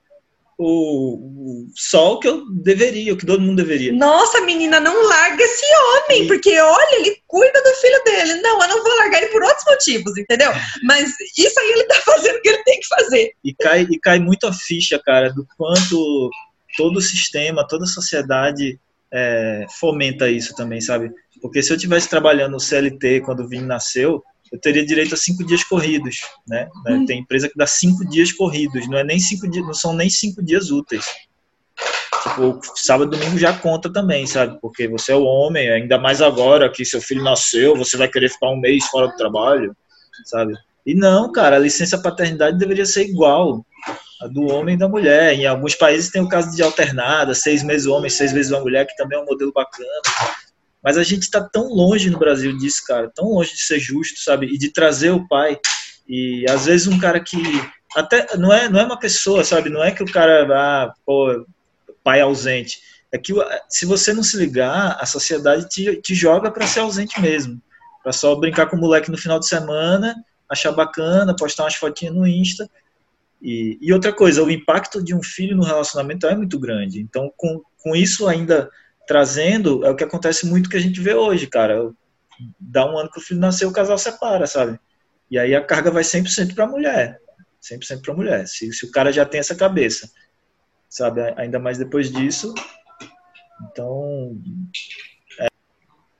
o, 0.62 1.66
o 1.66 1.66
sol 1.74 2.20
que 2.20 2.28
eu 2.28 2.44
deveria, 2.50 3.12
o 3.12 3.16
que 3.16 3.26
todo 3.26 3.40
mundo 3.40 3.56
deveria. 3.56 3.92
Nossa, 3.92 4.40
menina, 4.42 4.78
não 4.78 5.06
larga 5.06 5.42
esse 5.42 5.66
homem, 5.66 6.24
e... 6.24 6.26
porque 6.26 6.58
olha, 6.58 6.96
ele 6.96 7.16
cuida 7.26 7.62
do 7.62 7.74
filho 7.80 8.02
dele. 8.04 8.34
Não, 8.42 8.62
eu 8.62 8.68
não 8.68 8.82
vou 8.82 8.96
largar 8.98 9.22
ele 9.22 9.32
por 9.32 9.42
outros 9.42 9.64
motivos, 9.66 10.16
entendeu? 10.16 10.50
Mas 10.84 11.10
isso 11.36 11.58
aí 11.58 11.72
ele 11.72 11.84
tá 11.84 11.96
fazendo 12.04 12.36
o 12.36 12.40
que 12.40 12.48
ele 12.48 12.62
tem 12.64 12.80
que 12.80 12.86
fazer. 12.86 13.32
E 13.44 13.54
cai, 13.54 13.86
e 13.90 13.98
cai 13.98 14.18
muito 14.18 14.46
a 14.46 14.52
ficha, 14.52 15.00
cara, 15.04 15.32
do 15.32 15.46
quanto 15.56 16.30
todo 16.76 16.96
o 16.98 17.02
sistema, 17.02 17.66
toda 17.66 17.84
a 17.84 17.88
sociedade 17.88 18.78
é, 19.12 19.66
fomenta 19.78 20.30
isso 20.30 20.54
também, 20.54 20.80
sabe? 20.80 21.10
Porque 21.40 21.62
se 21.62 21.72
eu 21.72 21.78
tivesse 21.78 22.08
trabalhando 22.08 22.52
no 22.52 22.60
CLT 22.60 23.20
quando 23.22 23.40
o 23.40 23.48
Vini 23.48 23.66
nasceu, 23.66 24.22
eu 24.52 24.60
teria 24.60 24.84
direito 24.84 25.14
a 25.14 25.16
cinco 25.16 25.44
dias 25.44 25.64
corridos, 25.64 26.16
né? 26.46 26.68
Hum. 26.86 27.06
Tem 27.06 27.20
empresa 27.20 27.48
que 27.48 27.56
dá 27.56 27.66
cinco 27.66 28.04
dias 28.04 28.30
corridos, 28.32 28.86
não 28.86 28.98
é 28.98 29.04
nem 29.04 29.18
cinco 29.18 29.48
dias, 29.48 29.64
não 29.64 29.72
são 29.72 29.94
nem 29.94 30.10
cinco 30.10 30.42
dias 30.42 30.70
úteis. 30.70 31.06
Tipo, 32.22 32.60
sábado 32.76 33.14
e 33.14 33.18
domingo 33.18 33.38
já 33.38 33.58
conta 33.58 33.90
também, 33.90 34.26
sabe? 34.26 34.58
Porque 34.60 34.86
você 34.86 35.12
é 35.12 35.16
o 35.16 35.24
homem, 35.24 35.70
ainda 35.70 35.98
mais 35.98 36.20
agora 36.20 36.70
que 36.70 36.84
seu 36.84 37.00
filho 37.00 37.24
nasceu, 37.24 37.74
você 37.74 37.96
vai 37.96 38.08
querer 38.08 38.28
ficar 38.28 38.50
um 38.50 38.60
mês 38.60 38.84
fora 38.86 39.08
do 39.08 39.16
trabalho, 39.16 39.74
sabe? 40.26 40.54
E 40.84 40.94
não, 40.94 41.32
cara, 41.32 41.56
a 41.56 41.60
licença 41.60 41.96
paternidade 41.98 42.58
deveria 42.58 42.84
ser 42.84 43.04
igual 43.04 43.64
a 44.20 44.26
do 44.26 44.42
homem 44.52 44.74
e 44.74 44.78
da 44.78 44.88
mulher. 44.88 45.32
Em 45.32 45.46
alguns 45.46 45.74
países 45.74 46.10
tem 46.10 46.20
o 46.20 46.28
caso 46.28 46.54
de 46.54 46.62
alternada, 46.62 47.34
seis 47.34 47.62
meses 47.62 47.86
homem, 47.86 48.10
seis 48.10 48.32
meses 48.32 48.52
uma 48.52 48.60
mulher, 48.60 48.86
que 48.86 48.96
também 48.96 49.18
é 49.18 49.22
um 49.22 49.26
modelo 49.26 49.52
bacana. 49.52 49.88
Mas 50.82 50.98
a 50.98 51.02
gente 51.02 51.22
está 51.22 51.40
tão 51.40 51.68
longe 51.68 52.10
no 52.10 52.18
Brasil 52.18 52.56
disso, 52.56 52.82
cara, 52.86 53.10
tão 53.14 53.26
longe 53.26 53.52
de 53.52 53.62
ser 53.62 53.78
justo, 53.78 54.18
sabe? 54.20 54.46
E 54.46 54.58
de 54.58 54.70
trazer 54.70 55.10
o 55.10 55.26
pai. 55.28 55.58
E 56.08 56.44
às 56.50 56.66
vezes 56.66 56.86
um 56.86 56.98
cara 56.98 57.20
que 57.20 57.38
até 57.94 58.36
não 58.36 58.52
é 58.52 58.68
não 58.68 58.80
é 58.80 58.84
uma 58.84 58.98
pessoa, 58.98 59.44
sabe? 59.44 59.70
Não 59.70 59.82
é 59.82 59.92
que 59.92 60.02
o 60.02 60.10
cara 60.10 60.46
ah, 60.50 60.92
pô, 61.06 61.46
pai 62.02 62.20
ausente. 62.20 62.80
É 63.12 63.18
que 63.18 63.32
se 63.68 63.84
você 63.84 64.12
não 64.12 64.22
se 64.22 64.36
ligar, 64.36 64.96
a 64.98 65.06
sociedade 65.06 65.68
te, 65.68 65.96
te 65.96 66.14
joga 66.14 66.50
para 66.50 66.66
ser 66.66 66.80
ausente 66.80 67.20
mesmo, 67.20 67.60
para 68.02 68.12
só 68.12 68.34
brincar 68.34 68.66
com 68.66 68.76
o 68.76 68.80
moleque 68.80 69.10
no 69.10 69.18
final 69.18 69.38
de 69.38 69.46
semana, 69.46 70.16
achar 70.48 70.72
bacana, 70.72 71.36
postar 71.36 71.64
umas 71.64 71.74
fotinhas 71.74 72.14
no 72.14 72.26
Insta 72.26 72.68
E, 73.40 73.78
e, 73.80 73.92
outra 73.92 74.12
coisa, 74.12 74.42
o 74.42 74.50
impacto 74.50 75.02
de 75.02 75.14
um 75.14 75.22
filho 75.22 75.56
no 75.56 75.64
relacionamento 75.64 76.26
é 76.26 76.34
muito 76.34 76.58
grande. 76.58 77.00
Então, 77.00 77.32
com, 77.36 77.60
com 77.82 77.94
isso 77.94 78.26
ainda 78.26 78.70
trazendo, 79.06 79.84
é 79.84 79.90
o 79.90 79.96
que 79.96 80.04
acontece 80.04 80.46
muito 80.46 80.68
que 80.68 80.76
a 80.76 80.80
gente 80.80 81.00
vê 81.00 81.14
hoje, 81.14 81.46
cara. 81.46 81.90
Dá 82.58 82.90
um 82.90 82.98
ano 82.98 83.10
que 83.10 83.18
o 83.18 83.22
filho 83.22 83.40
nasceu, 83.40 83.68
o 83.68 83.72
casal 83.72 83.98
separa, 83.98 84.46
sabe? 84.46 84.78
E 85.30 85.38
aí 85.38 85.54
a 85.54 85.64
carga 85.64 85.90
vai 85.90 86.02
100% 86.02 86.54
para 86.54 86.64
a 86.64 86.68
mulher. 86.68 87.20
100% 87.62 88.02
para 88.02 88.12
a 88.12 88.16
mulher. 88.16 88.46
Se, 88.46 88.72
se 88.72 88.84
o 88.84 88.90
cara 88.90 89.12
já 89.12 89.24
tem 89.24 89.40
essa 89.40 89.54
cabeça, 89.54 90.10
sabe? 90.88 91.20
Ainda 91.36 91.58
mais 91.58 91.78
depois 91.78 92.10
disso. 92.10 92.52
Então, 93.62 94.36
é 95.38 95.46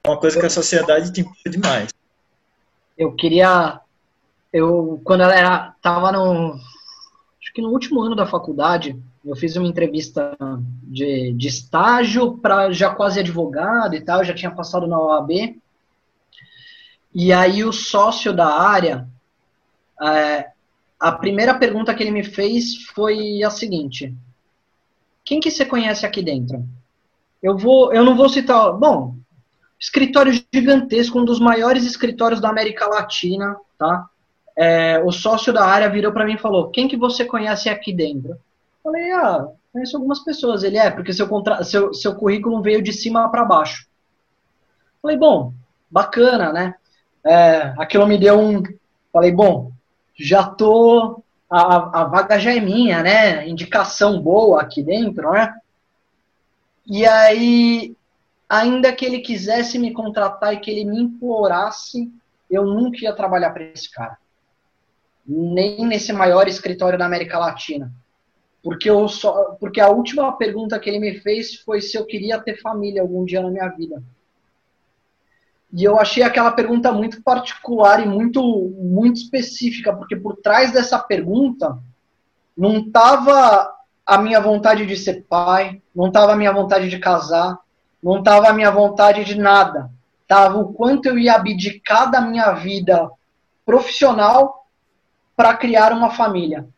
uma 0.07 0.19
coisa 0.19 0.39
que 0.39 0.47
a 0.47 0.51
sociedade 0.51 1.13
te 1.13 1.21
impõe 1.21 1.51
demais. 1.51 1.91
Eu 2.97 3.15
queria. 3.15 3.81
Eu, 4.53 5.01
quando 5.05 5.23
ela 5.23 5.35
era, 5.35 5.75
tava 5.83 6.13
no 6.13 6.55
acho 7.43 7.53
que 7.55 7.63
no 7.63 7.71
último 7.71 8.01
ano 8.01 8.15
da 8.15 8.27
faculdade, 8.27 8.99
eu 9.25 9.37
fiz 9.37 9.57
uma 9.57 9.69
entrevista 9.69 10.37
de, 10.83 11.33
de 11.33 11.49
estágio 11.49 12.39
para 12.39 12.73
já 12.73 12.95
quase 12.95 13.21
advogado 13.21 13.95
e 13.95 14.01
tal, 14.01 14.25
já 14.25 14.35
tinha 14.35 14.51
passado 14.51 14.87
na 14.87 14.99
OAB. 14.99 15.61
E 17.15 17.33
aí 17.33 17.65
o 17.65 17.73
sócio 17.73 18.33
da 18.33 18.47
área, 18.47 19.07
é, 20.03 20.51
a 20.99 21.13
primeira 21.13 21.55
pergunta 21.55 21.95
que 21.95 22.03
ele 22.03 22.11
me 22.11 22.25
fez 22.25 22.85
foi 22.95 23.43
a 23.43 23.51
seguinte: 23.51 24.15
quem 25.25 25.41
que 25.41 25.51
você 25.51 25.65
conhece 25.65 26.05
aqui 26.05 26.23
dentro? 26.23 26.65
Eu 27.43 27.57
vou, 27.57 27.93
eu 27.93 28.05
não 28.05 28.17
vou 28.17 28.29
citar, 28.29 28.73
bom, 28.73 29.17
escritório 29.79 30.33
gigantesco, 30.53 31.19
um 31.19 31.25
dos 31.25 31.41
maiores 31.41 31.85
escritórios 31.85 32.41
da 32.41 32.49
América 32.49 32.87
Latina, 32.87 33.57
tá? 33.77 34.09
é, 34.57 35.03
o 35.03 35.11
sócio 35.11 35.53
da 35.53 35.65
área 35.65 35.89
virou 35.89 36.13
para 36.13 36.25
mim 36.25 36.35
e 36.35 36.39
falou: 36.39 36.71
Quem 36.71 36.89
que 36.89 36.97
você 36.97 37.25
conhece 37.25 37.69
aqui 37.69 37.93
dentro? 37.93 38.37
Falei: 38.83 39.11
Ah, 39.13 39.49
conheço 39.73 39.97
algumas 39.97 40.21
pessoas. 40.21 40.63
Ele 40.63 40.79
é, 40.79 40.91
porque 40.91 41.13
seu, 41.13 41.29
contra... 41.29 41.63
seu, 41.65 41.93
seu 41.95 42.15
currículo 42.15 42.63
veio 42.63 42.83
de 42.83 42.93
cima 42.93 43.29
para 43.31 43.45
baixo. 43.45 43.87
Falei: 45.01 45.17
Bom, 45.17 45.53
bacana, 45.91 46.53
né? 46.53 46.75
É, 47.25 47.75
aquilo 47.79 48.07
me 48.07 48.19
deu 48.19 48.39
um. 48.39 48.63
Falei: 49.13 49.33
Bom, 49.33 49.73
já 50.15 50.45
tô. 50.45 51.23
A, 51.51 52.01
a 52.01 52.05
vaga 52.05 52.39
já 52.39 52.55
é 52.55 52.61
minha, 52.61 53.03
né? 53.03 53.47
Indicação 53.47 54.21
boa 54.21 54.63
aqui 54.63 54.83
dentro, 54.83 55.33
né? 55.33 55.55
E 56.87 57.07
aí, 57.07 57.95
ainda 58.49 58.93
que 58.93 59.05
ele 59.05 59.21
quisesse 59.21 59.79
me 59.79 59.93
contratar 59.93 60.55
e 60.55 60.61
que 60.61 60.71
ele 60.71 60.85
me 60.85 61.01
implorasse, 61.01 62.11
eu 62.51 62.65
nunca 62.65 62.99
ia 63.03 63.15
trabalhar 63.15 63.51
para 63.51 63.65
esse 63.65 63.91
cara 63.91 64.17
nem 65.27 65.87
nesse 65.87 66.13
maior 66.13 66.49
escritório 66.49 66.99
da 66.99 67.07
América 67.07 67.39
Latina. 67.39 67.93
Porque, 68.63 68.89
eu 68.89 69.09
só, 69.09 69.57
porque 69.59 69.81
a 69.81 69.89
última 69.89 70.37
pergunta 70.37 70.79
que 70.79 70.89
ele 70.89 71.01
me 71.01 71.19
fez 71.21 71.57
foi 71.57 71.81
se 71.81 71.97
eu 71.97 72.07
queria 72.07 72.41
ter 72.41 72.61
família 72.61 73.03
algum 73.03 73.25
dia 73.25 73.43
na 73.43 73.51
minha 73.51 73.69
vida. 73.69 74.03
E 75.73 75.83
eu 75.83 75.99
achei 75.99 76.23
aquela 76.23 76.53
pergunta 76.53 76.93
muito 76.93 77.23
particular 77.23 78.01
e 78.01 78.07
muito, 78.07 78.43
muito 78.79 79.17
específica, 79.17 79.93
porque 79.93 80.15
por 80.15 80.37
trás 80.37 80.71
dessa 80.71 80.99
pergunta 80.99 81.79
não 82.57 82.79
estava 82.79 83.75
a 84.05 84.19
minha 84.19 84.41
vontade 84.41 84.85
de 84.85 84.97
ser 84.97 85.25
pai, 85.29 85.81
não 85.95 86.09
estava 86.09 86.33
a 86.33 86.37
minha 86.37 86.53
vontade 86.53 86.91
de 86.91 86.99
casar, 86.99 87.59
não 88.03 88.19
estava 88.19 88.49
a 88.49 88.53
minha 88.53 88.71
vontade 88.71 89.25
de 89.25 89.35
nada. 89.35 89.91
Estava 90.23 90.59
o 90.59 90.73
quanto 90.73 91.07
eu 91.07 91.19
ia 91.19 91.35
abdicar 91.35 92.11
da 92.11 92.21
minha 92.21 92.53
vida 92.53 93.11
profissional 93.65 94.67
para 95.35 95.57
criar 95.57 95.93
uma 95.93 96.11
família. 96.11 96.69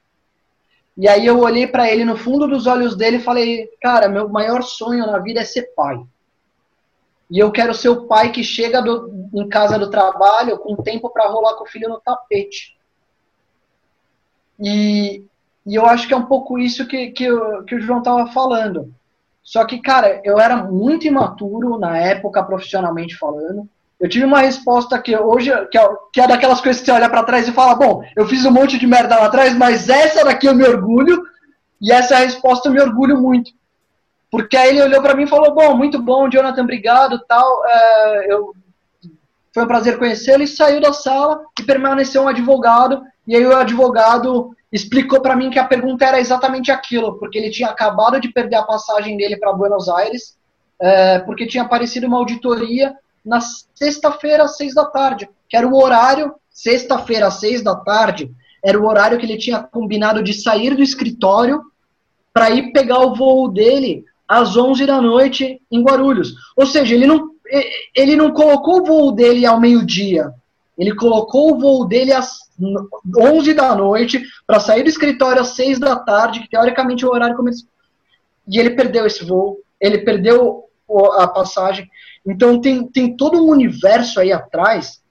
E 0.96 1.08
aí 1.08 1.26
eu 1.26 1.40
olhei 1.40 1.66
para 1.66 1.90
ele 1.90 2.04
no 2.04 2.16
fundo 2.16 2.46
dos 2.46 2.66
olhos 2.66 2.96
dele 2.96 3.16
e 3.16 3.22
falei: 3.22 3.68
"Cara, 3.80 4.08
meu 4.08 4.28
maior 4.28 4.62
sonho 4.62 5.06
na 5.06 5.18
vida 5.18 5.40
é 5.40 5.44
ser 5.44 5.74
pai. 5.74 6.00
E 7.30 7.38
eu 7.38 7.50
quero 7.50 7.74
ser 7.74 7.88
o 7.88 8.06
pai 8.06 8.30
que 8.30 8.44
chega 8.44 8.80
do, 8.80 9.28
em 9.34 9.48
casa 9.48 9.78
do 9.78 9.90
trabalho 9.90 10.58
com 10.58 10.76
tempo 10.76 11.10
para 11.10 11.28
rolar 11.28 11.54
com 11.54 11.64
o 11.64 11.68
filho 11.68 11.88
no 11.88 12.00
tapete." 12.00 12.76
E, 14.58 15.24
e 15.66 15.74
eu 15.74 15.84
acho 15.86 16.06
que 16.06 16.14
é 16.14 16.16
um 16.16 16.26
pouco 16.26 16.58
isso 16.58 16.86
que, 16.86 17.10
que, 17.10 17.26
que 17.66 17.74
o 17.74 17.80
João 17.80 17.98
estava 17.98 18.26
falando. 18.28 18.94
Só 19.42 19.64
que, 19.66 19.80
cara, 19.80 20.22
eu 20.24 20.38
era 20.38 20.56
muito 20.64 21.06
imaturo 21.06 21.78
na 21.78 21.98
época, 21.98 22.42
profissionalmente 22.42 23.16
falando. 23.16 23.68
Eu 24.00 24.08
tive 24.08 24.24
uma 24.24 24.40
resposta 24.40 25.00
que 25.00 25.16
hoje, 25.16 25.50
que 25.70 25.78
é, 25.78 25.88
que 26.12 26.20
é 26.20 26.26
daquelas 26.26 26.60
coisas 26.60 26.80
que 26.80 26.86
você 26.86 26.92
olha 26.92 27.08
para 27.08 27.22
trás 27.22 27.48
e 27.48 27.52
fala: 27.52 27.74
Bom, 27.74 28.02
eu 28.16 28.26
fiz 28.26 28.44
um 28.44 28.50
monte 28.50 28.78
de 28.78 28.86
merda 28.86 29.16
lá 29.16 29.26
atrás, 29.26 29.56
mas 29.56 29.88
essa 29.88 30.24
daqui 30.24 30.46
eu 30.46 30.54
me 30.54 30.64
orgulho, 30.64 31.22
e 31.80 31.92
essa 31.92 32.16
resposta 32.16 32.68
eu 32.68 32.72
me 32.72 32.80
orgulho 32.80 33.16
muito. 33.16 33.52
Porque 34.30 34.56
aí 34.56 34.70
ele 34.70 34.82
olhou 34.82 35.00
para 35.00 35.14
mim 35.14 35.24
e 35.24 35.28
falou: 35.28 35.54
Bom, 35.54 35.76
muito 35.76 36.02
bom, 36.02 36.28
Jonathan, 36.28 36.62
obrigado, 36.62 37.20
tal. 37.26 37.64
É, 37.66 38.32
eu, 38.32 38.52
foi 39.52 39.62
um 39.62 39.68
prazer 39.68 39.96
conhecê-lo. 39.96 40.42
E 40.42 40.48
saiu 40.48 40.80
da 40.80 40.92
sala 40.92 41.40
e 41.58 41.62
permaneceu 41.62 42.22
um 42.22 42.28
advogado. 42.28 43.02
E 43.26 43.36
aí 43.36 43.46
o 43.46 43.56
advogado 43.56 44.50
explicou 44.72 45.20
para 45.20 45.36
mim 45.36 45.50
que 45.50 45.58
a 45.58 45.64
pergunta 45.64 46.04
era 46.04 46.18
exatamente 46.18 46.72
aquilo, 46.72 47.16
porque 47.18 47.38
ele 47.38 47.50
tinha 47.50 47.68
acabado 47.68 48.20
de 48.20 48.32
perder 48.32 48.56
a 48.56 48.64
passagem 48.64 49.16
dele 49.16 49.36
para 49.36 49.52
Buenos 49.52 49.88
Aires, 49.88 50.36
é, 50.80 51.20
porque 51.20 51.46
tinha 51.46 51.62
aparecido 51.62 52.08
uma 52.08 52.18
auditoria 52.18 52.92
na 53.24 53.40
sexta-feira, 53.40 54.44
às 54.44 54.56
seis 54.56 54.74
da 54.74 54.84
tarde, 54.84 55.28
que 55.48 55.56
era 55.56 55.66
o 55.66 55.76
horário, 55.76 56.34
sexta-feira, 56.50 57.28
às 57.28 57.40
seis 57.40 57.62
da 57.62 57.74
tarde, 57.74 58.30
era 58.62 58.78
o 58.78 58.86
horário 58.86 59.18
que 59.18 59.26
ele 59.26 59.38
tinha 59.38 59.62
combinado 59.62 60.22
de 60.22 60.32
sair 60.32 60.74
do 60.74 60.82
escritório 60.82 61.62
para 62.32 62.50
ir 62.50 62.72
pegar 62.72 63.00
o 63.00 63.14
voo 63.14 63.48
dele 63.48 64.04
às 64.26 64.56
onze 64.56 64.86
da 64.86 65.00
noite 65.00 65.60
em 65.70 65.82
Guarulhos. 65.82 66.34
Ou 66.56 66.66
seja, 66.66 66.94
ele 66.94 67.06
não, 67.06 67.30
ele 67.94 68.16
não 68.16 68.32
colocou 68.32 68.80
o 68.80 68.84
voo 68.84 69.12
dele 69.12 69.46
ao 69.46 69.60
meio-dia, 69.60 70.32
ele 70.76 70.94
colocou 70.94 71.52
o 71.52 71.58
voo 71.58 71.86
dele 71.86 72.12
às 72.12 72.44
11 73.16 73.54
da 73.54 73.74
noite 73.74 74.22
para 74.46 74.60
sair 74.60 74.82
do 74.82 74.88
escritório 74.88 75.40
às 75.40 75.48
6 75.48 75.78
da 75.78 75.96
tarde, 75.96 76.40
que 76.40 76.50
teoricamente 76.50 77.04
é 77.04 77.08
o 77.08 77.10
horário 77.10 77.36
começou. 77.36 77.68
E 78.48 78.58
ele 78.58 78.70
perdeu 78.70 79.06
esse 79.06 79.24
voo, 79.24 79.60
ele 79.80 79.98
perdeu 79.98 80.64
a 81.18 81.26
passagem. 81.26 81.88
Então 82.26 82.60
tem, 82.60 82.86
tem 82.86 83.16
todo 83.16 83.44
um 83.44 83.50
universo 83.50 84.18
aí 84.20 84.32
atrás 84.32 85.02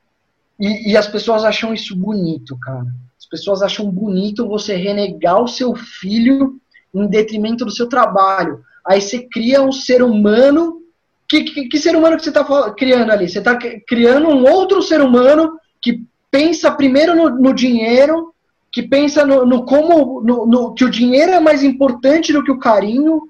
e, 0.59 0.91
e, 0.91 0.97
as 0.97 1.07
pessoas 1.07 1.43
acham 1.43 1.73
isso 1.73 1.95
bonito, 1.95 2.57
cara. 2.59 2.85
As 3.19 3.25
pessoas 3.25 3.61
acham 3.61 3.89
bonito 3.89 4.47
você 4.47 4.75
renegar 4.75 5.41
o 5.41 5.47
seu 5.47 5.75
filho 5.75 6.59
em 6.93 7.07
detrimento 7.07 7.65
do 7.65 7.71
seu 7.71 7.89
trabalho. 7.89 8.63
Aí 8.85 9.01
você 9.01 9.27
cria 9.27 9.61
um 9.61 9.71
ser 9.71 10.03
humano. 10.03 10.81
Que, 11.27 11.43
que, 11.43 11.67
que 11.67 11.77
ser 11.79 11.95
humano 11.95 12.17
que 12.17 12.23
você 12.23 12.29
está 12.29 12.71
criando 12.71 13.11
ali? 13.11 13.27
Você 13.27 13.39
está 13.39 13.57
criando 13.87 14.27
um 14.29 14.43
outro 14.49 14.81
ser 14.81 15.01
humano 15.01 15.57
que 15.81 16.03
pensa 16.29 16.71
primeiro 16.71 17.15
no, 17.15 17.29
no 17.29 17.53
dinheiro, 17.53 18.33
que 18.71 18.83
pensa 18.83 19.25
no, 19.25 19.45
no 19.45 19.65
como 19.65 20.21
no, 20.21 20.45
no, 20.45 20.73
que 20.73 20.85
o 20.85 20.89
dinheiro 20.89 21.31
é 21.31 21.39
mais 21.39 21.63
importante 21.63 22.31
do 22.31 22.43
que 22.43 22.51
o 22.51 22.59
carinho. 22.59 23.29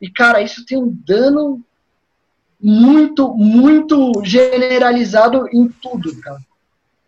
E, 0.00 0.10
cara, 0.10 0.40
isso 0.40 0.64
tem 0.64 0.78
um 0.78 0.88
dano 1.06 1.60
muito, 2.62 3.34
muito 3.34 4.22
generalizado 4.24 5.48
em 5.52 5.68
tudo, 5.68 6.14
cara. 6.20 6.40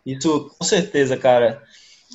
Isso, 0.04 0.50
com 0.58 0.64
certeza, 0.64 1.16
cara. 1.16 1.62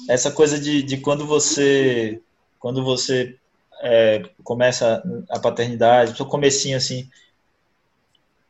Essa 0.08 0.30
coisa 0.30 0.60
de, 0.60 0.84
de 0.84 0.98
quando 0.98 1.26
você 1.26 2.22
quando 2.60 2.84
você 2.84 3.38
é, 3.82 4.22
começa 4.44 5.02
a 5.30 5.40
paternidade, 5.40 6.22
o 6.22 6.26
comecinho 6.26 6.76
assim, 6.76 7.10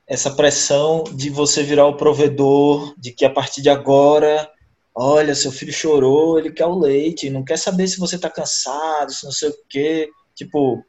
essa 0.08 0.32
pressão 0.32 1.04
de 1.04 1.30
você 1.30 1.62
virar 1.62 1.86
o 1.86 1.96
provedor, 1.96 2.96
de 2.98 3.12
que 3.12 3.24
a 3.24 3.30
partir 3.30 3.62
de 3.62 3.70
agora, 3.70 4.50
olha, 4.94 5.36
seu 5.36 5.52
filho 5.52 5.72
chorou, 5.72 6.40
ele 6.40 6.52
quer 6.52 6.66
o 6.66 6.80
leite, 6.80 7.30
não 7.30 7.44
quer 7.44 7.58
saber 7.58 7.88
se 7.88 8.00
você 8.00 8.16
está 8.16 8.30
cansado, 8.30 9.12
se 9.14 9.24
não 9.24 9.32
sei 9.32 9.50
o 9.50 9.58
quê. 9.70 10.10
Tipo, 10.34 10.84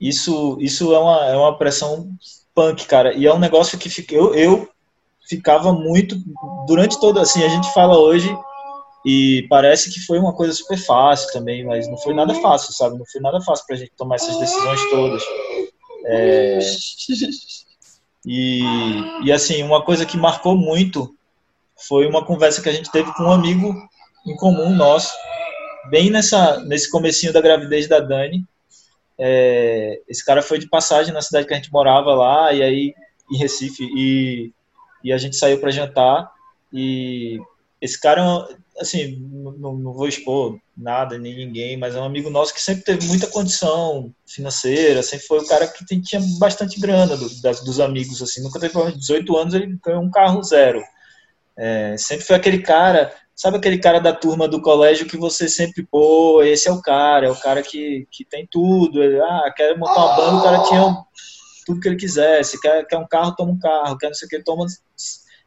isso, 0.00 0.56
isso 0.58 0.94
é, 0.94 0.98
uma, 0.98 1.26
é 1.26 1.36
uma 1.36 1.58
pressão 1.58 2.08
punk, 2.56 2.86
cara. 2.86 3.14
E 3.14 3.26
é 3.26 3.34
um 3.34 3.38
negócio 3.38 3.78
que 3.78 3.90
fica, 3.90 4.14
eu, 4.14 4.34
eu 4.34 4.68
ficava 5.28 5.72
muito 5.72 6.16
durante 6.66 6.98
todo 6.98 7.20
assim, 7.20 7.44
a 7.44 7.48
gente 7.48 7.72
fala 7.74 7.98
hoje 7.98 8.34
e 9.04 9.46
parece 9.48 9.92
que 9.92 10.00
foi 10.00 10.18
uma 10.18 10.32
coisa 10.32 10.54
super 10.54 10.78
fácil 10.78 11.30
também, 11.32 11.64
mas 11.64 11.86
não 11.86 11.98
foi 11.98 12.14
nada 12.14 12.34
fácil, 12.34 12.72
sabe? 12.72 12.98
Não 12.98 13.04
foi 13.06 13.20
nada 13.20 13.40
fácil 13.42 13.66
pra 13.66 13.76
gente 13.76 13.92
tomar 13.96 14.16
essas 14.16 14.36
decisões 14.38 14.80
todas. 14.90 15.22
É... 16.06 16.58
E, 18.24 18.60
e 19.22 19.30
assim, 19.30 19.62
uma 19.62 19.84
coisa 19.84 20.04
que 20.04 20.16
marcou 20.16 20.56
muito 20.56 21.14
foi 21.86 22.08
uma 22.08 22.24
conversa 22.24 22.60
que 22.60 22.68
a 22.68 22.72
gente 22.72 22.90
teve 22.90 23.12
com 23.14 23.24
um 23.24 23.30
amigo 23.30 23.72
em 24.26 24.34
comum 24.34 24.74
nosso, 24.74 25.12
bem 25.88 26.10
nessa 26.10 26.58
nesse 26.64 26.90
comecinho 26.90 27.32
da 27.32 27.40
gravidez 27.40 27.86
da 27.86 28.00
Dani, 28.00 28.44
é, 29.18 30.00
esse 30.08 30.24
cara 30.24 30.42
foi 30.42 30.58
de 30.58 30.68
passagem 30.68 31.12
na 31.12 31.22
cidade 31.22 31.46
que 31.46 31.54
a 31.54 31.56
gente 31.56 31.72
morava 31.72 32.14
lá, 32.14 32.52
e 32.52 32.62
aí 32.62 32.94
em 33.30 33.36
Recife, 33.36 33.82
e, 33.82 34.52
e 35.02 35.12
a 35.12 35.18
gente 35.18 35.36
saiu 35.36 35.58
para 35.60 35.70
jantar. 35.70 36.30
E 36.72 37.38
esse 37.80 38.00
cara 38.00 38.46
assim, 38.78 39.16
não, 39.58 39.74
não, 39.74 39.92
vou 39.92 40.06
expor 40.06 40.58
nada 40.76 41.18
nem 41.18 41.34
ninguém, 41.34 41.76
mas 41.76 41.94
é 41.94 42.00
um 42.00 42.04
amigo 42.04 42.28
nosso 42.28 42.52
que 42.52 42.60
sempre 42.60 42.84
teve 42.84 43.06
muita 43.06 43.26
condição 43.26 44.12
financeira, 44.26 45.02
sempre 45.02 45.26
foi 45.26 45.38
o 45.38 45.46
cara 45.46 45.66
que 45.66 45.84
tinha 46.00 46.20
bastante 46.38 46.78
grana 46.78 47.16
do, 47.16 47.40
das, 47.40 47.64
dos 47.64 47.80
amigos, 47.80 48.20
assim, 48.20 48.42
nunca 48.42 48.60
teve 48.60 48.72
problema. 48.72 48.98
18 48.98 49.36
anos 49.36 49.54
ele 49.54 49.78
ganhou 49.84 50.02
um 50.02 50.10
carro 50.10 50.42
zero. 50.42 50.82
É, 51.56 51.96
sempre 51.96 52.26
foi 52.26 52.36
aquele 52.36 52.58
cara, 52.58 53.12
sabe 53.36 53.58
aquele 53.58 53.78
cara 53.78 54.00
da 54.00 54.14
turma 54.14 54.48
do 54.48 54.62
colégio 54.62 55.06
que 55.06 55.16
você 55.16 55.46
sempre, 55.48 55.86
pô, 55.88 56.42
esse 56.42 56.68
é 56.68 56.72
o 56.72 56.80
cara, 56.80 57.26
é 57.26 57.30
o 57.30 57.36
cara 57.36 57.62
que, 57.62 58.08
que 58.10 58.24
tem 58.24 58.48
tudo, 58.50 59.02
ele, 59.02 59.20
ah, 59.20 59.52
quer 59.54 59.76
montar 59.76 60.06
uma 60.06 60.16
banda, 60.16 60.36
o 60.38 60.42
cara 60.42 60.62
tinha 60.62 60.96
tudo 61.66 61.80
que 61.80 61.88
ele 61.88 61.96
quisesse, 61.96 62.58
quer, 62.60 62.86
quer 62.86 62.96
um 62.96 63.06
carro, 63.06 63.36
toma 63.36 63.52
um 63.52 63.58
carro, 63.58 63.98
quer 63.98 64.06
não 64.06 64.14
sei 64.14 64.26
o 64.26 64.28
que, 64.30 64.42
toma 64.42 64.66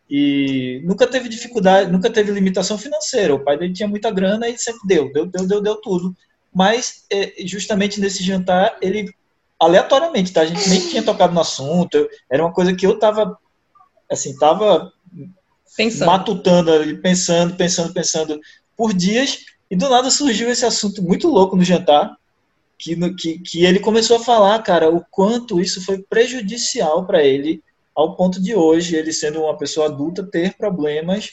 e 0.09 0.81
nunca 0.83 1.05
teve 1.05 1.29
dificuldade, 1.29 1.91
nunca 1.91 2.09
teve 2.09 2.31
limitação 2.31 2.79
financeira. 2.79 3.35
O 3.35 3.43
pai 3.43 3.57
dele 3.57 3.73
tinha 3.73 3.87
muita 3.87 4.09
grana 4.09 4.49
e 4.49 4.57
sempre 4.57 4.81
deu, 4.87 5.11
deu, 5.13 5.27
deu, 5.27 5.47
deu, 5.47 5.61
deu 5.61 5.75
tudo. 5.75 6.15
Mas 6.51 7.05
é, 7.11 7.33
justamente 7.45 8.01
nesse 8.01 8.23
jantar, 8.23 8.75
ele 8.81 9.13
aleatoriamente, 9.59 10.33
tá? 10.33 10.41
A 10.41 10.45
gente 10.45 10.67
nem 10.67 10.81
tinha 10.81 11.03
tocado 11.03 11.33
no 11.33 11.41
assunto. 11.41 12.09
Era 12.27 12.43
uma 12.43 12.51
coisa 12.51 12.73
que 12.73 12.87
eu 12.87 12.97
tava 12.97 13.37
assim, 14.09 14.35
tava 14.35 14.91
pensando. 15.79 16.07
matutando 16.07 16.71
ali, 16.73 16.97
pensando, 16.97 17.55
pensando, 17.55 17.93
pensando 17.93 18.39
por 18.75 18.93
dias, 18.93 19.45
e 19.71 19.75
do 19.75 19.89
nada 19.89 20.11
surgiu 20.11 20.49
esse 20.49 20.65
assunto 20.65 21.01
muito 21.01 21.29
louco 21.29 21.55
no 21.55 21.63
jantar, 21.63 22.17
que, 22.77 22.95
que, 23.15 23.39
que 23.39 23.65
ele 23.65 23.79
começou 23.79 24.17
a 24.17 24.23
falar, 24.23 24.61
cara, 24.61 24.89
o 24.89 25.03
quanto 25.09 25.59
isso 25.59 25.83
foi 25.83 26.01
prejudicial 26.01 27.05
para 27.05 27.23
ele 27.23 27.63
ao 27.95 28.15
ponto 28.15 28.41
de 28.41 28.55
hoje, 28.55 28.95
ele 28.95 29.11
sendo 29.11 29.41
uma 29.41 29.57
pessoa 29.57 29.87
adulta, 29.87 30.23
ter 30.23 30.55
problemas 30.55 31.31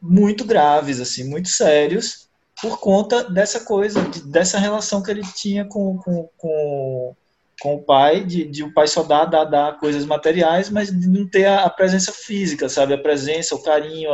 muito 0.00 0.44
graves, 0.44 1.00
assim, 1.00 1.24
muito 1.24 1.48
sérios, 1.48 2.28
por 2.60 2.78
conta 2.80 3.28
dessa 3.30 3.60
coisa, 3.60 4.02
de, 4.02 4.24
dessa 4.26 4.58
relação 4.58 5.02
que 5.02 5.10
ele 5.10 5.22
tinha 5.34 5.64
com, 5.64 5.96
com, 5.98 6.28
com, 6.36 7.16
com 7.60 7.74
o 7.74 7.82
pai, 7.82 8.24
de, 8.24 8.44
de 8.44 8.62
o 8.62 8.72
pai 8.72 8.86
só 8.86 9.02
dar, 9.02 9.24
dar, 9.24 9.44
dar 9.44 9.78
coisas 9.78 10.04
materiais, 10.04 10.70
mas 10.70 10.90
de 10.90 11.08
não 11.08 11.28
ter 11.28 11.46
a, 11.46 11.64
a 11.64 11.70
presença 11.70 12.12
física, 12.12 12.68
sabe? 12.68 12.94
A 12.94 12.98
presença, 12.98 13.54
o 13.54 13.62
carinho. 13.62 14.08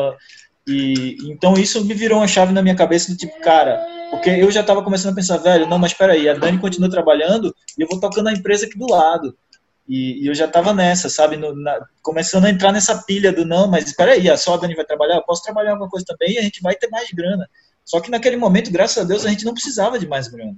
E 0.67 1.17
então 1.31 1.55
isso 1.55 1.85
me 1.85 1.93
virou 1.93 2.19
uma 2.19 2.29
chave 2.29 2.53
na 2.53 2.63
minha 2.63 2.75
cabeça 2.75 3.13
do 3.13 3.19
tipo, 3.19 3.39
cara, 3.41 3.85
porque 4.11 4.31
eu 4.31 4.51
já 4.51 4.63
estava 4.63 4.83
começando 4.83 5.13
a 5.13 5.15
pensar, 5.15 5.37
velho, 5.37 5.67
não, 5.69 5.79
mas 5.79 5.93
espera 5.93 6.15
aí, 6.15 6.29
a 6.29 6.35
Dani 6.35 6.59
continua 6.59 6.91
trabalhando 6.91 7.55
e 7.79 7.83
eu 7.83 7.89
vou 7.89 8.01
tocando 8.01 8.29
a 8.29 8.33
empresa 8.33 8.65
aqui 8.67 8.79
do 8.79 8.91
lado. 8.91 9.37
E, 9.87 10.25
e 10.25 10.27
eu 10.27 10.35
já 10.35 10.47
estava 10.47 10.73
nessa, 10.73 11.11
sabe? 11.11 11.37
No, 11.37 11.55
na, 11.55 11.79
começando 12.03 12.47
a 12.47 12.51
entrar 12.51 12.73
nessa 12.73 13.03
pilha 13.03 13.31
do 13.31 13.45
não, 13.45 13.69
mas 13.69 13.85
espera 13.85 14.13
aí, 14.13 14.31
a 14.31 14.37
só 14.37 14.55
a 14.55 14.57
Dani 14.57 14.75
vai 14.75 14.87
trabalhar, 14.87 15.17
eu 15.17 15.25
posso 15.25 15.43
trabalhar 15.43 15.73
alguma 15.73 15.91
coisa 15.91 16.07
também 16.07 16.35
e 16.35 16.39
a 16.39 16.43
gente 16.43 16.63
vai 16.63 16.75
ter 16.75 16.89
mais 16.89 17.11
grana. 17.11 17.47
Só 17.85 18.01
que 18.01 18.11
naquele 18.11 18.37
momento, 18.37 18.73
graças 18.73 18.97
a 18.97 19.07
Deus, 19.07 19.27
a 19.27 19.29
gente 19.29 19.45
não 19.45 19.53
precisava 19.53 19.99
de 19.99 20.09
mais 20.09 20.29
grana. 20.29 20.57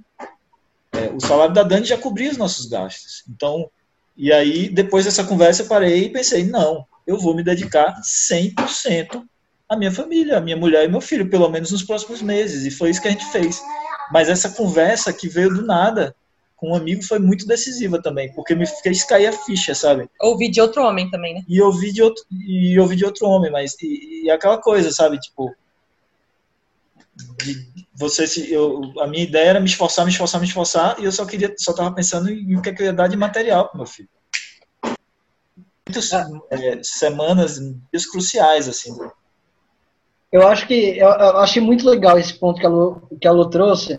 É, 0.97 1.11
o 1.13 1.19
salário 1.19 1.53
da 1.53 1.63
Dani 1.63 1.85
já 1.85 1.97
cobria 1.97 2.31
os 2.31 2.37
nossos 2.37 2.65
gastos. 2.65 3.23
Então, 3.29 3.69
e 4.15 4.33
aí, 4.33 4.67
depois 4.67 5.05
dessa 5.05 5.23
conversa, 5.23 5.61
eu 5.61 5.67
parei 5.67 6.05
e 6.05 6.09
pensei, 6.09 6.43
não, 6.43 6.85
eu 7.05 7.19
vou 7.19 7.35
me 7.35 7.43
dedicar 7.43 8.01
100% 8.01 9.23
à 9.69 9.77
minha 9.77 9.91
família, 9.91 10.37
à 10.37 10.41
minha 10.41 10.57
mulher 10.57 10.85
e 10.85 10.87
meu 10.87 11.01
filho, 11.01 11.29
pelo 11.29 11.49
menos 11.49 11.71
nos 11.71 11.83
próximos 11.83 12.21
meses. 12.21 12.65
E 12.65 12.71
foi 12.71 12.89
isso 12.89 13.01
que 13.01 13.07
a 13.07 13.11
gente 13.11 13.25
fez. 13.31 13.61
Mas 14.11 14.27
essa 14.27 14.49
conversa 14.49 15.13
que 15.13 15.29
veio 15.29 15.53
do 15.53 15.65
nada, 15.65 16.15
com 16.55 16.71
um 16.71 16.75
amigo 16.75 17.03
foi 17.03 17.19
muito 17.19 17.45
decisiva 17.45 18.01
também, 18.01 18.33
porque 18.33 18.55
me 18.55 18.65
fez 18.65 19.03
cair 19.03 19.27
a 19.27 19.31
ficha, 19.31 19.75
sabe? 19.75 20.09
Ouvi 20.19 20.49
de 20.49 20.59
outro 20.59 20.81
homem 20.81 21.09
também, 21.11 21.35
né? 21.35 21.41
E 21.47 21.61
ouvi 21.61 21.91
de 21.91 22.01
outro, 22.01 22.23
e 22.31 22.79
ouvi 22.79 22.95
de 22.95 23.05
outro 23.05 23.27
homem, 23.27 23.51
mas 23.51 23.75
e, 23.81 24.23
e 24.23 24.31
aquela 24.31 24.57
coisa, 24.57 24.91
sabe? 24.91 25.19
Tipo, 25.19 25.53
de 27.43 27.67
você 27.97 28.27
se 28.27 28.51
eu, 28.51 28.81
a 28.99 29.07
minha 29.07 29.23
ideia 29.23 29.49
era 29.49 29.59
me 29.59 29.65
esforçar, 29.65 30.05
me 30.05 30.11
esforçar, 30.11 30.39
me 30.39 30.47
esforçar, 30.47 30.99
e 30.99 31.05
eu 31.05 31.11
só 31.11 31.25
queria, 31.25 31.53
só 31.57 31.73
tava 31.73 31.93
pensando 31.93 32.29
em, 32.29 32.55
o 32.55 32.61
que, 32.61 32.69
é 32.69 32.73
que 32.73 32.81
eu 32.83 32.85
ia 32.85 32.93
dar 32.93 33.07
de 33.07 33.17
material 33.17 33.67
pro 33.67 33.77
meu 33.77 33.87
filho. 33.87 34.09
Muitas 35.87 36.11
é, 36.13 36.83
semanas, 36.83 37.59
dias 37.91 38.05
cruciais, 38.05 38.67
assim. 38.67 38.95
Eu 40.31 40.47
acho 40.47 40.67
que 40.67 40.97
eu, 40.97 41.07
eu 41.07 41.37
achei 41.37 41.61
muito 41.61 41.89
legal 41.89 42.19
esse 42.19 42.33
ponto 42.33 42.59
que 42.59 42.65
a 42.65 42.69
Lu, 42.69 43.01
que 43.19 43.27
a 43.27 43.31
Lu 43.31 43.49
trouxe, 43.49 43.97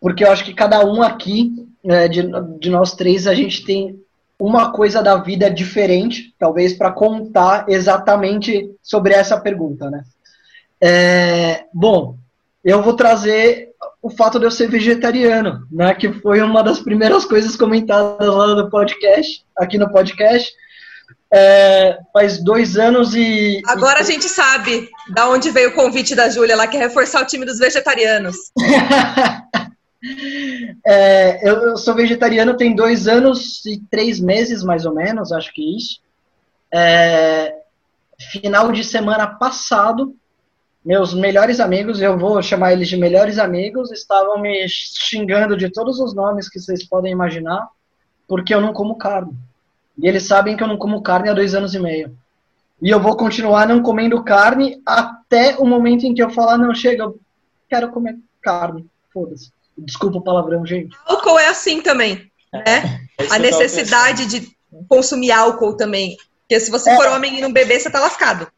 porque 0.00 0.24
eu 0.24 0.30
acho 0.30 0.44
que 0.44 0.52
cada 0.52 0.84
um 0.84 1.02
aqui 1.02 1.54
é, 1.84 2.08
de, 2.08 2.22
de 2.58 2.70
nós 2.70 2.92
três, 2.94 3.26
a 3.26 3.34
gente 3.34 3.64
tem 3.64 4.02
uma 4.38 4.72
coisa 4.72 5.00
da 5.00 5.16
vida 5.16 5.48
diferente, 5.48 6.34
talvez, 6.38 6.72
para 6.72 6.90
contar 6.90 7.64
exatamente 7.68 8.74
sobre 8.82 9.14
essa 9.14 9.40
pergunta, 9.40 9.88
né? 9.88 10.02
É, 10.80 11.64
bom, 11.72 12.18
eu 12.64 12.82
vou 12.82 12.94
trazer 12.94 13.70
o 14.00 14.10
fato 14.10 14.38
de 14.38 14.44
eu 14.44 14.50
ser 14.50 14.68
vegetariano, 14.68 15.66
né? 15.70 15.94
Que 15.94 16.12
foi 16.12 16.40
uma 16.40 16.62
das 16.62 16.78
primeiras 16.78 17.24
coisas 17.24 17.56
comentadas 17.56 18.28
lá 18.28 18.54
no 18.54 18.70
podcast, 18.70 19.44
aqui 19.56 19.78
no 19.78 19.90
podcast. 19.90 20.52
É, 21.34 21.98
faz 22.12 22.42
dois 22.42 22.76
anos 22.76 23.14
e. 23.14 23.60
Agora 23.66 24.00
e... 24.00 24.02
a 24.02 24.04
gente 24.04 24.28
sabe 24.28 24.88
da 25.14 25.28
onde 25.28 25.50
veio 25.50 25.70
o 25.70 25.74
convite 25.74 26.14
da 26.14 26.28
Júlia, 26.28 26.52
ela 26.52 26.66
quer 26.66 26.78
reforçar 26.78 27.22
o 27.22 27.26
time 27.26 27.44
dos 27.44 27.58
vegetarianos. 27.58 28.36
É, 30.84 31.48
eu, 31.48 31.62
eu, 31.62 31.76
sou 31.76 31.94
vegetariano 31.94 32.56
tem 32.56 32.74
dois 32.74 33.06
anos 33.06 33.64
e 33.64 33.80
três 33.88 34.18
meses, 34.18 34.64
mais 34.64 34.84
ou 34.84 34.92
menos, 34.92 35.30
acho 35.30 35.52
que 35.54 35.76
isso. 35.76 36.00
É, 36.74 37.54
final 38.32 38.72
de 38.72 38.82
semana 38.82 39.28
passado, 39.28 40.16
meus 40.84 41.14
melhores 41.14 41.60
amigos, 41.60 42.00
eu 42.00 42.18
vou 42.18 42.42
chamar 42.42 42.72
eles 42.72 42.88
de 42.88 42.96
melhores 42.96 43.38
amigos, 43.38 43.92
estavam 43.92 44.40
me 44.40 44.66
xingando 44.68 45.56
de 45.56 45.70
todos 45.70 46.00
os 46.00 46.14
nomes 46.14 46.48
que 46.48 46.58
vocês 46.58 46.84
podem 46.84 47.12
imaginar, 47.12 47.68
porque 48.26 48.52
eu 48.54 48.60
não 48.60 48.72
como 48.72 48.96
carne. 48.96 49.32
E 49.96 50.08
eles 50.08 50.26
sabem 50.26 50.56
que 50.56 50.62
eu 50.62 50.66
não 50.66 50.76
como 50.76 51.02
carne 51.02 51.28
há 51.28 51.34
dois 51.34 51.54
anos 51.54 51.74
e 51.74 51.78
meio. 51.78 52.16
E 52.80 52.90
eu 52.90 52.98
vou 52.98 53.16
continuar 53.16 53.68
não 53.68 53.80
comendo 53.80 54.24
carne 54.24 54.82
até 54.84 55.56
o 55.56 55.64
momento 55.64 56.04
em 56.04 56.14
que 56.14 56.22
eu 56.22 56.30
falar, 56.30 56.58
não, 56.58 56.74
chega, 56.74 57.04
eu 57.04 57.20
quero 57.68 57.92
comer 57.92 58.18
carne. 58.42 58.84
Foda-se. 59.12 59.52
Desculpa 59.78 60.18
o 60.18 60.22
palavrão, 60.22 60.66
gente. 60.66 60.96
Álcool 61.06 61.38
é 61.38 61.48
assim 61.48 61.80
também, 61.80 62.28
é, 62.52 62.58
né? 62.58 63.00
É 63.18 63.26
a 63.32 63.38
necessidade 63.38 64.26
de 64.26 64.50
consumir 64.88 65.30
álcool 65.30 65.76
também. 65.76 66.16
Porque 66.40 66.58
se 66.58 66.70
você 66.70 66.90
é. 66.90 66.96
for 66.96 67.06
homem 67.08 67.38
e 67.38 67.40
não 67.40 67.52
beber, 67.52 67.80
você 67.80 67.90
tá 67.90 68.00
lascado. 68.00 68.48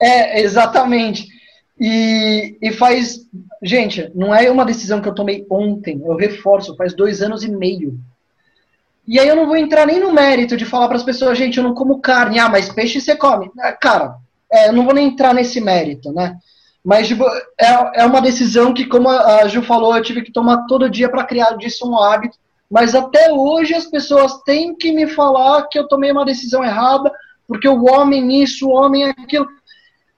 É, 0.00 0.40
exatamente. 0.40 1.35
E, 1.78 2.56
e 2.60 2.72
faz. 2.72 3.26
Gente, 3.62 4.10
não 4.14 4.34
é 4.34 4.50
uma 4.50 4.64
decisão 4.64 5.00
que 5.00 5.08
eu 5.08 5.14
tomei 5.14 5.46
ontem, 5.50 6.00
eu 6.04 6.16
reforço, 6.16 6.76
faz 6.76 6.94
dois 6.94 7.22
anos 7.22 7.42
e 7.42 7.50
meio. 7.50 7.98
E 9.06 9.20
aí 9.20 9.28
eu 9.28 9.36
não 9.36 9.46
vou 9.46 9.56
entrar 9.56 9.86
nem 9.86 10.00
no 10.00 10.12
mérito 10.12 10.56
de 10.56 10.64
falar 10.64 10.88
para 10.88 10.96
as 10.96 11.04
pessoas, 11.04 11.38
gente, 11.38 11.58
eu 11.58 11.64
não 11.64 11.74
como 11.74 12.00
carne, 12.00 12.38
ah, 12.38 12.48
mas 12.48 12.68
peixe 12.68 13.00
você 13.00 13.14
come. 13.14 13.50
Cara, 13.80 14.16
é, 14.50 14.68
eu 14.68 14.72
não 14.72 14.84
vou 14.84 14.94
nem 14.94 15.08
entrar 15.08 15.32
nesse 15.32 15.60
mérito, 15.60 16.12
né? 16.12 16.36
Mas 16.84 17.08
tipo, 17.08 17.24
é, 17.60 18.02
é 18.02 18.06
uma 18.06 18.20
decisão 18.20 18.72
que, 18.72 18.86
como 18.86 19.08
a 19.08 19.46
Ju 19.48 19.62
falou, 19.62 19.96
eu 19.96 20.02
tive 20.02 20.22
que 20.22 20.32
tomar 20.32 20.66
todo 20.66 20.90
dia 20.90 21.08
para 21.08 21.24
criar 21.24 21.56
disso 21.56 21.88
um 21.88 21.98
hábito. 21.98 22.38
Mas 22.70 22.94
até 22.94 23.32
hoje 23.32 23.74
as 23.74 23.86
pessoas 23.86 24.42
têm 24.42 24.74
que 24.74 24.92
me 24.92 25.06
falar 25.08 25.66
que 25.68 25.78
eu 25.78 25.86
tomei 25.86 26.10
uma 26.10 26.24
decisão 26.24 26.64
errada, 26.64 27.12
porque 27.46 27.68
o 27.68 27.84
homem 27.84 28.42
isso, 28.42 28.68
o 28.68 28.72
homem 28.72 29.04
aquilo. 29.04 29.46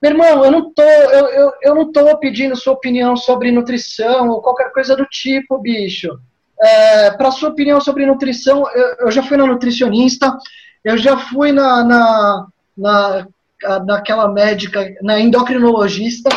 Meu 0.00 0.12
irmão, 0.12 0.44
eu 0.44 0.50
não 0.50 0.72
tô, 0.72 0.82
eu, 0.82 1.26
eu, 1.26 1.52
eu 1.62 1.74
não 1.74 1.90
tô 1.90 2.16
pedindo 2.18 2.56
sua 2.56 2.74
opinião 2.74 3.16
sobre 3.16 3.50
nutrição 3.50 4.28
ou 4.28 4.40
qualquer 4.40 4.72
coisa 4.72 4.94
do 4.96 5.04
tipo, 5.06 5.58
bicho. 5.58 6.18
É, 6.60 7.10
para 7.12 7.30
sua 7.30 7.48
opinião 7.50 7.80
sobre 7.80 8.06
nutrição, 8.06 8.68
eu, 8.72 8.96
eu, 9.00 9.10
já 9.10 9.22
fui 9.22 9.36
na 9.36 9.46
nutricionista, 9.46 10.36
eu 10.84 10.96
já 10.96 11.16
fui 11.16 11.52
na, 11.52 11.84
na, 11.84 12.46
na 12.76 13.26
naquela 13.84 14.28
médica, 14.28 14.94
na 15.02 15.18
endocrinologista, 15.18 16.28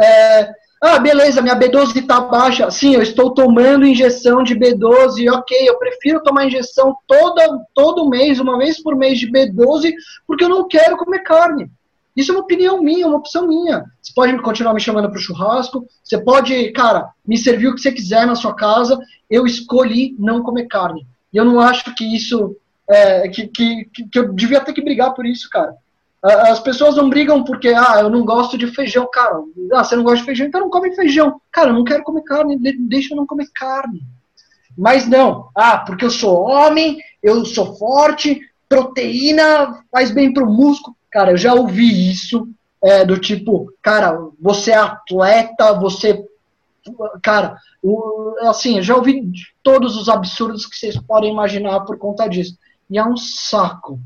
é, 0.00 0.50
ah, 0.82 0.98
beleza, 0.98 1.40
minha 1.40 1.54
B12 1.54 1.94
está 1.94 2.20
baixa. 2.20 2.68
Sim, 2.68 2.96
eu 2.96 3.02
estou 3.02 3.32
tomando 3.32 3.86
injeção 3.86 4.42
de 4.42 4.56
B12, 4.56 5.32
ok, 5.32 5.56
eu 5.68 5.78
prefiro 5.78 6.20
tomar 6.24 6.46
injeção 6.46 6.96
toda, 7.06 7.46
todo 7.72 8.08
mês, 8.08 8.40
uma 8.40 8.58
vez 8.58 8.82
por 8.82 8.96
mês 8.96 9.20
de 9.20 9.30
B12, 9.30 9.92
porque 10.26 10.42
eu 10.42 10.48
não 10.48 10.66
quero 10.66 10.96
comer 10.96 11.20
carne. 11.20 11.70
Isso 12.16 12.30
é 12.30 12.34
uma 12.34 12.42
opinião 12.42 12.82
minha, 12.82 13.06
uma 13.06 13.16
opção 13.16 13.46
minha. 13.46 13.84
Você 14.00 14.12
pode 14.14 14.36
continuar 14.42 14.74
me 14.74 14.80
chamando 14.80 15.08
para 15.08 15.18
o 15.18 15.22
churrasco, 15.22 15.86
você 16.02 16.18
pode, 16.18 16.70
cara, 16.72 17.08
me 17.26 17.38
servir 17.38 17.68
o 17.68 17.74
que 17.74 17.80
você 17.80 17.92
quiser 17.92 18.26
na 18.26 18.34
sua 18.34 18.54
casa. 18.54 18.98
Eu 19.30 19.46
escolhi 19.46 20.14
não 20.18 20.42
comer 20.42 20.66
carne. 20.66 21.06
E 21.32 21.36
eu 21.36 21.44
não 21.44 21.58
acho 21.60 21.94
que 21.94 22.04
isso. 22.04 22.56
É, 22.88 23.28
que, 23.28 23.46
que, 23.46 23.88
que 24.10 24.18
eu 24.18 24.32
devia 24.32 24.60
ter 24.60 24.72
que 24.72 24.82
brigar 24.82 25.14
por 25.14 25.24
isso, 25.24 25.48
cara. 25.50 25.74
As 26.22 26.60
pessoas 26.60 26.94
não 26.94 27.10
brigam 27.10 27.42
porque, 27.42 27.68
ah, 27.68 27.98
eu 28.00 28.08
não 28.08 28.24
gosto 28.24 28.56
de 28.56 28.68
feijão, 28.68 29.08
cara. 29.12 29.42
Ah, 29.72 29.82
você 29.82 29.96
não 29.96 30.04
gosta 30.04 30.18
de 30.18 30.24
feijão, 30.24 30.46
então 30.46 30.60
não 30.60 30.70
come 30.70 30.94
feijão. 30.94 31.40
Cara, 31.50 31.70
eu 31.70 31.74
não 31.74 31.82
quero 31.82 32.04
comer 32.04 32.22
carne, 32.22 32.58
deixa 32.88 33.12
eu 33.12 33.16
não 33.16 33.26
comer 33.26 33.48
carne. 33.52 34.02
Mas 34.78 35.08
não, 35.08 35.48
ah, 35.54 35.78
porque 35.78 36.04
eu 36.04 36.10
sou 36.10 36.42
homem, 36.42 36.98
eu 37.22 37.44
sou 37.44 37.76
forte, 37.76 38.40
proteína 38.68 39.84
faz 39.90 40.12
bem 40.12 40.32
pro 40.32 40.46
músculo. 40.46 40.96
Cara, 41.12 41.32
eu 41.32 41.36
já 41.36 41.54
ouvi 41.54 42.10
isso 42.10 42.48
é, 42.82 43.04
do 43.04 43.18
tipo, 43.18 43.72
cara, 43.82 44.18
você 44.40 44.72
é 44.72 44.76
atleta, 44.76 45.72
você. 45.74 46.26
Cara, 47.22 47.56
o, 47.82 48.34
assim, 48.40 48.78
eu 48.78 48.82
já 48.82 48.96
ouvi 48.96 49.30
todos 49.62 49.96
os 49.96 50.08
absurdos 50.08 50.66
que 50.66 50.76
vocês 50.76 50.98
podem 50.98 51.30
imaginar 51.30 51.80
por 51.80 51.98
conta 51.98 52.26
disso. 52.26 52.58
E 52.90 52.98
é 52.98 53.04
um 53.04 53.16
saco. 53.16 54.00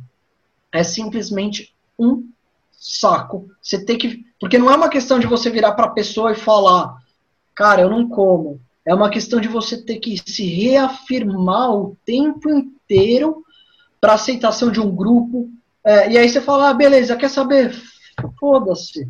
É 0.70 0.82
simplesmente 0.82 1.72
um 1.98 2.28
saco. 2.72 3.48
Você 3.62 3.82
tem 3.82 3.96
que. 3.96 4.26
Porque 4.38 4.58
não 4.58 4.70
é 4.70 4.76
uma 4.76 4.90
questão 4.90 5.18
de 5.18 5.26
você 5.26 5.48
virar 5.48 5.72
para 5.72 5.86
a 5.86 5.90
pessoa 5.90 6.32
e 6.32 6.36
falar, 6.36 6.98
cara, 7.54 7.82
eu 7.82 7.88
não 7.88 8.08
como. 8.08 8.60
É 8.84 8.94
uma 8.94 9.10
questão 9.10 9.40
de 9.40 9.48
você 9.48 9.82
ter 9.82 9.96
que 9.96 10.18
se 10.18 10.44
reafirmar 10.44 11.70
o 11.70 11.96
tempo 12.04 12.50
inteiro 12.50 13.42
para 14.00 14.14
aceitação 14.14 14.70
de 14.70 14.80
um 14.80 14.94
grupo. 14.94 15.50
É, 15.86 16.10
e 16.10 16.18
aí 16.18 16.28
você 16.28 16.40
fala, 16.40 16.70
ah, 16.70 16.74
beleza, 16.74 17.16
quer 17.16 17.30
saber? 17.30 17.74
Foda-se. 18.40 19.08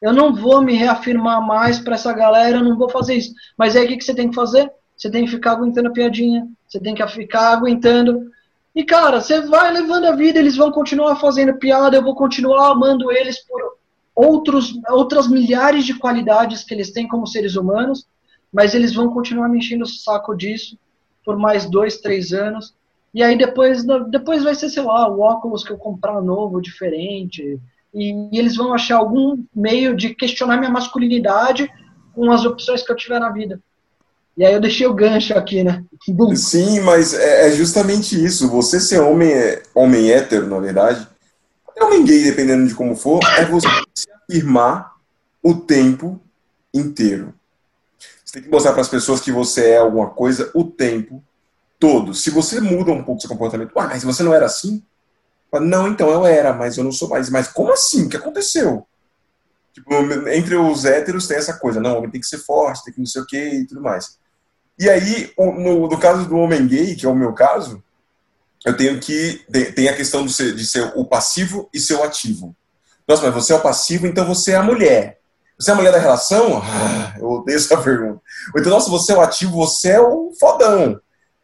Eu 0.00 0.12
não 0.12 0.34
vou 0.34 0.60
me 0.62 0.74
reafirmar 0.74 1.44
mais 1.44 1.78
para 1.78 1.94
essa 1.94 2.12
galera, 2.12 2.62
não 2.62 2.76
vou 2.76 2.88
fazer 2.88 3.14
isso. 3.14 3.32
Mas 3.56 3.74
aí 3.74 3.86
o 3.86 3.88
que, 3.88 3.96
que 3.96 4.04
você 4.04 4.14
tem 4.14 4.28
que 4.28 4.34
fazer? 4.34 4.70
Você 4.96 5.10
tem 5.10 5.24
que 5.24 5.30
ficar 5.30 5.52
aguentando 5.52 5.88
a 5.88 5.92
piadinha, 5.92 6.46
você 6.68 6.78
tem 6.78 6.94
que 6.94 7.06
ficar 7.08 7.52
aguentando. 7.54 8.30
E 8.74 8.84
cara, 8.84 9.20
você 9.20 9.40
vai 9.40 9.72
levando 9.72 10.04
a 10.04 10.14
vida, 10.14 10.38
eles 10.38 10.56
vão 10.56 10.70
continuar 10.70 11.16
fazendo 11.16 11.58
piada, 11.58 11.96
eu 11.96 12.02
vou 12.02 12.14
continuar 12.14 12.70
amando 12.70 13.10
eles 13.10 13.38
por 13.46 13.78
outros, 14.14 14.78
outras 14.90 15.26
milhares 15.26 15.86
de 15.86 15.94
qualidades 15.94 16.62
que 16.62 16.74
eles 16.74 16.92
têm 16.92 17.08
como 17.08 17.26
seres 17.26 17.56
humanos 17.56 18.06
mas 18.52 18.74
eles 18.74 18.94
vão 18.94 19.10
continuar 19.10 19.48
me 19.48 19.58
enchendo 19.58 19.84
o 19.84 19.88
saco 19.88 20.34
disso 20.34 20.78
por 21.24 21.36
mais 21.36 21.68
dois, 21.68 21.98
três 21.98 22.32
anos. 22.32 22.74
E 23.14 23.22
aí 23.22 23.36
depois, 23.36 23.84
depois 24.10 24.42
vai 24.42 24.54
ser, 24.54 24.68
sei 24.68 24.82
lá, 24.82 25.08
o 25.08 25.20
óculos 25.20 25.64
que 25.64 25.70
eu 25.70 25.78
comprar 25.78 26.20
novo, 26.20 26.60
diferente. 26.60 27.58
E, 27.94 28.38
eles 28.38 28.56
vão 28.56 28.74
achar 28.74 28.96
algum 28.96 29.42
meio 29.54 29.96
de 29.96 30.14
questionar 30.14 30.58
minha 30.58 30.70
masculinidade 30.70 31.70
com 32.14 32.30
as 32.30 32.44
opções 32.44 32.82
que 32.82 32.92
eu 32.92 32.96
tiver 32.96 33.18
na 33.18 33.30
vida. 33.30 33.60
E 34.36 34.44
aí 34.44 34.52
eu 34.52 34.60
deixei 34.60 34.86
o 34.86 34.94
gancho 34.94 35.34
aqui, 35.34 35.64
né? 35.64 35.84
Bum. 36.08 36.34
Sim, 36.36 36.80
mas 36.80 37.14
é, 37.14 37.48
é 37.48 37.52
justamente 37.52 38.22
isso. 38.22 38.48
Você 38.50 38.78
ser 38.78 39.00
homem, 39.00 39.32
homem 39.74 40.10
hétero, 40.10 40.46
na 40.46 40.58
verdade, 40.58 41.06
homem 41.80 42.04
gay, 42.04 42.22
dependendo 42.22 42.66
de 42.66 42.74
como 42.74 42.94
for, 42.94 43.20
é 43.36 43.44
você 43.44 43.68
se 43.94 44.06
afirmar 44.10 44.92
o 45.42 45.54
tempo 45.54 46.20
inteiro. 46.72 47.34
Você 48.24 48.34
tem 48.34 48.42
que 48.42 48.50
mostrar 48.50 48.72
para 48.72 48.82
as 48.82 48.88
pessoas 48.88 49.20
que 49.20 49.32
você 49.32 49.70
é 49.70 49.78
alguma 49.78 50.10
coisa 50.10 50.50
o 50.54 50.64
tempo 50.64 51.22
todo. 51.78 52.14
Se 52.14 52.30
você 52.30 52.60
muda 52.60 52.92
um 52.92 53.02
pouco 53.02 53.20
seu 53.20 53.30
comportamento, 53.30 53.72
ah, 53.78 53.86
mas 53.86 54.02
você 54.02 54.22
não 54.22 54.34
era 54.34 54.46
assim? 54.46 54.82
Não, 55.52 55.88
então 55.88 56.10
eu 56.10 56.26
era, 56.26 56.52
mas 56.52 56.76
eu 56.76 56.84
não 56.84 56.92
sou 56.92 57.08
mais. 57.08 57.30
Mas 57.30 57.48
como 57.48 57.72
assim? 57.72 58.06
O 58.06 58.08
que 58.08 58.16
aconteceu? 58.16 58.86
Tipo, 59.72 59.94
entre 60.30 60.56
os 60.56 60.84
héteros 60.84 61.26
tem 61.26 61.36
essa 61.36 61.54
coisa, 61.54 61.80
não, 61.80 61.94
o 61.94 61.98
homem 61.98 62.10
tem 62.10 62.20
que 62.20 62.26
ser 62.26 62.38
forte, 62.38 62.84
tem 62.84 62.94
que 62.94 63.00
não 63.00 63.06
sei 63.06 63.22
o 63.22 63.26
que 63.26 63.38
e 63.38 63.66
tudo 63.66 63.80
mais. 63.80 64.18
E 64.78 64.88
aí, 64.88 65.32
no, 65.36 65.88
no, 65.88 65.98
caso 65.98 66.28
do 66.28 66.36
homem 66.36 66.66
gay, 66.66 66.94
que 66.94 67.06
é 67.06 67.08
o 67.08 67.14
meu 67.14 67.32
caso, 67.32 67.82
eu 68.64 68.76
tenho 68.76 68.98
que. 69.00 69.44
Tem 69.74 69.88
a 69.88 69.96
questão 69.96 70.24
de 70.24 70.32
ser, 70.32 70.54
de 70.54 70.66
ser 70.66 70.92
o 70.96 71.04
passivo 71.04 71.68
e 71.72 71.80
ser 71.80 71.94
o 71.94 72.02
ativo. 72.02 72.54
Nossa, 73.06 73.22
mas 73.22 73.34
você 73.34 73.52
é 73.52 73.56
o 73.56 73.60
passivo, 73.60 74.06
então 74.06 74.26
você 74.26 74.52
é 74.52 74.56
a 74.56 74.62
mulher. 74.62 75.18
Você 75.58 75.70
é 75.70 75.74
a 75.74 75.76
mulher 75.76 75.90
da 75.90 75.98
relação? 75.98 76.62
Ah, 76.62 77.14
eu 77.18 77.28
odeio 77.28 77.56
essa 77.56 77.76
pergunta. 77.76 78.20
Ou 78.54 78.60
então, 78.60 78.70
nossa, 78.70 78.90
você 78.90 79.12
é 79.12 79.16
o 79.16 79.20
ativo, 79.20 79.52
você 79.52 79.90
é 79.90 80.00
o 80.00 80.32
fodão. 80.38 81.00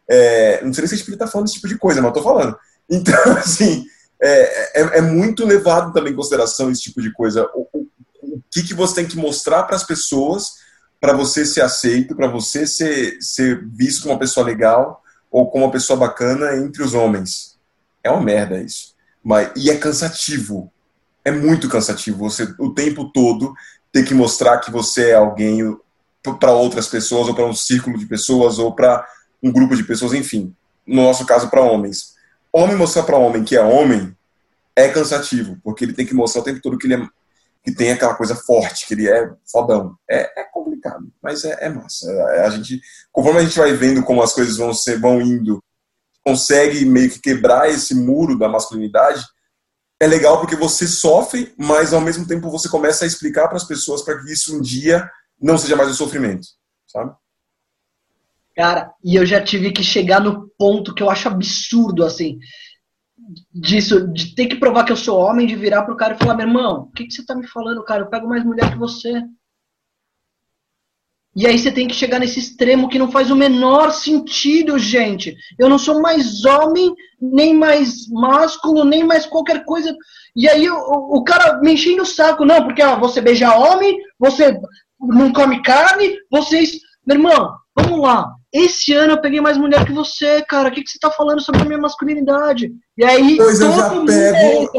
É, 0.09 0.65
não 0.65 0.73
sei 0.73 0.87
se 0.87 0.95
a 0.95 0.99
gente 0.99 1.17
tá 1.17 1.27
falando 1.27 1.47
desse 1.47 1.57
tipo 1.57 1.69
de 1.69 1.79
coisa, 1.79 2.03
mas 2.03 2.15
eu 2.15 2.23
falando. 2.23 2.57
Então, 2.91 3.15
assim, 3.39 3.85
é, 4.21 4.81
é, 4.81 4.99
é, 4.99 5.01
muito 5.01 5.47
levado 5.47 5.93
também 5.93 6.13
em 6.13 6.17
consideração 6.17 6.71
esse 6.71 6.83
tipo 6.83 7.01
de 7.01 7.13
coisa. 7.13 7.49
O, 7.55 7.69
o, 7.73 7.89
o 8.23 8.43
que, 8.51 8.63
que 8.63 8.75
você 8.75 8.97
tem 8.97 9.07
que 9.07 9.17
mostrar 9.17 9.63
para 9.65 9.77
as 9.77 9.85
pessoas 9.85 10.65
para 11.05 11.13
você 11.13 11.45
ser 11.45 11.61
aceito, 11.61 12.17
para 12.17 12.27
você 12.27 12.67
ser, 12.67 13.19
ser 13.21 13.63
visto 13.69 14.01
como 14.01 14.15
uma 14.15 14.19
pessoa 14.19 14.47
legal 14.47 15.03
ou 15.31 15.51
como 15.51 15.67
uma 15.67 15.71
pessoa 15.71 15.99
bacana 15.99 16.57
entre 16.57 16.83
os 16.83 16.95
homens. 16.95 17.59
É 18.03 18.11
uma 18.11 18.23
merda 18.23 18.59
isso. 18.59 18.95
Mas, 19.23 19.51
e 19.55 19.71
é 19.71 19.77
cansativo. 19.77 20.73
É 21.23 21.31
muito 21.31 21.69
cansativo. 21.69 22.19
Você 22.19 22.55
o 22.59 22.73
tempo 22.73 23.11
todo 23.13 23.53
ter 23.93 24.03
que 24.05 24.15
mostrar 24.15 24.61
que 24.61 24.71
você 24.71 25.11
é 25.11 25.15
alguém 25.15 25.77
para 26.41 26.53
outras 26.53 26.89
pessoas, 26.89 27.29
ou 27.29 27.35
para 27.35 27.45
um 27.45 27.55
círculo 27.55 27.99
de 27.99 28.07
pessoas, 28.07 28.59
ou 28.59 28.75
para 28.75 29.07
um 29.45 29.53
grupo 29.53 29.77
de 29.77 29.85
pessoas, 29.85 30.15
enfim. 30.15 30.57
No 30.87 31.03
nosso 31.03 31.27
caso, 31.27 31.51
para 31.51 31.61
homens. 31.61 32.15
Homem 32.51 32.77
mostrar 32.77 33.03
para 33.03 33.19
homem 33.19 33.45
que 33.45 33.57
é 33.57 33.63
homem 33.63 34.17
é 34.75 34.89
cansativo, 34.89 35.59
porque 35.63 35.85
ele 35.85 35.93
tem 35.93 36.07
que 36.07 36.15
mostrar 36.15 36.41
o 36.41 36.45
tempo 36.45 36.61
todo 36.63 36.79
que 36.79 36.87
ele 36.87 36.95
é, 36.95 37.09
que 37.63 37.73
tem 37.73 37.93
aquela 37.93 38.15
coisa 38.15 38.35
forte, 38.35 38.87
que 38.87 38.95
ele 38.95 39.09
é 39.09 39.31
fodão. 39.51 39.97
É, 40.09 40.41
é 40.41 40.45
complicado, 40.45 41.13
mas 41.23 41.45
é, 41.45 41.67
é 41.67 41.69
massa. 41.69 42.11
É, 42.11 42.47
a 42.47 42.51
gente, 42.51 42.81
conforme 43.13 43.41
a 43.41 43.43
gente 43.45 43.59
vai 43.59 43.73
vendo 43.75 44.03
como 44.03 44.23
as 44.23 44.33
coisas 44.33 44.57
vão 44.57 44.73
ser, 44.73 44.99
vão 44.99 45.21
indo, 45.21 45.63
consegue 46.25 46.85
meio 46.87 47.11
que 47.11 47.21
quebrar 47.21 47.69
esse 47.69 47.95
muro 47.95 48.39
da 48.39 48.49
masculinidade, 48.49 49.23
é 50.01 50.07
legal 50.07 50.41
porque 50.41 50.57
você 50.57 50.87
sofre, 50.87 51.55
mas 51.57 51.93
ao 51.93 52.01
mesmo 52.01 52.27
tempo 52.27 52.51
você 52.51 52.69
começa 52.69 53.05
a 53.05 53.07
explicar 53.07 53.49
para 53.49 53.57
as 53.57 53.65
pessoas 53.65 54.03
para 54.03 54.19
que 54.19 54.33
isso 54.33 54.57
um 54.57 54.61
dia 54.61 55.09
não 55.41 55.59
seja 55.59 55.77
mais 55.77 55.91
um 55.91 55.95
sofrimento, 55.95 56.47
sabe? 56.87 57.15
Cara, 58.57 58.93
e 59.03 59.17
eu 59.17 59.27
já 59.27 59.43
tive 59.43 59.73
que 59.73 59.83
chegar 59.83 60.21
no 60.21 60.49
ponto 60.57 60.95
que 60.95 61.03
eu 61.03 61.11
acho 61.11 61.27
absurdo, 61.29 62.05
assim, 62.05 62.39
disso, 63.53 64.07
de 64.13 64.35
ter 64.35 64.47
que 64.47 64.57
provar 64.57 64.85
que 64.85 64.93
eu 64.93 64.97
sou 64.97 65.19
homem, 65.19 65.47
de 65.47 65.57
virar 65.57 65.83
pro 65.83 65.97
cara 65.97 66.15
e 66.15 66.19
falar, 66.19 66.37
meu 66.37 66.47
irmão, 66.47 66.83
o 66.83 66.93
que, 66.93 67.05
que 67.05 67.13
você 67.13 67.25
tá 67.25 67.35
me 67.35 67.47
falando, 67.47 67.85
cara? 67.85 68.03
Eu 68.03 68.11
pego 68.11 68.29
mais 68.29 68.45
mulher 68.45 68.71
que 68.71 68.79
você. 68.79 69.23
E 71.37 71.49
aí 71.49 71.59
você 71.59 71.73
tem 71.73 71.89
que 71.89 71.95
chegar 71.95 72.21
nesse 72.21 72.39
extremo 72.39 72.89
que 72.89 72.99
não 72.99 73.11
faz 73.11 73.29
o 73.29 73.35
menor 73.35 73.91
sentido, 73.91 74.79
gente. 74.79 75.37
Eu 75.59 75.69
não 75.69 75.79
sou 75.79 76.01
mais 76.01 76.45
homem, 76.45 76.95
nem 77.21 77.53
mais 77.53 78.09
másculo, 78.09 78.85
nem 78.85 79.03
mais 79.03 79.27
qualquer 79.27 79.65
coisa. 79.65 79.97
E 80.37 80.49
aí 80.49 80.71
o, 80.71 80.77
o 80.77 81.25
cara 81.25 81.61
me 81.61 81.73
enchendo 81.73 82.03
o 82.03 82.07
saco. 82.07 82.45
Não, 82.45 82.63
porque 82.63 82.83
ó, 82.85 82.97
você 83.01 83.21
beija 83.21 83.53
homem, 83.57 83.99
você 84.19 84.57
não 85.01 85.33
come 85.33 85.61
carne, 85.63 86.15
vocês... 86.31 86.79
Meu 87.05 87.17
irmão, 87.17 87.53
vamos 87.77 88.01
lá. 88.01 88.33
Esse 88.55 88.93
ano 88.93 89.15
eu 89.15 89.21
peguei 89.21 89.41
mais 89.41 89.59
mulher 89.59 89.85
que 89.85 89.93
você, 89.93 90.41
cara. 90.43 90.69
O 90.69 90.73
que, 90.73 90.85
que 90.85 90.89
você 90.89 90.99
tá 91.01 91.11
falando 91.11 91.41
sobre 91.41 91.63
a 91.63 91.65
minha 91.65 91.79
masculinidade? 91.79 92.71
E 92.97 93.05
aí 93.05 93.37
pois 93.37 93.59
todo 93.59 93.73
eu 93.73 93.77
já 93.77 93.89
mundo 93.89 94.07
pego. 94.07 94.71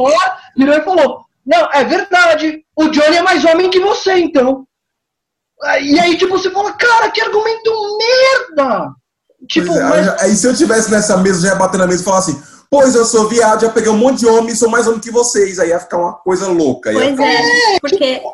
virou 0.55 0.75
e 0.75 0.81
falou, 0.81 1.25
não, 1.45 1.69
é 1.73 1.83
verdade. 1.83 2.63
O 2.73 2.87
Johnny 2.87 3.17
é 3.17 3.21
mais 3.21 3.43
homem 3.43 3.69
que 3.69 3.81
você, 3.81 4.13
então. 4.13 4.65
E 5.81 5.99
aí, 5.99 6.17
tipo, 6.17 6.37
você 6.37 6.49
fala, 6.51 6.71
cara, 6.71 7.11
que 7.11 7.19
argumento 7.19 7.97
merda! 7.97 8.91
Tipo, 9.49 9.73
é, 9.73 9.83
mas... 9.83 10.07
aí 10.21 10.35
se 10.35 10.47
eu 10.47 10.55
tivesse 10.55 10.89
nessa 10.89 11.17
mesa, 11.17 11.41
já 11.41 11.49
ia 11.49 11.59
bater 11.59 11.77
na 11.77 11.85
mesa 11.85 12.01
e 12.01 12.05
falar 12.05 12.19
assim, 12.19 12.41
pois 12.69 12.95
eu 12.95 13.03
sou 13.03 13.27
viado, 13.27 13.61
já 13.61 13.69
peguei 13.69 13.91
um 13.91 13.97
monte 13.97 14.19
de 14.19 14.27
homem, 14.27 14.55
sou 14.55 14.69
mais 14.69 14.87
homem 14.87 15.01
que 15.01 15.11
vocês. 15.11 15.59
Aí 15.59 15.69
ia 15.69 15.79
ficar 15.81 15.97
uma 15.97 16.13
coisa 16.13 16.47
louca. 16.47 16.93
Pois 16.93 17.09
ficar... 17.09 17.25
é, 17.25 17.79
porque... 17.81 18.21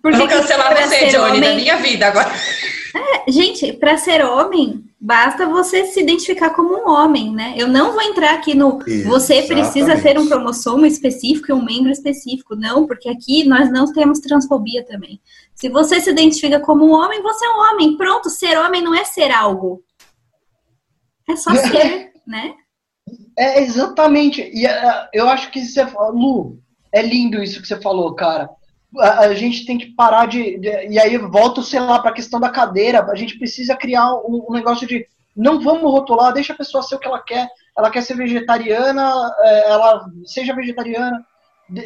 porque 0.00 0.18
Vou 0.18 0.28
cancelar 0.28 0.76
você, 0.76 1.08
Johnny, 1.08 1.38
homem... 1.38 1.40
da 1.40 1.54
minha 1.54 1.76
vida 1.78 2.06
agora. 2.06 2.30
É, 2.94 3.30
gente, 3.30 3.72
para 3.72 3.96
ser 3.96 4.24
homem, 4.24 4.84
basta 5.00 5.46
você 5.46 5.86
se 5.86 6.00
identificar 6.00 6.50
como 6.50 6.74
um 6.74 6.88
homem, 6.88 7.32
né? 7.32 7.54
Eu 7.56 7.68
não 7.68 7.92
vou 7.92 8.02
entrar 8.02 8.34
aqui 8.34 8.54
no 8.54 8.80
Exatamente. 8.80 9.02
você 9.04 9.42
precisa 9.42 10.00
ter 10.00 10.18
um 10.18 10.28
cromossomo 10.28 10.86
específico 10.86 11.50
e 11.50 11.54
um 11.54 11.64
membro 11.64 11.90
específico, 11.90 12.56
não, 12.56 12.86
porque 12.86 13.08
aqui 13.08 13.44
nós 13.44 13.70
não 13.70 13.92
temos 13.92 14.18
transfobia 14.20 14.84
também. 14.84 15.20
Se 15.54 15.68
você 15.68 16.00
se 16.00 16.10
identifica 16.10 16.58
como 16.60 16.86
um 16.86 16.92
homem, 16.92 17.22
você 17.22 17.44
é 17.44 17.50
um 17.50 17.58
homem. 17.58 17.96
Pronto, 17.96 18.28
ser 18.28 18.58
homem 18.58 18.82
não 18.82 18.94
é 18.94 19.04
ser 19.04 19.30
algo. 19.30 19.82
É 21.28 21.36
só 21.36 21.54
ser, 21.54 22.12
né? 22.26 22.54
É 23.38 23.62
exatamente. 23.62 24.42
E 24.52 24.66
uh, 24.66 25.08
eu 25.12 25.28
acho 25.28 25.50
que 25.50 25.64
você 25.64 25.84
Lu, 26.12 26.58
é 26.92 27.02
lindo 27.02 27.42
isso 27.42 27.60
que 27.60 27.68
você 27.68 27.80
falou, 27.80 28.14
cara 28.14 28.50
a, 28.98 29.32
gente 29.34 29.64
tem 29.64 29.78
que 29.78 29.94
parar 29.94 30.26
de, 30.26 30.58
de, 30.58 30.88
E 30.88 30.98
aí 30.98 31.16
volto, 31.18 31.62
sei 31.62 31.78
lá, 31.80 31.98
para 31.98 32.10
a 32.10 32.14
questão 32.14 32.40
da 32.40 32.50
cadeira. 32.50 33.04
A 33.04 33.14
gente 33.14 33.38
precisa 33.38 33.76
criar 33.76 34.12
um, 34.14 34.46
um, 34.48 34.52
negócio 34.52 34.86
de. 34.86 35.06
Não 35.36 35.60
vamos 35.60 35.90
rotular, 35.90 36.32
deixa 36.32 36.52
a 36.52 36.56
pessoa 36.56 36.82
ser 36.82 36.96
o 36.96 36.98
que 36.98 37.06
ela 37.06 37.22
quer. 37.22 37.48
Ela 37.76 37.90
quer 37.90 38.02
ser 38.02 38.14
vegetariana, 38.14 39.32
é, 39.40 39.70
ela 39.70 40.04
seja 40.24 40.54
vegetariana. 40.54 41.24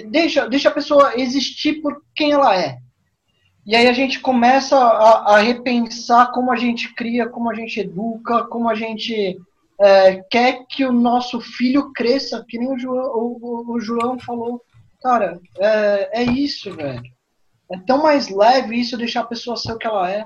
Deixa, 0.06 0.48
deixa 0.48 0.70
a 0.70 0.72
pessoa 0.72 1.12
existir 1.14 1.82
por 1.82 2.02
quem 2.14 2.32
ela 2.32 2.56
é. 2.56 2.78
E 3.66 3.76
aí 3.76 3.86
a 3.86 3.92
gente 3.92 4.20
começa 4.20 4.76
a, 4.76 5.36
a 5.36 5.38
repensar 5.38 6.32
como 6.32 6.50
a 6.50 6.56
gente 6.56 6.94
cria, 6.94 7.28
como 7.28 7.50
a 7.50 7.54
gente 7.54 7.80
educa, 7.80 8.44
como 8.44 8.68
a 8.68 8.74
gente 8.74 9.38
é, 9.80 10.22
quer 10.30 10.64
que 10.68 10.84
o 10.84 10.92
nosso 10.92 11.40
filho 11.40 11.92
cresça, 11.92 12.44
que 12.48 12.58
nem 12.58 12.72
o 12.72 12.78
João, 12.78 13.10
o, 13.14 13.74
o 13.74 13.80
João 13.80 14.18
falou. 14.18 14.62
Cara, 15.04 15.38
é, 15.58 16.22
é 16.22 16.24
isso, 16.24 16.74
velho. 16.74 17.02
É 17.70 17.78
tão 17.86 18.02
mais 18.02 18.30
leve 18.30 18.80
isso 18.80 18.96
deixar 18.96 19.20
a 19.20 19.26
pessoa 19.26 19.54
ser 19.54 19.72
o 19.72 19.76
que 19.76 19.86
ela 19.86 20.10
é. 20.10 20.24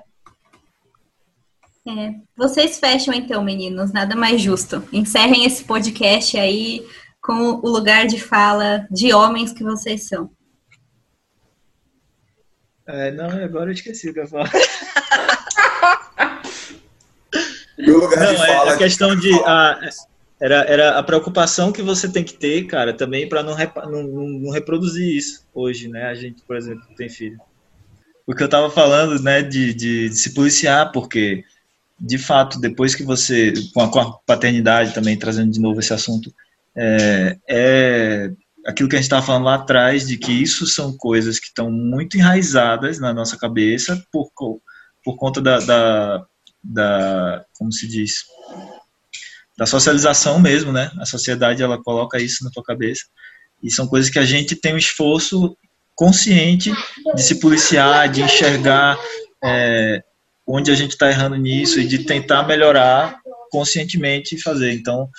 É. 1.88 2.14
Vocês 2.36 2.78
fecham 2.78 3.12
então, 3.12 3.42
meninos, 3.42 3.92
nada 3.92 4.14
mais 4.14 4.40
justo. 4.40 4.88
Encerrem 4.92 5.44
esse 5.44 5.64
podcast 5.64 6.38
aí 6.38 6.86
com 7.20 7.60
o 7.60 7.68
lugar 7.68 8.06
de 8.06 8.20
fala 8.20 8.86
de 8.88 9.12
homens 9.12 9.52
que 9.52 9.64
vocês 9.64 10.06
são. 10.06 10.30
É, 12.86 13.10
não, 13.10 13.30
agora 13.44 13.70
eu 13.70 13.74
esqueci 13.74 14.10
o 14.10 14.14
que 14.14 14.20
eu. 14.20 14.28
Meu 17.78 17.98
lugar 17.98 18.20
não, 18.20 18.34
de 18.34 18.42
é 18.42 18.46
fala. 18.46 18.74
a 18.74 18.78
questão 18.78 19.16
de. 19.16 19.32
A, 19.44 19.80
era, 20.40 20.56
era 20.64 20.98
a 20.98 21.02
preocupação 21.02 21.72
que 21.72 21.82
você 21.82 22.08
tem 22.08 22.22
que 22.22 22.34
ter, 22.34 22.64
cara, 22.66 22.92
também 22.92 23.28
para 23.28 23.42
não, 23.42 23.56
não, 23.56 24.02
não, 24.02 24.50
reproduzir 24.50 25.16
isso 25.16 25.44
hoje, 25.52 25.88
né? 25.88 26.04
A 26.04 26.14
gente, 26.14 26.42
por 26.42 26.56
exemplo, 26.56 26.84
tem 26.96 27.08
filho. 27.08 27.38
O 28.26 28.34
que 28.34 28.42
eu 28.42 28.48
tava 28.48 28.70
falando, 28.70 29.20
né, 29.22 29.42
de, 29.42 29.74
de, 29.74 30.08
de 30.08 30.14
se 30.14 30.34
policiar, 30.34 30.92
porque, 30.92 31.44
de 31.98 32.18
fato, 32.18 32.60
depois 32.60 32.94
que 32.94 33.02
você, 33.02 33.52
com 33.74 33.80
a, 33.80 33.90
com 33.90 33.98
a 33.98 34.12
paternidade 34.26 34.94
também, 34.94 35.18
trazendo 35.18 35.50
de 35.50 35.60
novo 35.60 35.80
esse 35.80 35.92
assunto, 35.92 36.32
é, 36.76 37.36
é 37.48 38.30
aquilo 38.66 38.88
que 38.88 38.94
a 38.94 38.98
gente 38.98 39.06
estava 39.06 39.24
falando 39.24 39.44
lá 39.44 39.54
atrás, 39.54 40.06
de 40.06 40.16
que 40.18 40.30
isso 40.30 40.66
são 40.66 40.96
coisas 40.96 41.40
que 41.40 41.46
estão 41.46 41.70
muito 41.70 42.16
enraizadas 42.16 43.00
na 43.00 43.12
nossa 43.12 43.36
cabeça 43.36 44.00
por, 44.12 44.30
por 45.02 45.16
conta 45.16 45.40
da, 45.40 45.58
da, 45.58 46.26
da, 46.62 47.44
como 47.58 47.72
se 47.72 47.88
diz, 47.88 48.24
da 49.58 49.66
socialização 49.66 50.38
mesmo, 50.38 50.72
né? 50.72 50.88
A 51.00 51.04
sociedade, 51.04 51.64
ela 51.64 51.82
coloca 51.82 52.22
isso 52.22 52.44
na 52.44 52.50
tua 52.50 52.62
cabeça. 52.62 53.02
E 53.60 53.68
são 53.72 53.88
coisas 53.88 54.08
que 54.08 54.20
a 54.20 54.24
gente 54.24 54.54
tem 54.54 54.72
um 54.72 54.78
esforço 54.78 55.56
consciente 55.96 56.72
de 57.16 57.20
se 57.20 57.40
policiar, 57.40 58.08
de 58.08 58.22
enxergar 58.22 58.96
é, 59.42 60.00
onde 60.46 60.70
a 60.70 60.76
gente 60.76 60.92
está 60.92 61.10
errando 61.10 61.34
nisso 61.34 61.80
e 61.80 61.88
de 61.88 62.04
tentar 62.04 62.44
melhorar 62.44 63.18
conscientemente 63.50 64.36
e 64.36 64.40
fazer. 64.40 64.72
Então, 64.74 65.10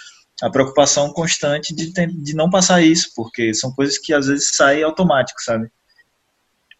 a 0.42 0.50
preocupação 0.50 1.12
constante 1.12 1.76
de, 1.76 1.92
de 1.92 2.34
não 2.34 2.50
passar 2.50 2.82
isso, 2.82 3.10
porque 3.14 3.54
são 3.54 3.74
coisas 3.74 3.98
que 3.98 4.14
às 4.14 4.28
vezes 4.28 4.56
saem 4.56 4.84
automático, 4.84 5.42
sabe? 5.42 5.68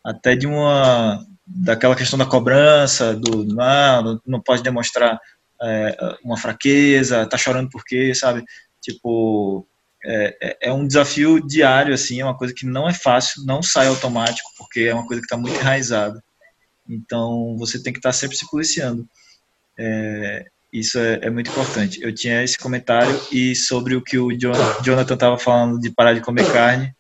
Até 0.02 0.34
de 0.34 0.48
uma 0.48 1.26
daquela 1.46 1.96
questão 1.96 2.18
da 2.18 2.26
cobrança, 2.26 3.14
do 3.14 3.44
não, 3.44 4.22
não 4.26 4.40
pode 4.40 4.64
demonstrar 4.64 5.20
é, 5.62 6.18
uma 6.24 6.38
fraqueza, 6.38 7.26
tá 7.26 7.38
chorando 7.38 7.70
por 7.70 7.84
quê, 7.84 8.14
sabe? 8.14 8.44
Tipo, 8.82 9.68
é, 10.04 10.38
é, 10.42 10.58
é 10.70 10.74
um 10.74 10.88
desafio 10.88 11.46
diário, 11.46 11.94
assim, 11.94 12.22
é 12.22 12.24
uma 12.24 12.38
coisa 12.38 12.54
que 12.54 12.66
não 12.66 12.88
é 12.88 12.94
fácil, 12.94 13.46
não 13.46 13.62
sai 13.62 13.88
automático, 13.88 14.50
porque 14.58 14.82
é 14.82 14.94
uma 14.94 15.06
coisa 15.06 15.22
que 15.22 15.26
está 15.26 15.38
muito 15.38 15.60
enraizada. 15.60 16.24
Então, 16.88 17.56
você 17.58 17.82
tem 17.82 17.94
que 17.94 18.00
estar 18.00 18.10
tá 18.10 18.14
sempre 18.14 18.38
se 18.38 18.50
policiando. 18.50 19.08
É, 19.78 20.46
isso 20.72 20.98
é, 21.00 21.20
é, 21.24 21.30
muito 21.30 21.50
importante. 21.50 22.02
Eu 22.02 22.14
tinha 22.14 22.44
esse 22.44 22.58
comentário 22.58 23.20
e 23.32 23.56
sobre 23.56 23.96
o 23.96 24.02
que 24.02 24.18
o 24.18 24.32
Jonathan 24.32 25.14
estava 25.14 25.38
falando 25.38 25.80
de 25.80 25.92
parar 25.92 26.14
de 26.14 26.22
comer 26.22 26.52
carne, 26.52 26.94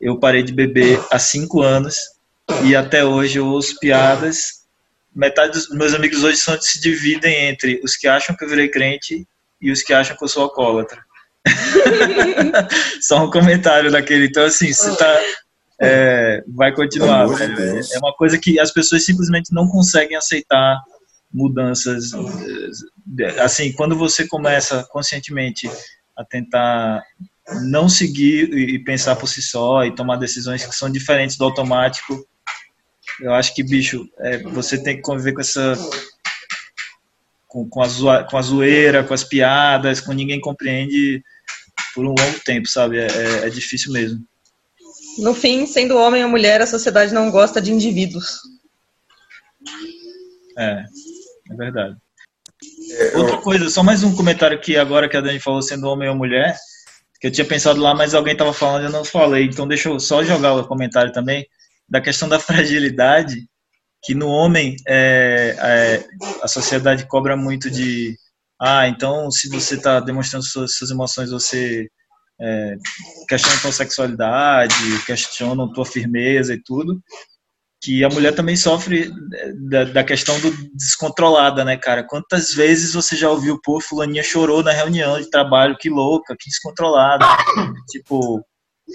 eu 0.00 0.18
parei 0.18 0.42
de 0.42 0.52
beber 0.52 0.98
há 1.10 1.18
cinco 1.18 1.60
anos 1.60 1.96
e 2.64 2.74
até 2.74 3.04
hoje 3.04 3.38
eu 3.38 3.46
ouço 3.46 3.78
piadas. 3.78 4.59
Metade 5.14 5.52
dos 5.52 5.68
meus 5.70 5.92
amigos 5.94 6.22
hoje 6.22 6.36
são, 6.36 6.60
se 6.60 6.80
dividem 6.80 7.48
entre 7.48 7.80
os 7.82 7.96
que 7.96 8.06
acham 8.06 8.36
que 8.36 8.44
eu 8.44 8.48
virei 8.48 8.68
crente 8.68 9.26
e 9.60 9.70
os 9.70 9.82
que 9.82 9.92
acham 9.92 10.16
que 10.16 10.24
eu 10.24 10.28
sou 10.28 10.44
alcoólatra. 10.44 11.04
Só 13.00 13.24
um 13.24 13.30
comentário 13.30 13.90
daquele. 13.90 14.26
Então, 14.26 14.44
assim, 14.44 14.72
você 14.72 14.96
tá. 14.96 15.20
É, 15.80 16.42
vai 16.48 16.74
continuar. 16.74 17.26
É 17.26 17.98
uma 17.98 18.14
coisa 18.14 18.38
que 18.38 18.60
as 18.60 18.70
pessoas 18.70 19.04
simplesmente 19.04 19.52
não 19.52 19.66
conseguem 19.66 20.16
aceitar 20.16 20.78
mudanças. 21.32 22.12
Eh, 22.12 23.40
assim, 23.40 23.72
quando 23.72 23.96
você 23.96 24.26
começa 24.26 24.84
conscientemente 24.90 25.70
a 26.16 26.24
tentar 26.24 27.02
não 27.62 27.88
seguir 27.88 28.52
e 28.52 28.78
pensar 28.78 29.16
por 29.16 29.26
si 29.26 29.42
só 29.42 29.84
e 29.84 29.94
tomar 29.94 30.16
decisões 30.16 30.64
que 30.64 30.74
são 30.74 30.90
diferentes 30.90 31.36
do 31.36 31.44
automático, 31.44 32.26
eu 33.20 33.34
acho 33.34 33.54
que, 33.54 33.62
bicho, 33.62 34.08
é, 34.18 34.38
você 34.38 34.82
tem 34.82 34.96
que 34.96 35.02
conviver 35.02 35.32
com 35.32 35.40
essa. 35.40 35.74
Com, 37.46 37.68
com, 37.68 37.82
a 37.82 37.88
zoa, 37.88 38.24
com 38.24 38.36
a 38.36 38.42
zoeira, 38.42 39.02
com 39.02 39.12
as 39.12 39.24
piadas, 39.24 40.00
com 40.00 40.12
ninguém 40.12 40.40
compreende 40.40 41.22
por 41.94 42.04
um 42.04 42.14
longo 42.14 42.40
tempo, 42.44 42.68
sabe? 42.68 42.98
É, 42.98 43.06
é, 43.06 43.46
é 43.46 43.50
difícil 43.50 43.92
mesmo. 43.92 44.24
No 45.18 45.34
fim, 45.34 45.66
sendo 45.66 45.96
homem 45.96 46.22
ou 46.22 46.30
mulher, 46.30 46.62
a 46.62 46.66
sociedade 46.66 47.12
não 47.12 47.30
gosta 47.30 47.60
de 47.60 47.72
indivíduos. 47.72 48.38
É, 50.56 50.84
é 51.50 51.54
verdade. 51.56 51.96
É, 52.92 53.16
Outra 53.16 53.38
coisa, 53.38 53.68
só 53.68 53.82
mais 53.82 54.02
um 54.04 54.14
comentário 54.14 54.60
que 54.60 54.76
agora 54.76 55.08
que 55.08 55.16
a 55.16 55.20
Dani 55.20 55.40
falou 55.40 55.62
sendo 55.62 55.88
homem 55.88 56.08
ou 56.08 56.14
mulher, 56.14 56.56
que 57.20 57.26
eu 57.26 57.32
tinha 57.32 57.44
pensado 57.44 57.80
lá, 57.80 57.94
mas 57.94 58.14
alguém 58.14 58.32
estava 58.32 58.52
falando 58.52 58.82
e 58.82 58.86
eu 58.86 58.92
não 58.92 59.04
falei, 59.04 59.44
então 59.44 59.66
deixa 59.66 59.88
eu 59.88 59.98
só 59.98 60.22
jogar 60.22 60.54
o 60.54 60.66
comentário 60.66 61.12
também, 61.12 61.46
da 61.90 62.00
questão 62.00 62.28
da 62.28 62.38
fragilidade, 62.38 63.46
que 64.02 64.14
no 64.14 64.28
homem 64.28 64.76
é, 64.86 65.56
é, 65.58 66.08
a 66.42 66.48
sociedade 66.48 67.06
cobra 67.06 67.36
muito 67.36 67.70
de, 67.70 68.16
ah, 68.60 68.86
então 68.88 69.30
se 69.30 69.48
você 69.48 69.74
está 69.74 70.00
demonstrando 70.00 70.44
suas, 70.44 70.76
suas, 70.76 70.90
emoções, 70.90 71.30
você 71.30 71.86
é, 72.40 72.76
questiona 73.28 73.60
tua 73.60 73.72
sexualidade, 73.72 74.74
questiona 75.04 75.70
tua 75.72 75.84
firmeza 75.84 76.54
e 76.54 76.62
tudo, 76.62 77.00
que 77.82 78.04
a 78.04 78.08
mulher 78.08 78.34
também 78.34 78.56
sofre 78.56 79.10
é, 79.34 79.52
da, 79.52 79.84
da, 79.84 80.04
questão 80.04 80.38
do 80.40 80.50
descontrolada, 80.74 81.64
né, 81.64 81.76
cara? 81.76 82.04
Quantas 82.06 82.52
vezes 82.52 82.92
você 82.92 83.16
já 83.16 83.30
ouviu, 83.30 83.58
pô, 83.62 83.80
fulaninha 83.80 84.22
chorou 84.22 84.62
na 84.62 84.72
reunião 84.72 85.18
de 85.18 85.30
trabalho, 85.30 85.76
que 85.78 85.88
louca, 85.88 86.36
que 86.38 86.48
descontrolada. 86.50 87.26
tipo, 87.90 88.44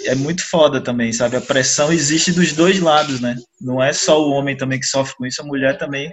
é 0.06 0.16
muito 0.16 0.48
foda 0.48 0.82
também, 0.82 1.12
sabe? 1.14 1.38
A 1.38 1.42
pressão 1.42 1.92
existe 1.92 2.32
dos 2.32 2.54
dois 2.54 2.80
lados, 2.80 3.20
né? 3.20 3.36
Não 3.62 3.82
é 3.82 3.94
só 3.94 4.22
o 4.22 4.32
homem 4.32 4.58
também 4.58 4.80
que 4.80 4.86
sofre 4.86 5.16
com 5.16 5.26
isso, 5.26 5.42
a 5.42 5.46
mulher 5.46 5.78
também, 5.78 6.12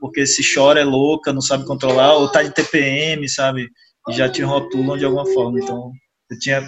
porque 0.00 0.26
se 0.26 0.42
chora 0.54 0.80
é 0.80 0.84
louca, 0.84 1.32
não 1.32 1.40
sabe 1.40 1.64
controlar, 1.64 2.14
ou 2.14 2.30
tá 2.30 2.42
de 2.42 2.50
TPM, 2.50 3.28
sabe? 3.28 3.68
E 4.08 4.12
já 4.12 4.28
te 4.28 4.42
rotulam 4.42 4.98
de 4.98 5.04
alguma 5.04 5.26
forma. 5.26 5.58
Então, 5.60 5.90
eu 6.30 6.38
tinha 6.38 6.60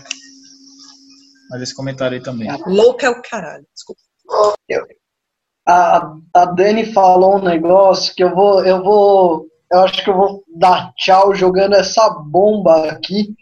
mais 1.51 1.63
esse 1.63 1.75
comentário 1.75 2.17
aí 2.17 2.23
também. 2.23 2.49
Louca 2.67 3.07
é 3.07 3.11
o 3.11 3.23
caralho, 3.23 3.67
desculpa. 3.75 4.01
A, 5.67 6.15
a 6.35 6.45
Dani 6.47 6.93
falou 6.93 7.39
um 7.39 7.43
negócio 7.43 8.15
que 8.15 8.23
eu 8.23 8.35
vou, 8.35 8.65
eu 8.65 8.83
vou, 8.83 9.47
eu 9.73 9.81
acho 9.81 10.05
que 10.05 10.11
eu 10.11 10.17
vou 10.17 10.45
dar 10.57 10.93
tchau 10.97 11.35
jogando 11.35 11.75
essa 11.75 12.09
bomba 12.11 12.91
aqui, 12.91 13.35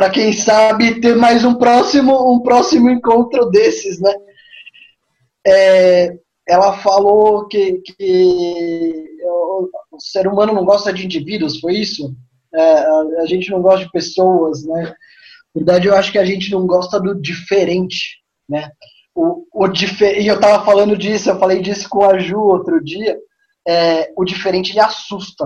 para 0.00 0.08
quem 0.08 0.32
sabe 0.32 0.98
ter 0.98 1.14
mais 1.14 1.44
um 1.44 1.56
próximo, 1.56 2.32
um 2.32 2.40
próximo 2.40 2.88
encontro 2.88 3.50
desses, 3.50 4.00
né? 4.00 4.10
É, 5.46 6.16
ela 6.48 6.78
falou 6.78 7.46
que, 7.46 7.82
que 7.82 9.18
o 9.92 10.00
ser 10.00 10.26
humano 10.26 10.54
não 10.54 10.64
gosta 10.64 10.90
de 10.90 11.04
indivíduos, 11.04 11.60
foi 11.60 11.74
isso? 11.74 12.16
É, 12.54 12.62
a, 12.62 13.00
a 13.18 13.26
gente 13.26 13.50
não 13.50 13.60
gosta 13.60 13.84
de 13.84 13.92
pessoas, 13.92 14.64
né? 14.64 14.84
Na 14.84 14.94
verdade, 15.54 15.88
eu 15.88 15.94
acho 15.94 16.10
que 16.10 16.18
a 16.18 16.24
gente 16.24 16.50
não 16.50 16.66
gosta 16.66 16.98
do 16.98 17.20
diferente, 17.20 18.22
né? 18.48 18.70
o, 19.14 19.44
o 19.52 19.66
e 19.66 20.26
eu 20.26 20.36
estava 20.36 20.64
falando 20.64 20.96
disso, 20.96 21.28
eu 21.28 21.38
falei 21.38 21.60
disso 21.60 21.86
com 21.90 22.06
a 22.06 22.18
Ju 22.18 22.40
outro 22.40 22.82
dia, 22.82 23.18
é, 23.68 24.10
o 24.16 24.24
diferente 24.24 24.72
ele 24.72 24.80
assusta. 24.80 25.44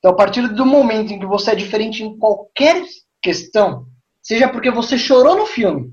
Então, 0.00 0.12
a 0.12 0.14
partir 0.14 0.46
do 0.48 0.66
momento 0.66 1.14
em 1.14 1.18
que 1.18 1.24
você 1.24 1.52
é 1.52 1.54
diferente 1.54 2.02
em 2.02 2.18
qualquer 2.18 2.84
questão, 3.24 3.86
seja 4.22 4.48
porque 4.48 4.70
você 4.70 4.98
chorou 4.98 5.34
no 5.34 5.46
filme, 5.46 5.90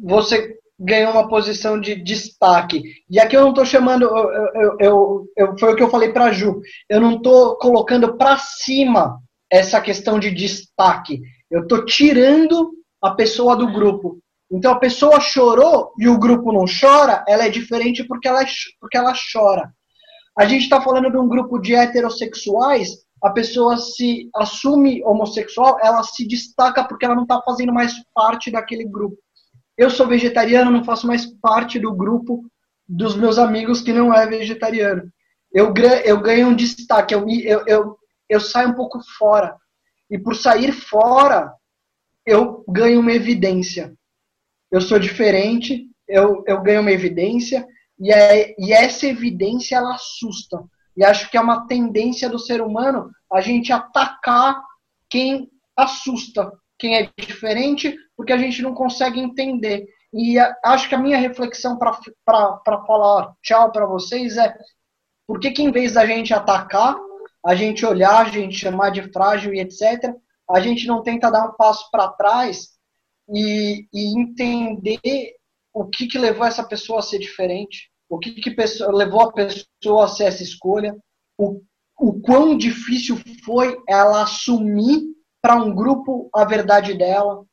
você 0.00 0.56
ganhou 0.78 1.12
uma 1.12 1.28
posição 1.28 1.80
de 1.80 1.96
destaque. 1.96 2.82
E 3.10 3.18
aqui 3.18 3.36
eu 3.36 3.40
não 3.40 3.50
estou 3.50 3.64
chamando, 3.64 4.04
eu, 4.04 4.76
eu, 4.78 5.26
eu, 5.36 5.58
foi 5.58 5.72
o 5.72 5.76
que 5.76 5.82
eu 5.82 5.90
falei 5.90 6.12
para 6.12 6.30
Ju, 6.32 6.60
eu 6.88 7.00
não 7.00 7.16
estou 7.16 7.56
colocando 7.56 8.16
para 8.16 8.38
cima 8.38 9.18
essa 9.50 9.80
questão 9.80 10.18
de 10.20 10.30
destaque. 10.30 11.20
Eu 11.50 11.62
estou 11.62 11.84
tirando 11.84 12.72
a 13.02 13.10
pessoa 13.12 13.56
do 13.56 13.72
grupo. 13.72 14.18
Então 14.50 14.72
a 14.72 14.78
pessoa 14.78 15.18
chorou 15.18 15.92
e 15.98 16.08
o 16.08 16.18
grupo 16.18 16.52
não 16.52 16.66
chora, 16.66 17.24
ela 17.26 17.46
é 17.46 17.48
diferente 17.48 18.04
porque 18.04 18.28
ela, 18.28 18.44
porque 18.80 18.96
ela 18.96 19.12
chora. 19.32 19.72
A 20.38 20.44
gente 20.44 20.62
está 20.62 20.80
falando 20.80 21.10
de 21.10 21.16
um 21.16 21.26
grupo 21.26 21.58
de 21.58 21.74
heterossexuais, 21.74 23.05
a 23.26 23.30
pessoa 23.30 23.76
se 23.76 24.28
assume 24.34 25.02
homossexual, 25.04 25.78
ela 25.82 26.02
se 26.02 26.26
destaca 26.26 26.86
porque 26.86 27.04
ela 27.04 27.14
não 27.14 27.22
está 27.22 27.40
fazendo 27.42 27.72
mais 27.72 27.92
parte 28.14 28.50
daquele 28.50 28.84
grupo. 28.84 29.16
Eu 29.76 29.90
sou 29.90 30.06
vegetariano, 30.06 30.70
não 30.70 30.84
faço 30.84 31.06
mais 31.06 31.26
parte 31.40 31.78
do 31.78 31.92
grupo 31.94 32.44
dos 32.88 33.16
meus 33.16 33.38
amigos 33.38 33.80
que 33.80 33.92
não 33.92 34.12
é 34.12 34.26
vegetariano. 34.26 35.10
Eu, 35.52 35.72
eu 36.04 36.20
ganho 36.20 36.48
um 36.48 36.54
destaque, 36.54 37.14
eu, 37.14 37.26
eu, 37.28 37.64
eu, 37.66 37.98
eu 38.28 38.40
saio 38.40 38.70
um 38.70 38.74
pouco 38.74 39.00
fora. 39.18 39.56
E 40.10 40.18
por 40.18 40.34
sair 40.34 40.72
fora, 40.72 41.52
eu 42.24 42.64
ganho 42.68 43.00
uma 43.00 43.12
evidência 43.12 43.96
eu 44.70 44.80
sou 44.80 44.98
diferente, 44.98 45.88
eu, 46.08 46.42
eu 46.46 46.60
ganho 46.62 46.80
uma 46.80 46.92
evidência, 46.92 47.66
e, 47.98 48.12
é, 48.12 48.54
e 48.58 48.72
essa 48.72 49.06
evidência 49.06 49.76
ela 49.76 49.94
assusta. 49.94 50.62
E 50.96 51.04
acho 51.04 51.30
que 51.30 51.36
é 51.36 51.40
uma 51.40 51.66
tendência 51.66 52.28
do 52.28 52.38
ser 52.38 52.60
humano 52.60 53.10
a 53.32 53.40
gente 53.40 53.72
atacar 53.72 54.62
quem 55.10 55.50
assusta, 55.76 56.50
quem 56.78 56.96
é 56.96 57.10
diferente, 57.18 57.96
porque 58.16 58.32
a 58.32 58.38
gente 58.38 58.62
não 58.62 58.74
consegue 58.74 59.20
entender. 59.20 59.86
e 60.12 60.36
acho 60.64 60.88
que 60.88 60.94
a 60.94 60.98
minha 60.98 61.18
reflexão 61.18 61.78
para 61.78 62.84
falar 62.86 63.34
tchau 63.42 63.70
para 63.72 63.86
vocês 63.86 64.36
é 64.36 64.56
por 65.26 65.40
que, 65.40 65.50
que 65.50 65.62
em 65.62 65.72
vez 65.72 65.94
da 65.94 66.06
gente 66.06 66.32
atacar, 66.32 66.96
a 67.44 67.54
gente 67.54 67.84
olhar, 67.84 68.26
a 68.26 68.30
gente 68.30 68.56
chamar 68.56 68.90
de 68.90 69.02
frágil 69.12 69.52
e 69.52 69.60
etc., 69.60 70.14
a 70.48 70.60
gente 70.60 70.86
não 70.86 71.02
tenta 71.02 71.30
dar 71.30 71.48
um 71.48 71.54
passo 71.54 71.90
para 71.90 72.08
trás 72.08 72.76
e, 73.28 73.86
e, 73.92 74.20
entender 74.20 75.34
o 75.74 75.86
que, 75.86 76.06
que 76.06 76.18
levou 76.18 76.46
essa 76.46 76.62
pessoa 76.62 77.00
a 77.00 77.02
ser 77.02 77.18
diferente, 77.18 77.90
o 78.08 78.18
que, 78.18 78.32
que 78.32 78.52
pessoa, 78.52 78.94
levou 78.94 79.22
a 79.22 79.32
pessoa 79.32 80.04
a 80.04 80.08
ser 80.08 80.24
essa 80.24 80.44
escolha, 80.44 80.96
o, 81.36 81.60
o 81.98 82.20
quão 82.20 82.56
difícil 82.56 83.16
foi 83.44 83.76
ela 83.88 84.22
assumir 84.22 85.02
para 85.40 85.56
um 85.56 85.74
grupo 85.74 86.28
a 86.34 86.44
verdade 86.44 86.94
dela. 86.94 87.44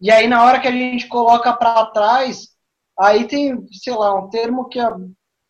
E 0.00 0.10
aí, 0.10 0.28
na 0.28 0.44
hora 0.44 0.60
que 0.60 0.68
a 0.68 0.72
gente 0.72 1.08
coloca 1.08 1.52
para 1.52 1.86
trás, 1.86 2.48
aí 2.98 3.26
tem, 3.26 3.66
sei 3.72 3.94
lá, 3.94 4.14
um 4.14 4.28
termo 4.28 4.68
que 4.68 4.78
a, 4.78 4.94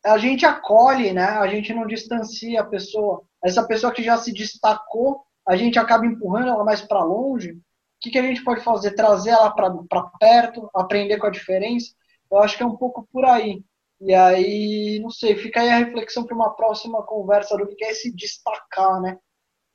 a 0.04 0.18
gente 0.18 0.46
acolhe, 0.46 1.12
né? 1.12 1.24
A 1.24 1.48
gente 1.48 1.74
não 1.74 1.86
distancia 1.86 2.60
a 2.60 2.66
pessoa. 2.66 3.22
Essa 3.42 3.66
pessoa 3.66 3.92
que 3.92 4.02
já 4.02 4.16
se 4.16 4.32
destacou, 4.32 5.22
a 5.46 5.56
gente 5.56 5.78
acaba 5.78 6.06
empurrando 6.06 6.48
ela 6.48 6.64
mais 6.64 6.80
para 6.80 7.02
longe. 7.02 7.52
O 7.52 7.58
que, 8.00 8.10
que 8.10 8.18
a 8.18 8.22
gente 8.22 8.44
pode 8.44 8.62
fazer? 8.62 8.92
Trazer 8.92 9.30
ela 9.30 9.50
para 9.50 10.02
perto, 10.20 10.70
aprender 10.74 11.18
com 11.18 11.26
a 11.26 11.30
diferença? 11.30 11.92
Eu 12.30 12.38
acho 12.38 12.56
que 12.56 12.62
é 12.62 12.66
um 12.66 12.76
pouco 12.76 13.08
por 13.12 13.24
aí. 13.24 13.64
E 14.00 14.12
aí, 14.12 15.00
não 15.02 15.10
sei, 15.10 15.36
fica 15.36 15.60
aí 15.60 15.70
a 15.70 15.78
reflexão 15.78 16.24
para 16.24 16.36
uma 16.36 16.54
próxima 16.54 17.02
conversa 17.02 17.56
do 17.56 17.66
que 17.66 17.84
é 17.84 17.94
se 17.94 18.14
destacar, 18.14 19.00
né? 19.00 19.16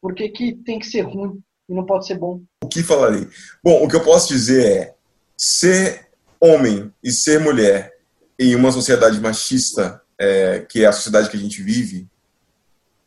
Por 0.01 0.13
que, 0.13 0.29
que 0.29 0.55
tem 0.63 0.79
que 0.79 0.85
ser 0.85 1.01
ruim 1.01 1.41
e 1.67 1.73
não 1.73 1.85
pode 1.85 2.05
ser 2.05 2.17
bom? 2.17 2.41
O 2.63 2.67
que 2.67 2.83
falarei? 2.83 3.27
Bom, 3.63 3.83
o 3.83 3.87
que 3.87 3.95
eu 3.95 4.03
posso 4.03 4.27
dizer 4.27 4.65
é 4.65 4.95
ser 5.37 6.07
homem 6.39 6.93
e 7.03 7.11
ser 7.11 7.39
mulher 7.39 7.93
em 8.39 8.55
uma 8.55 8.71
sociedade 8.71 9.19
machista, 9.19 10.01
é, 10.19 10.59
que 10.59 10.83
é 10.83 10.87
a 10.87 10.91
sociedade 10.91 11.29
que 11.29 11.37
a 11.37 11.39
gente 11.39 11.61
vive, 11.61 12.07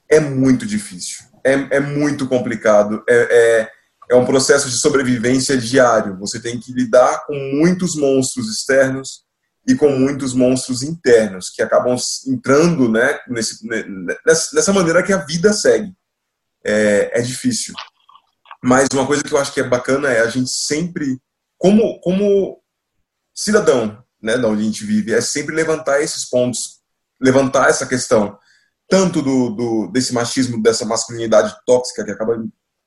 é 0.08 0.20
muito 0.20 0.66
difícil. 0.66 1.24
É, 1.44 1.76
é 1.76 1.80
muito 1.80 2.28
complicado. 2.28 3.02
É, 3.08 3.60
é, 3.60 3.70
é 4.10 4.16
um 4.16 4.24
processo 4.24 4.68
de 4.68 4.76
sobrevivência 4.76 5.56
diário. 5.56 6.16
Você 6.18 6.40
tem 6.40 6.58
que 6.58 6.72
lidar 6.72 7.24
com 7.26 7.34
muitos 7.34 7.96
monstros 7.96 8.48
externos 8.48 9.23
e 9.66 9.74
com 9.74 9.88
muitos 9.90 10.34
monstros 10.34 10.82
internos 10.82 11.50
que 11.50 11.62
acabam 11.62 11.96
entrando 12.26 12.88
né, 12.88 13.18
nesse, 13.28 13.66
nessa 13.66 14.72
maneira 14.72 15.02
que 15.02 15.12
a 15.12 15.24
vida 15.24 15.52
segue. 15.52 15.92
É, 16.66 17.20
é, 17.20 17.22
difícil. 17.22 17.74
Mas 18.62 18.88
uma 18.92 19.06
coisa 19.06 19.22
que 19.22 19.32
eu 19.32 19.38
acho 19.38 19.52
que 19.52 19.60
é 19.60 19.68
bacana 19.68 20.08
é 20.10 20.20
a 20.20 20.28
gente 20.28 20.50
sempre, 20.50 21.18
como, 21.58 22.00
como 22.00 22.62
cidadão 23.34 24.02
né, 24.22 24.38
da 24.38 24.48
onde 24.48 24.62
a 24.62 24.64
gente 24.64 24.84
vive, 24.84 25.12
é 25.12 25.20
sempre 25.20 25.54
levantar 25.54 26.00
esses 26.00 26.24
pontos, 26.24 26.80
levantar 27.20 27.68
essa 27.68 27.86
questão, 27.86 28.38
tanto 28.88 29.20
do, 29.20 29.50
do 29.50 29.92
desse 29.92 30.14
machismo, 30.14 30.62
dessa 30.62 30.86
masculinidade 30.86 31.54
tóxica 31.66 32.04
que 32.04 32.10
acaba 32.10 32.42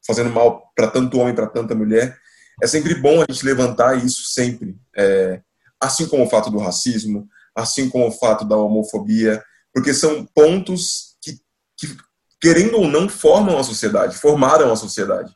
fazendo 0.06 0.32
mal 0.32 0.72
para 0.76 0.88
tanto 0.88 1.20
homem, 1.20 1.36
para 1.36 1.48
tanta 1.48 1.76
mulher. 1.76 2.18
É 2.62 2.66
sempre 2.66 2.96
bom 2.96 3.22
a 3.22 3.26
gente 3.32 3.46
levantar 3.46 3.96
isso 4.04 4.24
sempre. 4.32 4.76
É, 4.96 5.42
assim 5.82 6.08
como 6.08 6.26
o 6.26 6.30
fato 6.30 6.50
do 6.50 6.58
racismo, 6.58 7.28
assim 7.56 7.90
como 7.90 8.08
o 8.08 8.12
fato 8.12 8.46
da 8.46 8.56
homofobia, 8.56 9.44
porque 9.74 9.94
são 9.94 10.26
pontos 10.26 11.16
que, 11.22 11.34
que 11.78 11.96
querendo 12.42 12.78
ou 12.78 12.88
não, 12.88 13.10
formam 13.10 13.58
a 13.58 13.64
sociedade, 13.64 14.18
formaram 14.18 14.72
a 14.72 14.76
sociedade. 14.76 15.34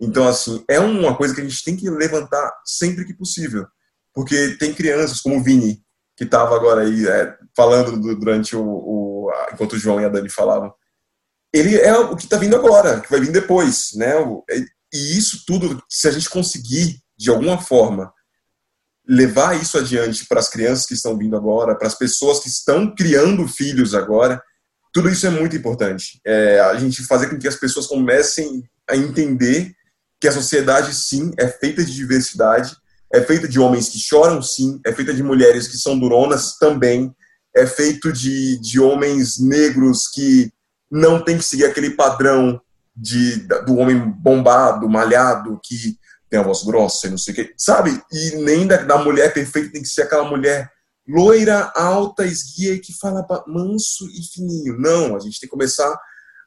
Então, 0.00 0.26
assim, 0.26 0.64
é 0.68 0.78
uma 0.78 1.16
coisa 1.16 1.34
que 1.34 1.40
a 1.40 1.44
gente 1.44 1.64
tem 1.64 1.76
que 1.76 1.90
levantar 1.90 2.52
sempre 2.64 3.04
que 3.04 3.14
possível. 3.14 3.66
Porque 4.14 4.56
tem 4.58 4.72
crianças 4.72 5.20
como 5.20 5.36
o 5.36 5.42
Vini, 5.42 5.82
que 6.16 6.24
estava 6.24 6.54
agora 6.54 6.82
aí 6.82 7.06
é, 7.06 7.36
falando 7.56 8.16
durante 8.16 8.56
o, 8.56 8.64
o, 8.64 9.30
enquanto 9.52 9.74
o 9.74 9.78
João 9.78 10.00
e 10.00 10.04
a 10.04 10.08
Dani 10.08 10.30
falavam. 10.30 10.72
Ele 11.52 11.76
é 11.76 11.96
o 11.96 12.16
que 12.16 12.24
está 12.24 12.36
vindo 12.36 12.56
agora, 12.56 13.00
que 13.00 13.10
vai 13.10 13.20
vir 13.20 13.32
depois, 13.32 13.90
né? 13.94 14.14
E 14.92 15.18
isso 15.18 15.44
tudo, 15.46 15.82
se 15.88 16.08
a 16.08 16.10
gente 16.10 16.28
conseguir 16.28 17.00
de 17.16 17.30
alguma 17.30 17.58
forma 17.58 18.12
levar 19.08 19.60
isso 19.60 19.78
adiante 19.78 20.26
para 20.26 20.38
as 20.38 20.50
crianças 20.50 20.84
que 20.84 20.92
estão 20.92 21.16
vindo 21.16 21.34
agora, 21.34 21.74
para 21.74 21.88
as 21.88 21.94
pessoas 21.94 22.40
que 22.40 22.48
estão 22.48 22.94
criando 22.94 23.48
filhos 23.48 23.94
agora, 23.94 24.42
tudo 24.92 25.08
isso 25.08 25.26
é 25.26 25.30
muito 25.30 25.56
importante. 25.56 26.20
É, 26.26 26.60
a 26.60 26.74
gente 26.76 27.04
fazer 27.04 27.28
com 27.28 27.38
que 27.38 27.48
as 27.48 27.56
pessoas 27.56 27.86
comecem 27.86 28.62
a 28.88 28.96
entender 28.96 29.72
que 30.20 30.28
a 30.28 30.32
sociedade, 30.32 30.94
sim, 30.94 31.32
é 31.38 31.48
feita 31.48 31.82
de 31.84 31.94
diversidade, 31.94 32.76
é 33.12 33.22
feita 33.22 33.48
de 33.48 33.58
homens 33.58 33.88
que 33.88 33.98
choram, 33.98 34.42
sim, 34.42 34.80
é 34.84 34.92
feita 34.92 35.14
de 35.14 35.22
mulheres 35.22 35.68
que 35.68 35.78
são 35.78 35.98
duronas 35.98 36.58
também, 36.58 37.14
é 37.56 37.66
feito 37.66 38.12
de, 38.12 38.60
de 38.60 38.78
homens 38.78 39.38
negros 39.38 40.08
que 40.08 40.52
não 40.90 41.22
tem 41.22 41.38
que 41.38 41.44
seguir 41.44 41.64
aquele 41.64 41.90
padrão 41.90 42.60
de, 42.94 43.46
do 43.64 43.76
homem 43.76 43.98
bombado, 43.98 44.88
malhado, 44.88 45.58
que 45.64 45.96
tem 46.28 46.38
a 46.38 46.42
voz 46.42 46.62
grossa 46.62 47.06
e 47.06 47.10
não 47.10 47.18
sei 47.18 47.32
o 47.32 47.36
que, 47.36 47.54
sabe? 47.56 48.02
E 48.12 48.36
nem 48.36 48.66
da, 48.66 48.78
da 48.78 48.98
mulher 48.98 49.32
perfeita 49.32 49.72
tem 49.72 49.82
que 49.82 49.88
ser 49.88 50.02
aquela 50.02 50.24
mulher 50.24 50.70
loira, 51.06 51.72
alta, 51.74 52.26
esguia 52.26 52.78
que 52.78 52.92
fala 52.92 53.26
manso 53.46 54.06
e 54.08 54.22
fininho. 54.32 54.78
Não, 54.78 55.16
a 55.16 55.20
gente 55.20 55.40
tem 55.40 55.48
que 55.48 55.52
começar 55.54 55.98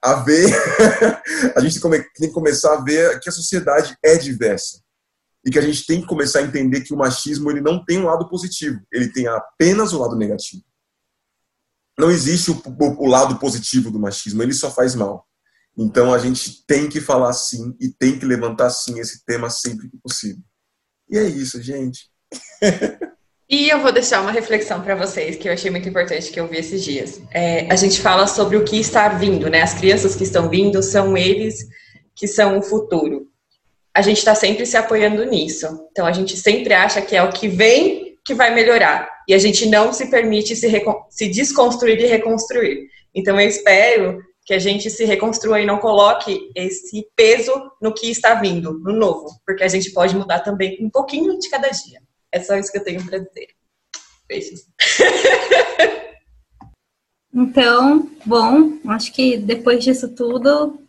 a 0.04 0.16
ver, 0.16 0.48
a 1.56 1.60
gente 1.62 1.80
tem 1.80 2.28
que 2.28 2.34
começar 2.34 2.74
a 2.74 2.82
ver 2.82 3.20
que 3.20 3.30
a 3.30 3.32
sociedade 3.32 3.96
é 4.04 4.18
diversa 4.18 4.82
e 5.46 5.50
que 5.50 5.58
a 5.58 5.62
gente 5.62 5.86
tem 5.86 6.02
que 6.02 6.08
começar 6.08 6.40
a 6.40 6.44
entender 6.44 6.82
que 6.82 6.94
o 6.94 6.98
machismo 6.98 7.50
ele 7.50 7.62
não 7.62 7.84
tem 7.84 8.00
um 8.00 8.06
lado 8.06 8.28
positivo, 8.30 8.80
ele 8.92 9.12
tem 9.12 9.28
apenas 9.28 9.94
o 9.94 10.00
lado 10.00 10.16
negativo. 10.16 10.64
Não 11.98 12.10
existe 12.10 12.52
o, 12.52 12.56
o, 12.56 13.06
o 13.06 13.08
lado 13.08 13.38
positivo 13.38 13.92
do 13.92 14.00
machismo, 14.00 14.42
ele 14.42 14.54
só 14.54 14.72
faz 14.72 14.96
mal. 14.96 15.28
Então 15.78 16.14
a 16.14 16.18
gente 16.18 16.66
tem 16.66 16.90
que 16.90 17.00
falar 17.00 17.34
sim 17.34 17.76
e 17.80 17.90
tem 17.90 18.20
que 18.20 18.26
levantar 18.26 18.70
sim 18.70 19.00
esse 19.00 19.26
tema 19.26 19.50
sempre 19.50 19.90
que 19.90 19.98
possível. 19.98 20.44
E 21.10 21.18
é 21.18 21.24
isso, 21.24 21.62
gente. 21.62 22.10
E 23.52 23.68
eu 23.70 23.82
vou 23.82 23.92
deixar 23.92 24.22
uma 24.22 24.32
reflexão 24.32 24.82
para 24.82 24.96
vocês 24.96 25.36
que 25.36 25.46
eu 25.46 25.52
achei 25.52 25.70
muito 25.70 25.90
importante 25.90 26.32
que 26.32 26.40
eu 26.40 26.48
vi 26.48 26.56
esses 26.56 26.82
dias. 26.82 27.22
É, 27.34 27.68
a 27.70 27.76
gente 27.76 28.00
fala 28.00 28.26
sobre 28.26 28.56
o 28.56 28.64
que 28.64 28.80
está 28.80 29.10
vindo, 29.10 29.50
né? 29.50 29.62
As 29.62 29.74
crianças 29.74 30.16
que 30.16 30.24
estão 30.24 30.48
vindo 30.48 30.82
são 30.82 31.18
eles 31.18 31.58
que 32.16 32.30
são 32.30 32.58
o 32.58 32.62
futuro. 32.62 33.28
A 33.94 34.02
gente 34.02 34.20
está 34.20 34.34
sempre 34.34 34.66
se 34.66 34.78
apoiando 34.78 35.26
nisso. 35.26 35.68
Então 35.92 36.06
a 36.06 36.14
gente 36.14 36.38
sempre 36.38 36.74
acha 36.74 37.02
que 37.02 37.14
é 37.14 37.22
o 37.22 37.34
que 37.34 37.50
vem 37.50 38.16
que 38.24 38.34
vai 38.34 38.56
melhorar. 38.56 39.10
E 39.28 39.34
a 39.34 39.38
gente 39.38 39.66
não 39.66 39.92
se 39.92 40.06
permite 40.10 40.56
se, 40.56 40.70
se 41.10 41.28
desconstruir 41.28 42.00
e 42.00 42.08
reconstruir. 42.08 42.88
Então 43.14 43.38
eu 43.38 43.50
espero 43.50 44.22
que 44.46 44.54
a 44.54 44.60
gente 44.60 44.90
se 44.90 45.06
reconstrua 45.06 45.62
e 45.62 45.66
não 45.66 45.78
coloque 45.78 46.52
esse 46.56 47.08
peso 47.16 47.52
no 47.82 47.94
que 47.94 48.10
está 48.10 48.36
vindo, 48.36 48.80
no 48.80 48.94
novo, 48.94 49.28
porque 49.46 49.64
a 49.64 49.68
gente 49.68 49.92
pode 49.92 50.16
mudar 50.16 50.40
também 50.40 50.78
um 50.82 50.90
pouquinho 50.90 51.38
de 51.38 51.50
cada 51.50 51.70
dia. 51.70 52.02
É 52.32 52.42
só 52.42 52.56
isso 52.56 52.72
que 52.72 52.78
eu 52.78 52.84
tenho 52.84 53.06
para 53.06 53.20
dizer. 53.20 53.48
Beijos. 54.28 54.62
Então, 57.34 58.10
bom, 58.26 58.78
acho 58.88 59.14
que 59.14 59.38
depois 59.38 59.84
disso 59.84 60.14
tudo, 60.14 60.82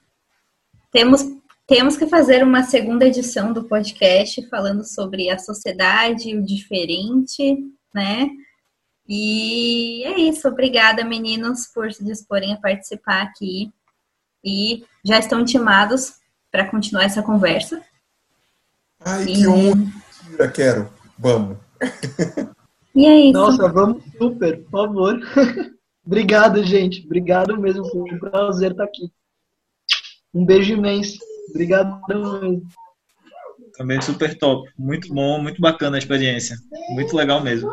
temos, 0.91 1.23
temos 1.69 1.97
que 1.97 2.07
fazer 2.07 2.43
uma 2.43 2.65
segunda 2.65 3.07
edição 3.07 3.53
do 3.53 3.65
podcast 3.65 4.45
falando 4.49 4.85
sobre 4.85 5.31
a 5.31 5.39
sociedade, 5.39 6.37
o 6.37 6.45
diferente, 6.45 7.59
né? 7.95 8.29
E 9.09 10.05
é 10.05 10.21
isso. 10.21 10.49
Obrigada, 10.49 11.05
meninos, 11.05 11.67
por 11.67 11.93
se 11.93 12.05
disporem 12.05 12.53
a 12.53 12.57
participar 12.57 13.23
aqui. 13.23 13.73
E 14.45 14.85
já 15.05 15.19
estão 15.19 15.41
intimados 15.41 16.15
para 16.51 16.71
continuar 16.71 17.05
essa 17.05 17.23
conversa. 17.23 17.83
Ai, 19.01 19.25
e... 19.25 19.35
que 19.35 19.47
honra! 19.47 20.49
Quero. 20.55 20.93
Vamos. 21.19 21.59
E 22.95 23.07
é 23.07 23.21
isso. 23.21 23.33
Nossa, 23.33 23.69
vamos 23.69 24.03
super, 24.19 24.63
por 24.65 24.71
favor. 24.71 25.19
Obrigado, 26.05 26.63
gente. 26.63 27.05
Obrigado 27.07 27.59
mesmo. 27.59 27.87
Foi 27.87 28.03
um 28.03 28.19
prazer 28.19 28.73
estar 28.73 28.85
aqui. 28.85 29.11
Um 30.35 30.45
beijo 30.45 30.75
imenso. 30.75 31.19
Obrigado 31.51 32.01
mesmo. 32.09 32.63
Também 33.77 34.01
super 34.03 34.37
top. 34.39 34.71
Muito 34.79 35.13
bom, 35.13 35.41
muito 35.41 35.61
bacana 35.61 35.97
a 35.97 35.99
experiência. 35.99 36.57
Muito 36.91 37.17
legal 37.17 37.43
mesmo. 37.43 37.71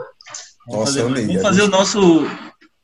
Vamos 0.68 0.80
Nossa, 0.80 0.86
fazer, 0.86 1.02
amei, 1.02 1.26
vamos 1.28 1.42
fazer 1.42 1.62
o 1.64 1.68
nosso 1.68 2.28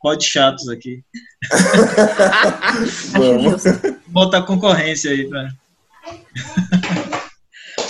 pod 0.01 0.23
chatos 0.23 0.69
aqui. 0.69 1.03
vamos. 3.11 3.63
Botar 4.07 4.43
concorrência 4.43 5.11
aí 5.11 5.27
pra. 5.27 5.49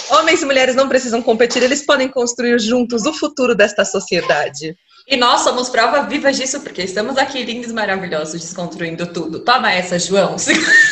Homens 0.09 0.41
e 0.41 0.45
mulheres 0.45 0.75
não 0.75 0.87
precisam 0.87 1.21
competir, 1.21 1.61
eles 1.63 1.85
podem 1.85 2.07
construir 2.07 2.59
juntos 2.59 3.05
o 3.05 3.13
futuro 3.13 3.55
desta 3.55 3.83
sociedade. 3.83 4.77
E 5.07 5.15
nós 5.15 5.41
somos 5.41 5.69
prova 5.69 6.03
viva 6.03 6.31
disso, 6.31 6.61
porque 6.61 6.81
estamos 6.81 7.17
aqui 7.17 7.43
lindos, 7.43 7.71
maravilhosos, 7.71 8.41
desconstruindo 8.41 9.05
tudo. 9.07 9.39
Toma 9.39 9.71
essa, 9.71 9.99
João. 9.99 10.35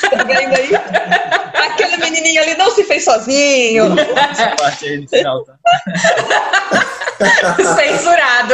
Tá 0.09 0.23
vendo 0.23 0.53
aí? 0.53 0.69
Aquele 1.73 1.97
menininho 1.97 2.41
ali 2.41 2.55
não 2.55 2.69
se 2.71 2.83
fez 2.83 3.03
sozinho. 3.03 3.99
Essa 3.99 4.55
parte 4.55 4.85
aí 4.85 4.95
inicial, 4.95 5.43
tá? 5.43 5.57
Censurado. 7.75 8.53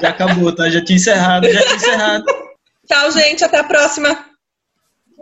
Já 0.00 0.08
acabou, 0.10 0.54
tá? 0.54 0.70
Já 0.70 0.84
tinha 0.84 0.96
encerrado, 0.96 1.50
já 1.50 1.60
tinha 1.60 1.74
encerrado. 1.74 2.24
Tchau, 2.86 3.10
gente. 3.10 3.44
Até 3.44 3.58
a 3.58 3.64
próxima. 3.64 4.26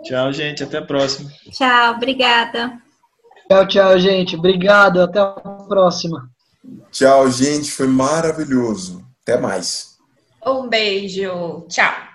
Tchau, 0.05 0.33
gente. 0.33 0.63
Até 0.63 0.79
a 0.79 0.83
próxima. 0.83 1.31
Tchau, 1.51 1.95
obrigada. 1.95 2.73
Tchau, 3.49 3.67
tchau, 3.69 3.99
gente. 3.99 4.37
Obrigado. 4.37 5.03
Até 5.03 5.21
a 5.21 5.31
próxima. 5.69 6.29
Tchau, 6.91 7.31
gente. 7.31 7.71
Foi 7.73 7.87
maravilhoso. 7.87 9.05
Até 9.23 9.39
mais. 9.39 9.97
Um 10.45 10.69
beijo. 10.69 11.67
Tchau. 11.69 12.10